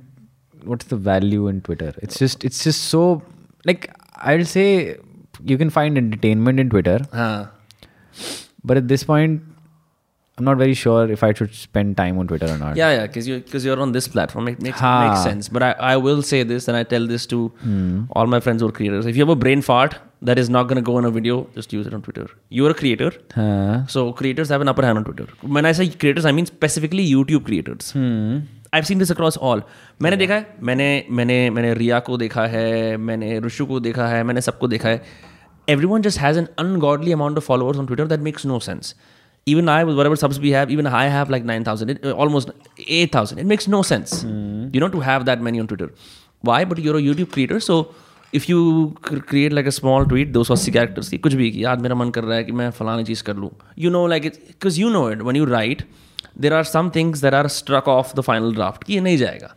what's 0.64 0.86
the 0.86 0.96
value 0.96 1.48
in 1.48 1.60
twitter 1.60 1.94
it's 1.98 2.18
just 2.18 2.44
it's 2.44 2.64
just 2.64 2.82
so 2.84 3.22
like 3.64 3.92
i'll 4.16 4.44
say 4.44 4.96
you 5.44 5.56
can 5.58 5.70
find 5.70 5.96
entertainment 5.96 6.60
in 6.60 6.68
twitter 6.70 6.98
हाँ 7.12 7.50
but 8.64 8.76
at 8.76 8.88
this 8.88 9.04
point 9.04 9.40
i'm 10.38 10.44
not 10.44 10.58
very 10.62 10.74
sure 10.74 11.10
if 11.10 11.22
i 11.22 11.32
should 11.32 11.54
spend 11.54 11.96
time 11.96 12.18
on 12.18 12.26
twitter 12.26 12.46
or 12.46 12.58
not 12.58 12.76
Yeah, 12.76 12.90
yeah, 12.96 13.06
because 13.06 13.26
you 13.28 13.38
because 13.40 13.64
you're 13.64 13.80
on 13.80 13.92
this 13.92 14.06
platform, 14.08 14.48
it 14.48 14.60
makes 14.66 14.80
Ha. 14.80 14.90
makes 15.06 15.22
sense. 15.22 15.48
But 15.56 15.62
I, 15.62 15.72
I 15.92 15.96
will 15.96 16.22
say 16.22 16.42
this, 16.52 16.68
and 16.68 16.76
I 16.76 16.82
tell 16.92 17.06
this 17.06 17.26
to 17.32 17.38
hmm. 17.64 18.04
all 18.12 18.26
my 18.34 18.40
friends 18.46 18.62
who 18.62 18.68
are 18.68 18.72
creators. 18.78 19.06
If 19.10 19.16
you 19.16 19.22
have 19.24 19.32
a 19.34 19.38
brain 19.42 19.64
fart 19.66 19.96
that 20.30 20.38
is 20.38 20.48
not 20.56 20.70
going 20.70 20.80
to 20.82 20.86
go 20.90 20.96
on 21.00 21.08
a 21.10 21.10
video, 21.16 21.36
just 21.58 21.74
use 21.78 21.90
it 21.90 21.96
on 21.98 22.02
Twitter. 22.06 22.26
You're 22.60 22.70
a 22.76 22.78
creator, 22.82 23.10
huh. 23.34 23.86
so 23.96 24.12
creators 24.22 24.48
have 24.56 24.64
an 24.66 24.72
upper 24.74 24.86
hand 24.88 25.02
on 25.02 25.04
Twitter. 25.10 25.26
When 25.58 25.68
I 25.72 25.72
say 25.80 25.88
creators, 26.06 26.24
I 26.32 26.32
mean 26.38 26.46
specifically 26.46 27.06
YouTube 27.10 27.44
creators. 27.50 27.92
Hmm. 27.98 28.38
I 28.74 28.82
seen 28.82 28.98
this 28.98 29.10
across 29.12 29.38
all 29.38 29.62
मैंने 30.02 30.16
देखा 30.16 30.34
है 30.34 30.54
मैंने 30.62 31.06
मैंने 31.10 31.38
मैंने 31.50 31.74
रिया 31.74 31.98
को 31.98 32.16
देखा 32.16 32.46
है 32.46 32.96
मैंने 32.96 33.38
ऋषु 33.40 33.66
को 33.66 33.80
देखा 33.80 34.06
है 34.06 34.22
मैंने 34.24 34.40
सबको 34.40 34.68
देखा 34.68 34.88
है। 34.88 35.02
Every 35.68 35.86
one 35.86 36.02
just 36.02 36.18
has 36.18 36.38
an 36.38 36.46
ungodly 36.58 37.12
amount 37.12 37.36
of 37.36 37.44
followers 37.44 37.78
on 37.78 37.86
Twitter 37.86 38.06
that 38.06 38.20
makes 38.20 38.46
no 38.46 38.58
sense 38.58 38.94
even 39.46 39.68
I 39.68 39.84
were 39.84 40.06
ever 40.06 40.16
subs 40.16 40.38
we 40.38 40.50
have 40.50 40.70
even 40.70 40.86
I 40.86 41.08
have 41.08 41.30
like 41.30 41.44
nine 41.44 41.64
thousand 41.66 41.90
it 41.90 42.06
almost 42.06 42.50
eight 42.80 43.14
thousand 43.14 43.40
it 43.40 43.46
makes 43.46 43.68
no 43.68 43.82
sense 43.82 44.20
you 44.74 44.80
know 44.80 44.88
to 44.88 45.00
have 45.00 45.22
that 45.22 45.38
many 45.38 45.60
on 45.60 45.66
Twitter 45.66 45.90
why 46.44 46.64
but 46.64 46.78
you're 46.78 47.00
YouTube 47.00 47.28
creator 47.28 47.58
so 47.58 47.94
if 48.34 48.44
you 48.48 48.86
create 49.08 49.52
like 49.52 49.66
a 49.66 49.70
small 49.70 50.06
tweet 50.06 50.32
दो 50.32 50.44
सौ 50.44 50.54
अस्सी 50.54 50.72
characters 50.72 51.08
की 51.08 51.18
कुछ 51.18 51.34
भी 51.34 51.50
की 51.50 51.64
आज 51.64 51.80
मेरा 51.80 51.94
मन 51.94 52.10
कर 52.10 52.24
रहा 52.24 52.36
है 52.36 52.44
कि 52.44 52.52
मैं 52.52 52.70
फलानी 52.70 53.04
चीज़ 53.04 53.22
कर 53.22 53.36
लूँ. 53.36 53.50
You 53.78 53.90
know 53.90 54.06
like 54.06 54.26
it 54.26 54.34
because 54.34 54.80
you 54.80 54.88
know 54.88 55.10
it 55.10 55.22
one 55.22 55.36
you 55.36 55.44
right 55.44 55.82
there 56.45 56.53
are 56.53 56.63
some 56.69 56.89
things 56.91 57.21
that 57.21 57.33
are 57.33 57.47
struck 57.57 57.87
off 57.87 58.13
the 58.15 58.23
final 58.29 58.51
draft 58.57 58.83
कि 58.87 58.93
ये 58.93 59.01
नहीं 59.01 59.17
जाएगा 59.17 59.53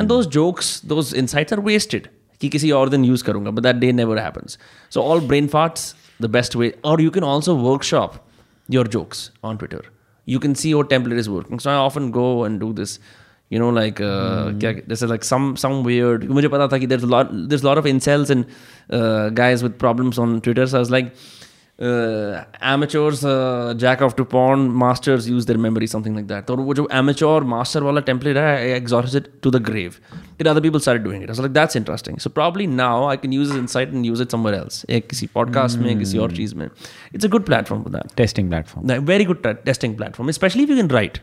and 0.00 0.08
those 0.14 0.26
jokes 0.38 0.72
those 0.94 1.14
insights 1.22 1.56
are 1.56 1.62
wasted 1.70 2.08
कि 2.40 2.48
किसी 2.56 2.70
और 2.80 2.88
दिन 2.88 3.04
यूज़ 3.04 3.24
करूँगा 3.24 3.54
but 3.56 3.66
that 3.68 3.80
day 3.80 3.92
never 4.02 4.18
happens 4.26 4.58
so 4.90 5.02
all 5.02 5.20
brain 5.32 5.48
farts 5.56 5.88
the 6.26 6.28
best 6.36 6.56
way 6.62 6.72
or 6.84 7.00
you 7.06 7.10
can 7.18 7.24
also 7.32 7.54
workshop 7.70 8.20
your 8.76 8.84
jokes 8.84 9.30
on 9.42 9.58
Twitter 9.58 9.82
you 10.32 10.38
can 10.38 10.54
see 10.54 10.72
what 10.78 10.88
template 10.90 11.20
is 11.24 11.28
working 11.28 11.58
so 11.58 11.70
I 11.70 11.74
often 11.74 12.10
go 12.10 12.44
and 12.44 12.60
do 12.60 12.72
this 12.80 12.98
you 13.54 13.58
know 13.62 13.70
like 13.78 14.00
uh, 14.00 14.50
क्या 14.64 14.86
this 14.90 15.02
is 15.06 15.10
like 15.14 15.24
some 15.30 15.48
some 15.62 15.82
weird 15.88 16.26
मुझे 16.36 16.48
पता 16.48 16.68
था 16.72 16.78
कि 16.82 16.88
there's 16.92 17.06
a 17.08 17.12
lot 17.14 17.32
there's 17.52 17.64
a 17.64 17.68
lot 17.70 17.80
of 17.82 17.88
incels 17.92 18.30
and 18.34 18.46
uh, 18.98 19.28
guys 19.40 19.64
with 19.66 19.78
problems 19.78 20.20
on 20.26 20.40
Twitter 20.46 20.66
so 20.66 20.78
I 20.78 20.84
was 20.84 20.92
like 20.96 21.10
uh, 21.78 22.44
amateurs 22.72 23.24
uh, 23.24 23.74
jack 23.82 24.02
off 24.06 24.14
to 24.18 24.24
porn 24.32 24.64
masters 24.82 25.28
use 25.28 25.46
their 25.46 25.60
memory 25.62 25.86
something 25.92 26.16
like 26.18 26.26
that 26.32 26.46
तो 26.46 26.56
वो 26.56 26.74
जो 26.74 26.86
amateur 26.98 27.38
master 27.52 27.82
वाला 27.82 28.02
template 28.10 28.36
है 28.36 28.50
I 28.66 28.80
exhausted 28.80 29.16
it 29.20 29.30
to 29.46 29.52
the 29.56 29.60
grave 29.70 29.96
then 30.38 30.50
other 30.52 30.62
people 30.66 30.84
started 30.86 31.04
doing 31.08 31.22
it 31.22 31.30
I 31.30 31.34
was 31.34 31.40
like 31.46 31.56
that's 31.58 31.80
interesting 31.80 32.20
so 32.26 32.32
probably 32.38 32.66
now 32.76 32.92
I 33.14 33.16
can 33.24 33.34
use 33.38 33.48
this 33.52 33.58
insight 33.62 33.96
and 33.96 34.10
use 34.12 34.24
it 34.26 34.36
somewhere 34.36 34.54
else 34.60 34.84
एक 34.98 35.08
किसी 35.10 35.28
podcast 35.38 35.82
में 35.84 35.98
किसी 35.98 36.18
और 36.26 36.36
चीज़ 36.36 36.54
में 36.54 36.68
it's 36.68 37.28
a 37.30 37.32
good 37.36 37.48
platform 37.50 37.84
for 37.88 37.94
that 37.96 38.14
testing 38.22 38.52
platform 38.54 38.86
No, 38.92 39.00
very 39.12 39.28
good 39.32 39.42
t- 39.48 39.58
testing 39.72 39.96
platform 40.02 40.34
especially 40.36 40.68
if 40.68 40.74
you 40.74 40.80
can 40.82 40.94
write 40.98 41.20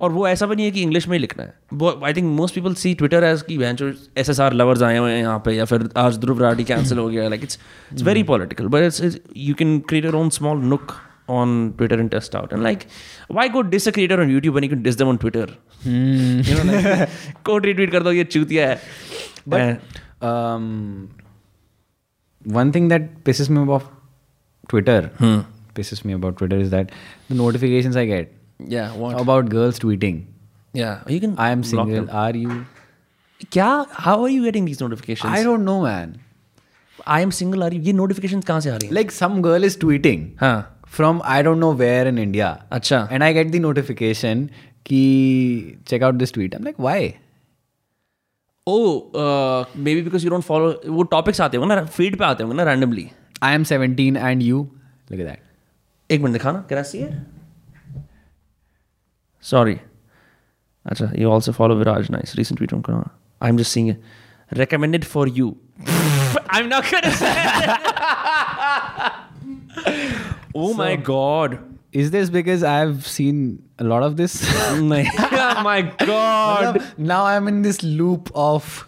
और 0.00 0.12
वो 0.12 0.26
ऐसा 0.28 0.46
भी 0.46 0.56
नहीं 0.56 0.66
है 0.66 0.72
कि 0.72 0.82
इंग्लिश 0.82 1.08
में 1.08 1.16
ही 1.16 1.20
लिखना 1.20 1.42
है 1.42 1.98
I 2.06 2.14
think 2.14 2.26
most 2.36 2.54
people 2.54 2.74
see 2.82 2.94
Twitter 3.02 3.24
as 3.24 3.42
की 3.48 3.56
when 3.58 3.76
S 4.18 4.30
S 4.30 4.40
R 4.40 4.52
lovers 4.52 4.82
आए 4.82 4.98
हुए 4.98 5.12
हैं 5.12 5.20
यहाँ 5.20 5.38
पे 5.44 5.54
या 5.56 5.64
फिर 5.64 5.88
आज 6.04 6.18
ध्रुव 6.18 6.42
राठी 6.42 6.64
कैंसिल 6.64 6.98
हो 6.98 7.08
गया 7.08 7.28
like 7.28 7.42
it's 7.42 7.58
it's 7.92 8.02
very 8.02 8.22
political 8.32 8.66
but 8.74 8.82
it's 8.82 9.18
you 9.36 9.54
can 9.54 9.78
create 9.88 10.04
your 10.04 10.16
own 10.16 10.30
small 10.40 10.64
nook 10.64 10.96
on 11.30 11.74
Twitter 11.78 11.98
and 12.00 12.10
test 12.10 12.34
out. 12.34 12.52
And 12.52 12.62
like, 12.62 12.86
why 13.28 13.46
go 13.48 13.62
diss 13.62 13.86
a 13.86 13.92
creator 13.92 14.20
on 14.20 14.28
YouTube 14.28 14.54
when 14.54 14.64
you 14.64 14.70
can 14.70 14.82
diss 14.82 14.96
them 14.96 15.08
on 15.08 15.18
Twitter? 15.18 15.46
Hmm. 15.82 16.40
You 16.40 16.56
know, 16.58 16.64
like, 16.72 17.16
quote 17.44 17.68
retweet 17.70 17.92
कर 17.92 18.02
दो 18.02 18.12
ये 18.12 18.24
चूतिया 18.24 18.68
है. 18.68 18.80
But 19.46 19.60
and, 19.60 19.78
um, 20.30 20.66
one 22.58 22.72
thing 22.72 22.88
that 22.88 23.08
pisses 23.24 23.52
me 23.56 23.64
off 23.78 23.88
Twitter, 24.68 25.00
hmm. 25.22 25.38
pisses 25.74 26.04
me 26.04 26.18
about 26.20 26.38
Twitter 26.42 26.60
is 26.66 26.70
that 26.70 26.92
the 27.28 27.38
notifications 27.42 27.96
I 27.96 28.06
get 28.06 28.36
yeah 28.68 28.92
what? 28.94 29.14
How 29.14 29.22
about 29.22 29.48
girls 29.48 29.78
tweeting? 29.78 30.26
Yeah 30.74 31.02
you 31.08 31.20
can 31.20 31.34
i 31.38 31.50
am 31.50 31.62
single. 31.64 31.94
them. 31.94 32.08
are 32.12 32.36
you? 32.36 32.64
क्या? 33.52 33.68
How 33.90 34.24
are 34.24 34.30
you 34.30 34.42
getting 34.44 34.66
this 34.66 34.82
notification 34.82 35.28
I 35.28 35.44
don't 35.44 35.60
know 35.60 35.80
man 35.82 36.14
I 37.08 37.22
am 37.22 37.30
single 37.30 37.62
are 37.62 37.74
you 37.74 37.80
ये 37.82 37.92
notification 37.92 38.40
कहाँ 38.40 38.60
से 38.60 38.70
आ 38.70 38.74
रही 38.76 38.88
है? 38.88 38.94
Like 38.94 39.10
some 39.12 39.40
girl 39.42 39.64
is 39.64 39.78
tweeting 39.80 40.26
हाँ। 40.40 40.84
From 40.96 41.20
I 41.24 41.42
don't 41.42 41.58
know 41.58 41.72
where 41.74 42.08
in 42.08 42.18
India 42.18 42.50
अच्छा। 42.72 43.08
And 43.12 43.22
I 43.22 43.34
get 43.34 43.50
the 43.50 43.60
notification 43.62 44.48
कि 44.86 45.00
check 45.88 46.02
out 46.02 46.14
this 46.14 46.34
tweet 46.34 46.60
like 46.60 46.80
why 46.80 47.12
oh 48.66 48.78
maybe 49.94 50.00
because 50.02 50.24
you 50.24 50.30
don't 50.30 50.44
follow 50.44 50.80
वो 50.86 51.02
टॉपिक्स 51.16 51.40
आते 51.40 51.56
होंगे 51.56 51.74
ना 51.74 51.84
फ़ीड 51.84 52.18
पे 52.18 52.24
आते 52.24 52.42
होंगे 52.44 52.56
ना 52.56 52.70
randomly 52.70 53.10
I 53.42 53.54
am 53.54 53.64
seventeen 53.64 54.16
and 54.16 54.42
you 54.42 54.62
like 55.12 55.26
that 55.26 56.12
एक 56.12 56.20
मिनट 56.20 56.32
दिखाना 56.32 56.64
कैसी 56.70 56.98
है 56.98 57.39
Sorry. 59.40 59.80
Achha, 60.88 61.16
you 61.18 61.30
also 61.30 61.52
follow 61.52 61.82
Viraj. 61.82 62.10
Nice. 62.10 62.36
Recent 62.36 62.58
tweet 62.58 62.70
from 62.70 62.82
Kunal. 62.82 63.10
I'm 63.40 63.56
just 63.58 63.72
seeing 63.72 63.88
it. 63.88 64.00
Recommended 64.56 65.06
for 65.06 65.26
you. 65.26 65.58
I'm 66.48 66.68
not 66.68 66.90
going 66.90 67.02
to 67.04 67.12
say 67.12 67.30
it. 67.30 67.80
oh 70.54 70.72
so, 70.72 70.74
my 70.74 70.96
God. 70.96 71.58
Is 71.92 72.10
this 72.12 72.30
because 72.30 72.62
I've 72.62 73.06
seen 73.06 73.68
a 73.78 73.84
lot 73.84 74.02
of 74.02 74.16
this? 74.16 74.42
oh 74.46 74.82
my 74.84 75.82
God. 75.98 76.82
now 76.98 77.24
I'm 77.24 77.48
in 77.48 77.62
this 77.62 77.82
loop 77.82 78.30
of 78.34 78.84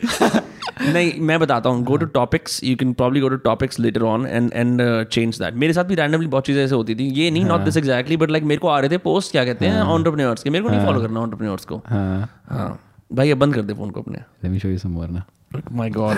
नहीं 0.83 1.20
मैं 1.20 1.39
बताता 1.41 1.70
हूँ 1.70 1.83
go 1.85 1.97
to 1.97 2.07
topics 2.14 2.62
you 2.64 2.76
can 2.76 2.93
probably 2.93 3.20
go 3.20 3.28
to 3.28 3.37
topics 3.45 3.78
later 3.80 4.03
on 4.03 4.26
and 4.26 4.51
and 4.55 4.80
change 5.05 5.39
that 5.39 5.55
मेरे 5.55 5.72
साथ 5.72 5.85
भी 5.85 5.95
randomly 5.95 6.26
बहुत 6.26 6.47
चीज़ें 6.47 6.62
ऐसे 6.64 6.74
होती 6.74 6.95
थी। 6.95 7.09
ये 7.20 7.30
नहीं 7.30 7.45
not 7.45 7.61
this 7.61 7.76
exactly 7.76 8.16
but 8.16 8.30
like 8.30 8.45
मेरे 8.45 8.59
को 8.61 8.68
आ 8.68 8.78
रहे 8.78 8.91
थे 8.91 8.99
पोस्ट 9.05 9.33
क्या 9.33 9.45
कहते 9.45 9.66
हैं 9.66 9.80
ऑन्टरप्रेन्योर्स 9.83 10.43
के। 10.43 10.51
मेरे 10.51 10.64
को 10.64 10.70
नहीं 10.70 10.85
फॉलो 10.87 11.01
करना 11.01 11.20
ऑन्टरप्रेन्योर्स 11.20 11.64
को। 11.64 11.76
Uh, 11.76 12.26
हाँ। 12.51 12.78
भाई 13.12 13.30
अब 13.30 13.39
बंद 13.39 13.55
कर 13.55 13.62
दे 13.62 13.74
फ़ोन 13.74 13.91
को 13.91 14.03
अपने। 14.03 14.18
Let 14.45 14.55
me 14.55 14.61
show 14.64 14.72
you 14.74 14.83
some 14.85 14.95
more 14.99 15.11
now. 15.16 15.24
My 15.72 15.91
God 15.91 16.16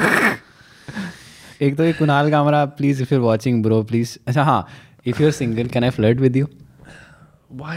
एक 1.63 1.77
तो 1.77 1.85
ये 1.85 1.93
Kunal 1.93 2.31
Kamra 2.31 2.65
please 2.79 3.03
if 3.03 3.15
you're 3.15 3.23
watching 3.23 3.63
bro 3.63 3.83
please 3.83 4.17
अच्छा 4.27 4.43
हाँ 4.43 4.67
if 5.07 5.23
you 5.23 5.29
are 5.29 5.33
single 5.33 5.67
can 5.69 5.85
I 5.85 5.91
flirt 5.91 6.21
with 6.21 6.37
you 6.37 6.47
why 7.59 7.75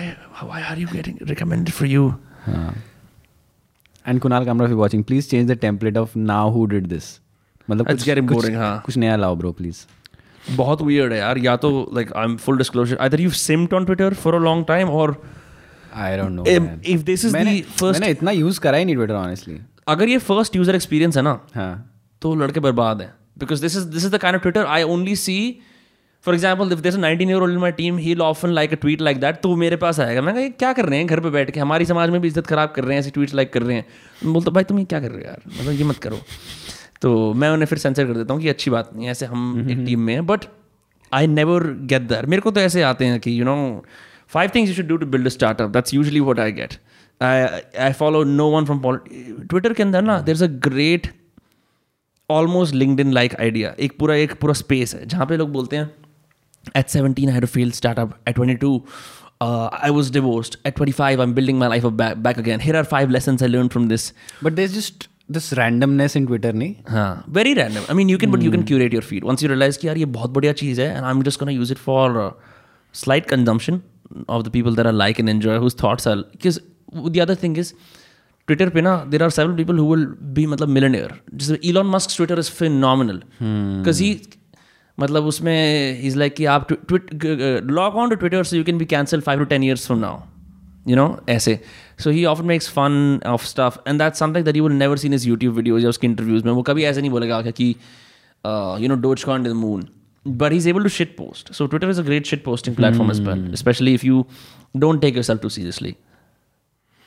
why 0.50 0.60
are 0.68 0.76
you 0.78 0.88
getting 0.92 1.18
recommended 1.30 1.76
for 1.80 1.88
you? 1.90 2.04
And 4.08 4.20
Kunal 4.22 4.46
Kamra 4.46 4.66
if 4.66 4.72
you 4.72 4.78
watching 4.78 5.04
please 5.04 5.30
change 5.30 5.52
the 5.52 5.58
template 5.62 5.98
of 5.98 6.18
now 6.18 6.50
who 6.50 6.66
did 6.66 6.88
this 6.88 7.20
मतलब 7.70 7.88
कुछ, 7.88 8.10
boring, 8.10 8.56
हाँ. 8.56 8.82
कुछ 8.86 8.98
नया 8.98 9.16
लाओ 9.16 9.36
bro 9.36 9.52
please 9.52 9.86
बहुत 10.56 10.82
weird 10.82 11.12
है 11.12 11.18
यार 11.18 11.38
या 11.38 11.56
तो 11.56 11.70
like 11.94 12.12
I'm 12.16 12.38
full 12.44 12.60
disclosure 12.64 12.98
either 13.06 13.20
you've 13.24 13.40
simmed 13.40 13.74
on 13.74 13.86
Twitter 13.86 14.12
for 14.24 14.34
a 14.36 14.44
long 14.50 14.66
time 14.70 14.94
or 15.00 15.08
I 15.96 16.18
don't 16.18 16.32
know 16.32 16.44
this 17.06 17.26
is 17.26 17.34
मैंने 17.34 17.60
the 17.62 17.72
first 17.72 18.00
मैंने 18.00 18.10
इतना 18.10 18.32
यूज़ 18.32 18.60
करा 18.60 18.78
ही 18.78 18.86
नहीं 18.86 18.96
ट्विटर 18.96 19.14
ऑनेस्टली 19.14 19.60
अगर 19.88 20.10
ये 20.10 20.18
फ़र्स्ट 20.18 20.56
यूज़र 20.56 20.76
एक्सपीरियंस 20.76 21.18
है 21.18 21.24
ना 21.24 21.40
हाँ। 21.56 21.74
तो 22.22 22.36
लड़के 22.36 22.60
बर्बाद 22.60 23.02
है। 23.02 23.14
Because 23.40 23.62
this 23.62 23.78
is 23.78 23.86
this 23.86 24.06
is 24.06 24.16
the 24.16 24.18
kind 24.18 24.36
of 24.36 24.42
Twitter 24.42 24.66
I 24.66 24.84
only 24.84 25.16
see 25.16 25.38
for 26.26 26.36
example 26.36 26.72
if 26.74 26.80
this 26.82 26.96
nineteen 26.96 27.30
year 27.30 27.42
old 27.42 27.60
my 27.60 27.72
team 27.72 27.98
he 27.98 28.16
often 28.22 28.50
like 28.50 28.74
a 28.74 28.76
tweet 28.76 29.02
like 29.02 29.20
that 29.20 29.40
तो 29.42 29.56
मेरे 29.56 29.76
पास 29.78 30.00
आएगा। 30.00 30.22
मैं 30.22 30.34
कहा 30.34 30.44
ये 30.44 30.50
क्या 30.50 30.72
कर 30.74 30.86
रहे 30.86 31.00
हैं? 31.00 31.08
घर 31.08 31.20
पर 31.20 31.30
बैठ 31.30 31.52
के 31.52 31.60
हमारी 31.60 31.86
समाज 31.86 32.10
में 32.10 32.20
भी 32.22 32.28
इज़्ज़त 32.28 32.48
खराब 32.48 32.74
कर 32.76 32.84
रहे 32.84 32.94
हैं 32.94 33.00
ऐसे 33.00 33.12
ट्वीट 33.12 33.34
लाइक 33.36 33.54
कर 33.54 33.62
रहे 33.62 33.76
हैं। 33.76 34.32
बोलता 34.34 34.52
भाई 34.52 34.64
तुम 34.64 34.80
ये 34.80 34.86
क्या 34.86 35.00
कर 35.00 35.12
रहे 35.12 35.20
हो 35.20 35.26
यार? 35.26 35.42
मतलब 35.48 35.72
ये 35.72 35.84
मत 35.84 35.98
करो। 35.98 36.20
तो 37.02 37.34
मैं 37.34 37.50
उन्हें 37.50 37.66
फिर 37.66 37.78
सेंसर 37.78 38.06
कर 38.06 38.14
देता 38.14 38.34
हूँ 38.34 38.42
कि 38.42 38.50
अच्छी 38.50 38.72
बात 38.72 38.90
नहीं 38.96 39.06
है 39.06 39.12
ऐसे 39.12 39.26
हम 39.26 39.68
एक 39.72 39.86
टीम 39.86 40.00
में 40.00 40.14
हैं 40.14 40.26
but 40.26 40.46
I 41.12 41.28
never 41.28 41.64
get 41.90 42.02
there 42.02 42.26
मेरे 42.26 42.42
को 42.42 42.52
तो 42.52 42.62
ऐसे 42.62 42.82
आते 42.82 43.06
हैं 43.06 43.20
कि 43.20 43.40
you 43.40 43.46
know 43.46 43.56
five 44.28 44.52
things 44.56 44.70
you 44.70 44.76
should 44.76 44.88
do 44.88 44.98
to 44.98 45.06
build 45.06 45.26
a 45.26 45.30
startup 45.30 45.70
that's 45.70 45.94
usually 45.94 46.20
what 46.20 46.40
I 46.40 46.52
get 46.52 46.74
I 47.22 47.46
I 47.80 47.94
follow 47.94 48.24
no 48.24 48.50
one 48.50 48.66
from 48.66 48.82
Twitter 48.96 49.74
के 49.74 49.84
अंदर 49.84 50.02
ना 50.02 50.20
there 50.22 50.36
is 50.36 50.44
a 50.44 50.48
great 50.68 51.08
almost 52.30 52.76
LinkedIn 53.00 53.12
like 53.12 53.36
idea 53.36 53.74
एक 53.80 53.98
पूरा 54.00 54.16
एक 54.16 54.34
पूरा 54.34 54.54
space 54.54 54.96
है 54.96 55.06
जहाँ 55.06 55.26
पे 55.26 55.38
लोग 55.38 55.52
बोलते 55.52 55.78
हैं 55.78 55.90
at 56.76 56.88
seventeen 56.90 57.30
I 57.30 57.40
fail 57.48 57.72
startup 57.72 58.18
at 58.28 58.36
twenty 58.36 58.56
two 58.56 58.82
uh, 59.42 59.70
I 59.72 59.92
was 59.92 60.10
divorced. 60.12 60.58
At 60.66 60.76
25, 60.76 61.20
I'm 61.20 61.34
building 61.34 61.58
my 61.58 61.68
life 61.68 61.86
up 61.86 61.98
back, 61.98 62.22
back 62.22 62.38
again. 62.38 62.60
Here 62.60 62.76
are 62.76 62.84
five 62.86 63.10
lessons 63.10 63.44
I 63.44 63.48
learned 63.48 63.72
from 63.72 63.88
this. 63.88 64.14
But 64.42 64.56
there's 64.56 64.74
just 64.74 65.08
this 65.30 65.52
randomness 65.54 66.16
in 66.16 66.28
Twitter, 66.28 66.54
nahi? 66.54 66.76
हाँ 66.90 67.26
very 67.38 67.54
random 67.54 67.82
I 67.82 67.96
mean 67.96 68.10
you 68.10 68.18
can 68.18 68.32
but 68.32 68.44
you 68.44 68.52
can 68.52 68.64
curate 68.64 68.94
your 68.94 69.04
feed 69.04 69.26
once 69.26 69.44
you 69.44 69.50
realise 69.50 69.80
कि 69.80 69.88
यार 69.88 69.98
ये 69.98 70.06
बहुत 70.18 70.32
बढ़िया 70.32 70.54
चीज़ 70.62 70.82
है 70.82 70.88
and 70.96 71.04
I 71.04 71.12
am 71.12 71.22
just 71.24 71.40
gonna 71.40 71.52
use 71.52 71.72
it 71.72 71.78
for 71.78 72.18
slight 72.96 73.26
consumption 73.30 73.82
of 74.30 74.44
the 74.44 74.52
people 74.52 74.76
there 74.76 74.88
are 74.88 74.94
like 74.94 75.20
and 75.20 75.30
enjoy 75.30 75.58
whose 75.58 75.76
thoughts 75.84 76.08
are 76.08 76.16
because 76.16 76.60
the 76.96 77.20
other 77.22 77.36
thing 77.44 77.58
is 77.58 77.74
Twitter 78.48 78.70
पे 78.70 78.82
ना 78.82 78.96
there 79.12 79.24
are 79.24 79.30
several 79.30 79.56
people 79.56 79.78
who 79.78 79.94
will 79.94 80.06
be 80.36 80.46
मतलब 80.48 80.70
millionaire 80.70 81.14
जैसे 81.34 81.60
Elon 81.70 81.88
Musk 81.96 82.16
Twitter 82.16 82.40
is 82.40 82.52
phenomenal 82.52 83.22
because 83.42 84.04
he 84.04 84.14
मतलब 84.98 85.26
उसमें 85.26 86.02
is 86.02 86.18
like 86.20 86.36
कि 86.36 86.46
आप 86.46 86.68
tweet 86.72 87.10
log 87.72 87.96
on 87.96 88.10
to 88.10 88.16
Twitter 88.16 88.44
so 88.44 88.56
you 88.58 88.64
can 88.64 88.78
be 88.78 88.86
cancel 88.86 89.22
five 89.22 89.40
to 89.40 89.46
ten 89.46 89.64
years 89.64 89.86
from 89.88 90.00
now 90.00 90.20
you 90.88 90.96
know 90.96 91.08
ऐसे। 91.30 91.60
So 92.00 92.10
he 92.10 92.24
often 92.26 92.46
makes 92.46 92.70
fun 92.72 93.20
of 93.28 93.46
staff 93.46 93.82
and 93.88 94.00
that 94.00 94.16
something 94.16 94.46
that 94.46 94.56
you 94.56 94.68
will 94.68 94.78
never 94.78 94.98
seen 94.98 95.14
is 95.14 95.28
YouTube 95.28 95.56
videos 95.56 95.84
या 95.84 95.90
उसके 95.90 96.08
interviews 96.08 96.46
में। 96.46 96.52
वो 96.52 96.62
कभी 96.62 96.84
ऐसे 96.84 97.02
नहीं 97.02 97.12
बोलेगा 97.12 97.42
कि 97.52 97.70
you 98.82 98.88
know 98.88 98.96
Dogecoin 99.24 99.44
the 99.44 99.48
moon 99.56 99.88
but 100.26 100.54
is 100.54 100.70
able 100.70 100.84
to 100.84 100.90
shit 100.90 101.16
post 101.18 101.54
so 101.54 101.68
Twitter 101.68 101.90
is 101.90 102.02
a 102.02 102.04
great 102.04 102.26
shit 102.26 102.44
posting 102.44 102.76
platform 102.76 103.12
is 103.12 103.22
well 103.22 103.54
especially 103.56 103.94
if 103.94 104.06
you 104.06 104.26
don't 104.78 105.02
take 105.02 105.16
yourself 105.24 105.42
too 105.42 105.50
seriously 105.50 105.96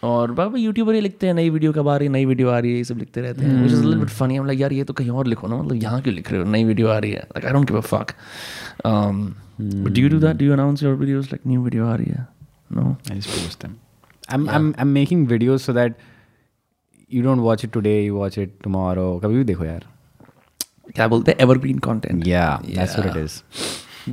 और 0.05 0.31
बाबा 0.33 0.59
यूट्यूबर 0.59 0.95
ही 0.95 1.01
लिखते 1.01 1.27
हैं 1.27 1.35
नई 1.35 1.51
वीडियो 1.51 1.73
कब 1.73 1.89
आ 1.89 1.97
रही 1.97 2.07
है 2.07 2.13
नई 2.13 2.25
video 2.25 2.49
आ 2.51 2.59
रही 2.59 2.71
है 2.73 2.77
ये 2.79 2.85
सब 2.85 2.99
लिखते 2.99 3.21
रहते 3.21 3.45
हैं। 3.45 3.63
Which 3.63 3.73
is 3.73 3.85
little 3.85 3.99
bit 4.01 4.09
funny 4.09 4.37
हम 4.37 4.47
लाइक 4.47 4.61
यार 4.61 4.73
ये 4.73 4.85
तो 4.85 4.93
कहीं 5.01 5.11
और 5.11 5.27
लिखो 5.27 5.47
ना 5.47 5.57
मतलब 5.57 5.83
यहाँ 5.83 6.01
क्यों 6.03 6.15
लिख 6.15 6.31
रहे 6.33 6.41
हो? 6.41 6.47
नई 6.51 6.65
वीडियो 6.65 6.89
आ 6.89 6.99
रही 6.99 7.11
है। 7.11 7.19
Like 7.19 7.45
I 7.47 7.53
don't 7.53 7.71
give 7.71 7.79
a 7.79 7.81
fuck 7.81 8.13
do 9.61 10.03
you 10.03 10.09
do 10.09 10.19
that 10.21 10.37
do 10.37 10.45
you 10.45 10.53
announce 10.53 10.83
your 10.83 10.95
videos 10.97 11.27
like 11.33 11.47
new 11.47 11.63
video 11.65 11.87
आ 11.87 11.95
रही 11.95 12.11
है। 12.11 12.27
No 12.73 12.97
I 13.11 13.15
just 13.19 13.31
post 13.35 13.67
them. 13.67 13.77
I'm 14.35 14.49
I'm 14.57 14.67
I'm 14.83 14.93
making 14.97 15.27
videos 15.35 15.69
so 15.69 15.73
that 15.79 16.01
you 17.11 17.23
don't 17.23 17.43
watch 17.45 17.65
it 17.67 17.73
today, 17.77 17.99
you 18.05 18.17
watch 18.17 18.37
it 18.43 18.51
tomorrow. 18.67 19.09
कभी 19.23 19.37
भी 19.37 19.45
देखो 19.45 19.65
यार. 19.65 19.87
क्या 20.95 21.09
बोलते 21.09 21.31
हैं? 21.31 21.39
Evergreen 21.41 21.79
content 21.89 22.25
Yeah, 22.27 22.59
that's 22.77 22.97
what 22.99 23.09
it 23.11 23.17
is. 23.25 23.35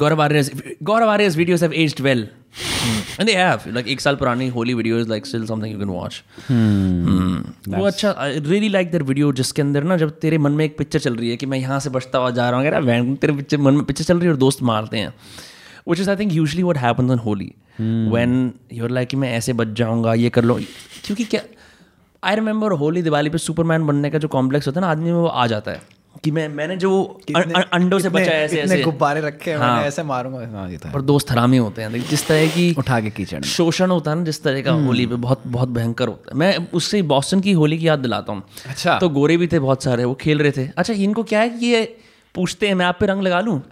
Gaurav 0.04 0.24
Arya's 0.24 0.50
Gaurav 0.90 1.12
Arya's 1.16 1.36
videos 1.42 1.62
have 1.66 1.76
aged 1.84 2.02
well. 2.08 2.24
And 3.20 3.30
they 3.30 3.36
have. 3.36 3.66
Like 3.76 3.88
एक 3.88 4.02
साल 4.02 4.16
पुरानी 4.16 4.48
Holi 4.50 4.74
video 4.74 5.00
is 5.00 5.10
like 5.10 5.26
still 5.26 5.46
something 5.46 5.74
you 5.74 5.80
can 5.80 5.90
watch 5.90 6.22
वो 7.70 7.86
अच्छा 7.88 8.14
I 8.18 8.40
really 8.40 8.70
like 8.70 8.92
that 8.92 9.02
video 9.02 9.32
जिसके 9.34 9.62
अंदर 9.62 9.84
ना 9.84 9.98
जब 9.98 10.10
तेरे 10.20 10.38
मन 10.38 10.52
में 10.52 10.64
एक 10.66 10.78
पिक्चर 10.78 11.00
चल 11.00 11.16
रही 11.16 11.30
है 11.30 11.38
कि 11.38 11.46
मैं 11.46 11.58
यहाँ 11.60 11.80
से 11.80 11.90
बचता 11.90 12.20
हुआ 12.20 12.32
जा 12.32 12.50
रहा 12.50 12.60
हूँ 12.60 12.86
वैन 12.86 13.16
तेरे 13.16 13.34
पिक्चर 13.34 13.58
मन 13.58 13.74
में 13.74 13.84
पिक्चर 13.84 14.04
चल 14.04 14.18
रही 14.18 14.26
है 14.26 14.32
और 14.32 14.38
दोस्त 14.38 14.64
मारते 14.64 14.98
हैं. 14.98 15.14
Which 15.90 16.00
is 16.00 16.10
I 16.10 16.16
think 16.16 16.34
usually 16.34 16.64
what 16.64 16.78
happens 16.78 17.12
on 17.12 17.20
Holi 17.20 17.52
when 18.14 18.52
you're 18.74 18.92
like 18.92 19.10
कि 19.10 19.18
मैं 19.18 19.32
ऐसे 19.34 19.54
बच 19.54 19.68
जाऊँगा 19.78 20.14
ये 20.14 20.30
कर 20.30 20.44
लो. 20.44 20.60
क्योंकि 21.06 21.24
क्या 21.24 21.42
आई 22.24 22.36
रिमेंबर 22.36 22.72
होली 22.82 23.02
दिवाली 23.02 23.30
पे 23.30 23.38
सुपरमैन 23.38 23.86
बनने 23.88 24.10
का 24.10 24.18
जो 24.18 24.28
कॉम्प्लेक्स 24.28 24.68
होता 24.68 24.80
है 24.80 24.86
ना 24.86 24.92
आदमी 24.92 25.12
में 25.12 25.18
वो 25.18 25.28
आ 25.28 25.48
जाता 25.48 25.72
है। 25.72 25.82
कि 26.24 26.32
मैं 26.32 26.50
मैंने 26.50 26.78
जो 26.78 27.20
अंडों 27.74 28.00
से 28.00 28.10
बचा 28.10 28.32
ऐसे 28.32 28.62
ऐसे। 28.62 28.84
गुब्बारे 28.84 29.22
रखे 29.22 29.52
हैं 29.52 29.58
मैंने 29.58 29.88
ऐसे 29.88 30.04
मारूँगा। 30.04 30.48
हाँ 30.52 30.72
ये 30.72 30.78
तो 30.78 30.88
है। 30.88 30.94
और 30.94 31.02
दोस्त 31.02 31.32
हरामी 31.32 31.58
होते 31.58 31.82
हैं। 31.82 32.10
जिस 32.10 32.28
तरह 32.28 32.48
की 32.48 32.76
उठा 32.78 33.00
के 33.00 33.10
कीचड़ 33.10 33.44
शोषण 33.44 33.92
होता 33.92 34.12
है 34.12 34.18
ना 34.18 34.24
जिस 34.24 34.44
तरह 34.44 34.62
का 34.62 34.72
होली 34.72 35.06
पे 35.06 35.16
बहुत 35.16 35.42
बहुत 35.48 35.70
भयंकर 35.70 36.08
होता 36.08 36.32
है। 36.34 36.40
मैं 36.40 36.68
उससे 36.74 37.02
बॉस्टन 37.02 37.40
की 37.40 37.52
होली 37.52 37.78
की 37.78 37.88
याद 37.88 38.00
दिलाता 38.00 38.34
हूँ। 38.34 38.44
अच्छा। 38.70 39.00
तो 39.00 39.10
गोरे 39.10 39.38
भी 39.38 39.48
थे 39.48 39.60
बहुत 39.60 39.84
सारे 39.84 40.06
वो 40.06 40.14
खेल 40.14 40.40
रहे 40.40 40.52
थे। 40.52 40.70
अच्छा 40.78 40.94
इनको 40.94 41.24
क्या 41.24 41.40
है 41.40 41.50
कि 41.50 41.66
ये 41.66 41.98
पूछते 42.36 42.68
हैं 42.68 42.76
मैं 42.76 42.86
आप 42.86 42.98
पे 43.00 43.06
रंग 43.06 43.22
लगा 43.22 43.42
लूँ? 43.42 43.62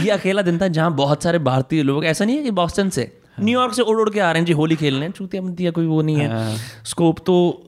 ये 0.00 0.10
अकेला 0.10 0.42
दिन 0.42 0.60
था 0.60 0.68
जहाँ 0.68 0.94
बहुत 0.94 1.22
सारे 1.22 1.38
भारतीय 1.38 1.82
लोग 1.82 2.04
ऐसा 2.04 2.24
नहीं 2.24 2.36
है 2.36 2.42
कि 2.42 2.50
बॉस्टन 2.50 2.88
से 2.88 3.18
न्यूयॉर्क 3.40 3.74
से 3.74 3.82
उड़ 3.82 4.00
उड़ 4.00 4.10
के 4.10 4.20
आ 4.20 4.32
रहे 4.32 4.40
हैं 4.40 4.46
जी 4.46 4.52
होली 4.52 4.76
खेलने 4.76 5.08
चूतिया 5.08 5.42
बनती 5.42 5.70
कोई 5.70 5.86
वो 5.86 6.02
नहीं 6.02 6.16
है। 6.16 6.56
स्कोप 6.84 7.18
तो 7.18 7.66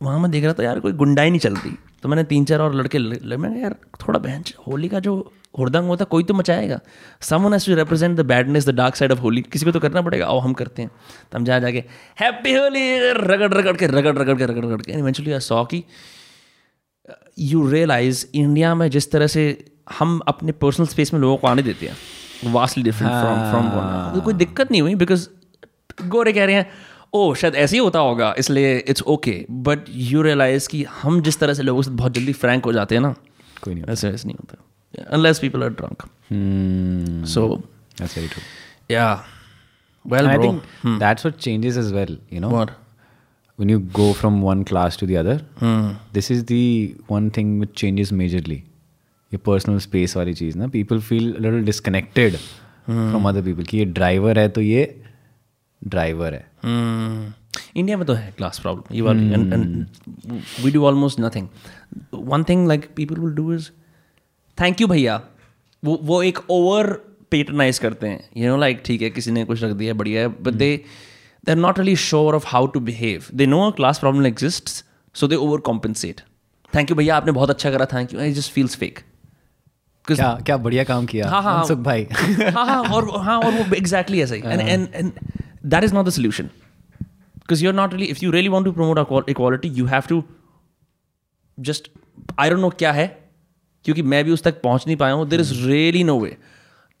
वहाँ 0.00 0.18
मैं 0.20 0.30
देख 0.30 0.44
रहा 0.44 0.52
था 0.52 0.62
यार 0.64 0.80
कोई 0.80 0.92
गुंडाई 0.94 1.30
नहीं 1.30 1.40
चल 1.40 1.54
रही। 1.54 1.72
तो 2.02 2.08
मैंने 2.08 2.24
तीन 2.24 2.44
चार 2.44 2.60
और 2.60 2.74
लड़के 2.74 2.98
मैंने 2.98 3.60
यार 3.60 3.74
थोड़ा 4.00 4.18
बहन 4.18 4.44
होली 4.66 4.88
का 4.88 5.00
जो 5.00 5.14
हुड़दंग 5.58 5.86
होता 5.88 6.04
है 6.04 6.06
कोई 6.10 6.24
तो 6.24 6.34
मचाएगा। 6.34 6.78
Someone 7.20 7.52
has 7.52 7.66
to 7.66 7.74
represent 7.74 8.16
the 8.16 8.24
badness 8.26 8.66
the 8.68 8.74
dark 8.74 8.96
side 8.96 9.12
of 9.12 9.18
Holi. 9.20 9.42
किसी 9.42 9.64
को 9.64 9.72
तो 9.72 9.80
करना 9.80 10.02
पड़ेगा 10.02 10.26
आओ 10.26 10.38
हम 10.38 10.52
करते 10.52 10.82
हैं। 10.82 10.90
तो 11.32 11.38
हम 11.38 11.44
जा 11.44 11.58
जाके 11.58 11.84
हैप्पी 12.20 12.52
होली 12.54 12.98
रगड़ 13.10 13.52
रगड़ 13.54 13.76
के 13.76 13.86
रगड़ 13.86 14.16
रगड़ 14.18 14.36
के 14.36 14.46
रगड़ 14.46 14.64
रगड़ 14.64 14.80
के। 14.82 14.92
इवेंचुअली 14.92 15.32
आई 15.32 15.40
सॉ 15.40 15.64
कि 15.64 15.82
यू 17.38 17.66
रियलाइज़ 17.70 18.26
इंडिया 18.34 18.74
में 18.74 18.88
जिस 18.90 19.10
तरह 19.10 19.26
से 19.26 19.44
हम 19.98 20.20
अपने 20.28 20.52
पर्सनल 20.54 20.86
स्पेस 20.86 21.12
में 21.14 21.20
लोगों 21.20 21.36
को 21.36 21.46
आने 21.46 21.62
देते 21.62 21.86
हैं 21.86 22.52
वास्टली 22.52 22.82
डिफरेंट 22.84 23.12
फ्रॉम 23.12 23.68
फ्रॉम 23.70 24.20
कोई 24.20 24.34
दिक्कत 24.34 24.70
नहीं 24.70 24.82
हुई 24.82 24.94
बिकॉज़ 24.94 25.28
गोरे 26.04 26.32
कह 26.32 26.44
रहे 26.44 26.54
हैं। 26.54 26.70
ओ 27.16 27.34
शायद 27.40 27.54
ऐसे 27.64 27.76
ही 27.76 27.82
होता 27.82 27.98
होगा 28.08 28.34
इसलिए 28.38 28.76
it's 28.88 29.02
okay 29.14 29.34
but 29.68 29.84
you 30.10 30.22
realise 30.22 30.68
कि 30.68 30.82
हम 31.02 31.20
जिस 31.28 31.38
तरह 31.40 31.54
से 31.54 31.62
लोगों 31.62 31.82
से 31.82 31.90
बहुत 32.02 32.12
जल्दी 32.18 32.32
फ्रैंक 32.42 32.64
हो 32.64 32.72
जाते 32.72 32.94
हैं 32.94 33.02
ना 33.02 33.14
कोई 33.62 33.74
नहीं 33.74 33.84
ऐसे 33.92 34.08
ऐसे 34.08 34.28
नहीं 34.28 34.36
होता 34.40 34.62
unless 35.16 35.38
people 35.38 35.62
are 35.62 35.70
drunk 35.80 36.02
Hmm, 36.32 37.24
so 37.32 37.42
that's 38.00 38.14
very 38.18 38.28
true. 38.30 38.42
Yeah 38.90 39.06
well 40.04 40.26
bro 40.28 40.42
think 40.50 40.98
that's 41.02 41.26
what 41.26 41.38
changes 41.46 41.76
as 41.82 41.92
well. 41.96 42.12
You 42.34 42.40
know, 42.44 42.50
What? 42.54 42.70
when 43.58 43.70
you 43.72 43.78
go 43.98 44.06
from 44.20 44.40
one 44.46 44.64
class 44.70 44.96
to 45.02 45.06
the 45.10 45.16
other, 45.22 45.34
Hmm. 45.60 45.84
this 46.16 46.30
is 46.36 46.42
the 46.50 46.62
one 47.12 47.28
thing 47.38 47.52
which 47.62 47.74
changes 47.82 48.12
majorly. 48.22 48.58
Your 49.32 49.42
personal 49.48 49.80
space 49.84 50.16
वाली 50.16 50.34
चीज़ 50.40 50.58
ना 50.58 50.66
people 50.74 51.00
feel 51.10 51.30
a 51.36 51.44
little 51.46 51.64
disconnected 51.70 52.38
from 52.88 53.30
other 53.32 53.44
people 53.48 53.68
कि 53.68 53.78
ये 53.78 53.86
driver 53.92 54.36
है 54.38 54.48
तो 54.48 54.60
ये 54.60 54.84
driver 55.82 56.32
है 56.32 56.44
India 56.66 57.96
में 57.96 58.06
तो 58.06 58.14
है 58.14 58.32
क्लास 58.36 58.58
प्रॉब्लम 58.58 58.94
ये 58.94 59.00
वाली 59.02 59.32
and 59.32 59.52
and 59.52 59.86
we 60.64 60.70
do 60.70 60.84
almost 60.86 61.20
nothing 61.20 61.48
one 62.14 62.44
thing 62.44 62.66
like 62.68 62.88
people 62.96 63.16
will 63.16 63.34
do 63.34 63.52
is 63.54 63.70
thank 64.58 64.80
you 64.80 64.86
भैया. 64.86 65.20
वो 65.82 65.98
वो 66.02 66.22
एक 66.22 66.38
ओवर 66.50 66.86
पेटरनाइज 67.30 67.78
करते 67.78 68.06
हैं। 68.06 68.28
यू 68.36 68.48
नो 68.48 68.56
लाइक 68.56 68.82
ठीक 68.84 69.02
है 69.02 69.10
किसी 69.10 69.30
ने 69.30 69.44
कुछ 69.44 69.62
रख 69.62 69.72
दिया 69.72 69.94
बढ़िया 69.94 70.20
है 70.20 70.28
but 70.28 70.54
they 70.54 70.76
they 71.44 71.52
are 71.52 71.58
not 71.58 71.78
really 71.78 71.96
sure 71.96 72.34
of 72.34 72.46
how 72.46 72.66
to 72.66 72.80
behave 72.80 73.24
they 73.34 73.46
know 73.46 73.60
a 73.70 73.74
class 73.76 73.98
problem 73.98 74.26
exist 74.26 74.68
so 75.14 75.28
they 75.28 75.36
over 75.36 75.60
compensate 75.60 76.20
thank 76.72 76.90
you 76.90 76.96
भैया 76.96 77.16
आपने 77.16 77.32
बहुत 77.32 77.50
अच्छा 77.50 77.70
करा 77.70 77.86
thank 77.92 78.14
you 78.14 78.20
I 78.20 78.32
just 78.32 78.52
feels 78.52 78.76
fake 78.76 78.98
क्या 80.04 80.32
क्या 80.46 80.56
बढ़िया 80.56 80.84
काम 80.84 81.06
किया 81.06 81.28
हाँ, 81.28 81.42
हाँ, 81.42 81.76
भाई। 81.82 82.06
हाँ 82.54 82.66
हाँ 82.66 82.82
और 82.82 83.08
हाँ 83.20 83.38
और 83.38 83.52
वो 83.52 83.74
एग्जैक्टली 83.74 84.20
ऐसा 84.22 84.34
ही। 84.34 84.40
And 84.44 84.88
and 84.94 85.10
is 85.84 85.94
not 85.94 86.06
the 86.06 86.10
solution 86.10 86.50
because 87.36 87.64
you 87.64 87.70
are 87.70 87.76
not 87.76 87.94
really 87.94 88.06
if 88.06 88.18
you 88.22 88.30
really 88.30 88.48
want 88.48 88.64
to 88.64 88.72
promote 88.72 89.28
equality 89.30 89.68
you 89.68 89.86
have 89.86 90.02
to 90.08 90.22
just 91.58 91.90
I 92.38 92.50
don't 92.50 92.60
know 92.60 92.70
क्या 92.78 92.92
है 92.92 93.06
क्योंकि 93.84 94.02
मैं 94.04 94.24
भी 94.24 94.30
उस 94.30 94.42
तक 94.42 94.60
पहुँच 94.62 94.86
नहीं 94.86 94.96
पाया 94.96 95.14
हूँ 95.14 95.28
there 95.28 95.40
is 95.40 95.52
really 95.66 96.04
no 96.04 96.18
way 96.20 96.36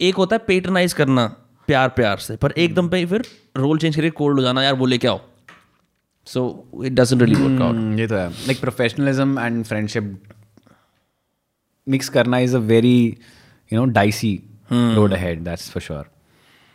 एक 0.00 0.14
होता 0.14 0.36
है 0.36 0.42
पेटरनाइज 0.46 0.92
करना 0.92 1.26
प्यार 1.68 1.88
प्यार 1.88 2.18
से 2.18 2.36
पर 2.36 2.52
एकदम 2.58 2.88
पे 2.88 3.04
फिर 3.06 3.24
रोल 3.56 3.78
चेंज 3.78 3.96
करके 3.96 4.10
कोल्ड 4.18 4.38
हो 4.38 4.44
जाना 4.44 4.62
यार 4.62 4.74
वो 4.74 4.86
लेके 4.86 5.08
आओ 5.08 5.20
so 6.26 6.42
it 6.84 6.92
doesn't 6.92 7.22
really 7.22 7.42
work 7.42 7.62
out 7.62 7.98
ये 8.00 8.06
तो 8.06 8.14
है 8.14 8.28
like 8.28 8.60
professionalism 8.60 9.38
and 9.38 9.64
friendship 9.64 10.16
mix 11.86 12.08
करना 12.08 12.38
is 12.38 12.56
a 12.56 12.60
very 12.68 12.98
you 13.70 13.78
know 13.78 13.84
dicey 13.92 14.34
road 14.72 15.12
ahead 15.12 15.44
that's 15.44 15.70
for 15.70 15.82
sure 15.82 16.08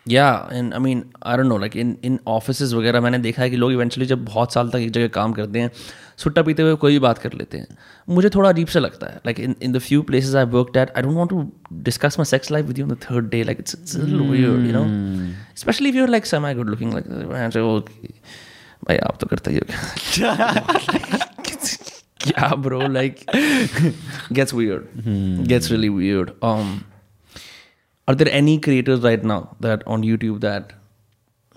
yeah 0.07 0.49
and 0.53 0.73
I 0.73 0.79
mean 0.79 1.05
I 1.25 1.37
don't 1.37 1.45
know 1.45 1.57
like 1.57 1.77
in 1.77 1.97
in 2.03 2.19
office 2.27 2.73
वगैरह 2.73 3.01
मैंने 3.01 3.17
देखा 3.17 3.41
है 3.41 3.49
कि 3.49 3.55
लोग 3.55 3.71
इवेंचुअली 3.71 4.05
जब 4.05 4.25
बहुत 4.25 4.53
साल 4.53 4.69
तक 4.69 4.75
एक 4.75 4.91
जगह 4.91 5.07
काम 5.07 5.33
करते 5.33 5.59
हैं 5.59 5.71
सुट्टा 6.17 6.41
पीते 6.41 6.63
हुए 6.63 6.75
कोई 6.75 6.91
भी 6.91 6.99
बात 6.99 7.17
कर 7.17 7.33
लेते 7.33 7.57
हैं। 7.57 7.67
मुझे 8.09 8.29
थोड़ा 8.29 8.49
अजीब 8.49 8.67
सा 8.67 8.79
लगता 8.79 9.07
है 9.07 9.15
like 9.15 9.39
in 9.39 9.55
in 9.61 9.71
the 9.71 9.79
few 9.79 10.01
places 10.01 10.35
I 10.35 10.45
work 10.45 10.77
at 10.77 10.91
I 10.97 11.01
don't 11.01 11.13
want 11.13 11.29
to 11.29 11.51
discuss 11.73 12.15
my 12.19 12.25
sex 12.25 12.51
life 12.51 12.65
with 12.65 12.79
you 12.79 12.87
the 12.87 12.97
third 13.03 13.29
day 13.29 13.43
like 13.43 13.59
it's 13.59 13.95
you 13.95 14.71
know 14.71 14.85
especially 15.55 15.89
if 15.89 16.09
like 16.09 16.25
semi 16.25 16.53
good 16.53 16.69
looking 16.69 16.93
like 16.93 17.07
भाई 18.87 18.97
आप 18.97 19.17
तो 19.21 19.27
करते 19.27 19.51
ही 19.51 19.57
हो 19.57 19.65
yeah 22.25 22.55
bro 22.55 22.79
like 22.79 23.25
gets 24.33 24.53
weird. 24.53 24.87
Gets 25.47 25.71
really 25.71 25.89
weird. 25.89 26.31
Um 26.41 26.90
are 28.08 28.14
there 28.14 28.32
any 28.40 28.58
creators 28.58 29.00
right 29.00 29.24
now 29.24 29.40
that 29.60 29.86
on 29.86 30.02
youtube 30.02 30.40
that 30.40 30.72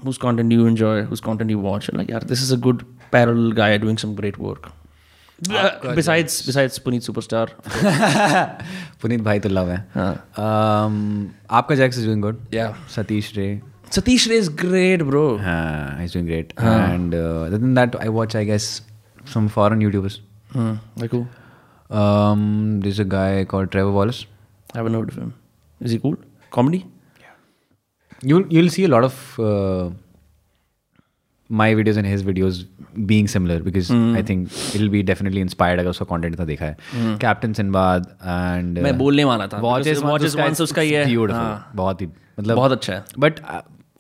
whose 0.04 0.18
content 0.18 0.52
you 0.52 0.66
enjoy 0.66 1.04
whose 1.04 1.22
content 1.22 1.50
you 1.50 1.60
watch 1.60 1.90
and 1.90 1.98
like 1.98 2.10
yeah 2.10 2.20
this 2.34 2.42
is 2.42 2.52
a 2.52 2.58
good 2.58 2.86
parallel 3.12 3.52
guy 3.52 3.78
doing 3.78 3.98
some 3.98 4.16
great 4.16 4.38
work 4.50 4.72
Uh, 5.48 5.94
besides 5.96 6.34
besides 6.46 6.78
puneet 6.86 7.06
superstar 7.08 7.44
Puneet 9.02 9.22
भाई 9.22 9.40
तो 9.40 9.50
love 9.50 9.70
है 9.70 9.78
हाँ. 9.94 10.14
um, 10.46 10.98
आपका 11.60 11.76
Jacques 11.76 11.98
is 11.98 12.06
doing 12.06 12.22
good 12.22 12.42
yeah 12.54 12.74
Satish 12.96 13.32
Ray 13.38 13.48
satish 13.96 14.26
ray 14.30 14.40
is 14.44 14.50
great 14.64 15.04
bro 15.10 15.22
हाँ 15.44 16.00
he's 16.00 16.16
doing 16.16 16.28
great 16.32 16.52
and 16.72 17.16
uh, 17.16 17.46
other 17.46 17.60
than 17.64 17.78
that 17.80 17.96
I 18.08 18.10
watch 18.18 18.36
I 18.42 18.44
guess 18.50 18.68
some 19.36 19.48
foreign 19.56 19.86
YouTubers 19.86 20.18
hmm. 20.58 20.74
like 21.04 21.16
who 21.18 21.22
um, 22.02 22.82
there's 22.82 23.00
a 23.00 23.08
guy 23.16 23.46
called 23.54 23.72
Trevor 23.78 23.96
Wallace 24.00 24.26
i 24.74 24.78
haven't 24.80 25.00
heard 25.00 25.10
of 25.10 25.22
him 25.24 25.34
is 25.82 25.96
he 25.98 26.00
cool 26.00 26.18
comedy 26.54 26.84
you'll 28.30 28.46
you'll 28.56 28.72
see 28.76 28.86
a 28.86 28.92
lot 28.94 29.06
of 29.08 29.18
uh, 29.40 29.90
my 31.50 31.74
videos 31.74 31.98
and 31.98 32.08
his 32.08 32.24
videos 32.24 32.58
being 33.12 33.28
similar 33.34 33.60
because 33.68 33.88
Hmm. 33.94 34.16
I 34.20 34.22
think 34.22 34.58
it'll 34.76 34.92
be 34.96 35.02
definitely 35.04 35.42
inspired 35.46 35.80
अगर 35.80 35.90
उसका 35.90 36.06
content 36.06 36.34
इतना 36.34 36.46
देखा 36.46 36.66
है 36.66 37.18
captain 37.22 37.54
Sinbad 37.60 38.08
and 38.22 38.80
मैं 38.84 38.98
बोलने 38.98 39.24
वाला 39.24 39.48
था 39.54 39.60
watches 39.62 40.02
watches 40.04 40.36
once 40.36 40.62
उसका 40.62 40.82
ये 40.82 40.98
है 40.98 41.06
ब्यूटीफुल 41.06 41.40
हाँ, 41.40 41.72
बहुत 41.76 42.02
ही 42.02 42.08
मतलब 42.08 42.56
बहुत 42.56 42.72
अच्छा 42.72 42.94
है 42.94 43.04
बट 43.20 43.40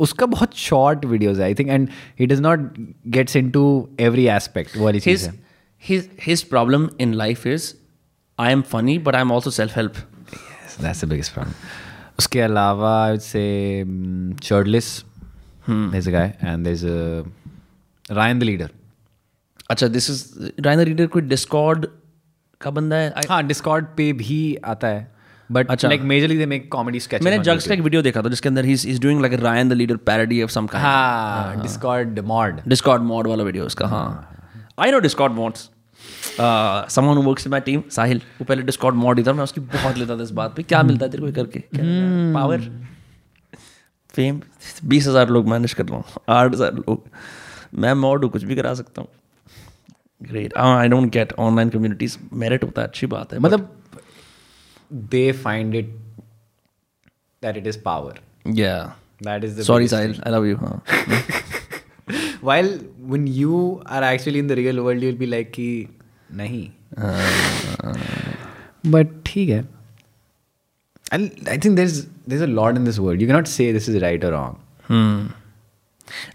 उसका 0.05 0.25
बहुत 0.33 0.55
शॉर्ट 0.57 1.05
वीडियोस 1.05 1.37
है 1.37 1.43
I 1.43 1.53
think 1.59 1.69
and 1.69 1.89
he 2.19 2.25
does 2.27 2.41
not 2.41 2.71
gets 3.17 3.35
into 3.35 3.63
every 3.99 4.25
aspect 4.37 4.77
वो 4.77 4.85
वाली 4.85 4.99
चीज़ 4.99 5.27
his 5.27 5.33
है 5.33 5.47
his 5.89 6.07
his 6.27 6.47
problem 6.53 6.87
in 7.03 7.17
life 7.19 7.45
is 7.55 7.73
I 8.39 8.51
am 8.55 8.63
funny 8.71 8.97
but 9.07 9.15
I'm 9.19 9.31
also 9.37 9.51
self 9.59 9.77
help 9.81 9.97
Yes, 10.31 10.75
that's 10.85 10.99
the 11.03 11.07
biggest 11.11 11.33
problem. 11.33 11.55
उसके 12.18 12.40
अलावा 12.40 12.92
I 13.06 13.10
would 13.12 13.22
say 13.22 13.84
Shirtless. 14.48 14.88
There's 15.68 16.06
a 16.06 16.12
guy 16.14 16.26
and 16.40 16.66
there's 16.66 16.84
a 16.84 17.24
Ryan 18.18 18.42
the 18.42 18.48
Leader. 18.50 18.68
अच्छा 19.70 19.86
this 19.88 20.08
is 20.10 20.50
Rayner 20.64 20.84
reader 20.86 21.06
कोई 21.12 21.22
Discord 21.22 21.86
का 22.60 22.70
बंदा 22.78 22.96
है 22.96 23.12
I- 23.20 23.28
हाँ 23.30 23.42
Discord 23.48 23.84
पे 23.96 24.12
भी 24.22 24.38
आता 24.72 24.88
है 24.88 25.12
बट 25.50 25.70
अच्छा। 25.70 25.88
Like 25.88 26.00
majorly 26.10 26.36
they 26.38 26.46
make 26.46 26.70
comedy 26.72 27.00
sketch 27.00 27.22
मैंने 27.22 27.38
जग्स 27.44 27.66
का 27.68 27.74
एक 27.74 27.80
वीडियो 27.80 28.02
देखा 28.02 28.22
था 28.22 28.28
जिसके 28.28 28.48
अंदर 28.48 28.64
he 28.64 28.72
is 28.72 29.00
doing 29.02 29.20
like 29.22 29.32
Ryan 29.40 29.68
the 29.68 29.72
Leader 29.72 29.96
parody 30.10 30.42
of 30.42 30.50
some 30.50 30.66
kind 30.66 30.86
हाँ 30.86 31.62
Discord 31.64 32.20
mod. 32.30 32.60
डिस्कॉर्ड 32.68 33.02
मॉड 33.02 33.26
वाला 33.28 33.44
वीडियो 33.44 33.64
उसका 33.66 33.86
हाँ 33.88 34.06
I 34.80 34.90
know 34.90 34.98
Discord 35.06 35.32
mods 35.32 35.68
someone 36.40 37.18
works 37.26 37.46
in 37.46 37.50
my 37.50 37.60
team 37.60 37.82
Sahil 37.90 38.20
वो 38.38 38.44
पहले 38.44 38.62
डिस्कॉर्ड 38.62 38.96
मॉड 38.96 39.18
ही 39.18 39.24
था 39.24 39.32
मैं 39.32 39.44
उसकी 39.44 39.60
बहुत 39.60 39.98
लेता 39.98 40.16
था 40.18 40.22
इस 40.22 40.30
बात 40.40 40.56
पे। 40.56 40.62
क्या 40.62 40.82
मिलता 40.82 41.04
है 41.04 41.10
तेरे 41.10 41.22
को 41.22 41.32
करके? 41.42 41.60
पावर 42.34 42.70
फेम 44.14 44.40
बीस 44.84 45.06
हज़ार 45.08 45.28
लोग 45.28 45.48
मैनेज 45.48 45.74
कर 45.74 45.86
रहा 45.86 45.96
हूँ। 45.96 46.04
आठ 46.28 46.52
हज़ार 46.52 46.74
लोग। 46.74 47.08
मैं 47.74 47.92
मॉड 47.94 48.24
हूँ 48.24 48.30
कुछ 48.32 48.42
भी 48.44 48.56
करा 48.56 48.74
सकता 48.74 49.02
हूँ। 49.02 49.08
Great 50.20 50.56
I 50.56 50.88
don't 50.88 51.12
get 51.12 51.32
online 51.38 51.68
communities 51.70 52.18
merit 52.32 52.64
होता 52.64 52.82
है 52.82 52.88
अच्छी 52.88 53.06
बात 53.06 53.32
है 53.32 53.38
मतलब 53.38 53.70
they 55.10 55.26
find 55.44 55.74
it 55.74 55.86
that 57.42 57.56
it 57.60 57.66
is 57.66 57.76
power. 57.86 58.12
या 58.56 58.76
That 59.22 59.44
is 59.44 59.56
the 59.56 59.64
sorry 59.66 59.88
Sahil 59.88 60.20
I 60.26 60.32
love 60.32 60.44
you 60.46 60.56
हाँ. 60.56 60.82
While 62.42 62.70
when 63.10 63.26
you 63.34 63.58
are 63.96 64.02
actually 64.02 64.40
in 64.44 64.48
the 64.48 64.56
real 64.56 64.80
world, 64.84 65.04
you'll 65.04 65.20
be 65.20 65.28
like 65.28 65.50
कि 65.54 65.93
नहीं. 66.32 66.70
but 68.94 69.06
ठीक 69.26 69.48
है. 69.48 69.64
I 71.12 71.56
think 71.58 71.76
there's 71.76 72.06
there's 72.26 72.42
a 72.42 72.52
lot 72.58 72.76
in 72.76 72.84
this 72.84 72.98
world. 72.98 73.20
You 73.20 73.26
cannot 73.26 73.48
say 73.48 73.72
this 73.72 73.88
is 73.88 74.02
right 74.02 74.24
or 74.24 74.32
wrong. 74.32 74.58
Hmm. 74.88 75.26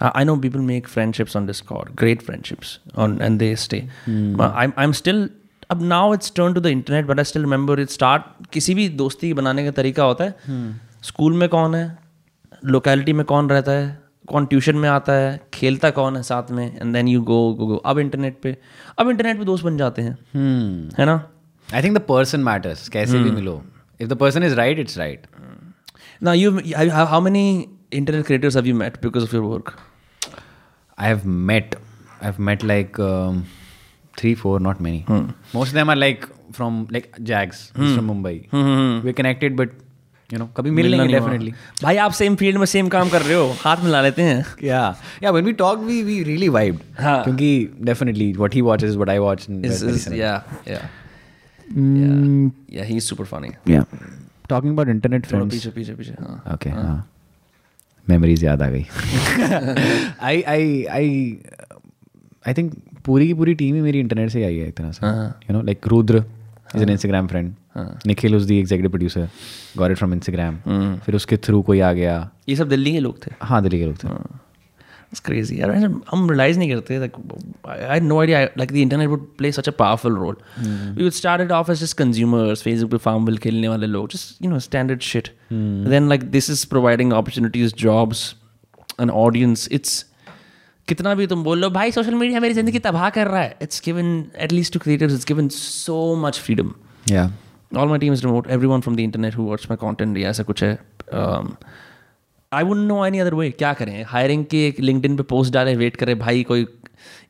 I 0.02 0.24
know 0.24 0.36
people 0.38 0.62
make 0.62 0.88
friendships 0.88 1.36
on 1.36 1.46
Discord, 1.46 1.96
great 1.96 2.24
friendships, 2.24 2.80
on 2.96 3.22
and 3.22 3.40
they 3.40 3.56
stay. 3.56 3.88
But 4.08 4.52
I'm 4.64 4.74
I'm 4.78 4.94
still 4.94 5.28
अब 5.72 5.82
now 5.82 6.12
it's 6.14 6.30
turned 6.30 6.56
to 6.56 6.62
the 6.62 6.72
internet, 6.72 7.08
but 7.08 7.20
I 7.20 7.24
still 7.24 7.44
remember 7.44 7.80
it 7.80 7.92
start 7.96 8.24
किसी 8.54 8.76
भी 8.76 8.88
दोस्ती 9.02 9.34
बनाने 9.34 9.66
का 9.66 9.72
तरीका 9.82 10.04
होता 10.04 10.24
है 10.24 10.80
school 11.10 11.34
में 11.42 11.48
कौन 11.50 11.76
है 11.76 11.98
लोकेलिटी 12.66 13.14
में 13.14 13.26
कौन 13.26 13.50
रहता 13.50 13.72
है 13.72 13.98
कौन 14.30 14.46
ट्यूशन 14.46 14.76
में 14.76 14.90
आता 14.90 15.14
है 15.14 15.40
खेलता 15.54 15.90
कौन 15.90 16.18
है 16.18 16.24
साथ 16.24 16.52
में 16.52 16.66
and 16.82 16.94
then 16.94 17.08
you 17.08 17.22
go 17.22 17.54
go 17.54 17.68
go 17.68 17.76
अब 17.76 18.00
इंटरनेट 18.00 18.40
पे 18.44 18.58
अब 19.00 19.10
इंटरनेट 19.10 19.38
पे 19.38 19.46
दोस्त 19.46 19.64
बन 19.64 19.78
जाते 19.78 20.02
हैं। 20.02 20.16
Hmm. 20.16 21.00
है 21.00 21.06
ना? 21.06 21.30
I 21.74 21.84
think 21.84 21.98
the 21.98 22.02
person 22.02 22.40
matters 22.40 22.90
कैसे 22.90 23.14
hmm. 23.14 23.24
भी 23.24 23.32
मिलो 23.32 23.62
if 24.02 24.10
the 24.10 24.14
person 24.14 24.44
is 24.44 24.56
right 24.56 24.80
it's 24.80 24.98
right 24.98 25.28
ना 26.24 26.34
you 26.34 26.60
how 26.92 27.22
many 27.22 27.70
internet 27.94 28.26
creators 28.26 28.56
have 28.56 28.66
you 28.66 28.76
met 28.76 29.02
because 29.04 29.24
of 29.24 29.36
your 29.36 29.46
work 29.46 29.76
I 31.00 31.08
have 31.08 31.22
met 31.26 31.76
I 31.76 32.26
have 32.26 32.36
met 32.40 32.64
like 32.64 32.98
three 34.18 34.36
four 34.36 34.62
not 34.62 34.82
many 34.82 35.06
most 35.10 35.58
of 35.58 35.76
them 35.76 35.90
are 35.90 35.96
like 35.96 36.26
from 36.52 36.88
like 36.92 37.16
Jags 37.22 37.72
from 37.72 38.06
Mumbai 38.06 38.42
we 39.04 39.14
connected 39.14 39.56
but 39.56 39.70
you 40.30 40.40
know 40.40 40.46
कभी 40.58 40.72
मिल 40.72 40.86
लेंगे 40.88 41.08
definitely 41.14 41.52
भाई 41.84 41.98
आप 41.98 42.12
same 42.12 42.36
field 42.36 42.58
में 42.58 42.66
same 42.66 42.88
काम 42.88 43.10
कर 43.10 43.22
रहे 43.22 43.34
हो 43.34 43.48
हाथ 43.62 43.84
मिला 43.84 44.02
लेते 44.02 44.22
हैं। 44.22 44.46
क्या 44.60 44.82
yeah 45.24 45.32
when 45.32 45.46
we 45.46 45.54
talk 45.62 45.80
we 45.80 46.02
we 46.04 46.22
really 46.24 46.50
vibed 46.50 47.02
हाँ। 47.02 47.24
क्योंकि 47.24 47.70
definitely 47.82 48.32
what 48.34 48.56
he 48.56 48.62
watches 48.62 48.96
what 48.96 49.10
I 49.10 49.18
watch 49.18 49.46
is 49.50 50.14
yeah 50.14 50.34
yeah 50.68 50.80
yeah 52.74 52.84
he 52.84 52.98
is 52.98 53.04
super 53.04 53.26
funny 53.26 53.74
yeah 53.74 53.84
talking 54.50 54.74
about 54.74 54.90
internet 54.90 55.26
friends 55.26 55.54
पीछे 55.54 55.70
पीछे 55.70 55.94
पीछे 55.94 56.14
हाँ। 56.20 56.54
ओके 56.54 56.70
हाँ। 56.70 57.06
मेमोरीज 58.08 58.44
याद 58.44 58.62
आ 58.62 58.70
गई। 58.70 58.86
आई 60.22 60.42
आई 60.42 60.84
आई 60.92 61.38
आई 62.48 62.54
थिंक 62.54 62.74
पूरी 63.06 63.28
की 63.28 63.34
पूरी 63.34 63.54
टीम 63.56 63.76
ही 63.76 63.82
मेरी 63.82 64.00
इंटरनेट 64.00 64.30
से 64.30 64.44
आई 64.44 64.58
है 64.58 64.68
इतना 64.68 64.92
सा। 64.92 65.08
You 65.50 65.56
know 65.56 65.62
like 65.62 65.88
Rudra 65.88 66.24
is 66.76 66.84
an 66.84 66.90
Instagram 66.90 67.28
friend 67.28 67.54
Nikhil 68.10 68.36
was 68.38 68.46
the 68.52 68.58
executive 68.64 68.92
producer. 68.98 69.24
Got 69.78 69.96
it 69.96 70.02
from 70.02 70.14
Instagram. 70.18 70.60
फिर 71.06 71.16
उसके 71.16 71.38
थ्रू 71.48 71.62
कोई 71.72 71.80
आ 71.80 71.92
गया. 71.94 72.20
ये 72.50 72.56
सब 72.56 72.70
दिल्ली 72.70 72.92
के 72.92 73.00
लोग 73.00 73.26
थे 73.26 73.32
हाँ 73.42 73.62
दिल्ली 73.64 73.80
के 73.80 73.86
लोग 73.86 74.04
थे. 74.04 74.18
It's 75.14 75.22
crazy. 75.28 75.60
यार 75.60 75.72
हम 76.10 76.28
realize 76.30 76.58
नहीं 76.58 76.70
करते 76.72 77.00
like 77.04 77.16
I 77.76 77.94
had 77.94 78.04
no 78.10 78.20
idea 78.24 78.42
like 78.62 78.74
the 78.74 78.84
internet 78.88 79.10
would 79.14 79.24
play 79.38 79.52
such 79.60 79.70
a 79.72 79.76
powerful 79.78 80.20
role. 80.24 80.36
We 80.98 81.08
would 81.08 81.18
start 81.20 81.46
it 81.46 81.56
off 81.60 81.72
as 81.76 81.80
just 81.86 81.98
consumers, 82.02 82.62
Facebook 82.68 82.92
पे 82.92 83.00
Farmville 83.06 83.40
खेलने 83.46 83.68
वाले 83.68 83.88
लोग, 83.88 84.10
just 84.12 84.44
you 84.46 84.52
know 84.52 84.60
standard 84.68 85.08
shit. 85.14 85.32
Then 85.96 86.12
like 86.14 86.30
this 86.38 86.52
is 86.58 86.62
providing 86.76 87.16
opportunities, 87.22 87.74
jobs, 87.86 88.22
an 89.06 89.18
audience. 89.24 89.68
It's 89.80 89.98
कितना 90.88 91.14
भी 91.16 91.26
तुम 91.28 91.44
बोल 91.44 91.60
लो 91.60 91.70
भाई 91.70 91.92
सोशल 91.92 92.16
मीडिया 92.16 92.40
मेरी 92.40 92.54
ज़िंदगी 92.54 92.80
तबाह 92.86 93.10
कर 93.18 93.28
रहा 93.28 93.42
है 93.42 93.58
it's 93.62 93.82
given 93.86 94.08
at 94.42 94.52
least 94.52 94.74
to 94.74 94.80
creators 94.80 95.14
it's 95.14 95.26
given 95.28 95.48
so 95.56 96.16
much 96.26 96.40
freedom 96.46 96.72
Yeah. 97.12 97.28
All 97.78 97.88
my 97.88 97.98
team 98.02 98.14
is 98.14 98.24
remote 98.26 98.48
everyone 98.58 98.82
from 98.88 98.96
the 99.00 99.04
internet 99.10 99.36
who 99.40 99.44
watch 99.52 99.66
my 99.72 99.76
content 99.86 100.18
या 100.18 100.30
ऐसा 100.30 100.44
कुछ 100.44 100.64
है 100.64 100.78
um, 101.22 101.50
I 102.52 102.62
wouldn't 102.68 102.88
know 102.92 103.00
any 103.08 103.20
other 103.26 103.36
way 103.40 103.50
क्या 103.58 103.74
करें 103.82 104.04
hiring 104.12 104.46
के 104.52 104.66
एक 104.68 104.80
LinkedIn 104.80 105.18
पे 105.18 105.24
post 105.34 105.54
डाले 105.54 105.76
वेट 105.82 105.96
करे 106.04 106.16
भाई 106.24 106.44
कोई 106.52 106.66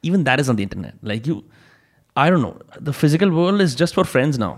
even 0.09 0.23
that 0.27 0.43
is 0.43 0.49
on 0.53 0.59
the 0.59 0.65
internet 0.67 1.01
like 1.11 1.27
you 1.31 1.35
I 2.25 2.29
don't 2.33 2.43
know 2.45 2.53
the 2.89 2.93
physical 2.99 3.33
world 3.39 3.61
is 3.65 3.75
just 3.81 3.99
for 3.99 4.05
friends 4.13 4.39
now 4.43 4.53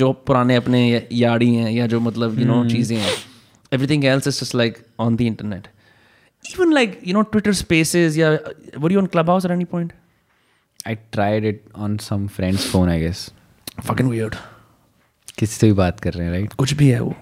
जो 0.00 0.12
पुराने 0.28 0.56
अपने 0.56 0.80
या- 0.88 1.02
यारी 1.12 1.54
हैं 1.54 1.70
या 1.70 1.86
जो 1.92 2.00
मतलब 2.00 2.38
you 2.38 2.48
know 2.50 2.58
चीज़ें 2.70 2.96
हैं 2.96 3.14
everything 3.78 4.04
else 4.14 4.28
is 4.32 4.40
just 4.42 4.56
like 4.62 4.82
on 5.06 5.16
the 5.20 5.28
internet 5.34 5.68
even 6.52 6.74
like 6.78 6.98
you 7.10 7.14
know 7.16 7.22
Twitter 7.34 7.52
spaces 7.60 8.18
या 8.18 8.30
were 8.84 8.92
you 8.96 9.02
on 9.04 9.10
Clubhouse 9.16 9.46
at 9.50 9.54
any 9.58 9.68
point 9.74 9.92
I 10.92 10.96
tried 11.16 11.44
it 11.50 11.60
on 11.86 11.92
some 12.06 12.24
friend's 12.38 12.64
phone, 12.72 12.90
I 12.94 12.98
guess. 13.02 13.20
fucking 13.86 14.08
weird 14.14 14.34
किसी 15.38 15.54
से 15.54 15.66
भी 15.66 15.72
बात 15.74 16.00
कर 16.00 16.12
रहे 16.12 16.26
हैं 16.26 16.32
right 16.32 16.52
कुछ 16.54 16.72
भी 16.74 16.88
है 16.88 17.00
वो। 17.00 17.14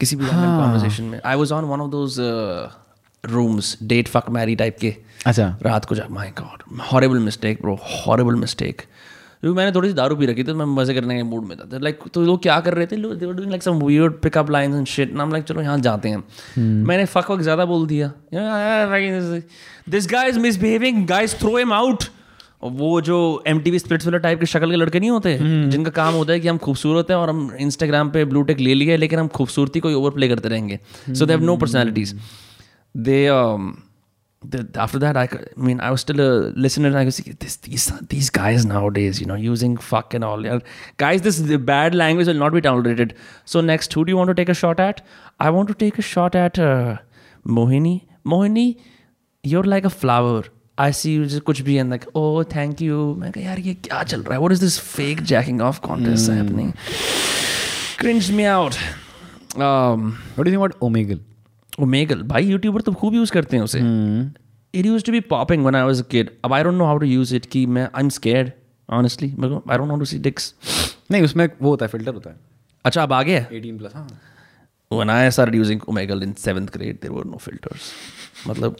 किसी 0.00 0.16
भी 0.16 0.26
कॉन्वर्सेशन 0.26 1.04
में। 1.04 1.20
I 1.24 1.36
was 1.36 1.52
on 1.52 1.64
one 1.64 1.80
of 1.80 1.90
those 1.90 2.16
rooms 3.24 3.76
date 3.82 4.08
fuck 4.08 4.30
marry 4.30 4.56
type 4.56 4.76
के। 4.80 4.94
अच्छा। 5.26 5.56
रात 5.62 5.84
को 5.84 5.94
जा 5.94 6.06
my 6.10 6.32
god 6.38 6.62
horrible 6.92 7.18
mistake 7.20 7.62
bro 7.62 7.78
horrible 7.82 8.34
mistake 8.36 8.82
क्योंकि 9.40 9.56
मैंने 9.56 9.72
थोड़ी 9.72 9.88
सी 9.88 9.94
दारू 9.94 10.16
पी 10.16 10.26
रखी 10.26 10.38
थी 10.38 10.44
तो 10.44 10.54
मैं 10.54 10.64
मज़े 10.66 10.94
करने 10.94 11.16
के 11.16 11.22
मूड 11.22 11.44
में 11.44 11.56
था। 11.58 11.78
लाइक 11.78 11.98
तो 12.14 12.22
लोग 12.22 12.42
क्या 12.42 12.58
कर 12.60 12.74
रहे 12.74 12.86
थे? 12.86 12.96
They 12.96 13.26
were 13.26 13.32
doing 13.34 13.50
like 13.50 13.62
some 13.62 13.82
weird 13.82 14.20
pickup 14.22 14.50
lines 14.50 14.74
and 14.74 14.86
shit 14.86 15.12
नाम 15.14 15.32
लाइक 15.32 15.44
चलो 15.44 15.62
यहाँ 15.62 15.78
जाते 15.78 16.08
हैं 16.08 16.22
मैंने 16.58 17.04
फक 17.06 17.30
वक 17.30 17.40
ज़्यादा 17.40 17.64
बोल 17.64 17.86
दिया। 17.86 18.10
This 19.88 20.06
guy 20.10 20.28
is 20.28 20.38
misbehaving 20.38 21.06
guys 21.06 21.38
throw 21.40 21.56
him 21.56 21.72
out 21.72 22.04
वो 22.68 23.00
जो 23.00 23.44
M 23.46 23.60
T 23.60 23.70
V 23.70 23.78
spirits 23.78 24.08
type 24.08 24.40
के 24.40 24.46
शक्ल 24.46 24.70
के 24.70 24.76
लड़के 24.76 25.00
नहीं 25.00 25.10
होते 25.10 25.38
hmm. 25.38 25.70
जिनका 25.70 25.90
काम 25.90 26.14
होता 26.14 26.32
है 26.32 26.40
कि 26.40 26.48
हम 26.48 26.58
खूबसूरत 26.58 27.06
हैं 27.10 27.16
और 27.16 27.30
हम 27.30 27.56
इंस्टाग्राम 27.60 28.10
पे 28.10 28.24
ब्लूटेक 28.24 28.60
ले 28.60 28.74
लिए 28.74 28.96
लेकिन 28.96 29.18
हम 29.18 29.28
खूबसूरती 29.28 29.80
को 29.80 29.88
ओवर 29.88 30.10
प्ले 30.10 30.28
करते 30.28 30.48
रहेंगे। 30.48 30.80
So 31.10 31.26
they 31.26 31.32
have 31.32 31.42
no 31.42 31.56
personalities 31.56 32.20
they 32.96 33.26
after 34.78 34.98
that 34.98 35.16
I 35.16 35.26
mean 35.58 35.80
I 35.80 35.96
still 35.96 36.16
listener 36.56 37.04
this 38.10 38.32
guys 38.34 38.68
nowadays 38.88 39.20
you 39.20 39.28
know 39.28 39.36
using 39.36 39.78
fuck 39.78 40.08
and 40.14 40.24
all 40.24 40.60
guys 41.00 41.22
this 41.22 41.40
bad 41.40 41.94
language 41.94 42.28
will 42.28 42.38
not 42.38 42.52
be 42.52 42.60
tolerated 42.60 43.12
so 43.46 43.60
next 43.60 43.96
who 43.96 44.02
do 44.02 44.16
want 44.16 44.26
to 44.26 44.32
take 44.32 44.50
a 44.50 44.52
shot 44.52 44.80
at 44.80 45.00
I 45.40 45.50
want 45.50 45.68
to 45.68 45.74
take 45.74 45.98
a 45.98 46.02
shot 46.02 46.36
at 46.36 46.60
Mohini 47.46 48.02
Mohini 48.26 48.76
you 49.46 49.62
like 49.62 49.84
a 49.84 49.88
flower 49.88 50.50
I 50.78 50.90
see 50.90 51.12
you 51.12 51.26
just 51.26 51.42
कुछ 51.44 51.60
भी 51.62 51.78
and 51.80 51.90
like, 51.90 52.06
oh, 52.14 52.42
thank 52.54 52.80
you. 52.86 52.96
मैं 53.18 53.30
कहा 53.32 53.44
यार 53.44 53.58
ये 53.58 53.74
क्या 53.84 54.02
चल 54.02 54.22
रहा 54.22 54.34
है? 54.34 54.40
What 54.40 54.52
is 54.52 54.62
this 54.64 54.78
fake 54.88 55.22
jacking 55.30 55.62
off 55.68 55.80
contest 55.86 56.30
happening? 56.30 56.72
Cringed 58.02 58.34
me 58.40 58.46
out. 58.54 58.76
Um, 59.58 60.18
What 60.34 60.44
do 60.44 60.50
you 60.50 60.56
think 60.56 60.64
about 60.64 60.76
Omegle? 60.88 61.22
Omegle, 61.78 62.22
भाई 62.24 62.44
यूट्यूबर 62.46 62.80
तो 62.80 62.92
खूब 62.92 63.14
यूज़ 63.14 63.32
करते 63.32 63.56
हैं 63.56 63.62
उसे 63.64 63.78
it 64.74 64.86
use 64.86 65.04
to 65.04 65.12
be 65.12 65.20
popping 65.32 65.64
when 65.64 65.76
I 65.76 65.82
was 65.82 66.00
a 66.00 66.04
kid 66.10 66.30
अब 66.44 66.52
I 66.52 66.62
don't 66.62 66.74
know 66.74 66.84
how 66.84 66.98
to 66.98 67.06
use 67.06 67.34
it 67.36 67.46
कि 67.52 67.64
मैं 67.66 67.82
I 67.84 68.02
am 68.02 68.08
scared 68.18 68.50
honestly 68.88 69.28
I 69.28 69.48
don't 69.48 69.88
want 69.88 69.98
to 69.98 70.04
see 70.04 70.18
dicks 70.28 70.54
नहीं 71.10 71.22
उसमें 71.22 71.48
वो 71.62 71.70
होता 71.70 71.84
है 71.84 71.90
फ़िल्टर 71.90 72.14
होता 72.14 72.30
है 72.30 72.36
अच्छा 72.84 73.02
अब 73.02 73.12
आ 73.12 73.22
गया 73.22 73.48
18 73.48 73.78
प्लस 73.78 73.94
हाँ 73.94 74.06
when 74.90 75.10
I 75.10 75.28
started 75.30 75.54
using 75.54 75.80
Omegle 75.80 76.22
in 76.22 76.36
seventh 76.36 76.72
grade, 76.72 77.00
there 77.00 77.12
were 77.12 77.24
no 77.24 77.38
filters. 77.38 77.92
मतलब 78.46 78.76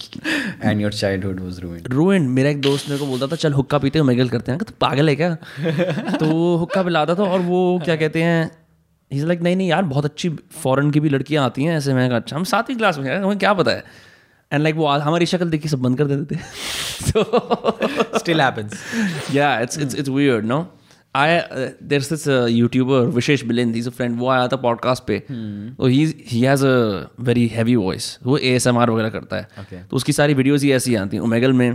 And 0.62 0.81
your 0.81 0.91
childhood 0.91 1.41
was 1.41 1.62
ruined. 1.62 1.89
ruined. 1.95 2.28
मेरा 2.31 2.51
एक 2.51 2.61
दोस्त 2.61 2.89
मेरे 2.89 2.99
को 3.01 3.07
बोलता 3.07 3.27
था 3.27 3.37
चल 3.37 3.53
हुक्का 3.53 3.78
पीते 3.78 3.99
हैं 3.99 4.05
ओमेगल 4.05 4.28
करते 4.28 4.53
हैं 4.53 4.61
तो 4.61 4.74
पागल 4.81 5.09
है 5.09 5.15
क्या 5.16 5.35
तो 6.20 6.27
वो 6.27 6.57
हुक्का 6.57 6.83
पिलाता 6.83 7.15
था 7.15 7.24
और 7.24 7.41
वो 7.41 7.61
क्या 7.85 7.97
कहते 7.97 8.23
हैं 8.23 8.51
इज़ 9.11 9.27
लाइक 9.27 9.41
नहीं 9.43 9.57
नहीं 9.57 9.69
यार 9.69 9.83
बहुत 9.95 10.05
अच्छी 10.05 10.28
फॉरेन 10.62 10.91
की 10.91 11.01
भी 11.01 11.09
लड़कियाँ 11.09 11.45
आती 11.45 11.65
हैं 11.65 11.77
ऐसे 11.77 11.95
मैं 11.95 12.09
कहा 12.09 12.19
अच्छा 12.19 12.37
हम 12.37 12.45
सातवीं 12.53 12.77
क्लास 12.77 12.99
में 12.99 13.09
हैं 13.11 13.19
हमें 13.23 13.39
क्या 13.39 13.53
पता 13.55 13.70
है 13.70 13.85
एंड 14.53 14.62
लाइक 14.62 14.74
वो 14.77 14.87
हमारी 14.87 15.27
शक्ल 15.27 15.51
देखी 15.51 15.69
सब 15.69 15.83
बंद 15.83 15.99
कर 15.99 16.05
देते 16.07 16.35
थे 16.35 16.41
so 17.07 17.23
Still 18.19 18.41
happens. 18.41 18.74
yeah 19.39 19.61
it's 19.65 19.77
it's 19.77 19.95
it's 20.03 20.11
weird 20.11 20.47
I 21.16 21.38
there 21.82 22.06
is 22.12 22.28
YouTuber 22.51 23.06
Vishesh 23.14 23.44
villain 23.44 23.74
is 23.76 23.88
a 23.88 23.93
friend 23.93 24.18
वो 24.18 24.28
आया 24.28 24.47
था 24.48 24.56
पॉडकास्ट 24.62 25.05
पे। 25.06 25.18
तो 25.28 25.86
he 25.86 26.05
has 26.32 26.64
a 26.66 26.74
very 27.20 27.47
heavy 27.48 27.76
voice 27.76 28.18
वो 28.24 28.36
ए 28.38 28.55
एस 28.55 28.66
एम 28.66 28.78
आर 28.78 28.90
वगैरह 28.90 29.10
करता 29.10 29.36
है। 29.36 29.84
तो 29.84 29.97
उसकी 29.97 30.12
सारी 30.12 30.34
वीडियोज़ 30.34 30.64
ही 30.64 30.72
ऐसी 30.72 30.94
आती 30.94 31.16
हैं। 31.16 31.26
मेगल 31.28 31.52
में 31.52 31.68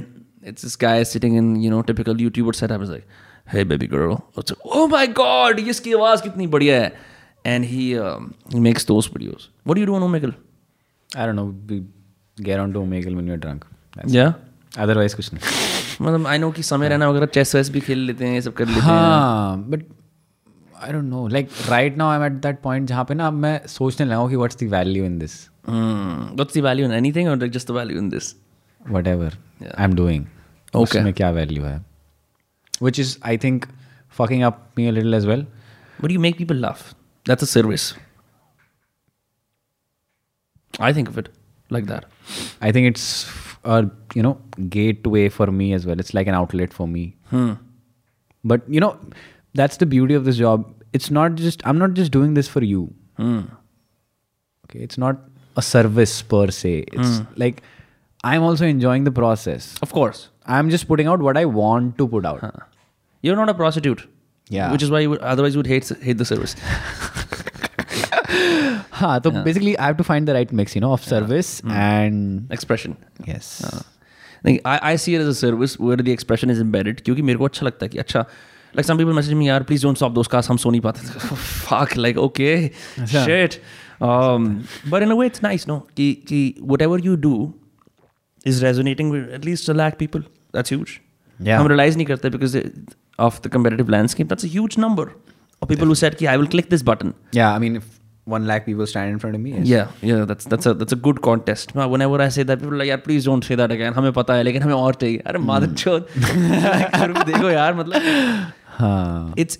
it's 0.48 0.66
sky 0.72 1.04
sitting 1.06 1.38
in 1.38 1.56
you 1.58 1.72
know 1.72 1.82
typical 1.84 2.22
YouTuber 2.22 2.54
set 2.54 2.72
up 2.72 2.84
is 2.84 2.92
like 2.92 3.06
hey 3.54 3.64
baby 3.66 3.88
girl 3.88 4.12
ओ 4.12 4.88
ये 4.96 5.70
इसकी 5.70 5.94
आवाज़ 5.94 6.24
कितनी 6.24 6.48
बढ़िया 6.48 6.82
है. 6.82 6.92
And 7.46 7.66
he 7.66 8.60
makes 8.60 8.88
those 8.88 9.10
videos 9.14 9.50
what 9.68 9.76
do 9.76 9.82
you 9.82 9.88
do 9.88 9.96
on 9.96 10.04
Omegle 10.04 10.34
I 11.10 11.28
don't 11.28 11.36
know 11.36 11.46
get 12.38 12.60
on 12.60 12.74
to 12.74 12.82
Omegle 12.82 13.14
when 13.14 13.28
you 13.28 13.34
are 13.34 13.40
drunk 13.40 13.66
या 14.10 14.34
otherwise 14.78 15.16
कुछ 15.16 15.34
नहीं. 15.34 15.44
मतलब 16.02 16.28
आई 16.28 16.38
नो 16.38 16.52
कि 16.52 16.64
समय 16.64 16.90
रहना 16.90 17.10
वगैरह 17.10 17.26
चेस 17.26 17.56
वेस 17.56 17.70
भी 17.70 17.80
खेल 17.80 18.00
लेते 18.00 18.26
हैं 18.26 18.34
ये 18.34 18.42
सब 18.42 18.54
कर 18.54 18.68
लेते 18.68 18.82
हैं। 18.82 19.70
But 19.70 19.84
I 20.84 20.92
don't 20.94 21.04
know 21.04 21.28
like 21.28 21.50
right 21.70 21.98
now 21.98 22.10
I 22.10 22.18
am 22.18 22.24
at 22.24 22.32
that 22.32 22.62
point 22.62 22.88
जहाँ 22.88 23.06
पे 23.06 23.14
ना 23.14 23.28
अब 23.28 23.34
मैं 23.34 23.68
सोचने 23.68 24.08
लगा 24.08 24.28
कि 24.30 24.36
what's 24.36 24.58
the 24.64 24.64
value 24.64 25.06
in 25.06 25.20
this 25.20 25.50
what's 25.70 26.58
the 26.58 26.62
value 26.62 26.86
in 26.86 26.92
anything 26.92 27.30
और 27.30 27.48
just 27.48 27.68
the 27.68 27.72
value 27.72 27.98
in 27.98 28.10
this 28.10 28.36
whatever 29.08 29.38
I 29.78 29.86
am 29.86 29.94
doing 29.94 30.26
okay 30.76 31.12
क्या 31.12 31.32
वैल्यू 31.32 31.64
है? 31.64 31.86
Which 32.84 33.00
is 33.00 33.18
I 33.26 33.38
think 33.38 33.66
fucking 34.12 34.44
up 34.44 34.70
me 34.78 34.88
a 34.88 34.92
little 34.92 35.14
as 35.14 35.26
well 35.26 35.48
but 36.02 36.12
you 36.12 36.20
make 36.20 36.38
people 36.38 36.56
love 36.56 36.76
that's 37.28 37.44
a 37.44 37.48
service 37.48 37.94
I 40.82 40.94
think 40.94 41.10
of 41.10 41.20
like 41.74 41.86
that 41.86 42.06
I 42.64 42.74
think 42.74 42.88
it's 42.88 43.26
you 44.20 44.24
know 44.28 44.34
gateway 44.76 45.24
for 45.40 45.48
me 45.60 45.68
as 45.80 45.86
well 45.90 46.00
it's 46.04 46.14
like 46.20 46.28
an 46.34 46.38
outlet 46.42 46.74
for 46.80 46.88
me 46.94 47.04
Hmm. 47.34 47.52
but 48.54 48.66
you 48.78 48.82
know 48.86 48.90
that's 49.62 49.78
the 49.84 49.88
beauty 49.96 50.18
of 50.22 50.26
this 50.30 50.38
job 50.44 50.66
it's 51.00 51.10
not 51.18 51.36
just 51.44 51.62
i'm 51.72 51.78
not 51.84 51.94
just 52.02 52.12
doing 52.18 52.34
this 52.40 52.50
for 52.56 52.64
you 52.72 52.82
Hmm. 53.22 53.40
okay 54.66 54.80
it's 54.90 54.98
not 55.06 55.22
a 55.58 55.64
service 55.70 56.16
per 56.34 56.44
se 56.60 56.74
it's 57.00 57.22
like 57.46 57.62
i'm 58.34 58.44
also 58.50 58.66
enjoying 58.74 59.08
the 59.10 59.16
process 59.22 59.70
Of 59.88 59.94
course. 60.00 60.22
i'm 60.58 60.70
just 60.76 60.88
putting 60.92 61.08
out 61.14 61.22
what 61.30 61.38
i 61.44 61.46
want 61.62 61.98
to 62.04 62.08
put 62.18 62.26
out 62.34 62.46
You're 63.28 63.36
not 63.38 63.50
a 63.52 63.54
prostitute. 63.58 64.00
Yeah. 64.54 64.72
Which 64.76 64.84
is 64.86 64.92
why 64.94 65.00
you 65.02 65.10
would, 65.12 65.20
otherwise 65.32 65.54
you 65.56 65.60
would 65.60 65.68
hate 65.72 65.90
hate 66.06 66.18
the 66.22 66.26
service. 66.30 66.54
हाँ 69.02 69.20
तो 69.26 69.32
basically 69.48 69.78
I 69.78 69.86
have 69.92 69.98
to 69.98 70.04
find 70.04 70.28
the 70.28 70.34
right 70.38 70.52
mix 70.62 70.76
you 70.76 70.82
know 70.86 70.92
of 70.94 71.04
service 71.04 71.52
and 71.84 72.52
Expression. 72.58 72.96
yes 73.28 73.52
नहीं 74.46 74.58
I, 74.66 74.78
I 74.92 74.96
see 75.04 75.16
it 75.18 75.22
as 75.26 75.30
a 75.34 75.36
service 75.42 75.76
where 75.88 75.98
the 76.08 76.16
expression 76.18 76.54
is 76.56 76.62
embedded 76.66 77.02
क्योंकि 77.06 77.22
मेरे 77.30 77.40
को 77.40 77.46
अच्छा 77.46 77.66
लगता 77.66 77.86
है 77.86 77.90
कि 77.90 77.98
अच्छा 78.06 78.26
like 78.80 78.88
some 78.90 79.00
people 79.02 79.16
message 79.20 79.38
me 79.42 79.48
यार 79.48 79.66
please 79.70 79.86
don't 79.88 80.02
stop 80.02 80.18
those 80.18 80.32
cars 80.36 80.50
हम 80.50 80.58
सो 80.66 80.72
नहीं 80.72 80.82
पाते 80.82 81.08
fuck 81.46 81.96
like 82.06 82.20
okay 82.26 82.56
shit 83.16 83.58
um, 84.10 84.46
but 84.94 85.04
in 85.08 85.12
a 85.16 85.18
way 85.22 85.28
it's 85.32 85.44
nice 85.48 85.68
no 85.72 85.80
कि, 85.98 86.12
कि 86.32 86.42
whatever 86.74 87.00
you 87.08 87.16
do 87.28 87.34
is 88.52 88.62
resonating 88.68 89.10
with 89.16 89.34
at 89.40 89.46
least 89.52 89.70
a 89.76 89.78
lakh 89.84 89.98
people 90.04 90.28
that's 90.58 90.78
huge 90.78 91.00
Yeah. 91.46 91.60
हम 91.60 91.68
realize 91.72 91.96
नहीं 91.98 92.06
करते 92.06 92.30
because 92.34 92.56
of 93.28 93.38
the 93.46 93.50
competitive 93.54 93.88
landscape 93.94 94.28
that's 94.34 94.48
a 94.48 94.50
huge 94.56 94.76
number 94.84 95.06
of 95.62 95.70
people 95.72 95.92
who 95.92 95.96
said 96.02 96.18
कि 96.20 96.28
I 96.34 96.36
will 96.42 96.50
click 96.56 96.68
this 96.74 96.84
button 96.90 97.14
yeah 97.38 97.54
I 97.54 97.62
mean 97.64 97.78
if 97.80 97.88
one 98.26 98.46
lakh 98.48 98.66
people 98.66 98.88
stand 98.90 99.12
in 99.12 99.20
front 99.20 99.36
of 99.36 99.42
me 99.44 99.52
yes. 99.54 99.68
yeah 99.68 99.88
yeah 100.10 100.26
that's 100.32 100.50
that's 100.52 100.68
a 100.70 100.74
that's 100.82 100.96
a 100.96 101.00
good 101.08 101.22
contest 101.28 101.72
whenever 101.94 102.20
i 102.22 102.30
say 102.30 102.44
that 102.44 102.60
people 102.60 102.76
are 102.76 102.82
like 102.82 102.90
यार 102.90 103.02
please 103.06 103.28
don't 103.30 103.48
say 103.50 103.58
that 103.62 103.74
again 103.78 103.94
हमें 103.94 104.12
पता 104.14 104.34
है 104.34 104.44
लेकिन 104.44 104.62
हमें 104.62 104.74
और 104.74 104.94
चाहिए 104.94 105.18
अरे 105.18 105.40
मादर 105.40 105.74
चोद 105.74 106.08
देखो 107.26 107.50
यार 107.50 107.74
मतलब 107.74 108.02
हाँ 108.68 109.34
it's 109.34 109.58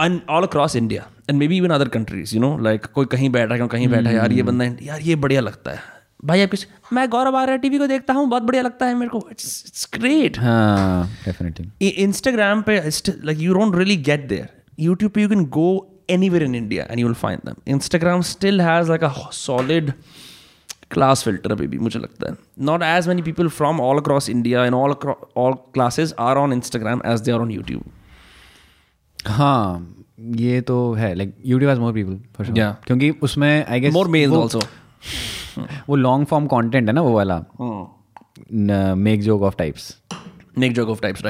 and 0.00 0.20
all 0.30 0.44
across 0.46 0.74
India 0.82 1.04
and 1.28 1.38
maybe 1.38 1.56
even 1.60 1.78
other 1.78 1.88
countries 1.96 2.34
you 2.34 2.42
know 2.44 2.70
like 2.70 2.86
कोई 2.86 3.06
कहीं 3.06 3.30
बैठा 3.30 3.54
है 3.54 3.68
कहीं 3.68 3.88
बैठा 3.88 4.10
है 4.10 4.16
यार 4.16 4.32
ये 4.32 4.42
बंदा 4.42 4.64
यार 4.82 5.00
ये 5.00 5.16
बढ़िया 5.16 5.40
लगता 5.40 5.70
है 5.70 5.78
भाई 6.24 6.42
आप 6.42 6.50
किस 6.50 6.66
मैं 6.92 7.08
गौरव 7.10 7.36
आर्या 7.36 7.56
टीवी 7.56 7.78
को 7.78 7.86
देखता 7.86 8.12
हूँ 8.12 8.28
बहुत 8.28 8.42
बढ़िया 8.42 8.62
लगता 8.62 8.86
है 8.86 8.94
मेरे 8.94 9.08
को 9.08 9.28
इट्स 9.30 9.64
इट्स 9.66 9.88
ग्रेट 9.94 10.38
हाँ 10.38 11.10
definitely 11.28 11.92
Instagram 12.08 12.62
पे 12.68 12.90
like 12.90 13.40
you 13.46 13.54
don't 13.58 13.74
really 13.82 14.02
get 14.08 14.28
there. 14.28 14.48
YouTube 14.88 15.08
पे 15.08 15.26
you 15.26 15.32
can 15.34 15.44
go 15.48 15.86
anywhere 16.16 16.46
in 16.48 16.54
India 16.58 16.86
and 16.90 17.02
you 17.02 17.08
will 17.08 17.18
find 17.22 17.46
them. 17.50 17.60
Instagram 17.76 18.24
still 18.30 18.62
has 18.68 18.90
like 18.92 19.06
a 19.08 19.12
solid 19.38 19.92
class 20.94 21.22
filter 21.26 21.56
भी 21.60 21.78
मुझे 21.78 21.98
लगता 21.98 22.30
है. 22.30 22.36
Not 22.68 22.84
as 22.90 23.08
many 23.12 23.24
people 23.28 23.50
from 23.58 23.80
all 23.86 24.02
across 24.02 24.28
India 24.34 24.64
and 24.68 24.78
all 24.80 24.94
across 24.96 25.24
all 25.44 25.56
classes 25.78 26.14
are 26.28 26.36
on 26.44 26.56
Instagram 26.58 27.04
as 27.14 27.24
they 27.28 27.36
are 27.36 27.42
on 27.46 27.52
YouTube. 27.56 27.82
हाँ 29.26 29.96
ये 30.40 30.60
तो 30.68 30.76
है 30.94 31.14
like 31.14 31.32
YouTube 31.50 31.70
has 31.70 31.78
more 31.78 31.92
people 31.94 32.16
for 32.36 32.44
sure 32.46 32.56
Yeah. 32.58 32.74
क्योंकि 32.86 33.10
उसमें 33.28 33.66
I 33.66 33.78
guess 33.84 33.94
More 33.94 34.08
males 34.16 34.34
वो- 34.36 34.42
also. 34.42 34.66
वो 35.88 35.96
long 35.96 36.26
form 36.26 36.46
content 36.46 36.88
है 36.88 36.94
ना 36.94 37.02
वो 37.02 37.12
वाला 37.12 37.38
make 39.06 39.22
joke 39.22 39.42
of 39.42 39.56
types 39.56 39.94
neck 40.58 40.72
joke 40.72 40.88
of 40.88 41.00
types 41.02 41.22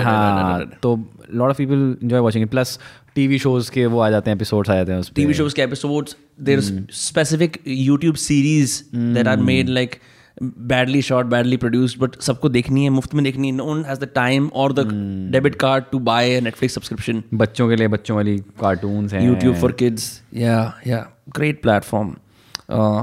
तो 0.83 0.95
lot 1.35 1.51
of 1.51 1.59
people 1.59 1.97
enjoy 2.05 2.21
watching 2.21 2.45
it 2.45 2.51
plus 2.51 2.79
TV 3.15 3.39
shows 3.39 3.71
के 3.71 3.87
वो 3.87 4.01
आ 4.01 4.11
जाते 4.11 4.31
हैं 4.31 4.37
एपिसोड्स 4.37 4.71
आ 4.71 4.75
जाते 4.75 4.93
हैं 4.93 5.03
टीवी 5.15 5.35
शोज़ 5.35 5.55
के 5.55 5.63
episodes 5.63 6.17
there 6.41 6.61
specific 6.61 7.59
YouTube 7.67 8.15
series 8.15 8.83
that 8.97 9.29
are 9.29 9.37
made 9.37 9.69
like 9.69 9.97
badly 10.43 11.03
short 11.03 11.27
badly 11.27 11.57
produced 11.57 11.99
but 11.99 12.15
सबको 12.21 12.49
देखनी 12.49 12.85
है 12.85 12.91
मुफ़्त 12.91 13.15
में 13.15 13.25
देखनी 13.25 13.49
है। 13.49 14.07
टाइम 14.07 14.47
और 14.55 14.73
the 14.73 14.87
debit 15.33 15.55
card 15.55 15.85
to 15.93 15.99
buy 15.99 16.41
Netflix 16.41 16.75
subscription 16.75 17.23
बच्चों 17.35 17.69
के 17.69 17.77
लिए 17.77 17.89
बच्चों 17.89 18.17
वाली 18.17 18.37
कार्टून 18.39 19.09
हैं। 19.09 19.27
YouTube 19.27 19.57
for 19.57 19.73
kids 19.73 20.23
yeah 20.35 20.81
yeah 20.87 21.07
great 21.29 21.63
platform 21.63 22.15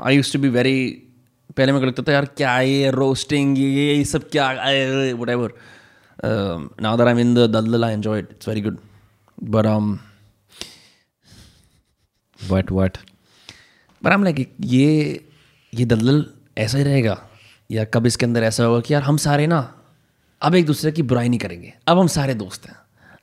I 0.06 0.16
use 0.16 0.34
to 0.34 0.40
be 0.40 0.50
very 0.50 1.04
पहले 1.58 1.72
मेरे 1.72 1.80
को 1.80 1.88
लगता 1.88 2.04
था 2.04 2.14
यार 2.14 2.26
क्या 2.38 2.60
ये 2.60 2.92
रोस्टिंग 2.92 3.58
ये 3.60 3.96
ये 3.98 4.04
सब 4.06 4.30
क्या 4.30 4.52
whatever 5.30 5.54
now 6.26 6.98
that 6.98 7.08
I 7.08 7.22
in 7.22 7.34
the 7.36 7.50
दलदल 7.50 7.86
I 7.86 7.94
enjoy 7.94 8.20
it 8.20 8.28
it's 8.32 8.48
very 8.48 8.62
good 8.62 8.78
but 9.44 9.66
um 9.66 9.98
but 12.50 12.72
what 12.72 12.98
पर 14.04 14.12
हम 14.12 14.24
लाइक 14.24 14.56
ये 14.62 15.26
ये 15.74 15.86
दलदल 15.86 16.26
ऐसा 16.58 16.78
ही 16.78 16.84
रहेगा? 16.84 17.18
या 17.72 17.84
कब 17.84 18.06
इसके 18.06 18.26
अंदर 18.26 18.44
ऐसा 18.44 18.64
होगा 18.64 18.80
कि 18.82 18.94
यार 18.94 19.02
हम 19.04 19.18
सारे 19.18 19.48
ना 19.48 19.60
अब 20.42 20.56
एक 20.56 20.66
दूसरे 20.66 20.92
की 20.92 21.02
बुराई 21.02 21.30
नहीं 21.30 21.40
करेंगे। 21.40 21.74
अब 21.88 22.00
हम 22.00 22.08
सारे 22.08 22.34
दोस्त 22.34 22.68
हैं। 22.68 22.76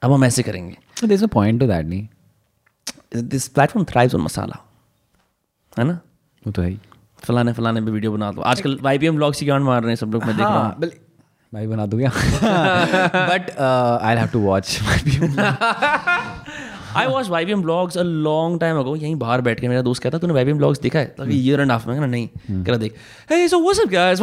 अब 0.02 0.12
हम 0.12 0.24
ऐसे 0.24 0.42
करेंगे। 0.42 0.76
अ 1.22 1.26
पॉइंट 1.26 1.60
टू 1.60 1.66
दैट 1.66 1.86
नहीं? 1.86 2.08
This 3.16 3.48
platform 3.48 3.86
thrives 3.90 4.14
on 4.14 4.20
masala 4.20 4.64
है 5.78 5.84
ना? 5.84 5.98
वो 6.46 6.52
तो 6.52 6.62
है 6.62 6.68
ही। 6.70 6.78
फलाने 7.18 7.52
फलाने 7.52 7.80
पे 7.80 7.90
वीडियो 7.90 8.12
बना 8.12 8.30
दो 8.32 8.40
आजकल 8.42 8.78
वाई 8.82 8.98
पी 8.98 9.06
एम 9.06 9.16
ब्लॉग्स 9.16 9.40
की 9.40 9.46
गांड 9.46 9.64
मार 9.64 9.82
रहे 9.82 9.90
हैं 9.90 9.96
सब 9.96 10.12
लोग? 10.12 10.24
मैं 10.24 10.36
देख 10.36 10.46
रहा 10.46 10.66
हूँ 10.66 10.90
हाँ, 11.54 11.66
बल- 11.66 11.66
भाई 11.66 11.66
बना 11.66 11.86
दूँगा 11.86 12.08
but 13.28 13.50
I 14.04 14.16
have 14.16 14.28
to 14.32 14.38
watch 14.40 14.80
I 16.96 17.06
watch 17.06 17.28
Y 17.28 17.44
P 17.44 17.52
M 17.52 17.62
blogs 17.62 17.98
a 17.98 18.02
long 18.02 18.60
time 18.60 18.78
ago 18.78 18.96
यहीं 18.96 19.16
बाहर 19.16 19.40
बैठ 19.40 19.60
के 19.60 19.68
मेरा 19.68 19.82
दोस्त 19.82 20.02
कहता 20.02 20.18
तूने 20.18 20.34
वाई 20.34 20.44
पी 20.44 20.50
एम 20.50 20.56
ब्लॉग्स 20.58 20.80
देखा 20.80 20.98
है 20.98 21.06
तो 21.18 21.26
ईयर 21.30 21.60
एंड 21.60 21.72
हाफ़ 21.72 21.88
में 21.88 21.96
कहना 21.96 22.06
नहीं 22.06 22.62
कह 22.64 22.76
देख 22.76 22.94
hey 23.32 23.48
so 23.48 23.58
what's 23.66 23.84
up 23.84 23.90
guys 23.90 24.20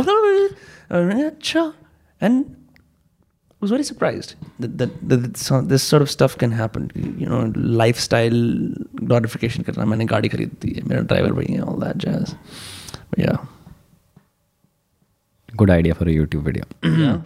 अच्छा 0.92 1.74
and 2.22 2.44
I 3.62 3.64
was 3.64 3.72
very 3.72 3.84
surprised 3.88 4.32
that, 4.60 4.78
that, 4.80 4.94
that 5.10 5.38
so- 5.38 5.62
this 5.72 5.84
sort 5.84 6.02
of 6.02 6.10
stuff 6.10 6.36
can 6.44 6.52
happen. 6.52 6.90
You 6.96 7.28
know, 7.28 7.42
lifestyle 7.82 8.40
glorification 9.12 9.64
करना 9.66 9.86
मैंने 9.86 10.06
गाड़ी 10.06 10.30
खरीद 10.30 10.52
दी 10.62 10.74
है 10.78 10.84
मेरा 10.88 11.02
ड्राइवर 11.02 11.34
भाई 11.34 11.46
है 11.50 11.62
all 11.62 11.78
that 11.84 12.00
jazz. 12.06 12.34
But 13.12 13.20
yeah. 13.26 13.38
Good 15.56 15.72
idea 15.72 15.94
for 15.94 16.10
YouTube 16.10 16.46
video 16.46 17.24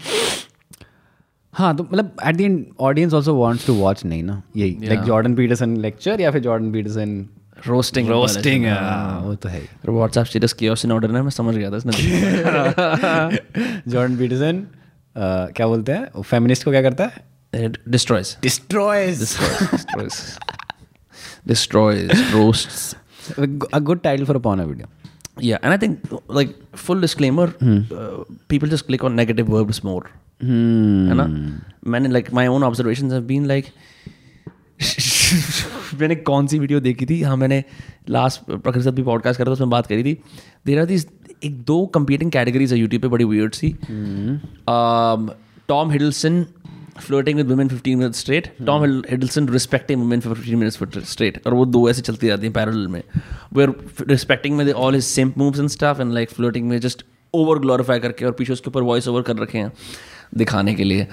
हाँ 1.54 1.78
तो 1.78 1.84
मतलब 1.84 2.18
at 2.26 2.36
the 2.36 2.42
end 2.42 2.66
audience 2.80 3.14
also 3.14 3.36
wants 3.36 3.68
to 3.68 3.74
watch 3.74 4.06
नहीं 4.06 4.24
ना? 4.24 4.44
यही 4.58 4.78
लाइक 4.84 5.00
जॉर्डन 5.00 5.36
पीटरसन 5.36 5.78
लेक्चर 5.78 6.22
या 6.22 6.32
फिर 6.32 6.42
जॉर्डन 6.42 6.72
पीटरसन 6.72 7.26
Roasting. 7.68 8.10
रोस्टिंग 8.10 8.66
वो 9.26 9.36
तो 9.36 9.50
है 9.50 9.62
WhatsApp 9.86 10.26
status 10.26 10.54
chaos 10.54 10.86
in 10.86 10.92
order 10.92 11.16
है 11.16 11.22
मैं 11.22 11.30
समझ 11.30 11.56
गया 11.56 11.72
था 11.72 11.78
इसने। 11.78 11.92
जॉर्डन 13.92 14.18
पीटरसन 14.18 14.68
क्या 15.18 15.68
बोलते 15.68 15.92
हैं? 15.92 16.22
फेमिनिस्ट 16.22 16.64
को 16.64 16.72
क्या 16.72 16.82
करता 16.82 17.06
है. 17.06 17.24
Destroys 17.90 18.36
destroys 18.46 19.20
destroys. 19.22 20.38
Destroys 21.52 22.10
roasts. 22.36 22.96
A 23.74 23.82
good 23.82 24.04
title 24.04 24.26
for 24.26 24.36
a 24.36 24.40
porno 24.40 24.68
video. 24.68 24.88
Yeah, 25.38 25.58
and 25.62 25.74
I 25.74 25.78
think 25.78 26.00
like 26.28 26.56
full 26.74 27.02
disclaimer, 27.02 27.48
hmm. 27.48 27.80
uh, 27.92 28.24
people 28.48 28.70
just 28.70 28.88
click 28.88 29.04
on 29.04 29.16
negative 29.16 29.48
verbs 29.48 29.84
more. 29.84 30.04
Hmm. 30.42 31.10
है 31.10 31.16
ना 31.16 31.26
मैंने 31.88 32.10
like 32.10 32.32
my 32.34 32.48
own 32.48 32.64
observations 32.64 33.14
have 33.14 33.28
been 33.28 33.48
like 33.48 33.72
मैंने 36.00 36.16
कौन 36.16 36.48
सी 36.48 36.60
video 36.60 36.80
देखी 36.80 37.06
थी 37.06 37.22
हाँ 37.22 37.36
मैंने 37.38 37.64
last 38.10 38.42
प्रखर 38.52 38.82
साथ 38.82 38.92
भी 38.92 39.04
पॉडकास्ट 39.04 39.38
करा 39.38 39.48
था 39.48 39.54
उसमें 39.54 39.70
बात 39.70 39.88
करी 39.88 40.04
थी 40.04 40.18
देर 40.66 40.80
आर 40.80 40.86
दिस 40.86 41.06
एक 41.44 41.62
दो 41.64 41.86
कंपीटिंग 41.96 42.32
कैटेगरीज 42.32 42.74
है 42.74 42.80
यूट्यूब 42.80 43.02
पे 43.02 43.08
बड़ी 43.08 43.26
weird 43.26 43.54
C 43.54 43.76
Tom 45.68 45.92
Hiddleston 45.92 46.46
flirting 47.00 47.38
with 47.38 47.48
women 47.48 47.70
15 47.70 47.96
minute 47.96 48.16
straight 48.16 48.52
Tom 48.66 48.84
Hiddleston 48.84 49.48
respecting 49.50 50.02
women 50.02 50.20
for 50.20 50.36
15 50.36 50.56
minutes 50.56 51.10
straight 51.12 51.42
और 51.48 51.54
वो 51.54 51.66
दो 51.66 51.90
ऐसे 51.90 52.02
चलती 52.02 52.30
रहती 52.30 52.46
हैं 52.46 52.54
पैरेलल 52.54 52.88
में। 52.88 53.02
वेयर 53.54 53.74
रिस्पेक्टिंग 54.10 54.58
में 54.58 54.72
all 54.72 54.96
his 54.96 55.04
simp 55.04 55.38
moves 55.38 55.60
and 55.60 55.70
stuff 55.70 56.02
and 56.02 56.14
like 56.14 56.32
floating 56.32 56.68
में 56.70 56.80
जस्ट 56.80 57.06
ओवर 57.34 57.60
ग्लोरीफाई 57.60 58.00
करके 58.00 58.26
और 58.26 58.32
पीछे 58.32 58.54
उसके 58.54 58.70
ऊपर 58.70 58.84
वॉइस 58.84 59.08
ओवर 59.08 59.22
कर 59.22 59.38
रखे 59.38 59.58
हैं 59.58 59.72
दिखाने 60.38 60.76
के 60.76 60.84
लिए। 60.84 61.08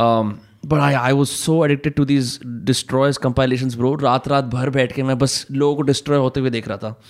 But 0.00 0.78
I 0.80 0.94
I 0.94 1.12
was 1.12 1.28
so 1.28 1.64
addicted 1.64 1.94
to 1.94 2.04
these 2.04 2.38
destroys 2.46 3.16
compilation 3.18 3.70
bro 3.70 3.94
रात 3.94 4.28
रात 4.28 4.44
भर 4.44 4.70
बैठ 4.70 4.92
के 4.92 5.02
मैं 5.02 5.18
बस 5.18 5.46
लोगों 5.52 5.76
को 5.76 5.82
डिस्ट्रॉय 5.82 6.18
होते 6.18 6.40
हुए 6.40 6.50
देख 6.50 6.68
रहा 6.68 6.76
था। 6.76 7.00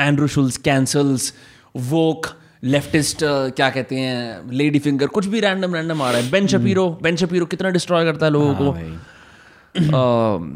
Andrew 0.00 0.26
Schulz 0.26 0.56
cancels 0.56 1.32
woke 1.76 2.26
leftist 2.64 3.18
क्या 3.24 3.70
कहते 3.70 3.96
हैं 3.96 4.50
लेडी 4.52 4.78
फिंगर 4.78 5.06
कुछ 5.06 5.26
भी 5.26 5.40
रैंडम 5.40 5.74
रैंडम 5.74 6.02
आ 6.02 6.10
रहा 6.10 6.20
है। 6.20 6.30
बेन 6.30 6.46
शपीरो 6.46 6.98
बेन 7.02 7.16
शपीरो 7.16 7.46
कितना 7.46 7.70
डिस्ट्रॉय 7.70 8.04
करता 8.04 8.26
है 8.26 8.32
लोगों 8.32 8.54
को। 8.54 8.78
um, 9.80 10.52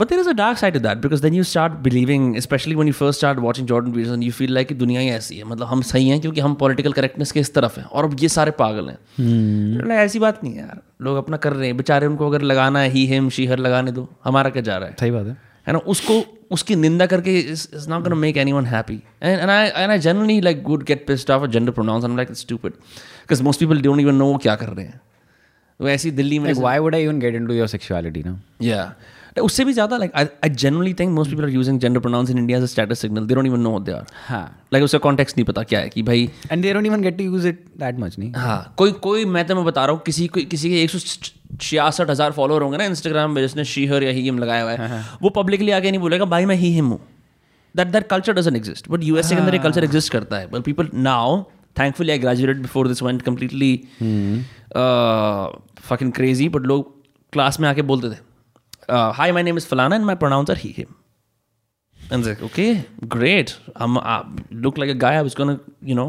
but 0.00 0.12
there 0.12 0.22
is 0.22 0.32
a 0.32 0.38
dark 0.40 0.60
side 0.60 0.76
to 0.76 0.84
that 0.86 1.02
because 1.02 1.24
then 1.24 1.34
you 1.40 1.56
start 1.56 1.70
believing, 1.82 2.22
especially 2.34 2.74
when 2.76 2.86
you 2.88 2.94
first 3.02 3.18
start 3.18 3.38
watching 3.44 3.66
Jordan 3.70 3.92
Peterson, 3.92 4.22
you 4.22 4.32
feel 4.32 4.50
like 4.50 4.64
कि 4.64 4.74
दुनिया 4.74 5.00
ही 5.00 5.08
ऐसी 5.08 5.36
है। 5.36 5.44
मतलब 5.44 5.66
हम 5.66 5.82
सही 5.82 6.08
हैं 6.08 6.20
क्योंकि 6.20 6.40
हम 6.40 6.54
पॉलिटिकल 6.54 6.92
करेक्टनेस 6.92 7.32
के 7.32 7.40
इस 7.40 7.54
तरफ़ 7.54 7.78
हैं 7.80 7.86
और 7.86 8.04
अब 8.04 8.16
ये 8.20 8.28
सारे 8.28 8.50
पागल 8.50 8.88
हैं। 8.88 8.98
मतलब 9.76 9.90
ऐसी 9.90 10.18
बात 10.18 10.44
नहीं 10.44 10.54
है 10.54 10.60
यार। 10.60 10.80
लोग 11.02 11.16
अपना 11.16 11.36
कर 11.36 11.52
रहे 11.52 11.66
हैं। 11.66 11.76
बेचारे 11.76 12.06
उनको 12.06 12.26
अगर 12.26 12.42
लगाना 12.42 12.78
है 12.78 12.88
ही 12.88 13.06
हिम 13.06 13.30
शी 13.30 13.46
हर 13.46 13.58
लगाने 13.58 13.92
दो। 13.92 14.08
हमारा 14.24 14.50
क्या 14.50 14.62
जा 14.62 14.76
रहा 14.76 14.88
है? 14.88 14.96
सही 15.00 15.10
बात 15.10 15.26
है। 15.26 15.49
है 15.66 15.72
ना 15.72 15.78
उसको 15.78 16.24
उसकी 16.50 16.76
निंदा 16.76 17.06
करके 17.06 17.38
is 17.38 17.88
not 17.88 18.02
gonna 18.02 18.16
make 18.16 18.36
anyone 18.36 18.66
happy 18.66 19.02
and 19.22 19.40
and 19.40 19.50
I 19.50 19.68
and 19.68 19.90
I 19.90 19.98
generally 19.98 20.40
like 20.40 20.62
good 20.62 20.82
get 20.82 21.06
pissed 21.06 21.30
off 21.30 21.50
gender 21.50 21.72
pronouns 21.72 22.04
I 22.04 22.16
like 22.16 22.32
stupid 22.32 22.72
because 22.72 23.42
most 23.42 23.60
people 23.60 23.80
don't 23.80 24.00
even 24.00 24.14
know 24.14 24.24
वो 24.24 24.38
क्या 24.38 24.56
कर 24.56 24.68
रहे 24.68 24.86
हैं। 24.86 25.00
वो 25.80 25.88
ऐसी 25.88 26.10
दिल्ली 26.10 26.38
में 26.38 26.52
why 26.52 26.78
would 26.78 26.94
I 26.94 27.06
even 27.06 27.20
get 27.20 27.40
into 27.40 27.56
your 27.60 27.68
sexuality 27.76 28.26
now? 28.26 28.36
Yeah. 28.62 28.86
उससे 29.42 29.64
भी 29.64 29.72
ज़्यादा 29.72 29.96
like 29.96 30.12
I 30.16 30.50
generally 30.50 30.94
think 30.94 31.10
most 31.10 31.30
people 31.30 31.42
are 31.42 31.48
using 31.48 31.80
gender 31.80 32.00
pronouns 32.00 32.30
in 32.30 32.38
India 32.38 32.58
as 32.58 32.64
a 32.64 32.66
status 32.66 32.98
signal 32.98 33.26
they 33.26 33.34
don't 33.34 33.46
even 33.46 33.60
know 33.60 33.80
they 33.80 33.92
are 33.92 34.06
हाँ। 34.26 34.62
Like 34.72 34.84
उसका 34.84 34.98
context 34.98 35.38
नहीं 35.38 35.44
पता 35.44 35.62
क्या 35.62 35.80
है 35.80 35.88
कि 35.88 36.02
भाई 36.02 36.30
And 36.52 36.64
they 36.64 36.72
don't 36.72 36.90
even 36.92 37.04
get 37.06 37.18
to 37.18 37.26
use 37.34 37.46
it 37.52 37.56
that 37.82 38.00
much, 38.00 38.18
नहीं? 38.18 38.32
हाँ 38.34 38.74
कोई 38.78 38.92
कोई 38.92 39.24
मैं 39.24 39.46
तो 39.46 39.54
मैं 39.54 39.64
बता 39.64 39.84
रहा 39.84 39.94
हूँ 39.94 40.02
किसी 40.06 40.26
को 40.26 40.40
किसी 40.40 40.70
के 40.70 40.82
एक 40.82 40.90
सौ 40.90 40.98
छियासठ 41.60 42.10
हज़ार 42.10 42.32
फॉलोअर 42.32 42.62
होंगे 42.62 42.78
ना 42.78 42.84
इंस्टाग्राम 42.84 43.34
पे 43.34 43.40
जिसने 43.42 43.64
शीहर 43.64 44.02
या 44.02 44.10
ही 44.10 44.22
हिम 44.22 44.38
लगाया 44.38 44.62
हुआ 44.62 44.72
है। 44.72 45.02
वो 45.22 45.30
पब्लिकली 45.38 45.70
आके 45.72 45.90
नहीं 45.90 46.00
बोलेगा 46.00 46.24
भाई 46.34 46.44
मैं 46.46 46.56
ही। 46.56 46.72
हिम 46.74 46.86
हूँ 46.86 47.00
that 47.74 47.88
that 47.88 48.08
culture 48.08 48.32
doesn't 48.32 48.56
exist 48.56 48.88
but 48.90 49.04
USA 49.04 49.34
के 49.34 49.40
अंदर 49.40 49.54
एक 49.54 49.62
कल्चर 49.62 49.84
एग्जिस्ट 49.84 50.12
करता 50.12 50.38
है। 50.38 50.50
But 50.50 50.62
people 50.64 50.88
now 50.94 51.42
thankfully 51.78 52.10
I 52.10 52.18
graduate 52.18 52.56
before 52.58 52.88
this 52.88 53.02
went 53.02 53.22
completely 53.22 53.74
fucking 55.88 56.12
crazy 56.12 56.48
but 56.48 56.66
लोग 56.66 56.94
क्लास 57.32 57.60
में 57.60 57.68
आके 57.68 57.82
बोलते 57.92 58.10
थे 58.10 58.94
हाई 59.16 59.32
माई 59.32 59.42
नेम 59.42 59.56
इज़ 59.56 59.66
फलाना 59.66 59.96
and 59.96 60.04
my 60.04 60.14
pronouncer 60.16 60.56
he 60.58 60.74
him 60.78 60.94
And 61.98 62.26
like, 62.26 62.40
okay, 62.42 62.84
great. 63.08 63.50
I'm 63.76 63.96
uh, 63.98 64.22
look 64.62 64.78
like 64.78 64.90
a 64.90 64.94
guy. 64.94 65.10
I 65.16 65.22
was 65.22 65.34
gonna, 65.40 65.52
you 65.90 65.94
know, 65.94 66.06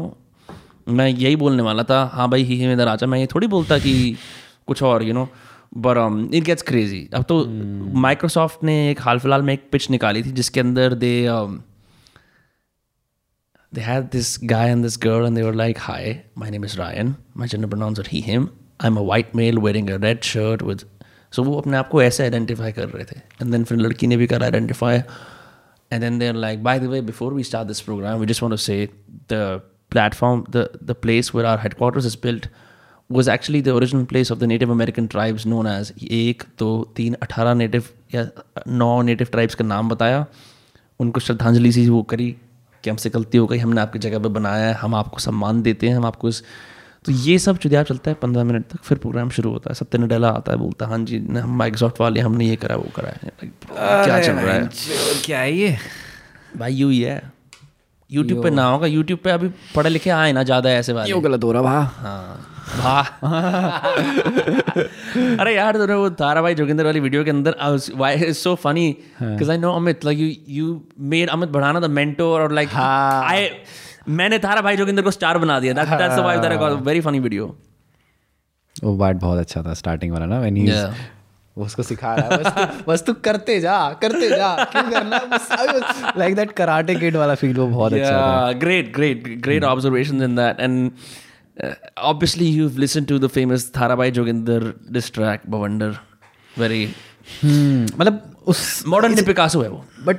मैं 0.88 1.06
यही 1.08 1.36
बोलने 1.36 1.62
वाला 1.62 1.82
था 1.90 1.98
हाँ 2.12 2.28
भाई 2.30 2.42
ही 2.44 2.56
इधर 2.72 2.88
आ 2.88 2.94
जा. 2.96 3.06
मैं 3.06 3.18
ये 3.18 3.26
थोड़ी 3.34 3.46
बोलता 3.46 3.78
कि 3.78 3.92
कुछ 4.72 4.82
और 4.82 5.02
you 5.04 5.14
know 5.14 5.28
but 5.86 6.34
it 6.34 6.44
gets 6.44 6.62
crazy 6.68 7.08
अब 7.14 7.22
तो 7.28 7.44
माइक्रोसॉफ्ट 8.06 8.64
ने 8.64 8.76
एक 8.90 9.00
हाल 9.00 9.18
फ़िलहाल 9.18 9.42
में 9.42 9.52
एक 9.54 9.68
पिच 9.72 9.90
निकाली 9.90 10.22
थी 10.22 10.32
जिसके 10.40 10.60
अंदर 10.60 10.94
दे 11.04 11.12
had 13.84 14.10
this 14.10 14.36
guy 14.36 14.64
and 14.68 14.84
this 14.84 14.96
girl 14.98 15.24
and 15.26 15.36
they 15.36 15.42
were 15.42 15.54
like 15.58 15.78
hi 15.78 16.22
my 16.40 16.48
name 16.54 16.64
is 16.64 16.78
ryan 16.78 17.12
my 17.42 17.46
gender 17.52 17.68
pronouns 17.74 18.00
are 18.02 18.08
he 18.08 18.20
him 18.24 18.50
i'm 18.80 18.98
a 19.02 19.04
white 19.10 19.34
male 19.34 19.60
wearing 19.66 19.88
a 19.90 19.96
red 19.98 20.26
shirt 20.30 20.64
with 20.70 20.82
so 21.32 21.44
वो 21.44 21.56
अपने 21.60 21.76
आप 21.76 21.88
को 21.88 22.02
ऐसे 22.02 22.22
identify 22.22 22.72
कर 22.72 22.88
रहे 22.88 23.04
थे 23.04 23.18
and 23.18 23.50
then 23.52 23.64
फिर 23.64 23.78
लड़की 23.78 24.06
ने 24.06 24.16
भी 24.16 24.26
कर 24.32 24.42
identify 24.42 25.00
they're 25.90 26.40
like 26.42 26.62
by 26.62 26.78
the 26.78 26.88
way 26.88 27.00
before 27.00 27.30
we 27.38 27.42
start 27.42 27.68
this 27.68 27.82
program 27.86 28.20
we 28.20 28.26
just 28.26 28.42
want 28.42 28.58
to 28.58 28.62
say 28.66 28.78
the 29.32 29.62
platform 29.94 30.44
the 30.56 30.68
the 30.90 30.94
place 31.06 31.32
where 31.36 31.48
our 31.52 31.62
headquarters 31.64 32.10
is 32.10 32.16
built 32.26 32.48
was 33.12 33.28
actually 33.28 33.60
the 33.66 33.72
original 33.78 34.04
place 34.12 34.30
of 34.34 34.38
the 34.42 34.48
native 34.50 34.70
american 34.74 35.08
tribes 35.14 35.46
known 35.52 35.66
as 35.70 35.92
एक 36.10 36.42
दो 36.58 36.68
तीन 36.96 37.14
अठारह 37.22 37.54
native 37.54 37.84
या 38.14 38.26
नौ 38.68 39.02
native 39.02 39.28
tribes 39.30 39.54
का 39.54 39.64
नाम 39.64 39.88
बताया। 39.88 40.24
उनको 41.00 41.20
श्रद्धांजलि 41.20 41.72
सी 41.72 41.88
वो 41.88 42.02
करी 42.02 42.30
कि 42.84 42.90
हमसे 42.90 43.10
गलती 43.10 43.38
हो 43.38 43.46
गई 43.46 43.58
हमने 43.58 43.80
आपकी 43.80 43.98
जगह 43.98 44.18
पे 44.18 44.28
बनाया 44.28 44.66
है 44.68 44.74
हम 44.74 44.94
आपको 44.94 45.18
सम्मान 45.18 45.62
देते 45.62 45.88
हैं 45.88 45.96
हम 45.96 46.06
आपको 46.06 46.28
इस 46.28 46.42
तो 47.04 47.12
ये 47.12 47.38
सब 47.38 47.58
चुदियाब 47.58 47.86
चलता 47.86 48.10
है 48.10 48.16
पंद्रह 48.22 48.44
मिनट 48.44 48.64
तक 48.66 48.82
फिर 48.82 48.98
प्रोग्राम 48.98 49.30
शुरू 49.30 49.50
होता 49.50 49.70
है। 49.70 49.74
सत्य 49.74 49.98
नडेला 49.98 50.28
आता 50.28 50.52
है 50.52 50.58
बोलता 50.58 50.84
है 50.84 50.90
हाँ 50.90 50.98
जी 51.04 51.18
न- 51.18 51.36
हम 51.36 51.56
माइक्रोसॉफ्ट 51.58 52.00
वाले 52.00 52.20
हमने 52.20 52.46
ये 52.46 52.56
करा 52.56 52.76
वो 52.76 52.90
करा 52.96 53.08
है। 53.08 53.32
क्या 53.44 54.20
चल 54.20 54.32
रहा 54.32 54.54
है? 54.54 54.70
क्या 55.24 55.40
है 55.40 55.52
ये? 55.52 55.76
भाई 56.56 56.74
यू 56.74 56.88
ही 56.88 57.00
है। 57.00 57.32
यूट्यूब 58.10 58.42
पे 58.42 58.50
ना 58.50 58.64
होगा 58.64 58.86
यूट्यूब 58.86 59.18
पे 59.24 59.30
अभी 59.30 59.48
पढ़े 59.76 59.90
लिखे 59.90 60.10
आए 60.10 60.32
ना 60.32 60.42
ज़्यादा 60.42 60.70
ऐसे 60.70 60.92
बात 60.92 61.08
गलत 61.08 61.44
हो 61.44 61.52
रहा 61.52 61.80
हाँ। 61.80 62.46
अरे 65.40 65.54
यार 65.54 65.76
तूने 65.76 65.94
वो 65.94 66.08
ताराबाई 66.18 66.54
जोगिंदर 66.54 66.84
वाली 66.84 67.00
वीडियो 67.00 67.24
के 67.24 67.30
अंदर 67.30 67.54
why 67.96 68.14
is 68.14 68.38
so 68.38 68.54
funny 68.54 68.96
because 69.22 69.50
I 69.50 69.58
know 69.58 69.72
Amit 69.76 70.04
like 70.04 70.18
you 70.18 70.32
you 70.48 70.82
made 71.14 71.28
Amit 71.28 71.48
Bhadana 71.48 71.80
the 71.80 71.84
mentor 71.90 72.40
और 72.40 72.52
लाइक 72.52 72.68
आई 72.74 73.48
मैंने 74.08 74.38
ताराबाई 74.38 74.76
जोगिंदर 74.76 75.02
को 75.02 75.10
स्टार 75.10 75.38
बना 75.38 75.60
दिया। 75.60 75.72
That's 75.72 75.90
that's 75.90 76.18
why 76.18 76.38
that 76.38 76.58
got 76.58 76.82
very 76.82 77.00
funny 77.00 77.20
video 77.20 77.56
वो 78.84 78.96
पार्ट 78.98 79.16
बहुत 79.16 79.38
अच्छा 79.38 79.62
था 79.62 79.74
स्टार्टिंग 79.74 80.12
वाला 80.12 80.26
ना 80.26 80.38
व्हेन 80.38 80.56
ही 80.56 80.70
वो 81.56 81.64
उसको 81.64 81.82
सिखा 81.82 82.14
रहा 82.14 82.26
है 82.26 82.42
बस 82.42 82.52
तू 82.52 82.60
बस 82.92 83.02
तू 83.06 83.12
करते 83.24 83.60
जा 83.60 83.92
करते 84.02 84.28
जा 84.28 84.64
क्यों 84.64 84.82
करना? 84.90 85.18
लाइक 86.18 86.34
दैट 86.36 86.52
कराटे 86.52 86.94
किड 86.94 87.16
वाला 87.16 87.34
फील 87.34 87.56
वो 87.56 87.66
बहुत 87.66 87.92
अच्छा 87.92 88.10
था। 88.10 88.50
Yeah, 88.50 88.60
great, 88.62 88.92
great, 88.98 89.42
great 89.48 89.64
observations 89.72 90.22
in 90.28 90.34
that. 90.34 90.60
Uh, 91.56 91.74
obviously, 91.98 92.46
you've 92.46 92.78
listened 92.78 93.08
to 93.08 93.18
the 93.18 93.28
famous 93.28 93.64
Tharabai 93.70 94.10
Joginder 94.10 94.60
diss 94.90 95.10
track, 95.10 95.42
Bavander. 95.46 95.90
Very 96.56 96.82
मतलब 97.96 98.20
उस 98.46 98.62
modern 98.86 99.16
Picasso 99.26 99.62
है 99.62 99.68
वो. 99.68 99.84
बट 100.04 100.16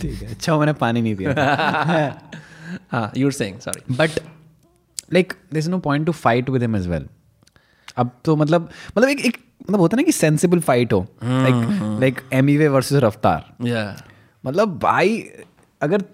ठीक 0.00 0.22
है 0.22 0.28
अच्छा 0.30 0.56
मैंने 0.58 0.72
पानी 0.72 1.02
नहीं 1.02 1.14
पिया 1.16 1.32
हाँ, 2.92 3.12
were 3.16 3.32
saying, 3.38 3.58
sorry. 3.66 3.82
But 3.96 4.18
like 5.12 5.32
there 5.52 5.58
is 5.58 5.70
no 5.70 5.78
point 5.78 6.06
to 6.06 6.12
fight 6.12 6.50
with 6.50 6.62
him 6.62 6.76
as 6.76 6.86
well 6.88 7.06
अब 7.96 8.10
तो 8.24 8.36
मतलब 8.36 8.68
मतलब 8.96 9.08
एक 9.08 9.24
एक 9.26 9.38
मतलब 9.62 9.80
होता 9.80 9.96
है 9.96 10.02
ना 10.02 10.06
कि 10.06 10.12
सेंसिबल 10.12 10.60
फाइट 10.70 10.92
हो 10.92 11.00
like 11.22 12.00
like 12.00 12.20
Emiway 12.58 12.68
versus 12.68 13.02
Raftaar 13.02 13.44
Yeah, 13.68 13.90
मतलब 14.46 14.78
भाई 14.78 15.18
अगर 15.82 16.04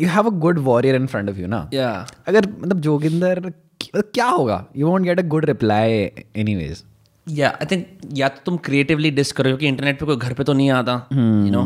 you 0.00 0.08
have 0.08 0.26
a 0.26 0.38
good 0.38 0.58
warrior 0.58 0.94
in 0.94 1.06
front 1.06 1.30
of 1.30 1.36
you 1.36 1.46
ना 1.46 1.68
yeah. 1.70 2.14
अगर 2.28 2.48
मतलब 2.60 2.80
जोगिंदर 2.80 3.52
क्या 3.94 4.26
होगा? 4.26 4.64
You 4.76 4.86
won't 4.86 5.06
get 5.06 5.18
a 5.18 5.22
good 5.22 5.44
reply 5.44 5.92
anyways 6.56 6.82
Yeah, 7.26 7.52
I 7.62 7.66
think 7.70 7.82
या 8.18 8.28
तो 8.28 8.40
तुम 8.46 8.56
क्रिएटिवली 8.56 9.10
डिस 9.10 9.32
करो 9.32 9.56
कि 9.56 9.66
इंटरनेट 9.66 9.98
पे 10.00 10.06
कोई 10.06 10.16
घर 10.16 10.32
पे 10.32 10.44
तो 10.44 10.52
नहीं 10.52 10.70
आता 10.70 10.92
यू 11.12 11.50
नो 11.50 11.62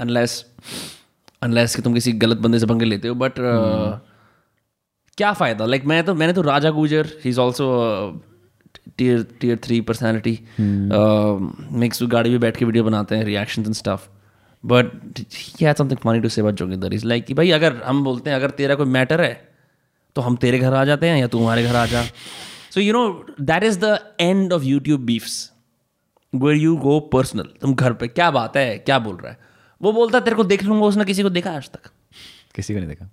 अनलेस 0.00 0.44
अनलेस 1.42 1.76
कि 1.76 1.82
तुम 1.82 1.94
किसी 1.94 2.12
गलत 2.24 2.38
बंदे 2.38 2.58
से 2.58 2.66
पंगे 2.66 2.84
लेते 2.84 3.08
हो 3.08 3.14
बट 3.14 3.34
क्या 5.16 5.32
फ़ायदा? 5.32 5.64
लाइक 5.66 5.84
मैं 5.84 6.02
तो 6.04 6.14
मैंने 6.14 6.32
तो 6.32 6.42
Raja 6.42 6.70
Gujar 6.70 7.06
he 7.24 7.30
is 7.30 7.40
also 7.40 7.68
tier 8.98 9.26
tier 9.40 9.58
three 9.64 9.80
personality 9.80 10.38
mix 11.78 12.02
गाड़ी 12.02 12.30
में 12.30 12.40
बैठ 12.40 12.56
के 12.56 12.64
वीडियो 12.64 12.84
बनाते 12.84 13.16
हैं 13.16 13.24
reaction 13.24 13.62
and 13.62 13.74
stuff 13.74 14.08
but 14.64 15.18
he 15.18 15.64
had 15.66 15.76
something 15.76 15.98
funny 15.98 16.20
to 16.20 16.28
say 16.28 16.40
about 16.40 16.54
Joginder 16.54 16.94
is 16.94 17.06
like 17.06 17.24
कि 17.26 17.34
भाई 17.34 17.50
अगर 17.50 17.82
हम 17.82 18.02
बोलते 18.04 18.30
हैं 18.30 18.36
अगर 18.36 18.50
तेरा 18.50 18.74
कोई 18.74 18.86
मैटर 18.86 19.20
है 19.20 19.32
तो 20.16 20.22
हम 20.22 20.36
तेरे 20.36 20.58
घर 20.58 20.74
आ 20.74 20.84
जाते 20.84 21.08
हैं 21.08 21.18
या 21.18 21.26
तू 21.26 21.38
हमारे 21.38 21.62
घर 21.62 21.76
आ 21.76 21.84
जा. 21.86 22.02
So 22.70 22.80
you 22.80 22.92
know 22.92 23.26
that 23.40 23.62
is 23.62 23.78
the 23.78 23.98
end 24.20 24.52
of 24.52 24.62
YouTube 24.64 25.00
beefs 25.00 25.50
where 26.32 26.56
you 26.56 26.76
go 26.76 26.98
personal 27.12 27.48
तुम 27.60 27.74
घर 27.74 27.92
पे 27.92 28.08
क्या 28.08 28.30
बात 28.30 28.56
है? 28.56 28.78
क्या 28.78 28.98
बोल 28.98 29.16
रहा 29.16 29.30
है? 29.32 29.38
वो 29.80 29.92
बोलता 29.92 30.18
है 30.18 30.24
तेरे 30.24 30.36
को 30.36 30.44
देख 30.44 30.62
लूँगा 30.64 30.86
उसने 30.86 31.04
किसी 31.04 31.22
को 31.22 31.30
देखा 31.30 31.50
आज 31.50 31.70
तक? 31.70 31.90
किसी 32.54 32.74
को 32.74 32.80
नहीं 32.80 32.88
देखा। 32.88 33.10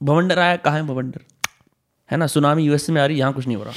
भवंडर 0.00 0.38
आया 0.38 0.56
कहाँ 0.56 0.76
है 0.76 0.86
भवंडर? 0.86 1.20
है 2.10 2.16
ना 2.16 2.26
सुनामी 2.26 2.64
यूएसए 2.64 2.92
में 2.92 3.00
आ 3.02 3.06
रही 3.06 3.18
यहाँ 3.18 3.32
कुछ 3.32 3.46
नहीं 3.46 3.56
हो 3.56 3.64
रहा। 3.64 3.72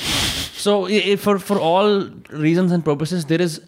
So 0.63 1.15
for 1.23 1.39
for 1.39 1.57
all 1.57 2.21
reason 2.33 2.71
and 2.73 2.83
purposes 2.83 3.23
there 3.23 3.41
is 3.41 3.59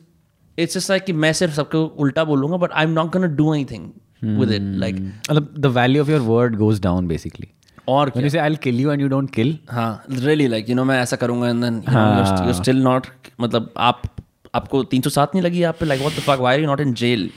it's 0.59 0.77
just 0.77 0.89
like 0.89 1.03
कि 1.05 1.13
मैं 1.13 1.33
सिर्फ़ 1.33 1.53
सबको 1.53 1.83
उल्टा 2.05 2.23
बोलूँगा 2.23 2.57
but 2.57 2.71
I 2.71 2.83
am 2.83 2.91
not 2.91 3.11
gonna 3.13 3.27
do 3.41 3.53
anything 3.53 4.39
with 4.39 4.51
it 4.51 4.61
like 4.79 4.95
मतलब 4.95 5.53
the 5.65 5.71
value 5.77 6.01
of 6.05 6.15
your 6.15 6.23
word 6.31 6.57
goes 6.63 6.81
down 6.87 7.11
basically. 7.13 7.47
और 7.89 8.09
When 8.09 8.25
you 8.25 8.29
say 8.33 8.39
I'll 8.43 8.59
kill 8.61 8.77
you 8.81 8.91
and 8.91 9.01
you 9.03 9.09
don't 9.09 9.31
kill, 9.33 9.53
हाँ 9.71 10.03
really 10.09 10.47
like 10.47 10.69
you 10.69 10.75
know 10.75 10.83
मैं 10.83 10.99
ऐसा 11.01 11.15
करूँगा 11.15 11.49
and 11.49 11.63
then 11.63 11.75
you 12.47 12.53
still 12.53 12.77
not 12.83 13.07
मतलब 13.41 13.73
आप 13.77 14.01
आपको 14.55 14.83
307 14.93 15.17
नहीं 15.17 15.41
लगी 15.41 15.63
आप 15.63 15.77
पे? 15.79 15.85
Like 15.85 16.01
what 16.01 16.13
the 16.13 16.21
fuck 16.27 16.39
why 16.39 16.55
are 16.55 16.61
you 16.61 16.67
not 16.67 16.79
in 16.81 16.93
jail 17.01 17.29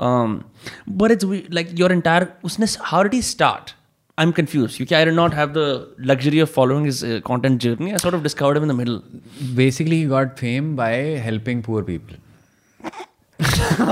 but 0.00 1.10
it's 1.12 1.24
like 1.52 1.68
your 1.80 1.92
entire 1.92 2.26
उसने 2.44 2.66
how 2.80 3.02
did 3.02 3.14
he 3.14 3.20
start 3.22 3.74
I 4.18 4.26
am 4.26 4.32
confuse 4.38 4.76
क्योंकि 4.76 4.94
I 4.94 5.04
did 5.04 5.14
not 5.14 5.34
have 5.34 5.52
the 5.56 5.94
luxury 6.10 6.40
of 6.40 6.50
following 6.54 6.84
his 6.84 7.02
content 7.26 7.60
journey 7.62 7.90
I 7.90 7.98
sort 7.98 8.16
of 8.16 8.22
discovered 8.22 8.58
him 8.58 8.70
in 8.70 8.76
the 8.76 8.78
middle 8.78 9.00
basically 9.60 10.00
he 10.02 10.10
got 10.16 10.42
fame 10.42 10.74
by 10.82 10.90
helping 11.28 11.62
poor 11.68 11.84
people. 11.92 12.18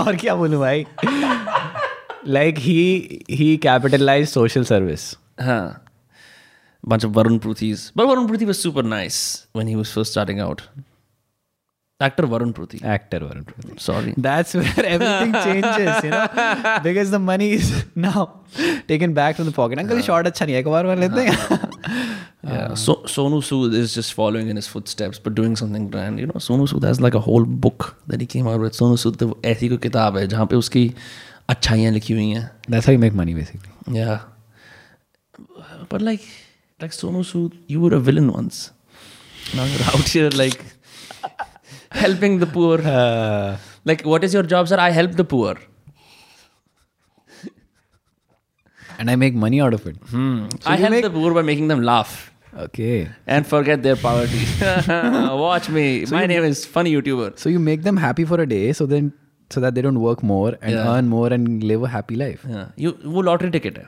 और 0.04 0.16
क्या 0.24 0.34
बोलूँ 0.42 0.60
भाई? 0.60 0.86
like 2.36 2.58
he 2.58 2.78
he 3.40 3.46
capitalized 3.68 4.32
social 4.38 4.64
service. 4.70 5.04
हाँ 5.40 5.62
bunch 6.92 7.04
of 7.04 7.12
Varun 7.12 7.38
Pruthis 7.44 7.84
but 8.00 8.06
Varun 8.10 8.26
Pruthi 8.28 8.46
was 8.50 8.60
super 8.66 8.82
nice 8.82 9.18
when 9.52 9.66
he 9.72 9.76
was 9.80 9.90
first 9.96 10.10
starting 10.16 10.40
out 10.46 10.62
actor 12.06 12.26
Varun 12.32 12.52
Pruthi 12.58 12.80
Actor 12.94 13.20
Varun 13.20 13.44
Pruthi. 13.50 13.78
sorry 13.86 14.14
That's 14.26 14.54
where 14.54 14.84
everything 14.96 15.32
changes, 15.46 16.04
you 16.04 16.10
know, 16.10 16.26
because 16.88 17.10
the 17.16 17.18
money 17.30 17.50
is 17.52 17.72
now 18.08 18.26
taken 18.92 19.14
back 19.14 19.36
from 19.36 19.46
the 19.46 19.52
pocket. 19.52 19.78
Uncle, 19.84 20.02
short 20.10 20.26
अच्छा 20.32 20.44
नहीं 20.44 20.54
है, 20.54 20.60
एक 20.60 20.68
बार 20.76 20.86
मार 20.86 20.98
लेते 20.98 21.26
हैं. 21.28 21.67
Yeah, 22.45 22.73
so 22.73 22.95
Sonu 23.15 23.37
Sood 23.49 23.73
is 23.73 23.93
just 23.95 24.13
following 24.13 24.49
in 24.53 24.57
his 24.57 24.67
footsteps, 24.67 25.19
but 25.27 25.35
doing 25.35 25.55
something 25.55 25.89
grand. 25.89 26.19
You 26.19 26.27
know, 26.27 26.41
Sonu 26.47 26.67
Sood 26.71 26.83
has 26.83 26.99
like 27.05 27.15
a 27.15 27.21
whole 27.27 27.45
book 27.45 27.85
that 28.07 28.19
he 28.19 28.27
came 28.33 28.47
out 28.53 28.59
with. 28.65 28.73
Sonu 28.79 28.97
Sood 29.03 29.17
तो 29.23 29.27
ऐसी 29.51 29.69
कोई 29.69 29.77
किताब 29.87 30.17
है 30.17 30.27
जहाँ 30.27 30.45
पे 30.53 30.55
उसकी 30.55 30.83
अच्छाइयाँ 31.49 31.91
लिखी 31.91 32.13
हुई 32.13 32.29
हैं. 32.29 32.49
That's 32.69 32.85
how 32.85 32.95
you 32.97 33.03
make 33.05 33.15
money, 33.21 33.33
basically. 33.33 33.71
Yeah, 33.99 34.19
but 35.89 36.01
like 36.01 36.25
like 36.81 36.91
Sonu 36.91 37.23
Sood, 37.33 37.53
you 37.67 37.79
were 37.85 37.93
a 37.95 37.99
villain 38.09 38.31
once. 38.39 38.71
Now 39.55 39.63
you're 39.63 39.87
out 39.93 40.07
here 40.17 40.29
like 40.43 40.63
helping 41.91 42.39
the 42.39 42.51
poor. 42.57 42.81
Uh, 42.95 43.55
Like, 43.89 44.01
what 44.09 44.23
is 44.25 44.33
your 44.35 44.41
job, 44.51 44.67
sir? 44.69 44.77
I 44.81 44.91
help 44.95 45.15
the 45.19 45.23
poor. 45.31 45.49
and 48.97 49.09
I 49.09 49.15
make 49.15 49.35
money 49.45 49.59
out 49.61 49.73
of 49.73 49.85
it. 49.87 49.97
I 50.65 50.75
help 50.77 51.01
the 51.07 51.09
poor 51.09 51.33
by 51.33 51.41
making 51.41 51.67
them 51.73 51.83
laugh. 51.83 52.13
Okay. 52.63 53.09
and 53.35 53.47
forget 53.51 53.81
their 53.83 53.95
poverty. 53.95 54.41
Watch 55.43 55.69
me. 55.69 55.83
My 56.11 56.25
name 56.31 56.43
is 56.43 56.59
funny 56.73 56.91
YouTuber. 56.95 57.29
So 57.43 57.49
you 57.53 57.61
make 57.67 57.85
them 57.85 57.97
happy 57.97 58.25
for 58.31 58.39
a 58.41 58.45
day, 58.51 58.73
so 58.79 58.85
then 58.91 59.07
so 59.55 59.63
that 59.63 59.75
they 59.77 59.83
don't 59.85 60.01
work 60.03 60.21
more 60.31 60.49
and 60.61 60.71
Yeah. 60.75 60.91
earn 60.91 61.09
more 61.13 61.29
and 61.37 61.63
live 61.71 61.87
a 61.87 61.89
happy 61.93 62.19
life. 62.23 62.43
Yeah. 62.51 62.67
You 62.83 62.91
वो 63.15 63.23
lottery 63.29 63.51
ticket 63.55 63.79
है. 63.83 63.87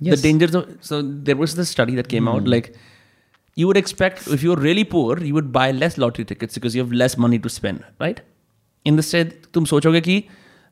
Yes. 0.00 0.14
The 0.14 0.28
dangers 0.28 0.54
of 0.60 0.70
so 0.90 1.00
there 1.30 1.36
was 1.42 1.56
this 1.62 1.74
study 1.76 1.98
that 1.98 2.08
came 2.14 2.30
out 2.34 2.48
like 2.54 2.70
you 3.62 3.66
would 3.72 3.78
expect 3.82 4.26
if 4.38 4.46
you're 4.46 4.60
really 4.68 4.86
poor 4.94 5.18
you 5.26 5.34
would 5.40 5.50
buy 5.58 5.66
less 5.82 5.98
lottery 6.04 6.24
tickets 6.30 6.58
because 6.60 6.74
you 6.78 6.82
have 6.86 6.96
less 7.02 7.18
money 7.26 7.38
to 7.46 7.54
spend, 7.58 7.84
right? 8.06 8.20
Instead 8.94 9.32
तुम 9.54 9.64
सोचोगे 9.74 10.00
कि 10.08 10.22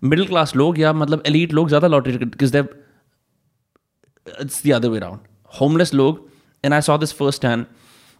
middle 0.04 0.26
class 0.26 0.54
लोग 0.56 0.78
या 0.78 0.92
मतलब 1.02 1.22
elite 1.26 1.52
लोग 1.60 1.68
ज़्यादा 1.68 1.88
lottery 1.96 2.12
ticket 2.12 2.30
because 2.36 2.56
they 2.56 2.62
it's 4.39 4.61
the 4.61 4.73
other 4.73 4.89
way 4.91 4.99
around. 4.99 5.21
Homeless 5.59 5.93
log, 5.93 6.19
and 6.63 6.73
I 6.73 6.79
saw 6.79 6.97
this 6.97 7.11
firsthand, 7.11 7.67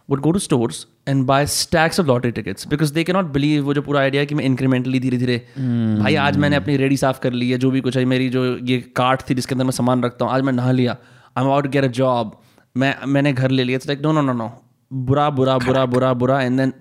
would 0.08 0.22
go 0.22 0.32
to 0.32 0.40
stores 0.40 0.86
and 1.06 1.26
buy 1.26 1.44
stacks 1.44 1.98
of 1.98 2.06
lottery 2.06 2.32
tickets 2.32 2.64
because 2.64 2.92
they 2.92 3.04
cannot 3.08 3.32
believe 3.34 3.64
वो 3.64 3.74
जो 3.74 3.82
पूरा 3.82 4.00
idea 4.00 4.24
कि 4.24 4.34
मैं 4.34 4.44
incrementally 4.44 5.00
धीरे 5.00 5.18
धीरे 5.18 5.36
भाई 5.58 6.14
आज 6.22 6.36
मैंने 6.44 6.56
अपनी 6.56 6.76
रेडी 6.76 6.96
साफ़ 7.02 7.20
कर 7.20 7.32
ली 7.32 7.50
है 7.50 7.58
जो 7.64 7.70
भी 7.70 7.80
कुछ 7.80 7.96
है 7.96 8.04
मेरी 8.14 8.28
जो 8.30 8.44
ये 8.70 8.80
कार्ट 8.96 9.22
थी 9.28 9.34
जिसके 9.34 9.54
अंदर 9.54 9.64
मैं 9.64 9.72
सामान 9.72 10.02
रखता 10.04 10.24
हूँ 10.24 10.32
आज 10.32 10.42
मैं 10.48 10.52
नहा 10.52 10.72
लिया 10.80 10.92
I 10.92 11.42
am 11.42 11.48
about 11.48 11.66
get 11.76 11.84
a 11.84 11.88
job 12.00 12.36
मैं 12.76 12.94
मैंने 13.06 13.32
घर 13.32 13.50
ले 13.50 13.64
लिया 13.64 13.76
it's 13.76 13.88
like 13.88 14.02
no 14.02 14.12
no 14.12 14.22
no 14.22 14.32
no 14.42 14.50
बुरा 14.90 15.28
बुरा 15.38 15.56
बुरा 15.66 15.86
बुरा 15.94 16.12
बुरा 16.24 16.40
and 16.42 16.60
then 16.60 16.72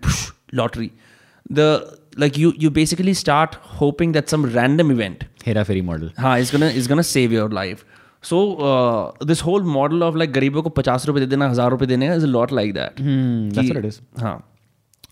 lottery 0.53 0.91
the 1.51 1.71
like 2.21 2.37
you 2.37 2.49
you 2.61 2.69
basically 2.75 3.11
start 3.17 3.55
hoping 3.79 4.13
that 4.13 4.31
some 4.33 4.45
random 4.53 4.91
event 4.93 5.23
Hera 5.45 5.63
Fairy 5.67 5.83
model. 5.89 6.09
हाँ 6.19 6.39
is 6.39 6.51
gonna 6.55 6.71
is 6.79 6.89
gonna 6.89 7.05
save 7.09 7.35
your 7.35 7.49
life 7.59 7.83
so 8.23 8.39
this 9.25 9.43
whole 9.43 9.63
model 9.63 10.03
of 10.03 10.15
like 10.17 10.31
गरीबों 10.33 10.61
को 10.61 10.69
पचास 10.71 11.05
रुपये 11.07 11.25
दे 11.25 11.29
देना 11.29 11.49
हज़ार 11.49 11.69
रुपये 11.69 11.87
देने 11.87 12.15
इज़ 12.15 12.25
लॉट 12.27 12.51
लाइक 12.51 12.73
दैट 12.73 13.01
हाँ. 14.19 14.37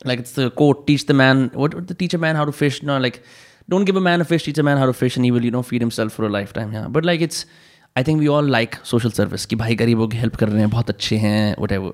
Like 0.07 0.19
it's 0.19 0.35
quote 0.57 0.85
teach 0.87 1.07
the 1.07 1.11
man 1.15 1.49
what 1.55 1.75
the 1.81 1.95
teacher 1.99 2.17
man 2.17 2.35
how 2.35 2.45
to 2.45 2.51
fish 2.53 2.83
no 2.83 2.97
like 2.99 3.21
don't 3.69 3.85
give 3.85 3.97
a 3.97 4.01
man 4.01 4.19
a 4.19 4.23
fish 4.23 4.45
teacher 4.45 4.63
man 4.63 4.77
how 4.77 4.85
to 4.85 4.91
fish 4.93 5.17
and 5.17 5.31
will 5.31 5.45
you 5.45 5.51
know 5.51 5.61
feed 5.61 5.81
himself 5.81 6.15
for 6.15 6.25
a 6.25 6.29
lifetime 6.53 6.73
यहाँ 6.73 6.91
but 6.91 7.05
like 7.05 7.21
it's 7.21 7.45
I 7.95 8.03
think 8.03 8.19
we 8.19 8.27
all 8.27 8.51
like 8.51 8.75
social 8.85 9.11
service 9.11 9.45
कि 9.45 9.55
भाई 9.55 9.75
गरीबों 9.75 10.07
की 10.07 10.17
help 10.17 10.35
कर 10.35 10.49
रहे 10.49 10.59
हैं 10.59 10.69
बहुत 10.69 10.89
अच्छे 10.89 11.17
हैं 11.17 11.55
whatever 11.71 11.93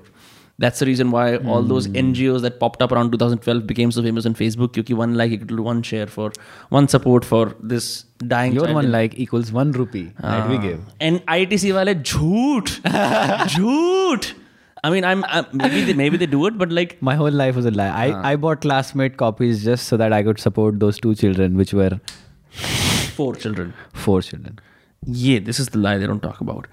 that's 0.58 0.78
the 0.78 0.86
reason 0.86 1.10
why 1.10 1.36
all 1.38 1.62
those 1.62 1.86
hmm. 1.86 1.94
NGOs 1.94 2.42
that 2.42 2.60
popped 2.60 2.80
up 2.80 2.92
around 2.92 3.10
2012 3.10 3.66
became 3.66 3.90
so 3.90 4.02
famous 4.02 4.24
on 4.24 4.34
Facebook. 4.34 4.72
Because 4.72 4.94
one 4.94 5.14
like 5.14 5.32
equal 5.32 5.64
one 5.64 5.82
share 5.82 6.06
for 6.06 6.32
one 6.68 6.86
support 6.86 7.24
for 7.24 7.54
this 7.60 8.04
dying. 8.18 8.52
Your 8.52 8.72
one 8.72 8.92
like 8.92 9.18
equals 9.18 9.50
one 9.50 9.72
rupee 9.72 10.12
uh, 10.22 10.38
that 10.38 10.48
we 10.48 10.56
ah. 10.56 10.60
give. 10.60 10.80
And 11.00 11.26
ITC 11.26 11.74
wale 11.74 11.94
jhoot, 11.94 12.80
jhoot. 13.56 14.34
I 14.84 14.90
mean, 14.90 15.02
I'm, 15.02 15.24
I'm, 15.24 15.46
maybe 15.52 15.82
they, 15.82 15.94
maybe 15.94 16.18
they 16.18 16.26
do 16.26 16.46
it, 16.46 16.58
but 16.58 16.70
like 16.70 17.00
my 17.00 17.14
whole 17.14 17.30
life 17.30 17.56
was 17.56 17.64
a 17.64 17.70
lie. 17.70 17.88
I, 17.88 18.10
uh, 18.10 18.22
I 18.22 18.36
bought 18.36 18.60
classmate 18.60 19.16
copies 19.16 19.64
just 19.64 19.88
so 19.88 19.96
that 19.96 20.12
I 20.12 20.22
could 20.22 20.38
support 20.38 20.78
those 20.78 21.00
two 21.00 21.14
children, 21.14 21.56
which 21.56 21.72
were 21.72 21.98
four 22.50 23.34
children. 23.34 23.72
Four 23.94 24.20
children. 24.20 24.58
Yeah, 25.06 25.38
this 25.38 25.58
is 25.58 25.70
the 25.70 25.78
lie 25.78 25.96
they 25.98 26.06
don't 26.06 26.22
talk 26.22 26.40
about. 26.40 26.66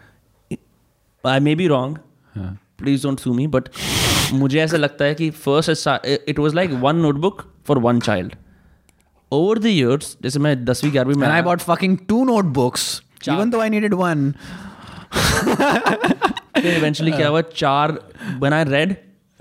I 1.23 1.39
may 1.39 1.55
be 1.55 1.69
wrong. 1.69 1.99
Huh. 2.35 2.51
Please 2.81 3.03
don't 3.03 3.19
sue 3.19 3.33
me 3.33 3.47
but 3.47 3.69
मुझे 4.33 4.59
ऐसा 4.61 4.77
लगता 4.77 5.05
है 5.05 5.15
कि 5.15 5.29
first 5.29 5.87
it 6.05 6.39
was 6.39 6.55
like 6.55 6.71
one 6.71 6.95
notebook 6.95 7.43
for 7.67 7.77
one 7.77 7.99
child 7.99 8.35
over 9.31 9.59
दस 9.59 10.17
जैसे 10.23 10.39
मैं 10.39 10.65
दसवीं 10.65 10.91
ग्यारहवीं 10.91 11.15
में 11.15 11.27
I 11.27 11.39
about 11.39 11.59
fucking 11.59 11.97
two 12.09 12.23
notebooks 12.25 13.01
even 13.29 14.33
eventually 16.57 17.11
क्या 17.11 17.27
हुआ? 17.27 17.41
चार 17.41 17.91
बनाए 18.39 18.63
red 18.63 18.95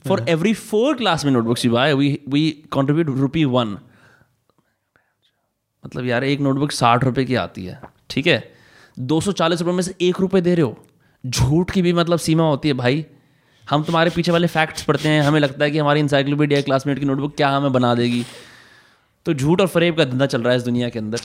for 0.08 0.24
every 0.28 0.52
four 0.54 0.96
class 0.96 1.24
में 1.24 1.32
notebooks 1.32 1.64
you 1.64 1.72
buy 1.72 1.94
we 1.94 2.20
we 2.28 2.64
rupee 3.02 3.44
one 3.44 3.78
मतलब 5.86 6.06
यार 6.06 6.24
एक 6.24 6.40
नोटबुक 6.40 6.72
साठ 6.72 7.04
रुपए 7.04 7.24
की 7.24 7.34
आती 7.34 7.64
है 7.64 7.80
ठीक 8.10 8.26
है? 8.26 8.52
दो 8.98 9.20
सौ 9.20 9.32
चालीस 9.32 9.60
रुपये 9.60 9.74
में 9.74 9.82
से 9.82 9.94
एक 10.00 10.20
रुपए 10.20 10.40
दे 10.40 10.54
रहे 10.54 10.62
हो। 10.62 10.76
झूठ 11.26 11.70
की 11.70 11.82
भी 11.82 11.92
मतलब 11.92 12.18
सीमा 12.18 12.48
होती 12.48 12.68
है 12.68 12.74
भाई। 12.74 13.06
हम 13.70 13.82
तुम्हारे 13.84 14.10
पीछे 14.10 14.32
वाले 14.32 14.47
फैक्ट्स 14.47 14.82
पढ़ते 14.82 15.09
हैं 15.09 15.22
हमें 15.22 15.38
लगता 15.40 15.64
है 15.64 15.70
कि 15.70 15.78
हमारी 15.78 16.01
इंसाइक्लोपीडिया 16.01 16.60
क्लासमेट 16.60 16.98
की 16.98 17.05
नोटबुक 17.05 17.36
क्या 17.36 17.48
हमें 17.48 17.72
बना 17.72 17.94
देगी। 17.94 18.24
तो 19.26 19.34
झूठ 19.34 19.60
और 19.60 19.66
फरेब 19.66 19.97
का 19.97 20.05
धंधा 20.05 20.26
चल 20.26 20.42
रहा 20.42 20.52
है 20.52 20.59
इस 20.59 20.64
दुनिया 20.64 20.88
के 20.88 20.98
अंदर। 20.98 21.18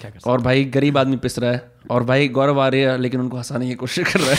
क्या 0.00 0.10
और 0.26 0.40
भाई 0.40 0.64
गरीब 0.74 0.98
आदमी 0.98 1.16
पिस 1.16 1.38
रहा 1.38 1.52
है 1.52 1.70
और 1.90 2.04
भाई 2.04 2.28
गौरव 2.28 2.60
आ 2.60 2.68
रही 2.68 2.80
है 2.80 2.96
लेकिन 2.98 3.20
उनको 3.20 3.36
हंसाने 3.36 3.68
की 3.68 3.74
कोशिश 3.74 4.12
कर 4.12 4.20
रहा 4.20 4.30
है। 4.30 4.36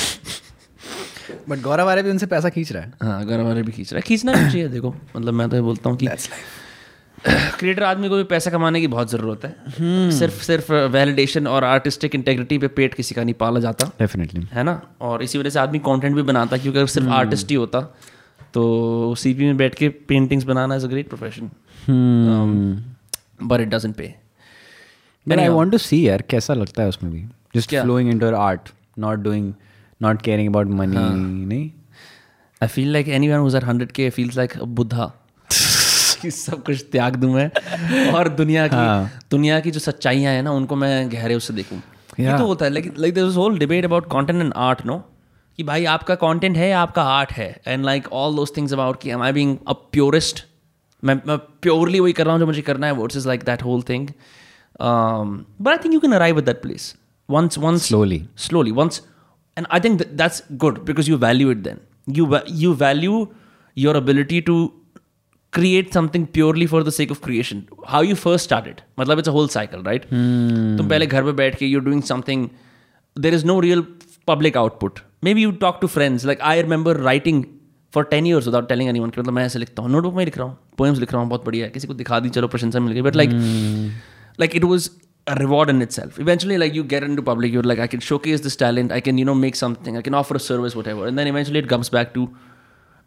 बट 1.49 1.61
गौरव 1.61 1.90
आर्य 1.90 2.03
भी 2.03 2.10
उनसे 2.10 2.26
पैसा 2.26 2.49
खींच 2.49 2.72
रहा 2.72 2.84
है. 2.84 2.94
हाँ 3.03 3.26
गौरव 3.26 3.45
वाले 3.45 3.64
भी 3.64 3.72
खींच 3.72 3.91
रहा 3.94 3.98
है। 3.98 4.02
खींचना 4.02 4.34
भी 4.34 4.52
चाहिए 4.52 4.68
देखो 4.68 4.95
मतलब 5.15 5.34
मैं 5.34 5.49
तो 5.49 5.56
ये 5.56 5.61
बोलता 5.61 5.90
हूँ 5.90 5.98
कि 5.98 6.07
क्रिएटर 7.28 7.84
आदमी 7.84 8.10
को 8.10 8.16
भी 8.16 8.24
पैसा 8.24 8.52
कमाने 8.52 8.82
की 8.82 8.88
बहुत 8.88 9.12
ज़रूरत 9.12 9.46
है। 9.46 10.12
सिर्फ़ 10.12 10.44
सिर्फ़ 10.44 10.72
वैलिडेशन 10.91 11.48
और 11.48 11.64
आर्टिस्टिक 11.64 12.16
इंटेग्रिटी 12.16 12.58
पे 12.58 12.68
पेट 12.68 12.94
किसी 12.94 13.16
का 13.16 13.24
नहीं 13.24 13.34
पाला 13.34 13.60
जाता। 13.60 13.88
डेफिनेटली 14.00 14.48
है 14.52 14.64
ना? 14.64 14.82
और 15.02 15.24
इसी 15.24 15.38
वजह 15.38 15.50
से 15.50 15.60
आदमी 15.60 15.80
कंटेंट 15.80 16.16
भी 16.16 16.22
बनाता 16.22 16.56
है 16.56 16.62
क्योंकि 16.62 16.80
अगर 16.80 16.88
सिर्फ़ 16.88 17.10
आर्टिस्ट 17.10 17.50
ही 17.50 17.56
होता 17.56 17.82
तो 18.54 19.16
सीपी 19.16 19.46
में 19.46 19.58
बैठ 19.58 19.76
के 19.76 19.90
paintings 19.90 20.46
banana 20.46 20.76
is 20.76 20.86
a 20.86 20.90
great 20.90 21.10
profession 21.10 21.50
but 23.44 23.62
it 23.62 23.70
doesn't 23.70 23.96
pay 23.96 24.16
But 25.28 25.40
I 25.40 25.50
want 25.50 25.74
to 25.74 25.80
see 25.84 25.98
यार 26.04 26.22
कैसा 26.22 26.54
लगता 26.54 26.82
है 26.84 26.90
उसमें 26.90 27.12
भी. 27.14 27.24
Just 27.56 27.70
क्या? 27.70 27.84
flowing 27.84 28.08
into 28.12 28.26
your 28.26 28.38
art, 28.38 28.70
not 29.00 29.18
doing, 29.26 29.46
not 30.04 30.22
caring 30.28 30.48
about 30.54 30.70
नहीं. 30.70 31.70
I 32.62 32.68
feel 32.68 32.94
like 32.94 33.08
anyone 33.30 33.58
at 33.58 33.64
hundred 33.64 33.91
K 33.91 34.10
feels 34.10 34.38
like 34.38 34.58
Buddha 34.64 35.19
कि 36.22 36.32
सब 36.32 36.64
कुछ 36.66 36.84
त्याग 36.91 37.16
दूँ 37.16 37.34
मैं। 37.34 38.12
और 38.14 38.30
दुनिया 38.30 38.68
की 38.68 38.76
हाँ. 38.76 39.10
दुनिया 39.32 39.60
की 39.60 39.72
जो 39.72 39.80
सच्चाइयाँ 39.80 40.34
हैं 40.34 40.44
ना 40.44 40.52
उनको 40.52 40.76
मैं 40.76 41.12
गहरे 41.12 41.36
उससे 41.36 41.54
देखूँ। 41.54 41.82
ये 42.20 42.38
तो 42.38 42.46
होता 42.46 42.66
है 42.66 42.72
like 42.74 42.94
like 42.98 43.14
this 43.14 43.36
whole 43.36 43.58
debate 43.60 43.86
about 43.86 44.06
content 44.12 44.41
and 44.41 44.54
art 44.68 44.86
no 44.86 44.98
कि 45.58 45.64
भाई 45.64 45.86
आपका 45.94 46.16
कंटेंट 46.16 46.58
है 46.58 46.70
या 46.70 46.80
आपका 46.82 47.04
आर्ट 47.18 47.32
है? 47.32 47.50
And 47.68 47.86
like 47.86 48.08
all 48.14 48.36
those 48.36 48.54
things 48.58 48.74
about 48.74 49.02
कि 49.02 49.10
am 49.12 49.22
I 49.24 49.32
being 49.32 49.58
a 49.68 49.74
purist 49.74 50.46
मैं 51.04 51.16
मैं 51.28 51.38
प्योरली 51.62 52.00
वही 52.00 52.14
कर 52.14 52.24
रहा 52.26 52.34
हूँ 52.34 52.40
जो 52.40 52.46
मुझे 52.46 52.62
करना 52.62 52.88
है 52.88 52.94
words 52.94 53.18
is 53.18 53.28
like 53.28 53.44
that 53.44 53.64
whole 53.64 53.82
thing 53.90 54.08
but 54.82 55.68
I 55.68 55.78
think 55.84 55.94
you 55.94 56.00
can 56.00 56.12
arrive 56.12 56.40
at 56.40 56.46
that 56.46 56.62
place 56.62 56.94
once 57.30 57.58
once 57.64 57.84
Slowly. 57.88 58.18
slowly. 58.44 58.72
Once 58.78 58.96
and 59.58 59.68
i 59.78 59.80
think 59.82 59.98
that 60.02 60.14
that's 60.22 60.40
good 60.62 60.78
because 60.86 61.10
you 61.12 61.18
value 61.24 61.50
it 61.56 61.60
then. 61.66 61.82
You 62.18 62.24
va- 62.32 62.46
you 62.62 62.72
value 62.78 63.20
your 63.78 63.94
ability 64.00 64.40
to 64.48 64.56
create 65.52 65.93
something 65.97 66.23
purely 66.36 66.66
for 66.70 66.82
the 66.86 66.93
sake 66.94 67.11
of 67.15 67.19
creation 67.24 67.59
how 67.90 67.98
you 68.06 68.15
first 68.23 68.48
started 68.51 68.81
मतलब 69.01 69.20
it's 69.23 69.32
a 69.32 69.35
whole 69.36 69.51
cycle 69.56 69.82
right 69.89 70.06
तुम 70.12 70.89
पहले 70.89 71.06
घर 71.06 71.24
पे 71.24 71.32
बैठ 71.43 71.59
के 71.59 71.69
you're 71.73 71.86
doing 71.89 72.01
something 72.12 72.47
there 73.27 73.36
is 73.39 73.44
no 73.51 73.59
real 73.66 73.85
public 74.31 74.56
output 74.62 74.98
maybe 75.28 75.44
you 75.47 75.52
talk 75.66 75.81
to 75.85 75.90
friends 75.97 76.24
like 76.31 76.43
I 76.52 76.56
remember 76.62 76.94
writing 77.09 77.44
for 77.97 78.05
10 78.12 78.28
years 78.31 78.48
without 78.51 78.69
telling 78.73 78.90
anyone 78.94 79.15
कि 79.15 79.20
मतलब 79.20 79.32
मैं 79.32 79.44
ऐसे 79.47 79.59
लिखता 79.59 79.82
हूँ 79.82 79.90
नोटबुक 79.90 80.15
में 80.15 80.24
लिख 80.24 80.39
रहा 80.39 80.47
हूँ 80.47 80.59
पोएम्स 80.78 80.98
लिख 81.01 81.12
रहा 81.12 81.23
हूँ 81.23 81.28
बहुत 81.31 81.44
बढ़िया 81.44 81.66
है 81.66 81.70
किसी 81.73 81.86
को 81.89 81.94
दिखा 81.94 82.20
दी 82.20 82.28
चलो 82.36 82.48
प्रशंसा 82.55 82.81
मिल 82.81 82.93
गई 82.93 83.02
but 83.09 83.16
like 83.16 83.31
like 84.43 84.55
it 84.61 84.65
was 84.70 84.89
a 85.32 85.35
reward 85.40 85.70
in 85.73 85.82
itself 85.86 86.16
eventually 86.23 86.56
like 86.62 86.74
you 86.78 86.82
get 86.94 87.05
into 87.09 87.23
public 87.28 87.52
you're 87.56 87.69
like 87.70 87.82
i 87.85 87.86
can 87.93 88.02
showcase 88.06 88.40
this 88.47 88.56
talent 88.62 88.94
i 88.97 88.98
can 89.09 89.20
you 89.23 89.27
know 89.28 89.36
make 89.43 89.59
something 89.61 89.98
i 90.01 90.02
can 90.09 90.16
offer 90.23 90.36
a 90.40 90.43
service 90.47 90.74
whatever 90.78 91.06
and 91.11 91.23
then 91.23 91.31
eventually 91.32 91.62
it 91.65 91.69
comes 91.74 91.90
back 91.98 92.11
to 92.16 92.24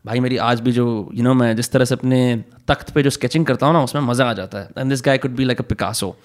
भाई 0.04 0.20
मेरी 0.20 0.36
आज 0.44 0.60
भी 0.60 0.72
जो 0.72 0.84
you 1.14 1.22
know 1.22 1.32
मैं 1.34 1.54
जिस 1.56 1.70
तरह 1.72 1.84
से 1.84 1.94
अपने 1.94 2.20
तख्त 2.68 2.90
पे 2.90 3.02
जो 3.02 3.10
स्केचिंग 3.10 3.44
करता 3.46 3.66
हूँ 3.66 3.74
ना 3.74 3.82
उसमें 3.82 4.02
मज़ा 4.02 4.24
आ 4.30 4.32
जाता 4.32 4.58
है। 4.58 4.68
And 4.78 4.90
this 4.90 5.02
guy 5.06 5.18
could 5.18 5.34
be 5.36 5.44
like 5.44 5.60
a 5.60 5.64
Picasso 5.64 6.16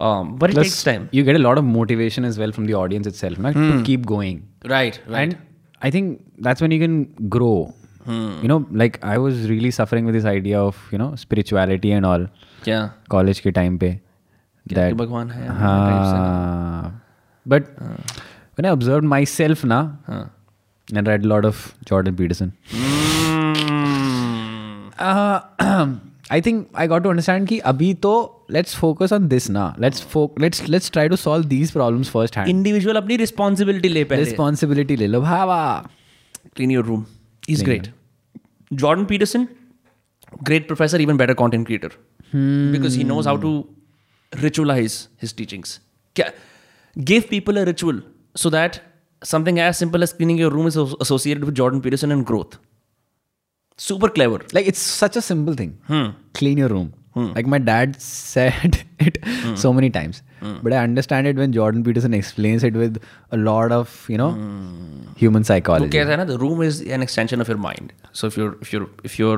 but 0.00 0.50
it 0.50 0.56
takes 0.56 0.84
time 0.84 1.06
you 1.14 1.24
get 1.24 1.34
a 1.34 1.38
lot 1.38 1.58
of 1.58 1.64
motivation 1.64 2.24
is 2.24 2.40
well 2.40 2.52
from 2.52 2.66
the 2.68 2.72
audience 2.74 3.06
itself 3.14 3.38
keep 3.86 4.04
going 4.06 4.40
right 4.66 5.00
right 5.08 5.36
I 5.84 5.90
think 5.90 6.18
that's 6.44 6.62
when 6.62 6.72
you 6.72 6.80
can 6.80 7.06
grow 7.22 7.52
you 8.08 8.48
know 8.48 8.64
like 8.74 8.98
I 9.04 9.16
was 9.16 9.46
really 9.48 9.70
suffering 9.72 10.06
with 10.06 10.14
this 10.14 10.26
idea 10.26 10.62
of 10.62 10.94
you 10.94 10.98
know 10.98 11.14
spirituality 11.16 11.88
and 11.88 12.04
all 12.04 12.28
क्या 12.64 12.84
college 13.10 13.40
के 13.40 13.50
time 13.50 13.78
पे 13.78 13.98
भगवान 14.66 15.30
है. 15.30 15.48
But 17.46 17.64
when 18.58 18.66
observe 18.66 19.04
my 19.04 19.26
self 19.26 19.64
ना 19.64 19.80
and 20.94 21.08
read 21.08 21.24
lot 21.24 21.46
of 21.46 21.72
Jordan 21.88 22.14
Peterson 22.14 22.52
I 25.00 26.40
think 26.42 26.66
I 26.76 26.86
got 26.88 27.02
to 27.02 27.10
understand 27.10 27.48
कि 27.48 27.58
अभी 27.70 27.92
तो 28.06 28.12
let's 28.50 28.74
focus 28.76 29.12
on 29.12 29.28
this 29.28 29.48
ना. 29.50 29.74
Let's 29.80 30.06
let's 30.40 30.68
let's 30.68 30.90
try 30.90 31.08
to 31.08 31.16
solve 31.16 31.44
these 31.48 31.70
problem 31.70 32.02
first 32.02 32.36
hand 32.36 32.48
individual 32.48 32.96
अपनी 32.96 33.16
responsibility 33.16 33.88
ले 33.88 34.04
पहले। 34.04 34.24
Responsibility 34.24 34.96
ले 34.96 35.06
लो। 35.06 35.20
भावा। 35.20 35.60
Clean 36.56 36.70
your 36.70 36.84
room 36.84 37.04
is 37.50 37.64
great 37.64 37.88
Jordan 38.72 39.04
Peterson 39.04 39.46
great 40.42 40.66
professor 40.66 41.00
even 41.00 41.16
better 41.16 41.34
content 41.34 41.66
creator 41.66 41.92
because 42.34 42.96
he 42.98 43.04
knows 43.04 43.28
how 43.28 43.36
to 43.36 43.52
ritualize 44.32 44.96
his 45.22 45.34
teachings 45.36 45.80
क्या 46.16 46.30
give 46.96 47.22
people 47.30 47.56
a 47.56 47.64
ritual 47.64 48.02
so 48.36 48.50
that 48.50 48.76
something 49.22 49.58
as 49.58 49.74
simple 49.74 50.02
as 50.02 50.12
cleaning 50.12 50.40
your 50.40 50.52
room 50.52 50.66
is 50.68 50.78
associated 50.78 51.44
with 51.44 51.54
Jordan 51.54 51.80
Peterson 51.80 52.12
and 52.12 52.24
growth 52.26 52.58
Super 53.77 54.09
clever. 54.09 54.39
Like 54.53 54.67
it's 54.67 54.79
such 54.79 55.15
a 55.15 55.21
simple 55.21 55.53
thing. 55.53 55.77
Clean 56.33 56.57
your 56.57 56.69
room. 56.69 56.93
Like 57.35 57.47
my 57.51 57.57
dad 57.57 57.95
said 58.01 58.75
it 59.05 59.17
so 59.61 59.71
many 59.77 59.89
times, 59.89 60.21
but 60.63 60.73
I 60.73 60.83
understand 60.89 61.27
it 61.27 61.35
when 61.41 61.51
Jordan 61.55 61.83
Peterson 61.87 62.13
explains 62.13 62.63
it 62.63 62.73
with 62.81 62.99
a 63.31 63.37
lot 63.37 63.73
of 63.77 63.95
you 64.13 64.17
know 64.21 64.29
human 65.23 65.43
वो 65.43 65.47
psychology. 65.49 65.89
कहता 65.97 66.11
है 66.11 66.17
ना 66.17 66.25
the 66.29 66.37
room 66.43 66.61
is 66.67 66.79
an 66.97 67.01
extension 67.07 67.41
of 67.45 67.49
your 67.53 67.57
mind. 67.65 67.91
So 68.21 68.27
if 68.33 68.37
your 68.41 68.47
if 68.67 68.71
your 68.75 68.87
if 69.09 69.17
your 69.21 69.33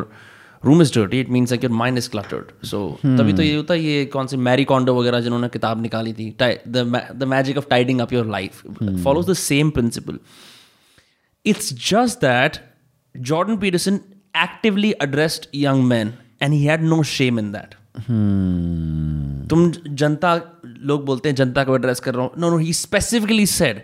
room 0.70 0.84
is 0.86 0.92
dirty, 0.98 1.22
it 1.26 1.32
means 1.38 1.54
like 1.56 1.64
your 1.68 1.74
mind 1.82 2.02
is 2.04 2.10
cluttered. 2.16 2.52
So 2.74 2.82
तभी 3.06 3.34
तो 3.34 3.44
ये 3.44 3.56
होता 3.56 3.74
है 3.74 3.80
ये 3.84 4.06
कौन 4.18 4.28
सी 4.34 4.38
मैरी 4.50 4.66
कॉन्डो 4.74 4.96
वगैरह 5.00 5.22
जिन्होंने 5.30 5.50
किताब 5.58 5.82
निकाली 5.82 6.14
थी 6.20 6.28
the 6.78 6.86
ma- 6.96 7.06
the 7.24 7.30
magic 7.36 7.62
of 7.64 7.70
tidying 7.76 8.02
up 8.06 8.12
your 8.18 8.26
life 8.38 8.64
follows 9.08 9.32
the 9.34 9.40
same 9.46 9.72
principle. 9.80 10.20
It's 11.46 11.72
just 11.92 12.22
that 12.22 12.62
actively 14.43 14.93
addressed 14.93 15.47
young 15.55 15.85
man 15.85 16.13
and 16.43 16.53
he 16.53 16.65
had 16.65 16.83
no 16.83 17.03
shame 17.15 17.39
in 17.39 17.53
that 17.53 17.75
तुम 19.51 19.71
जनता 19.71 20.35
लोग 20.67 21.05
बोलते 21.07 21.29
हैं 21.29 21.37
जनता 21.37 21.65
को 21.65 21.75
एड्रेस 21.77 22.01
कर 22.01 22.15
रहा 22.15 22.25
हूँ। 22.25 22.31
No 22.39 22.51
no 22.51 22.57
he 22.59 22.73
specifically 22.73 23.47
said 23.47 23.83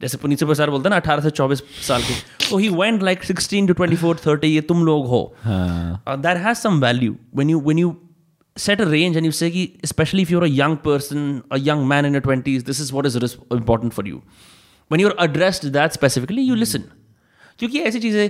जैसे 0.00 0.18
पुनीत 0.18 0.38
सिंह 0.38 0.54
सर 0.54 0.70
बोलते 0.70 0.88
हैं 0.88 0.94
ना 0.94 1.00
18 1.00 1.22
से 1.22 1.30
24 1.30 1.62
साल 1.86 2.02
के। 2.02 2.14
तो 2.48 2.58
ही 2.58 2.68
वेंट 2.68 3.02
लाइक 3.02 3.24
16 3.24 3.68
टू 3.68 3.74
24 3.74 4.14
30 4.24 4.44
ये 4.44 4.60
तुम 4.60 4.84
लोग 4.86 5.06
हो। 5.06 5.20
That 5.46 6.36
has 6.36 6.58
some 6.58 6.80
value 6.80 7.16
when 7.34 7.50
you 7.50 7.60
when 7.60 7.78
you 7.78 7.94
set 8.56 8.80
a 8.80 8.84
range 8.88 9.16
and 9.16 9.26
you 9.26 9.32
say 9.32 9.50
specially 9.84 10.22
if 10.22 10.32
you 10.32 10.40
are 10.40 10.46
young 10.48 10.76
person 10.84 11.42
young 11.52 11.86
man 11.86 12.06
in 12.06 12.14
your 12.14 12.22
twenties 12.22 12.64
this 12.64 12.80
is 12.80 12.92
what 12.92 13.06
is 13.06 13.18
important 13.18 13.92
for 13.92 14.08
you 14.08 14.22
when 14.90 15.00
you're 15.00 15.16
are 15.18 15.28
addressed 15.28 15.66
that 15.72 15.92
specifically 15.92 16.42
you 16.42 16.54
listen 16.54 16.82
क्योंकि 17.58 17.80
ऐसी 17.80 18.00
चीज़ें 18.00 18.28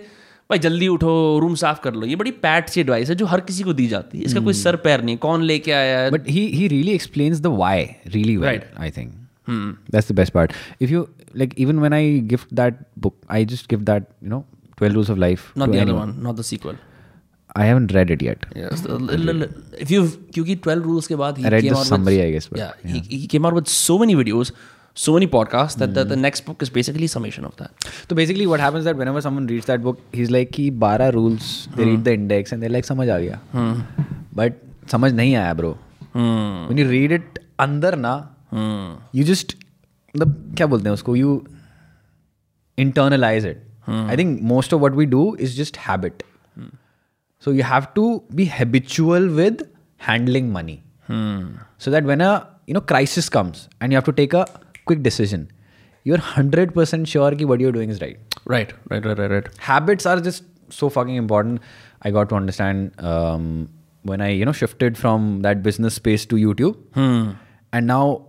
भाई 0.50 0.58
जल्दी 0.58 0.88
उठो 0.88 1.38
room 1.42 1.54
साफ़ 1.54 1.80
कर 1.80 1.94
लो। 1.94 2.06
ये 2.06 2.16
बड़ी 2.16 2.30
पैट 2.42 2.68
सी 2.68 2.80
एडवाइस 2.80 3.10
है 3.10 3.14
जो 3.16 3.26
हर 3.26 3.40
किसी 3.40 3.62
को 3.62 3.72
दी 3.72 3.86
जाती 3.86 4.18
है। 4.18 4.24
इसका 4.24 4.40
कोई 4.40 4.54
सर 4.54 4.76
पैर 4.76 5.02
नहीं 5.02 5.16
कौन 5.16 5.42
लेके 5.42 5.72
आया 5.72 6.08
but 6.10 6.28
he 6.28 6.66
really 6.68 6.92
explains 6.92 7.40
the 7.40 7.46
why 7.58 7.84
really 8.06 8.36
right 8.36 8.70
I 8.78 8.90
think 8.90 9.12
that's 9.50 10.12
the 10.12 10.14
best 10.16 10.32
part 10.32 10.52
if 10.80 10.90
you 10.90 11.06
like 11.36 11.54
even 11.58 11.78
when 11.78 11.92
I 11.92 12.18
gift 12.32 12.54
that 12.54 12.74
book 12.98 13.16
I 13.30 13.44
just 13.44 13.70
give 13.70 13.80
that 13.80 14.06
you 14.24 14.30
know 14.30 14.44
12 14.82 14.92
rules 14.92 15.10
of 15.10 15.18
life 15.18 15.52
not 15.58 15.68
the 15.68 15.76
other 15.76 15.92
one 15.92 16.14
not 16.22 16.36
the 16.36 16.42
sequel 16.42 16.76
I 17.56 17.66
haven't 17.66 17.92
read 17.92 18.10
it 18.10 18.22
yet 18.22 18.46
yes 18.56 18.86
if 19.80 19.92
you 19.92 20.08
क्योंकि 20.34 20.56
12 20.56 20.82
रूल्स 20.82 21.06
के 21.06 21.16
बाद 21.16 21.38
he 21.38 21.44
came 21.44 21.74
out 21.74 21.76
with 21.76 21.88
summary 21.88 22.20
I 22.20 22.32
guess 22.32 22.48
but 22.52 22.58
yeah 22.58 22.72
he 22.86 23.26
came 23.26 23.46
out 23.46 23.54
with 23.54 23.64
so 23.64 23.98
many 23.98 24.14
so 24.95 25.13
many 25.13 25.27
podcasts 25.27 25.77
that 25.77 25.93
the, 25.93 26.03
the 26.03 26.15
next 26.15 26.45
book 26.45 26.61
is 26.61 26.69
basically 26.69 27.07
summation 27.07 27.45
of 27.45 27.55
that. 27.57 27.71
So 28.09 28.15
basically, 28.15 28.47
what 28.47 28.59
happens 28.59 28.83
that 28.85 28.97
whenever 28.97 29.21
someone 29.21 29.45
reads 29.47 29.65
that 29.67 29.81
book, 29.81 29.99
he's 30.11 30.31
like, 30.37 30.51
"कि 30.57 30.69
12 30.79 31.13
rules." 31.17 31.67
They 31.75 31.85
read 31.91 32.03
the 32.09 32.13
index 32.19 32.51
and 32.51 32.61
they're 32.63 32.75
like, 32.77 32.85
"समझ 32.89 33.09
आ 33.09 33.17
गया." 33.19 33.39
But 34.41 34.59
समझ 34.91 35.13
नहीं 35.13 35.35
आया, 35.35 35.53
bro. 35.61 35.71
When 36.15 36.77
you 36.83 36.89
read 36.89 37.15
it 37.19 37.39
अंदर 37.59 37.95
ना, 38.05 38.13
you 39.15 39.23
just 39.31 39.55
मतलब 40.15 40.53
क्या 40.57 40.67
बोलते 40.67 40.89
हैं 40.89 40.93
उसको? 40.93 41.15
You 41.17 41.33
internalize 42.77 43.45
it. 43.53 43.65
I 44.11 44.15
think 44.15 44.41
most 44.53 44.73
of 44.75 44.81
what 44.85 44.95
we 45.01 45.05
do 45.17 45.23
is 45.47 45.55
just 45.59 45.77
habit. 45.87 46.23
So 47.45 47.51
you 47.57 47.63
have 47.63 47.93
to 47.97 48.05
be 48.39 48.45
habitual 48.45 49.29
with 49.41 49.61
handling 50.07 50.51
money. 50.55 50.81
So 51.85 51.91
that 51.95 52.03
when 52.13 52.21
a 52.21 52.31
you 52.67 52.73
know 52.77 52.81
crisis 52.81 53.29
comes 53.37 53.67
and 53.79 53.91
you 53.91 53.97
have 53.97 54.09
to 54.09 54.15
take 54.23 54.33
a 54.33 54.45
quick 54.86 55.02
decision 55.02 55.50
you're 56.04 56.18
100% 56.18 57.06
sure 57.06 57.30
ki 57.42 57.44
what 57.44 57.60
you're 57.60 57.76
doing 57.76 57.90
is 57.90 58.00
right 58.00 58.18
right 58.54 58.74
right 58.90 59.04
right 59.04 59.18
right 59.18 59.30
right 59.36 59.48
habits 59.58 60.06
are 60.06 60.18
just 60.20 60.44
so 60.80 60.88
fucking 60.88 61.16
important 61.16 61.60
i 62.02 62.10
got 62.10 62.28
to 62.28 62.34
understand 62.34 62.92
um, 63.12 63.68
when 64.02 64.20
i 64.20 64.28
you 64.28 64.44
know 64.44 64.52
shifted 64.52 64.98
from 64.98 65.40
that 65.42 65.62
business 65.62 65.94
space 65.94 66.26
to 66.26 66.36
youtube 66.36 66.76
hmm. 66.94 67.30
and 67.72 67.86
now 67.86 68.26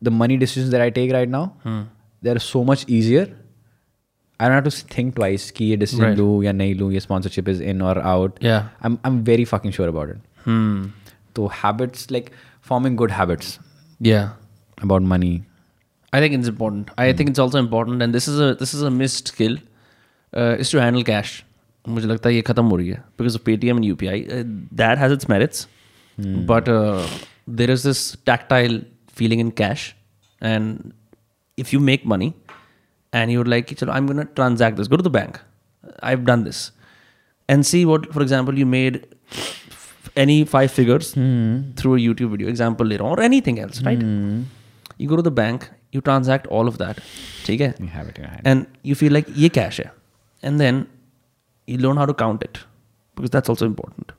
the 0.00 0.10
money 0.10 0.36
decisions 0.36 0.70
that 0.70 0.80
i 0.80 0.90
take 0.90 1.12
right 1.12 1.28
now 1.28 1.44
hmm. 1.62 1.82
they're 2.22 2.38
so 2.38 2.64
much 2.64 2.88
easier 2.88 3.28
I 4.40 4.46
don't 4.46 4.54
have 4.54 4.72
to 4.72 4.94
think 4.94 5.16
twice 5.16 5.50
ki 5.50 5.64
ye 5.70 5.76
decision 5.76 6.04
right. 6.04 6.16
lu 6.16 6.42
ya 6.42 6.52
nahi 6.58 6.92
ye 6.94 7.00
sponsorship 7.00 7.48
is 7.52 7.60
in 7.60 7.80
or 7.82 7.98
out. 8.10 8.36
Yeah. 8.40 8.68
I'm 8.82 8.98
I'm 9.08 9.24
very 9.24 9.44
fucking 9.52 9.72
sure 9.72 9.88
about 9.92 10.10
it. 10.10 10.18
Hmm. 10.44 10.90
So 11.38 11.48
habits 11.48 12.10
like 12.16 12.30
forming 12.60 12.94
good 13.00 13.10
habits. 13.10 13.58
Yeah. 13.98 14.30
About 14.86 15.02
money, 15.02 15.42
I 16.12 16.20
think 16.20 16.34
it's 16.34 16.48
important. 16.48 16.90
I 16.96 17.12
think 17.12 17.30
it's 17.30 17.38
also 17.38 17.58
important, 17.58 18.02
and 18.02 18.14
this 18.14 18.28
is 18.28 18.40
a 18.40 18.54
this 18.62 18.72
is 18.74 18.82
a 18.82 18.90
missed 18.90 19.28
skill, 19.34 19.56
uh, 20.36 20.56
is 20.64 20.70
to 20.70 20.80
handle 20.86 21.04
cash. 21.12 21.34
मुझे 21.88 22.06
लगता 22.08 22.28
है 22.28 22.34
ये 22.34 22.42
खत्म 22.46 22.64
हो 22.70 22.76
रही 22.76 22.88
है 22.88 23.02
because 23.20 23.36
of 23.38 23.42
Paytm 23.48 23.78
and 23.80 23.86
UPI. 23.90 24.16
Uh, 24.38 24.42
that 24.80 24.98
has 25.02 25.12
its 25.16 25.28
merits, 25.32 25.66
but 26.50 26.68
uh, 26.68 27.06
there 27.60 27.70
is 27.74 27.84
this 27.88 28.00
tactile 28.30 28.78
feeling 29.20 29.42
in 29.44 29.52
cash, 29.60 29.84
and 30.52 30.92
if 31.64 31.72
you 31.74 31.80
make 31.90 32.04
money, 32.14 32.28
and 33.20 33.34
you're 33.36 33.50
like, 33.54 33.70
"Chalo, 33.82 33.94
I'm 33.98 34.10
gonna 34.12 34.26
transact 34.40 34.76
this. 34.82 34.90
Go 34.94 35.00
to 35.02 35.06
the 35.08 35.14
bank. 35.18 35.40
I've 36.10 36.24
done 36.32 36.44
this, 36.48 36.60
and 37.54 37.70
see 37.72 37.84
what, 37.92 38.10
for 38.18 38.22
example, 38.26 38.58
you 38.64 38.66
made 38.74 39.00
f- 39.38 40.10
any 40.26 40.38
five 40.56 40.70
figures 40.80 41.12
through 41.80 41.94
a 42.00 42.02
YouTube 42.08 42.36
video 42.36 42.48
example 42.56 42.92
later 42.94 43.08
or 43.14 43.18
anything 43.30 43.58
else, 43.66 43.82
right? 43.90 44.04
You 44.98 45.08
go 45.14 45.16
to 45.22 45.26
the 45.30 45.34
bank, 45.42 45.68
you 45.98 46.04
transact 46.10 46.48
all 46.58 46.70
of 46.72 46.78
that, 46.84 47.02
ठीक 47.46 47.60
है? 47.60 47.74
And 48.52 48.66
you 48.90 48.98
feel 49.02 49.16
like 49.18 49.34
ये 49.42 49.50
cash 49.58 49.80
है, 49.80 49.90
and 50.42 50.64
then 50.64 50.80
you 51.72 51.78
learn 51.84 52.00
how 52.02 52.08
to 52.12 52.16
count 52.22 52.48
it 52.48 52.62
because 53.16 53.36
that's 53.36 53.54
also 53.54 53.68
important. 53.72 54.16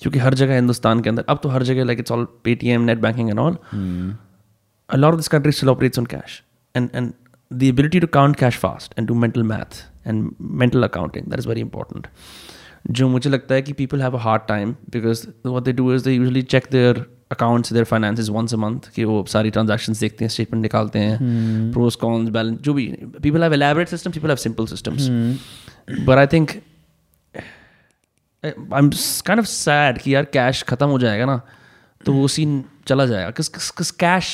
क्योंकि 0.00 0.18
हर 0.18 0.34
जगह 0.34 0.54
हिंदुस्तान 0.54 1.00
के 1.00 1.10
अंदर 1.10 1.24
अब 1.34 1.40
तो 1.42 1.48
हर 1.48 1.62
जगह 1.72 1.84
like 1.90 2.00
it's 2.04 2.14
all 2.16 2.24
Paytm, 2.46 2.86
net 2.92 3.02
banking 3.08 3.34
and 3.34 3.42
all. 3.42 3.58
A 4.88 4.98
lot 5.02 5.14
of 5.16 5.20
this 5.20 5.28
country 5.34 5.52
still 5.58 5.70
operates 5.72 6.00
on 6.00 6.08
cash, 6.14 6.32
and 6.78 6.96
and 7.00 7.12
the 7.60 7.68
ability 7.74 8.00
to 8.04 8.08
count 8.14 8.36
cash 8.40 8.56
fast 8.64 8.94
and 8.96 9.08
do 9.10 9.14
mental 9.26 9.44
math 9.52 9.78
and 10.12 10.34
mental 10.62 10.86
accounting 10.88 11.30
that 11.34 11.42
is 11.44 11.46
very 11.50 11.62
important. 11.66 12.08
जो 12.98 13.08
मुझे 13.08 13.30
लगता 13.30 13.54
है 13.54 13.62
कि 13.62 13.72
people 13.76 14.02
have 14.04 14.16
a 14.18 14.22
hard 14.24 14.42
time 14.48 14.72
because 14.96 15.20
what 15.52 15.68
they 15.68 15.74
do 15.80 15.86
is 15.96 16.02
they 16.08 16.16
usually 16.16 16.42
check 16.54 16.66
their 16.74 17.06
account 17.34 17.72
their 17.72 17.84
finance 17.84 18.28
once 18.30 18.54
a 18.54 18.56
month 18.58 18.90
कि 18.94 19.04
वो 19.04 19.24
सारी 19.28 19.50
transaction 19.50 19.92
देखते 19.94 20.24
हैं 20.24 20.30
स्टेटमेंट 20.30 20.62
निकालते 20.62 20.98
हैं 20.98 21.72
प्रोस 21.72 21.96
कॉन्स 21.96 22.30
बैलेंस 22.30 22.58
जो 22.60 22.74
भी। 22.74 22.86
People 23.22 23.42
have 23.42 23.54
elaborate 23.54 23.88
system 23.88 24.10
people 24.12 24.28
have 24.28 24.36
simple 24.38 24.66
systems 24.66 25.08
but 26.06 26.16
I 26.18 26.26
think 26.32 26.50
I 28.44 28.50
am 28.78 28.90
kind 29.26 29.40
of 29.40 29.46
sad 29.48 29.98
कि 29.98 30.14
यार 30.14 30.24
कैश 30.32 30.62
खत्म 30.68 30.88
हो 30.88 30.98
जाएगा 30.98 31.26
ना 31.26 31.40
तो 32.00 32.12
वो 32.12 32.26
सीन 32.28 32.64
चला 32.88 33.06
जाएगा। 33.06 33.30
किस 33.30 33.90
cash 34.00 34.26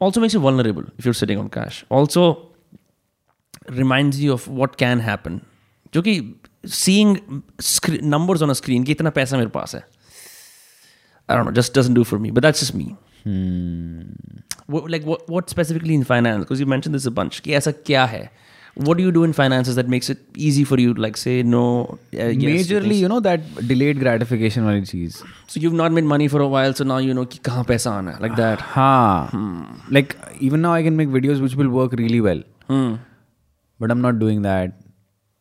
also 0.00 0.20
makes 0.20 0.34
you 0.34 0.40
vulnerable 0.40 0.84
if 0.98 1.06
you're 1.06 1.14
sitting 1.14 1.40
on 1.40 1.48
cash 1.48 1.84
also 1.92 2.24
remind 3.70 4.14
you 4.14 4.32
of 4.32 4.48
what 4.50 4.76
can 4.76 5.00
happen 5.00 5.40
जो 5.94 6.02
कि 6.02 6.14
seeing 6.66 7.16
numbers 8.04 8.42
on 8.42 8.50
a 8.50 8.52
screen 8.54 8.84
कि 8.84 8.92
इतना 8.92 9.10
पैसा 9.10 9.36
मेरे 9.36 9.50
पास 9.50 9.74
है। 9.74 9.84
I 11.28 11.34
don't 11.34 11.44
know, 11.44 11.52
just 11.52 11.74
doesn't 11.74 11.94
do 11.94 12.04
for 12.04 12.18
me. 12.18 12.30
But 12.30 12.42
that's 12.42 12.60
just 12.60 12.74
me. 12.74 12.96
Hmm. 13.24 14.02
What, 14.66 14.90
like 14.90 15.04
what 15.04 15.28
what 15.28 15.50
specifically 15.50 15.94
in 15.94 16.04
finance? 16.04 16.44
Because 16.44 16.60
you 16.60 16.66
mentioned 16.66 16.94
this 16.94 17.06
a 17.06 17.10
bunch. 17.10 17.42
Ki 17.42 17.52
aisa 17.52 17.72
kya 17.72 18.08
hai? 18.08 18.30
What 18.86 18.98
do 18.98 19.04
you 19.04 19.10
do 19.10 19.24
in 19.24 19.32
finances 19.32 19.76
that 19.76 19.88
makes 19.88 20.10
it 20.10 20.18
easy 20.36 20.62
for 20.70 20.78
you? 20.78 20.92
Like 20.92 21.16
say 21.16 21.42
no. 21.42 21.98
Uh, 22.14 22.26
yes, 22.26 22.66
Majorly, 22.66 22.98
you 22.98 23.08
know 23.08 23.20
that 23.20 23.46
delayed 23.68 24.00
gratification 24.00 24.66
wali 24.66 24.82
cheese. 24.82 25.22
So 25.46 25.60
you've 25.60 25.72
not 25.72 25.92
made 25.92 26.04
money 26.04 26.28
for 26.28 26.42
a 26.42 26.48
while, 26.48 26.74
so 26.74 26.84
now 26.84 26.98
you 26.98 27.14
know 27.14 27.24
ki 27.34 27.40
kahan 27.48 27.64
paisa 27.70 27.92
aana 27.92 28.20
like 28.26 28.36
that. 28.36 28.60
Ha. 28.74 29.28
Hmm. 29.30 29.62
Like 29.98 30.16
even 30.40 30.62
now, 30.66 30.74
I 30.74 30.82
can 30.82 30.96
make 30.96 31.08
videos 31.08 31.40
which 31.46 31.56
will 31.62 31.72
work 31.78 31.96
really 32.02 32.20
well. 32.20 32.42
Hmm. 32.66 32.96
But 33.80 33.90
I'm 33.90 34.02
not 34.08 34.18
doing 34.18 34.42
that. 34.42 34.76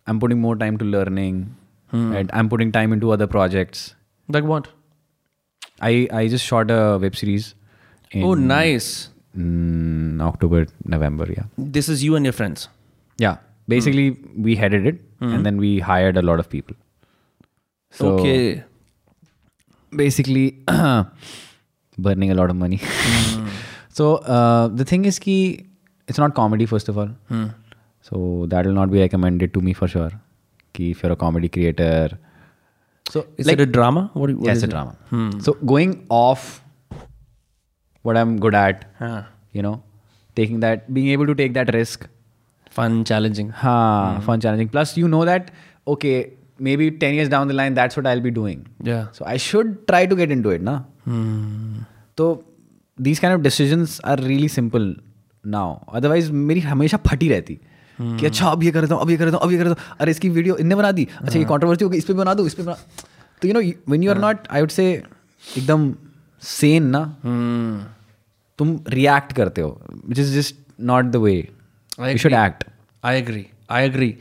I'm 0.08 0.20
putting 0.20 0.40
more 0.40 0.56
time 0.56 0.78
to 0.78 0.86
learning. 0.86 1.44
Hmm. 1.92 2.24
I'm 2.32 2.50
putting 2.56 2.72
time 2.72 2.94
into 2.94 3.12
other 3.12 3.28
projects. 3.28 3.96
Like 4.30 4.44
what? 4.56 4.68
I 5.82 6.08
I 6.12 6.28
just 6.28 6.46
shot 6.46 6.72
a 6.72 6.98
web 6.98 7.16
series 7.16 7.56
oh 8.16 8.34
nice. 8.34 9.10
Mm, 9.38 10.22
October 10.22 10.68
November 10.86 11.26
yeah. 11.30 11.44
This 11.58 11.90
is 11.90 12.04
you 12.04 12.16
and 12.16 12.26
your 12.26 12.34
friends? 12.34 12.70
Yeah. 13.18 13.38
Basically 13.68 14.18
we 14.38 14.56
headed 14.56 14.86
it 14.86 15.02
and 15.20 15.46
then 15.46 15.58
we 15.58 15.80
hired 15.80 16.18
a 16.18 16.22
lot 16.22 16.40
of 16.40 16.50
people. 16.50 16.76
So 17.92 18.20
okay. 18.20 18.64
basically 19.96 20.60
burning 21.98 22.32
a 22.32 22.36
lot 22.36 22.50
of 22.50 22.56
money. 22.56 22.80
So 23.98 24.16
uh, 24.16 24.68
the 24.68 24.84
thing 24.84 25.06
is 25.06 25.18
ki 25.20 25.66
it's 26.08 26.18
not 26.18 26.36
comedy 26.36 26.66
first 26.66 26.90
of 26.90 26.98
all. 26.98 27.10
So 28.02 28.46
that 28.50 28.66
will 28.66 28.74
not 28.74 28.92
be 28.92 29.00
recommended 29.00 29.54
to 29.54 29.62
me 29.62 29.74
for 29.74 29.88
sure. 29.88 30.12
Ki 30.74 30.92
if 30.92 31.02
you're 31.02 31.14
a 31.14 31.16
comedy 31.16 31.48
creator 31.48 32.20
so 33.13 33.27
is 33.37 33.47
like 33.51 33.59
it 33.59 33.63
a 33.69 33.71
drama 33.77 34.03
what, 34.15 34.31
what 34.31 34.47
yeah, 34.47 34.53
is 34.53 34.63
it's 34.63 34.67
a 34.67 34.71
it? 34.71 34.75
drama 34.77 35.41
so 35.47 35.55
going 35.75 35.95
off 36.23 36.43
what 38.03 38.17
i'm 38.17 38.39
good 38.47 38.55
at 38.55 38.85
Huh. 38.99 39.23
you 39.53 39.63
know 39.69 39.77
taking 40.37 40.61
that 40.67 40.93
being 40.99 41.09
able 41.15 41.27
to 41.31 41.35
take 41.41 41.55
that 41.55 41.73
risk 41.75 42.07
fun 42.79 43.01
challenging 43.05 43.49
huh, 43.63 44.21
fun 44.29 44.41
challenging 44.41 44.69
plus 44.69 44.97
you 44.97 45.09
know 45.09 45.25
that 45.25 45.51
okay 45.95 46.15
maybe 46.69 46.91
10 46.91 47.15
years 47.19 47.29
down 47.35 47.49
the 47.49 47.55
line 47.61 47.75
that's 47.81 47.97
what 47.99 48.07
i'll 48.07 48.25
be 48.29 48.31
doing 48.31 48.61
yeah 48.91 49.07
so 49.19 49.25
i 49.27 49.37
should 49.49 49.75
try 49.91 50.03
to 50.13 50.17
get 50.23 50.31
into 50.37 50.51
it 50.57 50.63
na 50.71 50.77
so 52.19 52.45
these 53.09 53.19
kind 53.25 53.35
of 53.35 53.43
decisions 53.43 53.99
are 54.05 54.17
really 54.31 54.49
simple 54.59 54.87
now 55.57 55.69
otherwise 55.99 56.27
मेरी 56.49 56.61
हमेशा 56.61 56.97
फटी 57.07 57.29
रहती 57.29 57.59
कि 58.02 58.26
अच्छा 58.26 58.48
अब 58.48 58.64
ये 58.64 58.72
कर 58.72 58.86
दो 58.86 58.96
हूँ 58.96 59.02
अब 59.02 59.10
ये 59.10 59.18
कर 59.18 59.32
दो 59.32 59.38
अब 59.38 59.52
ये 59.52 59.58
कर 59.58 59.68
दो 59.68 59.76
अरे 60.00 60.12
इसकी 60.12 60.30
वीडियो 60.30 60.56
इनने 60.56 60.76
बना 60.76 60.92
दी। 60.92 61.08
अच्छा 61.22 61.40
ये 61.40 61.46
कॉन्ट्रोवर्सी 61.46 61.86
होगी 61.86 61.98
इस 61.98 62.06
पर 62.06 62.14
बना 62.14 62.34
दो 62.34 62.46
इस 62.46 62.54
पर 62.54 62.64
बना 62.64 62.78
तो 63.42 63.48
you 63.48 63.54
know 63.54 63.60
when 63.60 64.04
you 64.04 64.12
are 64.12 64.18
not 64.18 64.48
I 64.52 64.62
would 64.62 64.70
say 64.70 65.04
एकदम 65.58 65.96
सेन 66.42 66.84
ना 66.84 67.18
hmm. 67.18 67.96
तुम 68.58 68.80
रिएक्ट 68.88 69.34
करते 69.34 69.62
हो 69.62 69.82
which 70.06 70.20
is 70.20 70.36
just 70.36 70.56
not 70.82 71.06
the 71.06 71.16
way 71.16 71.50
you 72.00 72.18
should 72.18 72.34
act 72.34 72.64
I 73.04 73.24
agree. 73.24 73.44
I 73.70 73.86
agree 73.86 74.18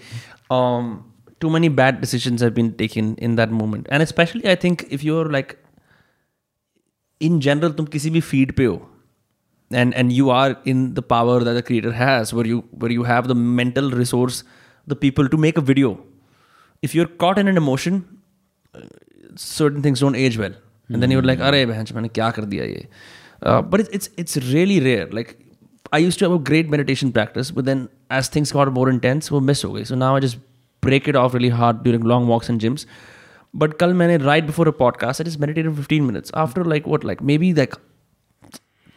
too 1.40 1.50
many 1.50 1.68
bad 1.68 2.00
decisions 2.00 2.40
have 2.40 2.54
been 2.54 2.72
taken 2.72 3.14
in 3.16 3.34
that 3.34 3.50
moment, 3.50 3.88
and 3.90 4.02
especially 4.02 4.48
I 4.48 4.54
think 4.54 4.84
if 4.90 5.04
you're 5.04 5.30
like, 5.32 5.56
in 7.20 7.40
general, 7.40 7.74
तुम 7.76 7.86
किसी 7.86 8.10
भी 8.10 8.20
feed 8.20 8.52
पे 8.52 8.64
हो, 8.64 8.90
and 9.73 9.93
and 9.93 10.11
you 10.11 10.29
are 10.29 10.57
in 10.65 10.93
the 10.93 11.01
power 11.01 11.39
that 11.39 11.53
the 11.53 11.61
creator 11.61 11.91
has, 11.91 12.33
where 12.33 12.45
you 12.45 12.63
where 12.71 12.91
you 12.91 13.03
have 13.03 13.27
the 13.27 13.35
mental 13.35 13.91
resource, 13.91 14.43
the 14.87 14.95
people 14.95 15.29
to 15.29 15.37
make 15.37 15.57
a 15.57 15.61
video. 15.61 15.99
If 16.81 16.95
you're 16.95 17.11
caught 17.23 17.37
in 17.37 17.47
an 17.47 17.57
emotion, 17.57 18.19
uh, 18.73 18.81
certain 19.35 19.81
things 19.81 19.99
don't 19.99 20.15
age 20.15 20.37
well, 20.37 20.53
and 20.89 21.03
then 21.03 21.11
you're 21.11 21.21
like, 21.21 21.39
अरे 21.39 21.65
बहन 21.65 21.85
मैंने 21.95 22.07
क्या 22.07 22.31
कर 22.31 22.45
दिया 22.45 22.65
ये? 22.65 22.87
Uh, 23.43 23.61
but 23.61 23.79
it's 23.79 23.89
it's 23.89 24.09
it's 24.17 24.37
really 24.53 24.79
rare. 24.79 25.07
Like 25.07 25.37
I 25.91 25.99
used 25.99 26.19
to 26.19 26.25
have 26.25 26.33
a 26.33 26.43
great 26.51 26.69
meditation 26.69 27.11
practice, 27.11 27.51
but 27.51 27.65
then 27.65 27.89
as 28.09 28.29
things 28.29 28.51
got 28.51 28.73
more 28.73 28.89
intense, 28.89 29.29
वो 29.29 29.41
miss 29.51 29.65
हो 29.65 29.71
गई. 29.73 29.85
So 29.85 29.95
now 29.95 30.15
I 30.15 30.19
just 30.19 30.39
break 30.81 31.07
it 31.07 31.15
off 31.15 31.33
really 31.33 31.49
hard 31.49 31.83
during 31.83 32.09
long 32.13 32.27
walks 32.27 32.49
and 32.49 32.59
gyms. 32.65 32.85
But 33.53 33.77
कल 33.79 33.93
मैंने 33.93 34.23
right 34.25 34.45
before 34.45 34.67
a 34.67 34.73
podcast, 34.81 35.21
I 35.21 35.23
just 35.29 35.39
meditated 35.39 35.75
15 35.75 36.05
minutes. 36.05 36.31
After 36.33 36.63
like 36.63 36.87
what, 36.87 37.03
like 37.03 37.21
maybe 37.21 37.53
like 37.53 37.75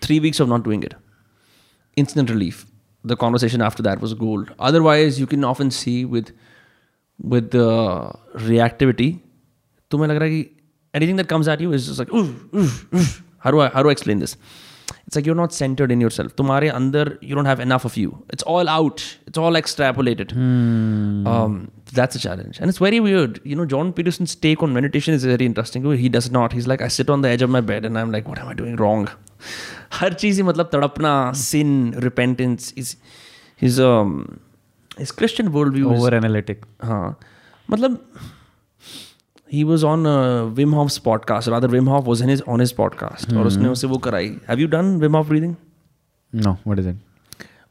three 0.00 0.20
weeks 0.20 0.40
of 0.40 0.48
not 0.48 0.62
doing 0.62 0.82
it. 0.82 0.94
Instant 1.96 2.30
relief. 2.30 2.66
The 3.04 3.16
conversation 3.16 3.60
after 3.60 3.82
that 3.82 4.00
was 4.00 4.14
gold. 4.14 4.50
Otherwise, 4.58 5.18
you 5.18 5.26
can 5.26 5.44
often 5.44 5.70
see 5.70 6.04
with 6.04 6.32
with 7.34 7.50
the 7.50 7.68
reactivity, 8.34 9.08
तुम्हें 9.90 10.08
लग 10.08 10.16
रहा 10.16 10.24
है 10.24 10.30
कि 10.30 10.50
anything 10.94 11.16
that 11.16 11.28
comes 11.28 11.48
at 11.48 11.60
you 11.60 11.72
is 11.72 11.86
just 11.86 11.98
like, 11.98 12.12
"Oof, 12.12 12.54
oof, 12.54 12.94
oof." 12.94 13.22
how 13.38 13.50
do 13.50 13.60
I 13.60 13.68
how 13.68 13.82
do 13.82 13.88
I 13.88 13.92
explain 13.92 14.20
this? 14.20 14.36
It's 15.06 15.16
like 15.16 15.26
you're 15.26 15.38
not 15.40 15.52
centered 15.52 15.92
in 15.92 16.00
yourself. 16.00 16.34
तुम्हारे 16.36 16.68
अंदर 16.70 17.18
you 17.22 17.34
don't 17.34 17.50
have 17.50 17.60
enough 17.60 17.84
of 17.84 17.96
you. 17.96 18.24
It's 18.36 18.42
all 18.54 18.68
out. 18.68 19.04
It's 19.26 19.38
all 19.38 19.52
extrapolated. 19.60 20.34
Um, 21.32 21.70
that's 21.92 22.16
a 22.16 22.18
challenge, 22.18 22.60
and 22.60 22.68
it's 22.74 22.78
very 22.78 23.00
weird. 23.00 23.40
You 23.44 23.56
know, 23.56 23.66
John 23.66 23.92
Peterson's 23.92 24.34
take 24.34 24.62
on 24.62 24.72
meditation 24.72 25.14
is 25.14 25.24
very 25.24 25.44
interesting. 25.44 25.90
He 26.04 26.08
does 26.08 26.30
not. 26.30 26.52
He's 26.52 26.66
like, 26.66 26.80
I 26.80 26.88
sit 26.88 27.10
on 27.10 27.22
the 27.22 27.28
edge 27.28 27.42
of 27.42 27.50
my 27.50 27.60
bed 27.60 27.84
and 27.84 27.98
I'm 27.98 28.10
like, 28.10 28.28
what 28.28 28.38
am 28.38 28.48
I 28.48 28.54
doing 28.54 28.76
wrong? 28.76 29.08
हर 29.93 30.13
चीज़ 30.13 30.37
ही 30.37 30.43
मतलब 30.43 30.69
तड़पना, 30.73 31.31
repentance 31.99 32.73
is 32.77 32.95
his 33.63 33.79
um 33.79 34.39
his 34.99 35.11
Christian 35.11 35.51
worldview 35.51 35.93
is 35.93 35.99
over 35.99 36.13
analytic 36.13 36.65
हाँ 36.83 37.19
मतलब 37.71 38.07
was 39.53 39.83
on 39.83 40.05
uh, 40.05 40.45
Wim 40.55 40.73
Hof's 40.73 40.99
podcast 40.99 41.47
rather 41.47 41.67
Wim 41.67 41.87
Hof 41.87 42.05
was 42.05 42.21
in 42.21 42.29
his 42.35 42.41
on 42.41 42.65
his 42.65 42.73
podcast 42.79 43.37
और 43.37 43.47
उसने 43.47 43.69
उसे 43.69 43.87
वो 43.87 43.97
कराई 43.97 44.29
have 44.49 44.59
you 44.59 44.67
done 44.67 44.99
Wim 44.99 45.15
Hof 45.19 45.27
breathing 45.27 45.55
no 46.35 46.51
what 46.51 46.79
is 46.79 46.89
it 46.89 46.95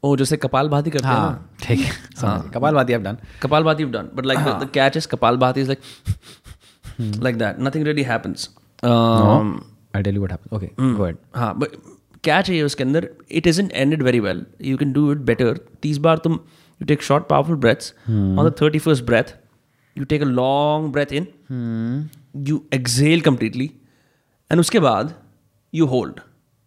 oh 0.03 0.15
जैसे 0.15 0.37
कपाल 0.37 0.69
भाती 0.69 0.89
करते 0.89 1.07
हैं 1.07 1.15
हाँ 1.15 1.55
ठीक 1.63 1.79
है 1.79 1.91
गया। 1.91 2.51
कपाल 2.53 2.73
भाती 2.73 2.93
आप 2.93 3.01
डन 3.01 3.17
कपाल 3.41 3.63
भाती 3.63 3.85
done 3.85 4.09
but 4.15 4.25
like 4.25 4.43
the, 4.45 4.59
the 4.59 4.71
catch 4.77 4.97
is 4.97 5.05
कपाल 5.05 5.37
भाती 5.37 5.65
like 5.65 5.79
like 6.99 7.37
that 7.37 7.59
nothing 7.59 7.83
really 7.83 8.03
happens 8.03 8.49
um, 8.83 9.61
I 9.95 10.03
tell 10.03 10.15
you 10.15 10.21
what 10.21 10.31
happens 10.31 10.53
okay 10.53 10.93
go 10.93 11.03
ahead 11.03 11.17
हाँ 11.35 11.59
बट 11.59 11.67
कैच 12.29 12.49
है 12.49 12.61
उसके 12.63 12.83
अंदर? 12.83 13.09
It 13.31 13.47
is 13.47 13.61
ended 13.61 14.03
very 14.03 14.19
well 14.19 14.45
you 14.61 14.77
can 14.77 14.93
do 14.93 15.11
it 15.11 15.17
better 15.31 15.59
तीस 15.81 15.97
बार 15.97 16.17
तुम 16.17 16.33
you 16.33 16.85
take 16.85 17.01
short 17.01 17.27
powerful 17.27 17.55
breaths 17.55 17.93
on 18.09 18.49
the 18.49 18.55
thirty 18.61 18.79
first 18.79 19.03
breath 19.03 19.35
you 19.97 20.05
take 20.05 20.21
a 20.21 20.25
long 20.25 20.91
breath 20.91 21.13
in 21.13 21.27
you 22.47 22.63
exhale 22.73 23.21
completely 23.21 23.71
and 24.51 24.59
उसके 24.59 24.79
बाद 24.79 25.13
you 25.73 25.85
hold 25.85 26.19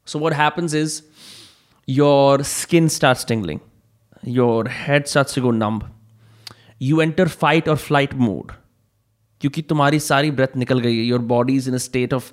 so 0.06 0.18
what 0.18 0.32
happens 0.32 0.74
is 0.74 1.02
your 1.88 2.42
skin 2.42 2.88
start 2.88 3.18
tingling. 3.30 3.58
Your 4.28 4.68
head 4.68 5.04
starts 5.04 5.36
to 5.36 5.42
go 5.44 5.50
numb. 5.50 5.76
You 6.88 7.00
enter 7.04 7.24
fight 7.34 7.68
or 7.68 7.76
flight 7.76 8.14
mode. 8.20 8.52
क्योंकि 9.40 9.62
तुम्हारी 9.62 10.00
सारी 10.00 10.30
breath 10.30 10.56
निकल 10.56 10.80
गई 10.80 10.96
है. 10.96 11.04
Your 11.04 11.18
body 11.18 11.56
is 11.56 11.68
in 11.68 11.74
a 11.74 11.78
state 11.78 12.14
of 12.14 12.32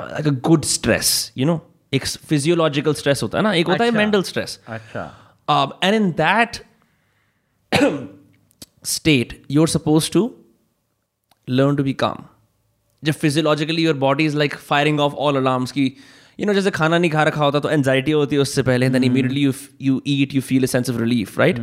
like 0.00 0.26
a 0.26 0.30
good 0.30 0.64
stress 0.64 1.32
you 1.38 1.46
know 1.46 1.56
एक 1.94 2.06
physiological 2.06 2.94
stress 2.94 3.22
होता 3.22 3.38
है 3.38 3.44
ना 3.44 3.52
एक 3.54 3.66
होता 3.68 3.84
है 3.84 3.90
मेंटल 3.92 4.22
स्ट्रेस 4.22 4.58
अच्छा। 4.68 5.04
And 5.84 5.94
in 5.94 6.10
that 6.20 6.62
state 8.86 9.40
you 9.50 9.60
are 9.62 9.68
suppose 9.68 10.10
to 10.12 10.30
learn 11.48 11.76
to 11.76 11.82
be 11.84 11.92
calm 12.04 12.24
जब 13.02 13.12
physiologically 13.12 13.84
your 13.84 13.94
body 14.08 14.24
is 14.24 14.36
like 14.36 14.54
firing 14.68 15.00
off 15.00 15.14
all 15.26 15.36
alarms 15.36 15.72
की 15.72 15.92
यू 16.38 16.46
नो 16.46 16.54
जैसे 16.54 16.70
खाना 16.70 16.98
नहीं 16.98 17.10
खा 17.10 17.22
रखा 17.22 17.44
होता 17.44 17.60
तो 17.60 17.70
एनजाइटी 17.70 18.12
होती 18.12 18.36
है 18.36 18.42
उससे 18.42 18.62
पहले 18.62 18.88
then 18.90 19.04
immediately 19.04 19.40
you 19.40 19.52
you 19.82 20.02
eat 20.06 20.34
you 20.34 20.40
feel 20.42 20.62
a 20.62 20.66
sense 20.66 20.90
of 20.90 20.98
relief 21.00 21.38
right 21.38 21.58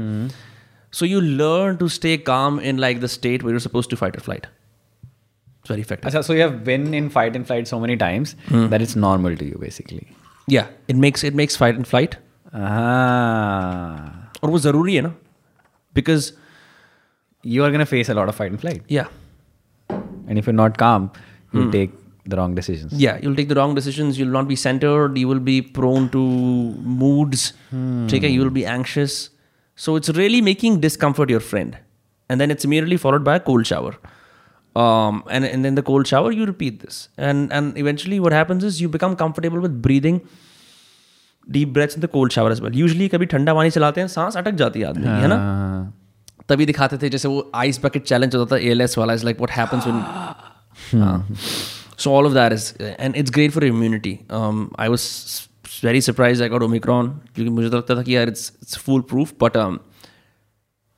so 0.94 1.06
you 1.06 1.20
learn 1.20 1.76
to 1.76 1.88
stay 1.98 2.18
calm 2.32 2.60
in 2.72 2.80
like 2.80 3.02
the 3.02 3.06
state 3.18 3.44
way 3.44 3.52
you're 3.52 3.60
suppose 3.60 3.90
to 3.90 3.96
fight 3.96 4.16
or 4.16 4.22
flight 4.22 4.46
it's 4.46 5.72
very 5.72 5.82
effective 5.82 6.10
अच्छा 6.10 6.22
so 6.22 6.34
you 6.34 6.42
have 6.42 6.64
been 6.64 6.94
in 7.00 7.10
fight 7.10 7.40
and 7.40 7.48
flight 7.52 7.72
so 7.72 7.80
many 7.80 7.98
times 8.04 8.36
that 8.74 8.86
it's 8.86 8.96
normal 9.04 9.38
to 9.42 9.50
you 9.52 9.64
basically. 9.64 10.06
या 10.51 10.67
it 10.91 10.97
makes 10.97 11.25
it 11.25 11.35
makes 11.43 11.57
fight 11.59 11.77
and 11.77 11.85
flight 11.85 12.15
ah 12.55 14.41
और 14.43 14.51
वो 14.51 14.59
ज़रूरी 14.59 14.95
है 14.95 15.01
ना 15.03 15.15
because 15.95 16.33
you 17.55 17.65
are 17.65 17.71
going 17.75 17.83
to 17.85 17.89
face 17.89 18.09
a 18.13 18.15
lot 18.19 18.31
of 18.31 18.37
fight 18.39 18.53
and 18.53 18.61
flight 18.63 18.91
या 18.93 19.07
and 20.29 20.41
if 20.41 20.47
you're 20.49 20.61
not 20.61 20.79
calm 20.83 21.05
you 21.57 21.65
take 21.75 21.93
the 22.33 22.39
wrong 22.39 22.55
decisions 22.59 22.95
yeah 23.03 23.19
you'll 23.25 23.37
take 23.41 23.51
the 23.53 23.59
wrong 23.59 23.75
decisions 23.79 24.19
you'll 24.21 24.33
not 24.37 24.49
be 24.53 24.57
centered 24.63 25.19
you 25.23 25.29
will 25.33 25.43
be 25.49 25.57
prone 25.79 26.09
to 26.17 26.23
moods 27.03 27.45
ठीक 28.11 28.25
है 28.25 28.31
you 28.31 28.41
will 28.45 28.55
be 28.57 28.65
anxious 28.77 29.19
so 29.87 29.95
it's 30.01 30.15
really 30.19 30.41
making 30.49 30.81
discomfort 30.87 31.35
your 31.35 31.43
friend 31.53 31.77
and 32.31 32.45
then 32.45 32.57
it's 32.57 32.69
immediately 32.71 32.99
followed 33.05 33.29
by 33.31 33.37
a 33.41 33.45
cold 33.51 33.71
shower 33.73 33.95
Um, 34.77 35.21
and 35.31 35.47
and 35.47 35.65
then 35.65 35.77
the 35.77 35.83
cold 35.83 36.07
shower, 36.09 36.31
you 36.39 36.47
repeat 36.49 36.81
this, 36.81 36.97
and 37.19 37.53
and 37.59 37.79
eventually 37.83 38.17
what 38.25 38.35
happens 38.37 38.65
is 38.71 38.81
you 38.81 38.89
become 38.97 39.15
comfortable 39.23 39.63
with 39.67 39.79
breathing 39.87 40.19
deep 41.49 41.73
breaths 41.73 41.97
in 41.99 42.03
the 42.03 42.11
cold 42.17 42.35
shower 42.35 42.51
as 42.57 42.61
well. 42.65 42.77
Usually 42.81 43.09
कभी 43.15 43.27
ठंडा 43.35 43.55
पानी 43.55 43.71
चलाते 43.77 44.01
हैं 44.01 44.09
सांस 44.17 44.37
अटक 44.37 44.55
जाती 44.63 44.81
है 44.81 44.87
आदमी 44.87 45.05
की 45.05 45.23
है 45.23 45.29
ना 45.29 45.37
हाँ, 45.37 45.95
तभी 46.49 46.67
दिखाते 46.67 46.99
थे 47.03 47.09
जैसे 47.09 47.29
वो 47.29 47.51
आइस 47.63 47.81
बकेट 47.85 48.05
चैलेंज 48.05 48.35
होता 48.37 48.55
था 48.55 48.61
एएलएस 48.61 48.99
वाला 48.99 49.15
is 49.15 49.25
like 49.25 49.41
what 49.41 49.51
happens 49.59 49.87
when 49.87 51.25
so 51.99 52.15
all 52.17 52.27
of 52.27 52.33
that 52.33 52.53
is 52.53 52.73
and 53.01 53.17
it's 53.17 53.31
great 53.35 53.53
for 53.53 53.65
immunity 53.65 54.19
I 54.33 54.89
was 54.89 55.11
very 55.85 56.01
surprise 56.01 56.43
I 56.43 56.49
got 56.49 56.63
Omicron 56.63 57.09
क्योंकि 57.35 57.51
मुझे 57.51 57.71
तो 57.71 57.77
लगता 57.77 57.97
था 57.97 58.03
कि 58.03 58.17
यार 58.17 58.29
it's 58.29 58.53
it's 58.63 58.79
foolproof 59.15 59.33
but 59.43 59.57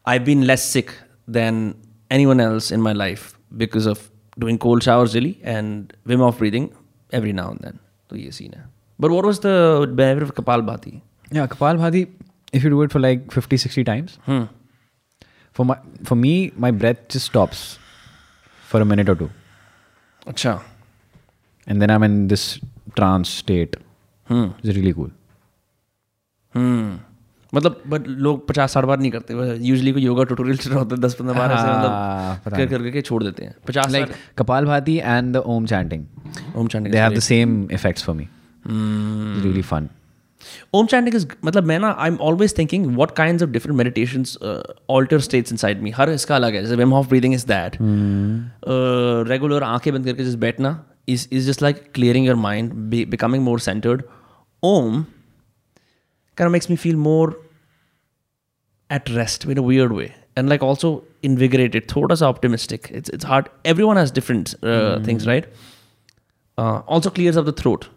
I 0.06 0.18
been 0.30 0.42
less 0.52 0.72
sick 0.72 0.90
then 1.30 1.74
anyone 2.16 2.40
else 2.40 2.68
in 2.74 2.80
my 2.84 2.92
life 2.98 3.24
Because 3.57 3.85
of 3.85 4.09
doing 4.39 4.57
cold 4.57 4.83
showers 4.83 5.15
really 5.15 5.31
and 5.43 5.93
Wim 6.07 6.23
Hof 6.25 6.37
breathing 6.39 6.67
every 7.19 7.33
now 7.39 7.49
and 7.51 7.59
then. 7.67 7.79
तो 8.09 8.15
ये 8.15 8.31
scene 8.37 8.53
है. 8.55 8.65
But 8.99 9.11
what 9.11 9.25
was 9.25 9.39
the 9.39 9.87
benefit 10.01 10.23
of 10.23 10.35
Kapal 10.39 10.63
Bhati? 10.69 10.93
Yeah, 11.31 11.47
Kapal 11.47 11.79
Bhati, 11.83 12.07
if 12.53 12.63
you 12.63 12.69
do 12.69 12.81
it 12.83 12.91
for 12.91 12.99
like 12.99 13.31
50, 13.31 13.57
60 13.57 13.83
times, 13.83 14.17
Hmm. 14.25 14.43
for 15.53 15.65
my 15.71 15.77
for 16.09 16.15
me, 16.25 16.33
my 16.65 16.71
breath 16.83 17.01
just 17.15 17.31
stops 17.31 17.63
for 18.73 18.81
a 18.81 18.85
minute 18.85 19.09
or 19.09 19.15
two. 19.15 19.29
अच्छा. 20.27 20.61
And 21.67 21.81
then 21.81 21.91
I'm 21.95 22.03
in 22.03 22.27
this 22.27 22.45
trance 22.97 23.29
state. 23.29 23.75
Hmm. 24.31 24.45
It's 24.63 24.75
really 24.77 24.93
cool. 24.93 25.11
हम्म 26.55 26.99
मतलब 27.53 27.81
but 27.87 28.07
लोग 28.07 28.47
पचास 28.47 28.73
साठ 28.73 28.85
बार 28.85 28.99
नहीं 28.99 29.11
करते 29.11 29.33
usually 29.67 29.91
कोई 29.93 30.01
yoga 30.01 30.23
tutorial 30.23 30.57
चल 30.57 30.69
रहा 30.69 30.79
होता 30.79 30.95
है 30.95 31.01
दस 31.01 31.13
पंद्रह 31.13 31.37
बार 31.37 31.51
ऐसे 31.51 31.61
हाँ, 31.61 32.41
मतलब 32.45 32.57
कर 32.57 32.83
करके 32.83 33.01
छोड़ 33.01 33.23
देते 33.23 33.43
हैं 33.43 33.55
पचास 33.67 33.91
Bhati 34.67 34.99
and 35.15 35.35
the 35.35 35.43
Om 35.47 35.67
chanting. 35.73 36.05
Om 36.55 36.67
chanting 36.67 36.93
They 36.93 37.03
have 37.03 37.15
the 37.15 37.25
same 37.25 37.57
effects 37.77 38.07
for 38.07 38.15
me. 38.21 38.27
Hmm. 38.65 39.35
It's 39.35 39.45
really 39.45 39.67
fun. 39.73 39.91
Om 40.75 40.85
chanting 40.85 41.15
is 41.15 41.25
मतलब 41.45 41.63
मैं 41.63 41.77
ना 41.79 41.95
I 41.99 42.09
am 42.09 42.17
always 42.21 42.57
thinking 42.57 42.85
what 42.95 43.11
kinds 43.15 43.43
of 43.43 43.49
different 43.49 43.77
meditations 43.77 44.37
alter 44.89 45.19
states 45.19 45.51
inside 45.51 45.81
me 45.81 45.91
हर 45.97 46.09
इसका 46.09 46.35
अलग 46.35 46.55
है 46.55 46.61
जैसे 46.61 46.75
Wim 46.75 46.93
Hof 46.93 47.07
breathing 47.09 47.33
is 47.33 47.45
that 47.47 47.77
regular 49.29 49.63
आँखें 49.63 49.93
बंद 49.93 50.05
करके 50.05 50.23
जस्ट 50.23 50.37
बैठना 50.39 50.73
is 51.09 51.27
is 51.31 51.49
just 51.49 51.61
like 51.61 51.83
clearing 51.93 52.25
your 52.27 52.35
mind 52.35 52.73
becoming 53.05 53.43
more 53.43 53.59
centred 53.59 54.03
Om 54.63 55.03
kind 56.37 56.47
of 56.47 56.51
makes 56.51 56.69
me 56.69 56.75
feel 56.75 56.97
more 56.97 57.35
at 58.90 59.08
rest 59.20 59.44
in 59.54 59.58
a 59.58 59.62
weird 59.70 59.92
way 60.00 60.08
and 60.36 60.48
like 60.54 60.62
also 60.70 60.90
invigorated 61.28 61.86
thoda 61.92 62.16
sa 62.20 62.28
optimistic 62.34 62.90
it's, 62.98 63.10
it's 63.16 63.24
hard 63.32 63.48
everyone 63.72 63.98
has 64.02 64.10
different 64.18 64.54
uh, 64.62 64.98
things 65.08 65.26
right 65.32 65.46
uh, 66.62 66.78
also 66.96 67.10
clears 67.18 67.36
up 67.40 67.44
the 67.50 67.56
throat 67.62 67.88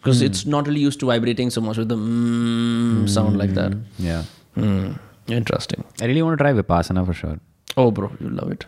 because 0.00 0.20
it's 0.26 0.42
not 0.54 0.66
really 0.70 0.82
used 0.88 1.00
to 1.04 1.06
vibrating 1.12 1.50
so 1.56 1.60
much 1.68 1.78
with 1.82 1.88
the 1.94 1.96
mm 1.96 3.08
sound 3.16 3.38
like 3.42 3.54
that 3.60 3.72
Yeah. 4.08 4.22
Hmm. 4.58 4.90
interesting 5.38 5.82
I 6.02 6.06
really 6.10 6.22
want 6.26 6.38
to 6.38 6.42
try 6.44 6.52
Vipassana 6.60 7.02
for 7.08 7.14
sure. 7.22 7.36
oh 7.80 7.90
bro 7.96 8.06
you'll 8.20 8.36
love 8.42 8.50
it 8.54 8.64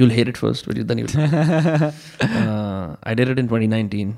you'll 0.00 0.14
hate 0.16 0.28
it 0.32 0.36
first 0.40 0.66
but 0.68 0.76
you, 0.78 0.84
then 0.88 0.98
you'll 1.02 1.14
uh, 1.20 2.96
I 3.10 3.14
did 3.20 3.28
it 3.34 3.38
in 3.42 3.46
2019 3.48 4.16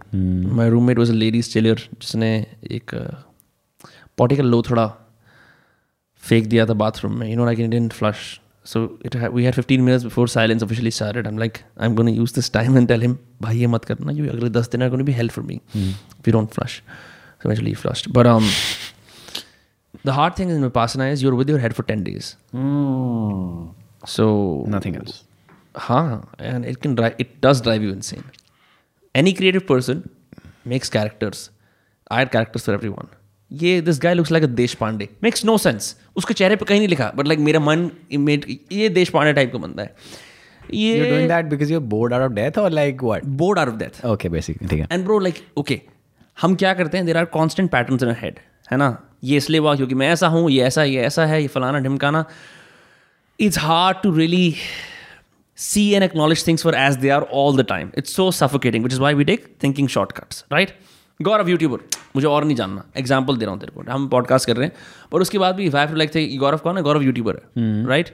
my 0.61 0.67
roommate 0.75 0.99
was 1.03 1.11
a 1.17 1.19
ladies 1.25 1.49
chiller 1.55 1.77
जिसने 2.05 2.31
एक 2.79 2.95
potty 4.19 4.37
का 4.37 4.43
लो 4.43 4.63
थोड़ा 4.71 4.87
fake 6.30 6.50
the 6.54 6.60
other 6.64 6.78
bathroom. 6.84 7.22
You 7.24 7.36
know, 7.36 7.44
like 7.44 7.60
it 7.60 7.70
didn't 7.76 7.94
flush. 7.94 8.40
So 8.72 8.98
it 9.08 9.14
ha- 9.22 9.32
we 9.38 9.44
had 9.44 9.56
15 9.56 9.84
minutes 9.88 10.04
before 10.10 10.28
silence 10.28 10.62
officially 10.66 10.92
started. 10.92 11.28
I'm 11.28 11.38
like, 11.38 11.64
I'm 11.78 11.96
going 11.96 12.08
to 12.12 12.14
use 12.20 12.32
this 12.32 12.50
time 12.58 12.78
and 12.78 12.88
tell 12.92 13.02
him, 13.06 13.18
bhai 13.46 13.54
ye 13.62 13.68
mat 13.74 13.86
karna. 13.90 14.14
You 14.20 14.30
agle 14.36 14.50
10 14.50 14.70
din 14.76 14.84
are 14.86 14.90
going 14.94 15.04
to 15.06 15.10
be 15.10 15.16
hell 15.20 15.32
for 15.38 15.44
me 15.50 15.62
mm. 15.76 15.90
if 16.20 16.28
you 16.30 16.34
don't 16.38 16.54
flush. 16.60 16.78
So 17.40 17.50
eventually 17.50 17.72
he 17.72 17.80
flushed. 17.82 18.14
But 18.18 18.30
um, 18.34 18.48
the 20.10 20.14
hard 20.20 20.38
thing 20.38 20.54
in 20.56 20.64
Vipassana 20.68 21.12
is 21.16 21.26
you're 21.26 21.36
with 21.42 21.50
your 21.56 21.60
head 21.66 21.76
for 21.80 21.84
10 21.84 22.06
days. 22.06 22.38
Mm. 22.54 23.74
So 24.06 24.28
nothing 24.78 24.96
else. 25.02 25.24
Huh. 25.76 26.22
And 26.40 26.64
it 26.64 26.80
can 26.86 26.96
drive, 26.96 27.16
it 27.18 27.42
does 27.42 27.60
drive 27.68 27.84
you 27.84 27.92
insane. 27.92 28.24
Any 29.14 29.34
creative 29.34 29.68
person 29.68 30.10
makes 30.64 30.90
characters. 30.90 31.50
I 32.10 32.20
had 32.20 32.32
characters 32.32 32.66
for 32.66 32.74
everyone 32.74 33.10
ये 33.54 33.80
this 33.82 34.00
guy 34.02 34.14
looks 34.14 34.32
like 34.32 34.44
Deshpande. 34.76 35.08
Makes 35.24 35.46
no 35.46 35.58
sense 35.58 35.96
उसके 36.16 36.34
चेहरे 36.34 36.56
पर 36.56 36.66
कहीं 36.66 36.80
नहीं 36.80 36.90
लिखा 36.90 37.12
but 37.16 37.28
like 37.28 37.40
मेरा 37.40 37.60
मन 37.60 37.90
image 38.12 38.46
ये 38.72 38.90
देश 38.90 39.10
पांडे 39.10 39.34
टाइप 39.34 39.52
का 39.54 39.60
बनता 39.60 39.84
है। 39.84 39.96
ये 40.74 41.80
बोर्ड 41.80 42.14
आउट 42.14 42.24
ऑफ़ 42.24 42.32
डेथ 42.34 42.58
और 42.58 42.72
like 42.72 43.04
what 43.04 43.26
bored 43.42 43.60
out 43.60 43.70
of 43.70 43.78
death 43.78 44.06
okay 44.06 44.30
basically 44.30 44.68
ठीक 44.68 44.80
है। 44.80 44.88
एंड 44.92 45.04
ब्रो 45.06 45.20
लाइक 45.20 45.44
ओके 45.58 45.82
हम 46.38 46.56
क्या 46.56 46.74
करते 46.74 46.98
हैं? 46.98 47.06
There 47.06 47.18
are 47.18 47.26
constant 47.34 47.70
pattern 47.72 48.08
in 48.08 48.16
head 48.22 48.40
है 48.72 48.78
ना? 48.78 48.98
ये 49.24 49.38
इसलिए 49.38 49.60
हुआ 49.62 49.76
क्योंकि 49.76 49.96
मैं 49.96 50.10
ऐसा 50.12 50.28
हूँ 50.28 50.50
ये 50.52 50.64
ऐसा 50.64 50.84
ये 50.84 51.02
ऐसा 51.02 51.26
है 51.26 51.42
ये 51.42 51.48
फलाना 51.48 51.80
ढिमकाना। 51.80 52.24
It's 53.40 53.58
hard 53.60 53.98
to 54.04 54.12
really 54.16 54.56
see 55.58 55.90
and 55.92 56.04
acknowledge 56.04 56.46
things 56.48 56.64
for 56.64 56.76
as 56.76 56.96
they 56.98 57.10
are 57.10 57.22
all 57.34 57.58
the 57.58 57.66
time 57.70 57.92
it's 57.98 58.16
so 58.16 58.30
suffocating 58.32 58.84
which 58.84 58.94
is 58.94 59.02
why 59.02 59.14
we 59.14 59.24
take 59.24 59.46
thinking 59.64 59.88
shortcuts 59.90 60.44
right 60.54 60.78
Gaurav 61.28 61.50
YouTuber 61.50 61.80
मुझे 62.16 62.28
और 62.28 62.44
नहीं 62.46 62.56
जानना 62.58 62.84
एग्ज़ाम्पल 62.98 63.38
दे 63.38 63.46
रहा 63.46 63.54
हूँ 63.54 63.62
तेरे 63.62 63.74
को 63.76 63.92
हम 63.92 64.08
पॉडकास्ट 64.10 64.48
कर 64.48 64.58
रहे 64.58 64.68
हैं 64.68 64.76
पर 65.12 65.22
उसके 65.22 65.38
बाद 65.46 65.56
भी 65.56 65.66
इफ़ 65.66 65.96
लाइक 65.96 66.16
थे 66.16 66.26
गौरव 66.44 66.58
कौन 66.68 66.78
है 66.78 66.84
गौरव 66.84 67.04
यूट्यूबर 67.04 67.42
है 67.58 67.86
right 67.88 68.14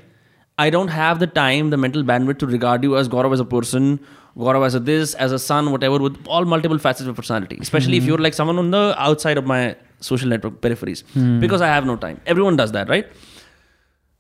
I 0.58 0.72
don't 0.72 0.90
have 0.92 1.18
the 1.20 1.30
time 1.36 1.70
the 1.72 1.76
mental 1.86 2.04
bandwidth 2.14 2.38
to 2.40 2.48
regard 2.48 2.86
you 2.86 2.96
as 3.00 3.08
Gaurav 3.18 3.34
as 3.34 3.42
a 3.42 3.50
person 3.52 3.98
Gaurav 4.38 4.66
as 4.66 4.76
a 4.76 4.80
this 4.94 5.16
as 5.22 5.34
a 5.34 5.38
son 5.50 5.68
whatever 5.84 6.02
with 6.02 6.18
all 6.30 6.46
multiple 6.56 6.78
facets 6.88 7.10
of 7.10 7.18
personality 7.18 7.66
specially 7.66 7.98
if 7.98 8.08
you're 8.08 8.20
like 8.22 8.34
someone 8.34 8.60
on 8.60 8.72
the 8.72 8.94
outside 8.98 9.38
of 9.38 9.46
my 9.46 9.72
social 10.02 10.30
network 10.30 10.62
peripheries 10.62 11.04
because 11.40 11.62
I 11.62 11.68
have 11.68 11.86
no 11.86 11.96
time. 11.96 12.22
Everyone 12.26 12.56
does 12.56 12.72
that, 12.72 12.90
right? 12.90 13.08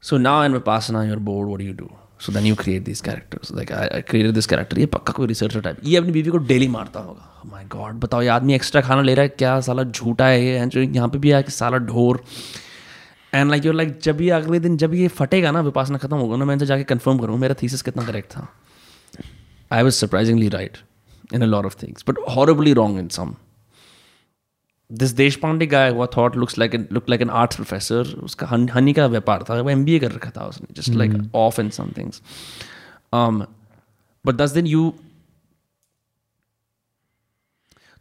So 0.03 0.17
now 0.17 0.41
in 0.41 0.53
Vipassana, 0.53 1.07
you're 1.07 1.17
bored. 1.17 1.47
What 1.47 1.59
do 1.59 1.65
you 1.65 1.73
do? 1.73 1.89
So 2.19 2.33
then 2.33 2.45
you 2.45 2.55
create 2.55 2.83
this. 2.83 3.01
Like 3.01 3.71
I, 3.71 3.83
I 3.97 4.01
created 4.09 4.35
this 4.35 4.47
character. 4.51 4.77
ये 4.79 4.85
पक्का 4.93 5.13
कोई 5.13 5.27
researcher 5.27 5.61
type 5.61 5.77
ये 5.83 5.97
अपनी 5.97 6.11
बीवी 6.11 6.29
को 6.29 6.37
daily 6.37 6.67
मारता 6.67 6.99
होगा। 6.99 7.41
My 7.45 7.65
God 7.71 7.99
बताओ 7.99 8.21
ये 8.21 8.27
आदमी 8.29 8.53
एक्स्ट्रा 8.55 8.81
खाना 8.81 9.01
ले 9.01 9.13
रहा 9.15 9.23
है? 9.23 9.29
क्या 9.29 9.59
साला 9.61 9.83
झूठा 9.83 10.27
है 10.27 10.43
ये? 10.43 10.65
जो 10.65 10.81
यहाँ 10.81 11.07
पे 11.09 11.17
भी 11.17 11.31
आया 11.31 11.41
कि 11.41 11.51
साला 11.51 11.77
ढोर। 11.85 12.23
एंड 13.33 13.49
लाइक 13.49 13.65
यूर 13.65 13.75
लाइक 13.75 13.99
जब 14.03 14.21
ये 14.21 14.29
अगले 14.31 14.59
दिन 14.59 14.77
जब 14.77 14.93
ये 14.93 15.07
फटेगा 15.07 15.51
ना 15.51 15.61
विपासना 15.61 15.97
खत्म 15.97 16.17
होगा 16.17 16.37
ना 16.37 16.45
मैं 16.45 16.53
इनसे 16.53 16.65
जाके 16.65 16.83
कन्फर्म 16.83 17.19
करूँ 17.19 17.37
मेरा 17.39 17.55
थीसिस 17.61 17.81
कितना 17.81 18.05
करेक्ट 18.05 18.31
था। 18.31 18.47
I 19.71 19.83
was 19.83 19.93
surprisingly 19.95 20.49
right 20.49 20.77
in 21.33 21.41
a 21.41 21.45
lot 21.45 21.65
of 21.65 21.75
things 21.83 22.05
but 22.09 22.19
horribly 22.29 22.73
wrong 22.73 22.99
in 22.99 23.07
some 23.07 23.33
this 24.91 25.11
Deshpande 25.37 25.65
guy 25.65 25.89
हुआ 25.89 26.05
thought 26.15 26.35
looks 26.37 26.57
like 26.57 26.75
look 26.91 27.09
like 27.09 27.21
an 27.21 27.29
arts 27.41 27.55
professor 27.55 28.13
उसका 28.23 28.47
हनी 28.47 28.93
का 28.93 29.05
व्यापार 29.07 29.43
था 29.49 29.61
वो 29.61 29.69
एम 29.69 29.83
बी 29.85 29.95
ए 29.95 29.99
कर 29.99 30.11
रखा 30.11 30.29
था 30.37 30.45
उसने 30.45 30.73
just 30.73 30.95
like 30.95 31.13
of 31.37 31.59
in 31.61 31.69
some 31.69 31.91
things 31.97 32.21
but 33.13 34.35
दस 34.35 34.51
दिन 34.51 34.67
यू 34.67 34.93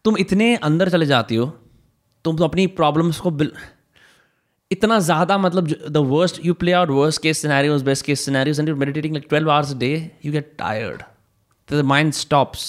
तुम 0.04 0.16
इतने 0.18 0.54
अंदर 0.62 0.90
चले 0.90 1.06
जाती 1.06 1.36
हो 1.36 1.46
तुम 2.24 2.36
तो 2.36 2.44
अपनी 2.44 2.66
प्रॉब्लम्स 2.78 3.20
को 3.20 3.30
बिल 3.32 3.52
इतना 4.70 4.98
ज़्यादा 5.00 5.36
मतलब 5.38 5.68
the 5.88 5.96
worst 6.06 6.44
you 6.44 6.54
play 6.54 6.72
out 6.72 6.90
worst 6.90 7.22
case 7.22 7.42
scenarios 7.42 7.82
best 7.82 8.06
case 8.06 8.24
scenarios 8.24 8.60
and 8.60 8.68
you 8.68 8.76
meditating 8.76 9.14
like 9.14 9.26
twelve 9.28 9.50
hours 9.50 9.72
day 9.76 9.90
you 10.24 10.32
get 10.32 10.54
tired 10.58 11.02
the 11.72 11.84
mind 11.84 12.12
stops 12.12 12.62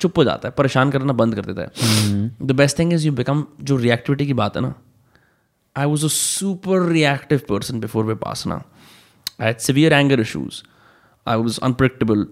चुप 0.00 0.18
हो 0.18 0.24
जाता 0.24 0.48
है 0.48 0.54
परेशान 0.58 0.90
करना 0.90 1.12
बंद 1.12 1.34
कर 1.34 1.44
देता 1.44 1.62
है। 1.62 1.68
The 2.42 2.52
best 2.52 2.78
thing 2.78 2.92
is 2.92 3.06
you 3.06 3.12
become 3.12 3.44
जो 3.62 3.76
रिएक्टिविटी 3.76 4.26
की 4.26 4.32
बात 4.34 4.56
है 4.56 4.62
ना 4.62 4.74
I 5.76 5.86
was 5.86 6.04
a 6.04 6.08
super 6.08 6.88
reactive 6.88 7.40
person 7.48 7.80
before 7.80 8.04
Vipassana 8.24 8.46
ना। 8.46 8.54
I 8.54 9.46
had 9.46 9.58
severe 9.58 9.92
anger 9.92 10.20
issues 10.20 10.62
I 11.26 11.36
was 11.36 11.60
unpredictable 11.62 12.26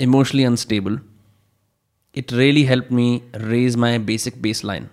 emotionally 0.00 0.44
unstable 0.44 0.98
it 2.16 2.32
really 2.32 2.64
help 2.64 2.88
me 2.92 3.22
raise 3.36 3.76
my 3.76 3.98
basic 4.10 4.42
base 4.42 4.64
line 4.64 4.88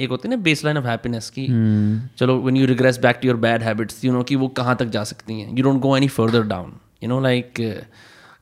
एक 0.00 0.10
होती 0.10 0.28
है 0.28 0.34
ना 0.34 0.42
बेस 0.42 0.64
लाइन 0.64 0.78
ऑफ़ 0.78 0.86
हैप्पीनेस 0.86 1.30
की 1.30 1.46
चलो 2.18 2.40
when 2.40 2.56
you 2.56 2.66
regress 2.66 2.98
back 2.98 3.18
to 3.22 3.28
your 3.28 3.36
bad 3.36 3.62
habits 3.62 4.04
you 4.04 4.12
know 4.12 4.22
कि 4.22 4.36
वो 4.36 4.48
कहाँ 4.58 4.76
तक 4.76 4.86
जा 4.86 5.04
सकती 5.04 5.40
हैं। 5.40 5.56
You 5.56 5.64
don't 5.64 5.80
go 5.80 5.96
any 5.96 6.08
further 6.08 6.42
down 6.44 6.72
you 7.02 7.08
know 7.08 7.20
like 7.20 7.60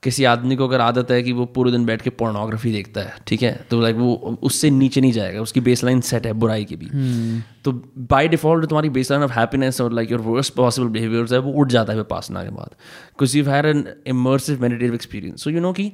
किसी 0.03 0.24
आदमी 0.24 0.57
को 0.57 0.66
अगर 0.69 0.81
आदत 0.81 1.11
है 1.11 1.23
कि 1.23 1.33
वो 1.33 1.45
पूरे 1.57 1.70
दिन 1.70 1.85
बैठ 1.87 2.03
के 2.03 2.11
पोर्नोग्राफी 2.11 2.73
देखता 2.73 3.01
है 3.01 3.15
ठीक 3.27 3.43
है? 3.43 3.53
तो 3.70 3.81
लाइक 3.81 3.97
वो 3.97 4.39
उससे 4.43 4.70
नीचे 4.70 5.01
नहीं 5.01 5.12
जाएगा 5.12 5.41
उसकी 5.43 5.61
बेस 5.61 5.85
लाइन 5.85 6.01
सेट 6.01 6.27
है 6.27 6.33
बुराई 6.33 6.65
की 6.65 6.77
भी। 6.77 6.89
तो 7.65 7.73
बाय 8.11 8.29
डिफ़ॉल्ट 8.29 8.69
तुम्हारी 8.69 8.91
बेस 8.91 9.11
लाइन 9.11 9.24
ऑफ़ 9.24 9.33
हैप्पीनेस 9.33 9.81
और 9.81 9.93
like 9.93 10.11
your 10.12 10.20
worst 10.20 10.55
possible 10.55 10.89
behaviours 10.89 11.33
है 11.33 11.39
वो 11.39 11.53
उठ 11.53 11.69
जाता 11.69 11.93
है 11.93 11.99
विपासना 11.99 12.45
के 12.45 12.51
बाद। 12.51 12.69
Because 12.69 13.37
you 13.39 13.45
had 13.45 13.66
an 13.66 13.87
immersive 14.07 14.62
meditative 14.62 14.95
experience 14.95 15.45
so 15.45 15.51
you 15.51 15.61
know 15.61 15.73
कि 15.73 15.93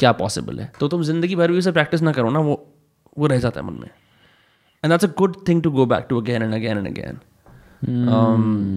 क्या 0.00 0.12
पॉसिबल 0.12 0.60
है? 0.60 0.72
तो 0.80 0.88
तुम 0.88 1.02
ज़िंदगी 1.02 1.36
भर 1.36 1.52
भी 1.52 1.58
उसे 1.58 1.72
प्रैक्टिस 1.72 2.02
ना 2.02 2.12
करो 2.12 2.30
ना 2.30 2.38
वो 2.40 2.66
वो 3.18 3.26
रह 3.26 3.38
जाता 3.38 3.60
है 3.60 3.66
मन 3.66 3.80
में। 3.80 3.88
And 4.84 4.92
that's 4.92 5.04
a 5.04 5.08
good 5.18 5.36
thing 5.48 5.62
to 5.62 5.70
go 5.70 5.86
back 5.86 6.06
to 6.10 6.20
again 6.20 6.42
and 6.42 6.54
again 6.54 6.78
and 6.78 6.86
again 6.86 7.18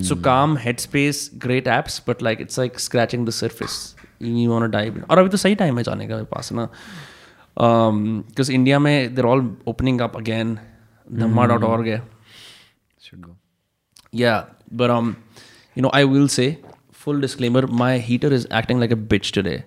so 0.04 0.16
calm 0.16 0.56
calm, 0.56 0.64
headspace, 0.64 1.30
great 1.38 1.68
apps, 1.68 2.00
but 2.00 2.22
like 2.22 2.40
it's 2.40 2.58
like 2.58 2.80
scratching 2.80 3.26
the 3.26 3.32
surface. 3.32 3.93
You 4.22 4.50
want 4.52 4.66
to 4.66 4.72
dive 4.78 5.10
और 5.10 5.18
अभी 5.18 5.30
तो 5.30 5.38
सही 5.38 5.56
time 5.56 5.78
है 5.78 5.84
जाने 5.84 6.08
का 6.08 6.24
पास 6.24 6.52
ना? 6.54 6.70
Because 7.58 8.52
India 8.52 8.80
में 8.80 9.16
there 9.16 9.26
all 9.26 9.56
opening 9.68 10.02
up 10.02 10.18
again 10.18 10.58
Dhamma 11.14 11.46
dot 11.46 11.64
org 11.64 11.88
है। 11.88 12.02
या 14.16 14.48
but 14.76 14.92
um, 14.92 15.10
you 15.78 15.82
know, 15.84 15.92
I 15.98 16.04
will 16.12 16.28
say, 16.34 16.48
full 17.04 17.20
disclaimer, 17.24 17.62
my 17.82 17.92
heater 18.00 18.30
is 18.38 18.46
acting 18.60 18.80
like 18.84 18.94
a 18.96 18.98
bitch 19.12 19.32
today. 19.38 19.58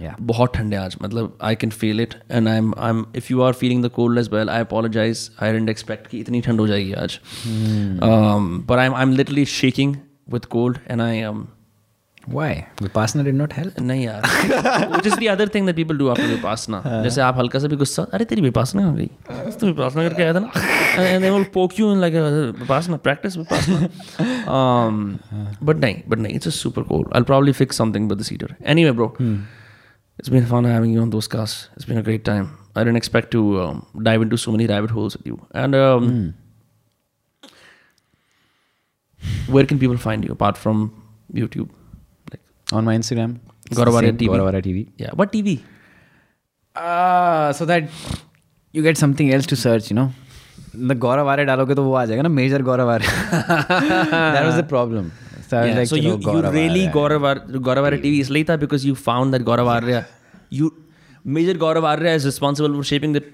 Yeah. 0.00 0.14
बहुत 0.20 0.54
ठंडे 0.54 0.76
आज 0.76 0.96
मतलब 1.02 1.38
I 1.42 1.54
can 1.54 1.70
feel 1.70 2.00
it 2.00 2.14
and 2.30 2.48
I 2.48 2.56
am 2.56 2.72
I 2.78 2.90
am 2.90 3.04
if 3.16 3.26
you 3.30 3.40
are 3.42 3.52
feeling 3.52 3.84
the 3.84 3.88
cold 3.88 4.18
as 4.18 4.28
well 4.32 4.50
I 4.50 4.60
apologize 4.60 5.30
I 5.42 5.52
didn't 5.52 5.68
expect 5.70 6.06
कि 6.06 6.18
इतनी 6.20 6.40
ठंड 6.40 6.60
हो 6.60 6.66
जाएगी 6.66 6.92
आज। 6.92 7.18
But 7.46 8.76
I 8.78 8.86
am 8.86 8.94
I 8.94 9.02
am 9.02 9.12
literally 9.12 9.44
shaking 9.44 9.96
with 10.32 10.44
cold 10.44 10.78
and 10.88 11.00
I 11.00 11.16
am 11.18 11.46
Why? 12.33 12.67
Vipassana 12.77 13.23
did 13.27 13.33
not 13.37 13.53
help. 13.57 13.77
नहीं 13.81 14.05
यार 14.07 14.91
which 14.95 15.07
is 15.11 15.15
the 15.21 15.27
other 15.33 15.47
thing 15.53 15.65
that 15.69 15.75
people 15.77 15.97
do 16.01 16.09
after 16.11 16.25
vipassana 16.31 16.81
जैसे 17.03 17.21
आप 17.27 17.37
हल्का 17.37 17.59
सा 17.59 17.67
भी 17.67 17.75
गुस्सा 17.83 18.03
अरे 18.13 18.25
तेरी 18.31 18.41
vipassana 18.47 18.83
हो 18.85 18.91
गई 18.97 19.09
तो 19.61 19.71
vipassana 19.71 20.03
करके 20.09 20.23
आया 20.23 20.33
था 20.33 20.39
ना 20.43 20.51
and 21.05 21.25
they 21.27 21.31
will 21.35 21.47
poke 21.57 21.79
you 21.79 21.89
in 21.95 21.99
like 22.05 22.13
a 22.21 22.53
vipassana 22.59 23.01
practice 23.07 23.37
vipassana 23.41 23.89
um 24.59 25.01
but 25.71 25.81
नहीं 25.85 26.03
but 26.13 26.19
नहीं 26.25 26.35
it's 26.39 26.51
just 26.51 26.67
super 26.67 26.83
cool 26.91 27.07
I'll 27.11 27.27
probably 27.33 27.57
fix 27.63 27.81
something 27.83 28.07
with 28.13 28.23
the 28.23 28.29
heater 28.29 28.51
anyway 28.75 28.93
bro 29.01 29.09
it's 30.19 30.33
been 30.37 30.47
fun 30.53 30.69
having 30.75 30.95
you 30.97 31.01
on 31.07 31.15
those 31.17 31.31
casts 31.37 31.67
it's 31.75 31.89
been 31.91 32.03
a 32.05 32.07
great 32.11 32.25
time 32.31 32.47
I 32.75 32.83
didn't 32.87 33.01
expect 33.03 33.31
to 33.39 33.43
um, 33.65 33.83
dive 34.11 34.21
into 34.29 34.37
so 34.47 34.51
many 34.59 34.67
rabbit 34.75 34.91
holes 34.99 35.17
with 35.17 35.25
you 35.33 35.41
and 35.65 35.75
um, 35.83 36.07
where 39.47 39.65
can 39.65 39.79
people 39.79 39.97
find 40.09 40.23
you 40.23 40.31
apart 40.39 40.65
from 40.65 40.89
YouTube 41.33 41.69
like 41.69 41.74
on 42.72 42.84
my 42.84 42.96
Instagram. 42.96 43.38
Gauravarya 43.70 44.12
TV. 44.12 44.28
Gauravarya 44.28 44.62
TV. 44.62 44.88
Yeah. 44.96 45.10
What 45.14 45.32
TV? 45.32 45.60
Uh, 46.74 47.52
so 47.52 47.64
that 47.64 47.88
you 48.72 48.82
get 48.82 48.96
something 48.96 49.32
else 49.32 49.46
to 49.46 49.56
search, 49.56 49.90
you 49.90 49.96
know. 49.96 50.12
The 50.74 50.94
Gauravarya 50.94 51.46
डालोगे 51.46 51.74
तो 51.74 51.84
वो 51.84 51.94
आ 51.94 52.04
जाएगा 52.06 52.22
ना 52.22 52.64
Gauravarya. 52.64 53.68
that 53.68 54.44
was 54.44 54.56
the 54.56 54.62
problem. 54.62 55.12
So, 55.48 55.62
yeah, 55.62 55.76
like, 55.76 55.86
so 55.86 55.94
you, 55.94 56.18
know, 56.18 56.32
you 56.32 56.50
really 56.50 56.88
Gauravarya, 56.88 57.46
Gauravarya 57.46 58.02
TV 58.02 58.20
is 58.20 58.30
later 58.30 58.56
because 58.56 58.84
you 58.84 58.96
found 58.96 59.32
that 59.32 59.44
Gauravarya, 59.44 60.04
you 60.50 60.74
major 61.24 61.54
Gauravarya 61.54 62.14
is 62.14 62.26
responsible 62.26 62.74
for 62.74 62.82
shaping 62.82 63.12
the 63.12 63.24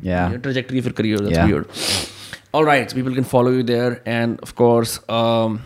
yeah. 0.00 0.36
trajectory 0.36 0.78
of 0.78 0.84
your 0.84 0.94
career. 0.94 1.18
That's 1.18 1.34
yeah. 1.34 1.46
weird. 1.46 1.68
All 2.54 2.64
right, 2.64 2.88
so 2.88 2.94
people 2.94 3.12
can 3.12 3.24
follow 3.24 3.50
you 3.50 3.62
there, 3.62 4.00
and 4.06 4.40
of 4.40 4.54
course. 4.54 5.00
Um, 5.08 5.62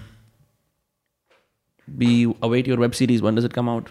be 1.89 2.13
await 2.43 2.67
your 2.67 2.79
web 2.79 2.95
series. 2.95 3.23
When 3.23 3.35
does 3.35 3.45
it 3.45 3.55
come 3.55 3.69
out? 3.69 3.91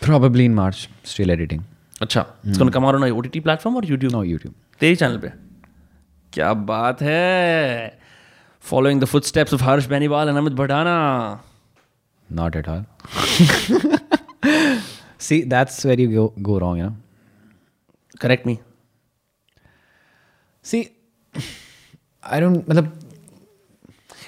probably 0.00 0.44
in 0.44 0.54
March 0.54 0.78
still 1.04 1.30
editing 1.30 1.60
अच्छा 2.02 2.24
it's 2.44 2.58
gonna 2.60 2.72
come 2.76 2.86
out 2.86 2.96
on 2.98 3.04
a 3.08 3.10
OTT 3.18 3.36
platform 3.42 3.76
or 3.80 3.82
YouTube? 3.90 4.12
no 4.14 4.22
YouTube 4.30 4.54
तेरी 4.80 4.96
channel 4.96 5.18
पे 5.18 5.28
क्या 6.32 6.52
बात 6.70 7.02
है 7.02 7.98
following 8.70 9.00
the 9.00 9.04
footsteps 9.04 9.54
of 9.54 9.62
Harsh 9.64 9.86
Beniwal 9.86 10.28
and 10.28 10.38
Amit 10.38 10.52
Bhatana 10.62 10.96
not 12.40 12.56
at 12.60 12.68
all 12.72 12.82
see 15.28 15.40
that's 15.54 15.78
where 15.84 15.98
you 16.02 16.08
go, 16.16 16.26
go 16.50 16.58
wrong 16.64 16.76
you 16.80 16.88
know 16.88 16.94
correct 18.20 18.46
me 18.46 18.58
see 20.64 20.82
I 22.34 22.40
don't 22.44 22.68
मतलब 22.68 22.92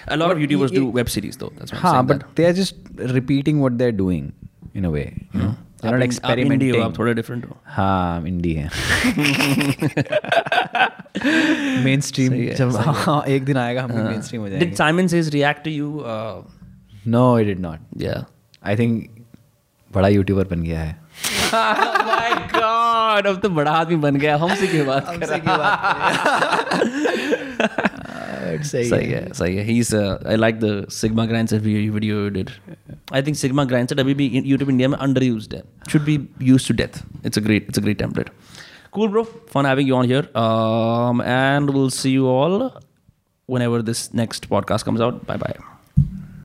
A 0.09 0.17
lot 0.17 0.29
but 0.29 0.37
of 0.37 0.43
YouTubers 0.43 0.73
do 0.75 0.87
web 0.87 1.09
series 1.11 1.37
though. 1.37 1.53
That's 1.59 1.73
what 1.73 1.79
I'm 1.79 1.87
हाँ 1.87 1.93
saying. 1.93 2.07
but 2.07 2.37
they're 2.37 2.53
just 2.53 2.77
repeating 3.17 3.61
what 3.61 3.79
they're 3.79 3.97
doing 4.01 4.27
in 4.75 4.85
a 4.85 4.91
way 4.91 5.07
you 5.35 5.41
know 5.41 5.55
they're 5.81 5.93
not 5.93 6.03
आप 6.03 6.09
experimenting 6.09 6.75
हो, 6.77 6.83
आप 6.83 6.99
थोड़े 6.99 7.15
different 7.15 7.45
हो. 7.45 7.57
हाँ 7.65 8.27
इंडी 8.27 8.53
है 8.53 8.71
है, 11.85 12.55
जब 12.55 12.77
हाँ 12.77 13.25
एक 13.29 13.45
दिन 13.45 13.57
आएगा 13.57 13.83
हम 13.83 13.93
मेन 13.93 14.21
स्ट्रीम 14.23 14.43
हो 14.43 14.49
Did 14.49 14.77
Simon 14.77 15.09
Says 15.09 15.31
react 15.35 15.65
to 15.65 15.75
you? 15.79 15.91
Uh, 16.01 16.43
no 17.09 17.39
it 17.39 17.47
did 17.47 17.61
not 17.61 17.79
yeah. 18.03 18.23
I 18.67 18.77
think 18.77 19.25
बड़ा 19.93 20.09
यूट्यूबर 20.09 20.45
बन 20.45 20.63
गया 20.63 20.81
है 20.81 21.07
oh 21.47 21.59
my 22.07 22.31
God! 22.53 23.27
अब 23.27 23.41
तो 23.43 23.49
बड़ा 23.49 23.73
आदमी 23.73 23.97
बन 23.97 24.17
गया 24.17 24.37
हमसे 24.37 24.67
क्यों 24.67 24.87
बात 24.87 25.07
कर 25.11 25.27
सही 28.64 28.90
सही 28.90 29.10
है 29.12 29.32
सही 29.34 29.56
है 29.56 29.66
he's 29.70 29.92
uh, 30.02 30.34
I 30.34 30.38
like 30.44 30.60
the 30.64 30.74
Sigma 31.00 31.26
Grindset 31.32 31.64
video, 31.68 31.94
video 31.98 32.22
you 32.24 32.30
did 32.38 32.54
I 33.20 33.24
think 33.28 33.42
Sigma 33.42 33.66
Grindset 33.74 34.00
अभी 34.00 34.14
भी 34.22 34.30
YouTube 34.52 34.74
India 34.76 34.90
में 34.94 34.98
underused 35.08 35.54
है 35.54 35.64
should 35.94 36.08
be 36.12 36.18
used 36.54 36.72
to 36.72 36.78
death 36.84 37.02
it's 37.30 37.42
a 37.42 37.46
great 37.50 37.74
it's 37.74 37.84
a 37.84 37.86
great 37.88 38.02
template 38.06 38.32
cool 38.98 39.14
bro 39.18 39.26
fun 39.56 39.70
having 39.72 39.92
you 39.92 40.00
on 40.00 40.14
here 40.14 40.24
um, 40.46 41.22
and 41.36 41.76
we'll 41.78 41.94
see 42.00 42.16
you 42.16 42.32
all 42.38 42.58
whenever 43.58 43.84
this 43.92 44.08
next 44.24 44.50
podcast 44.56 44.92
comes 44.92 45.08
out 45.10 45.24
bye 45.28 45.38
bye 45.46 45.56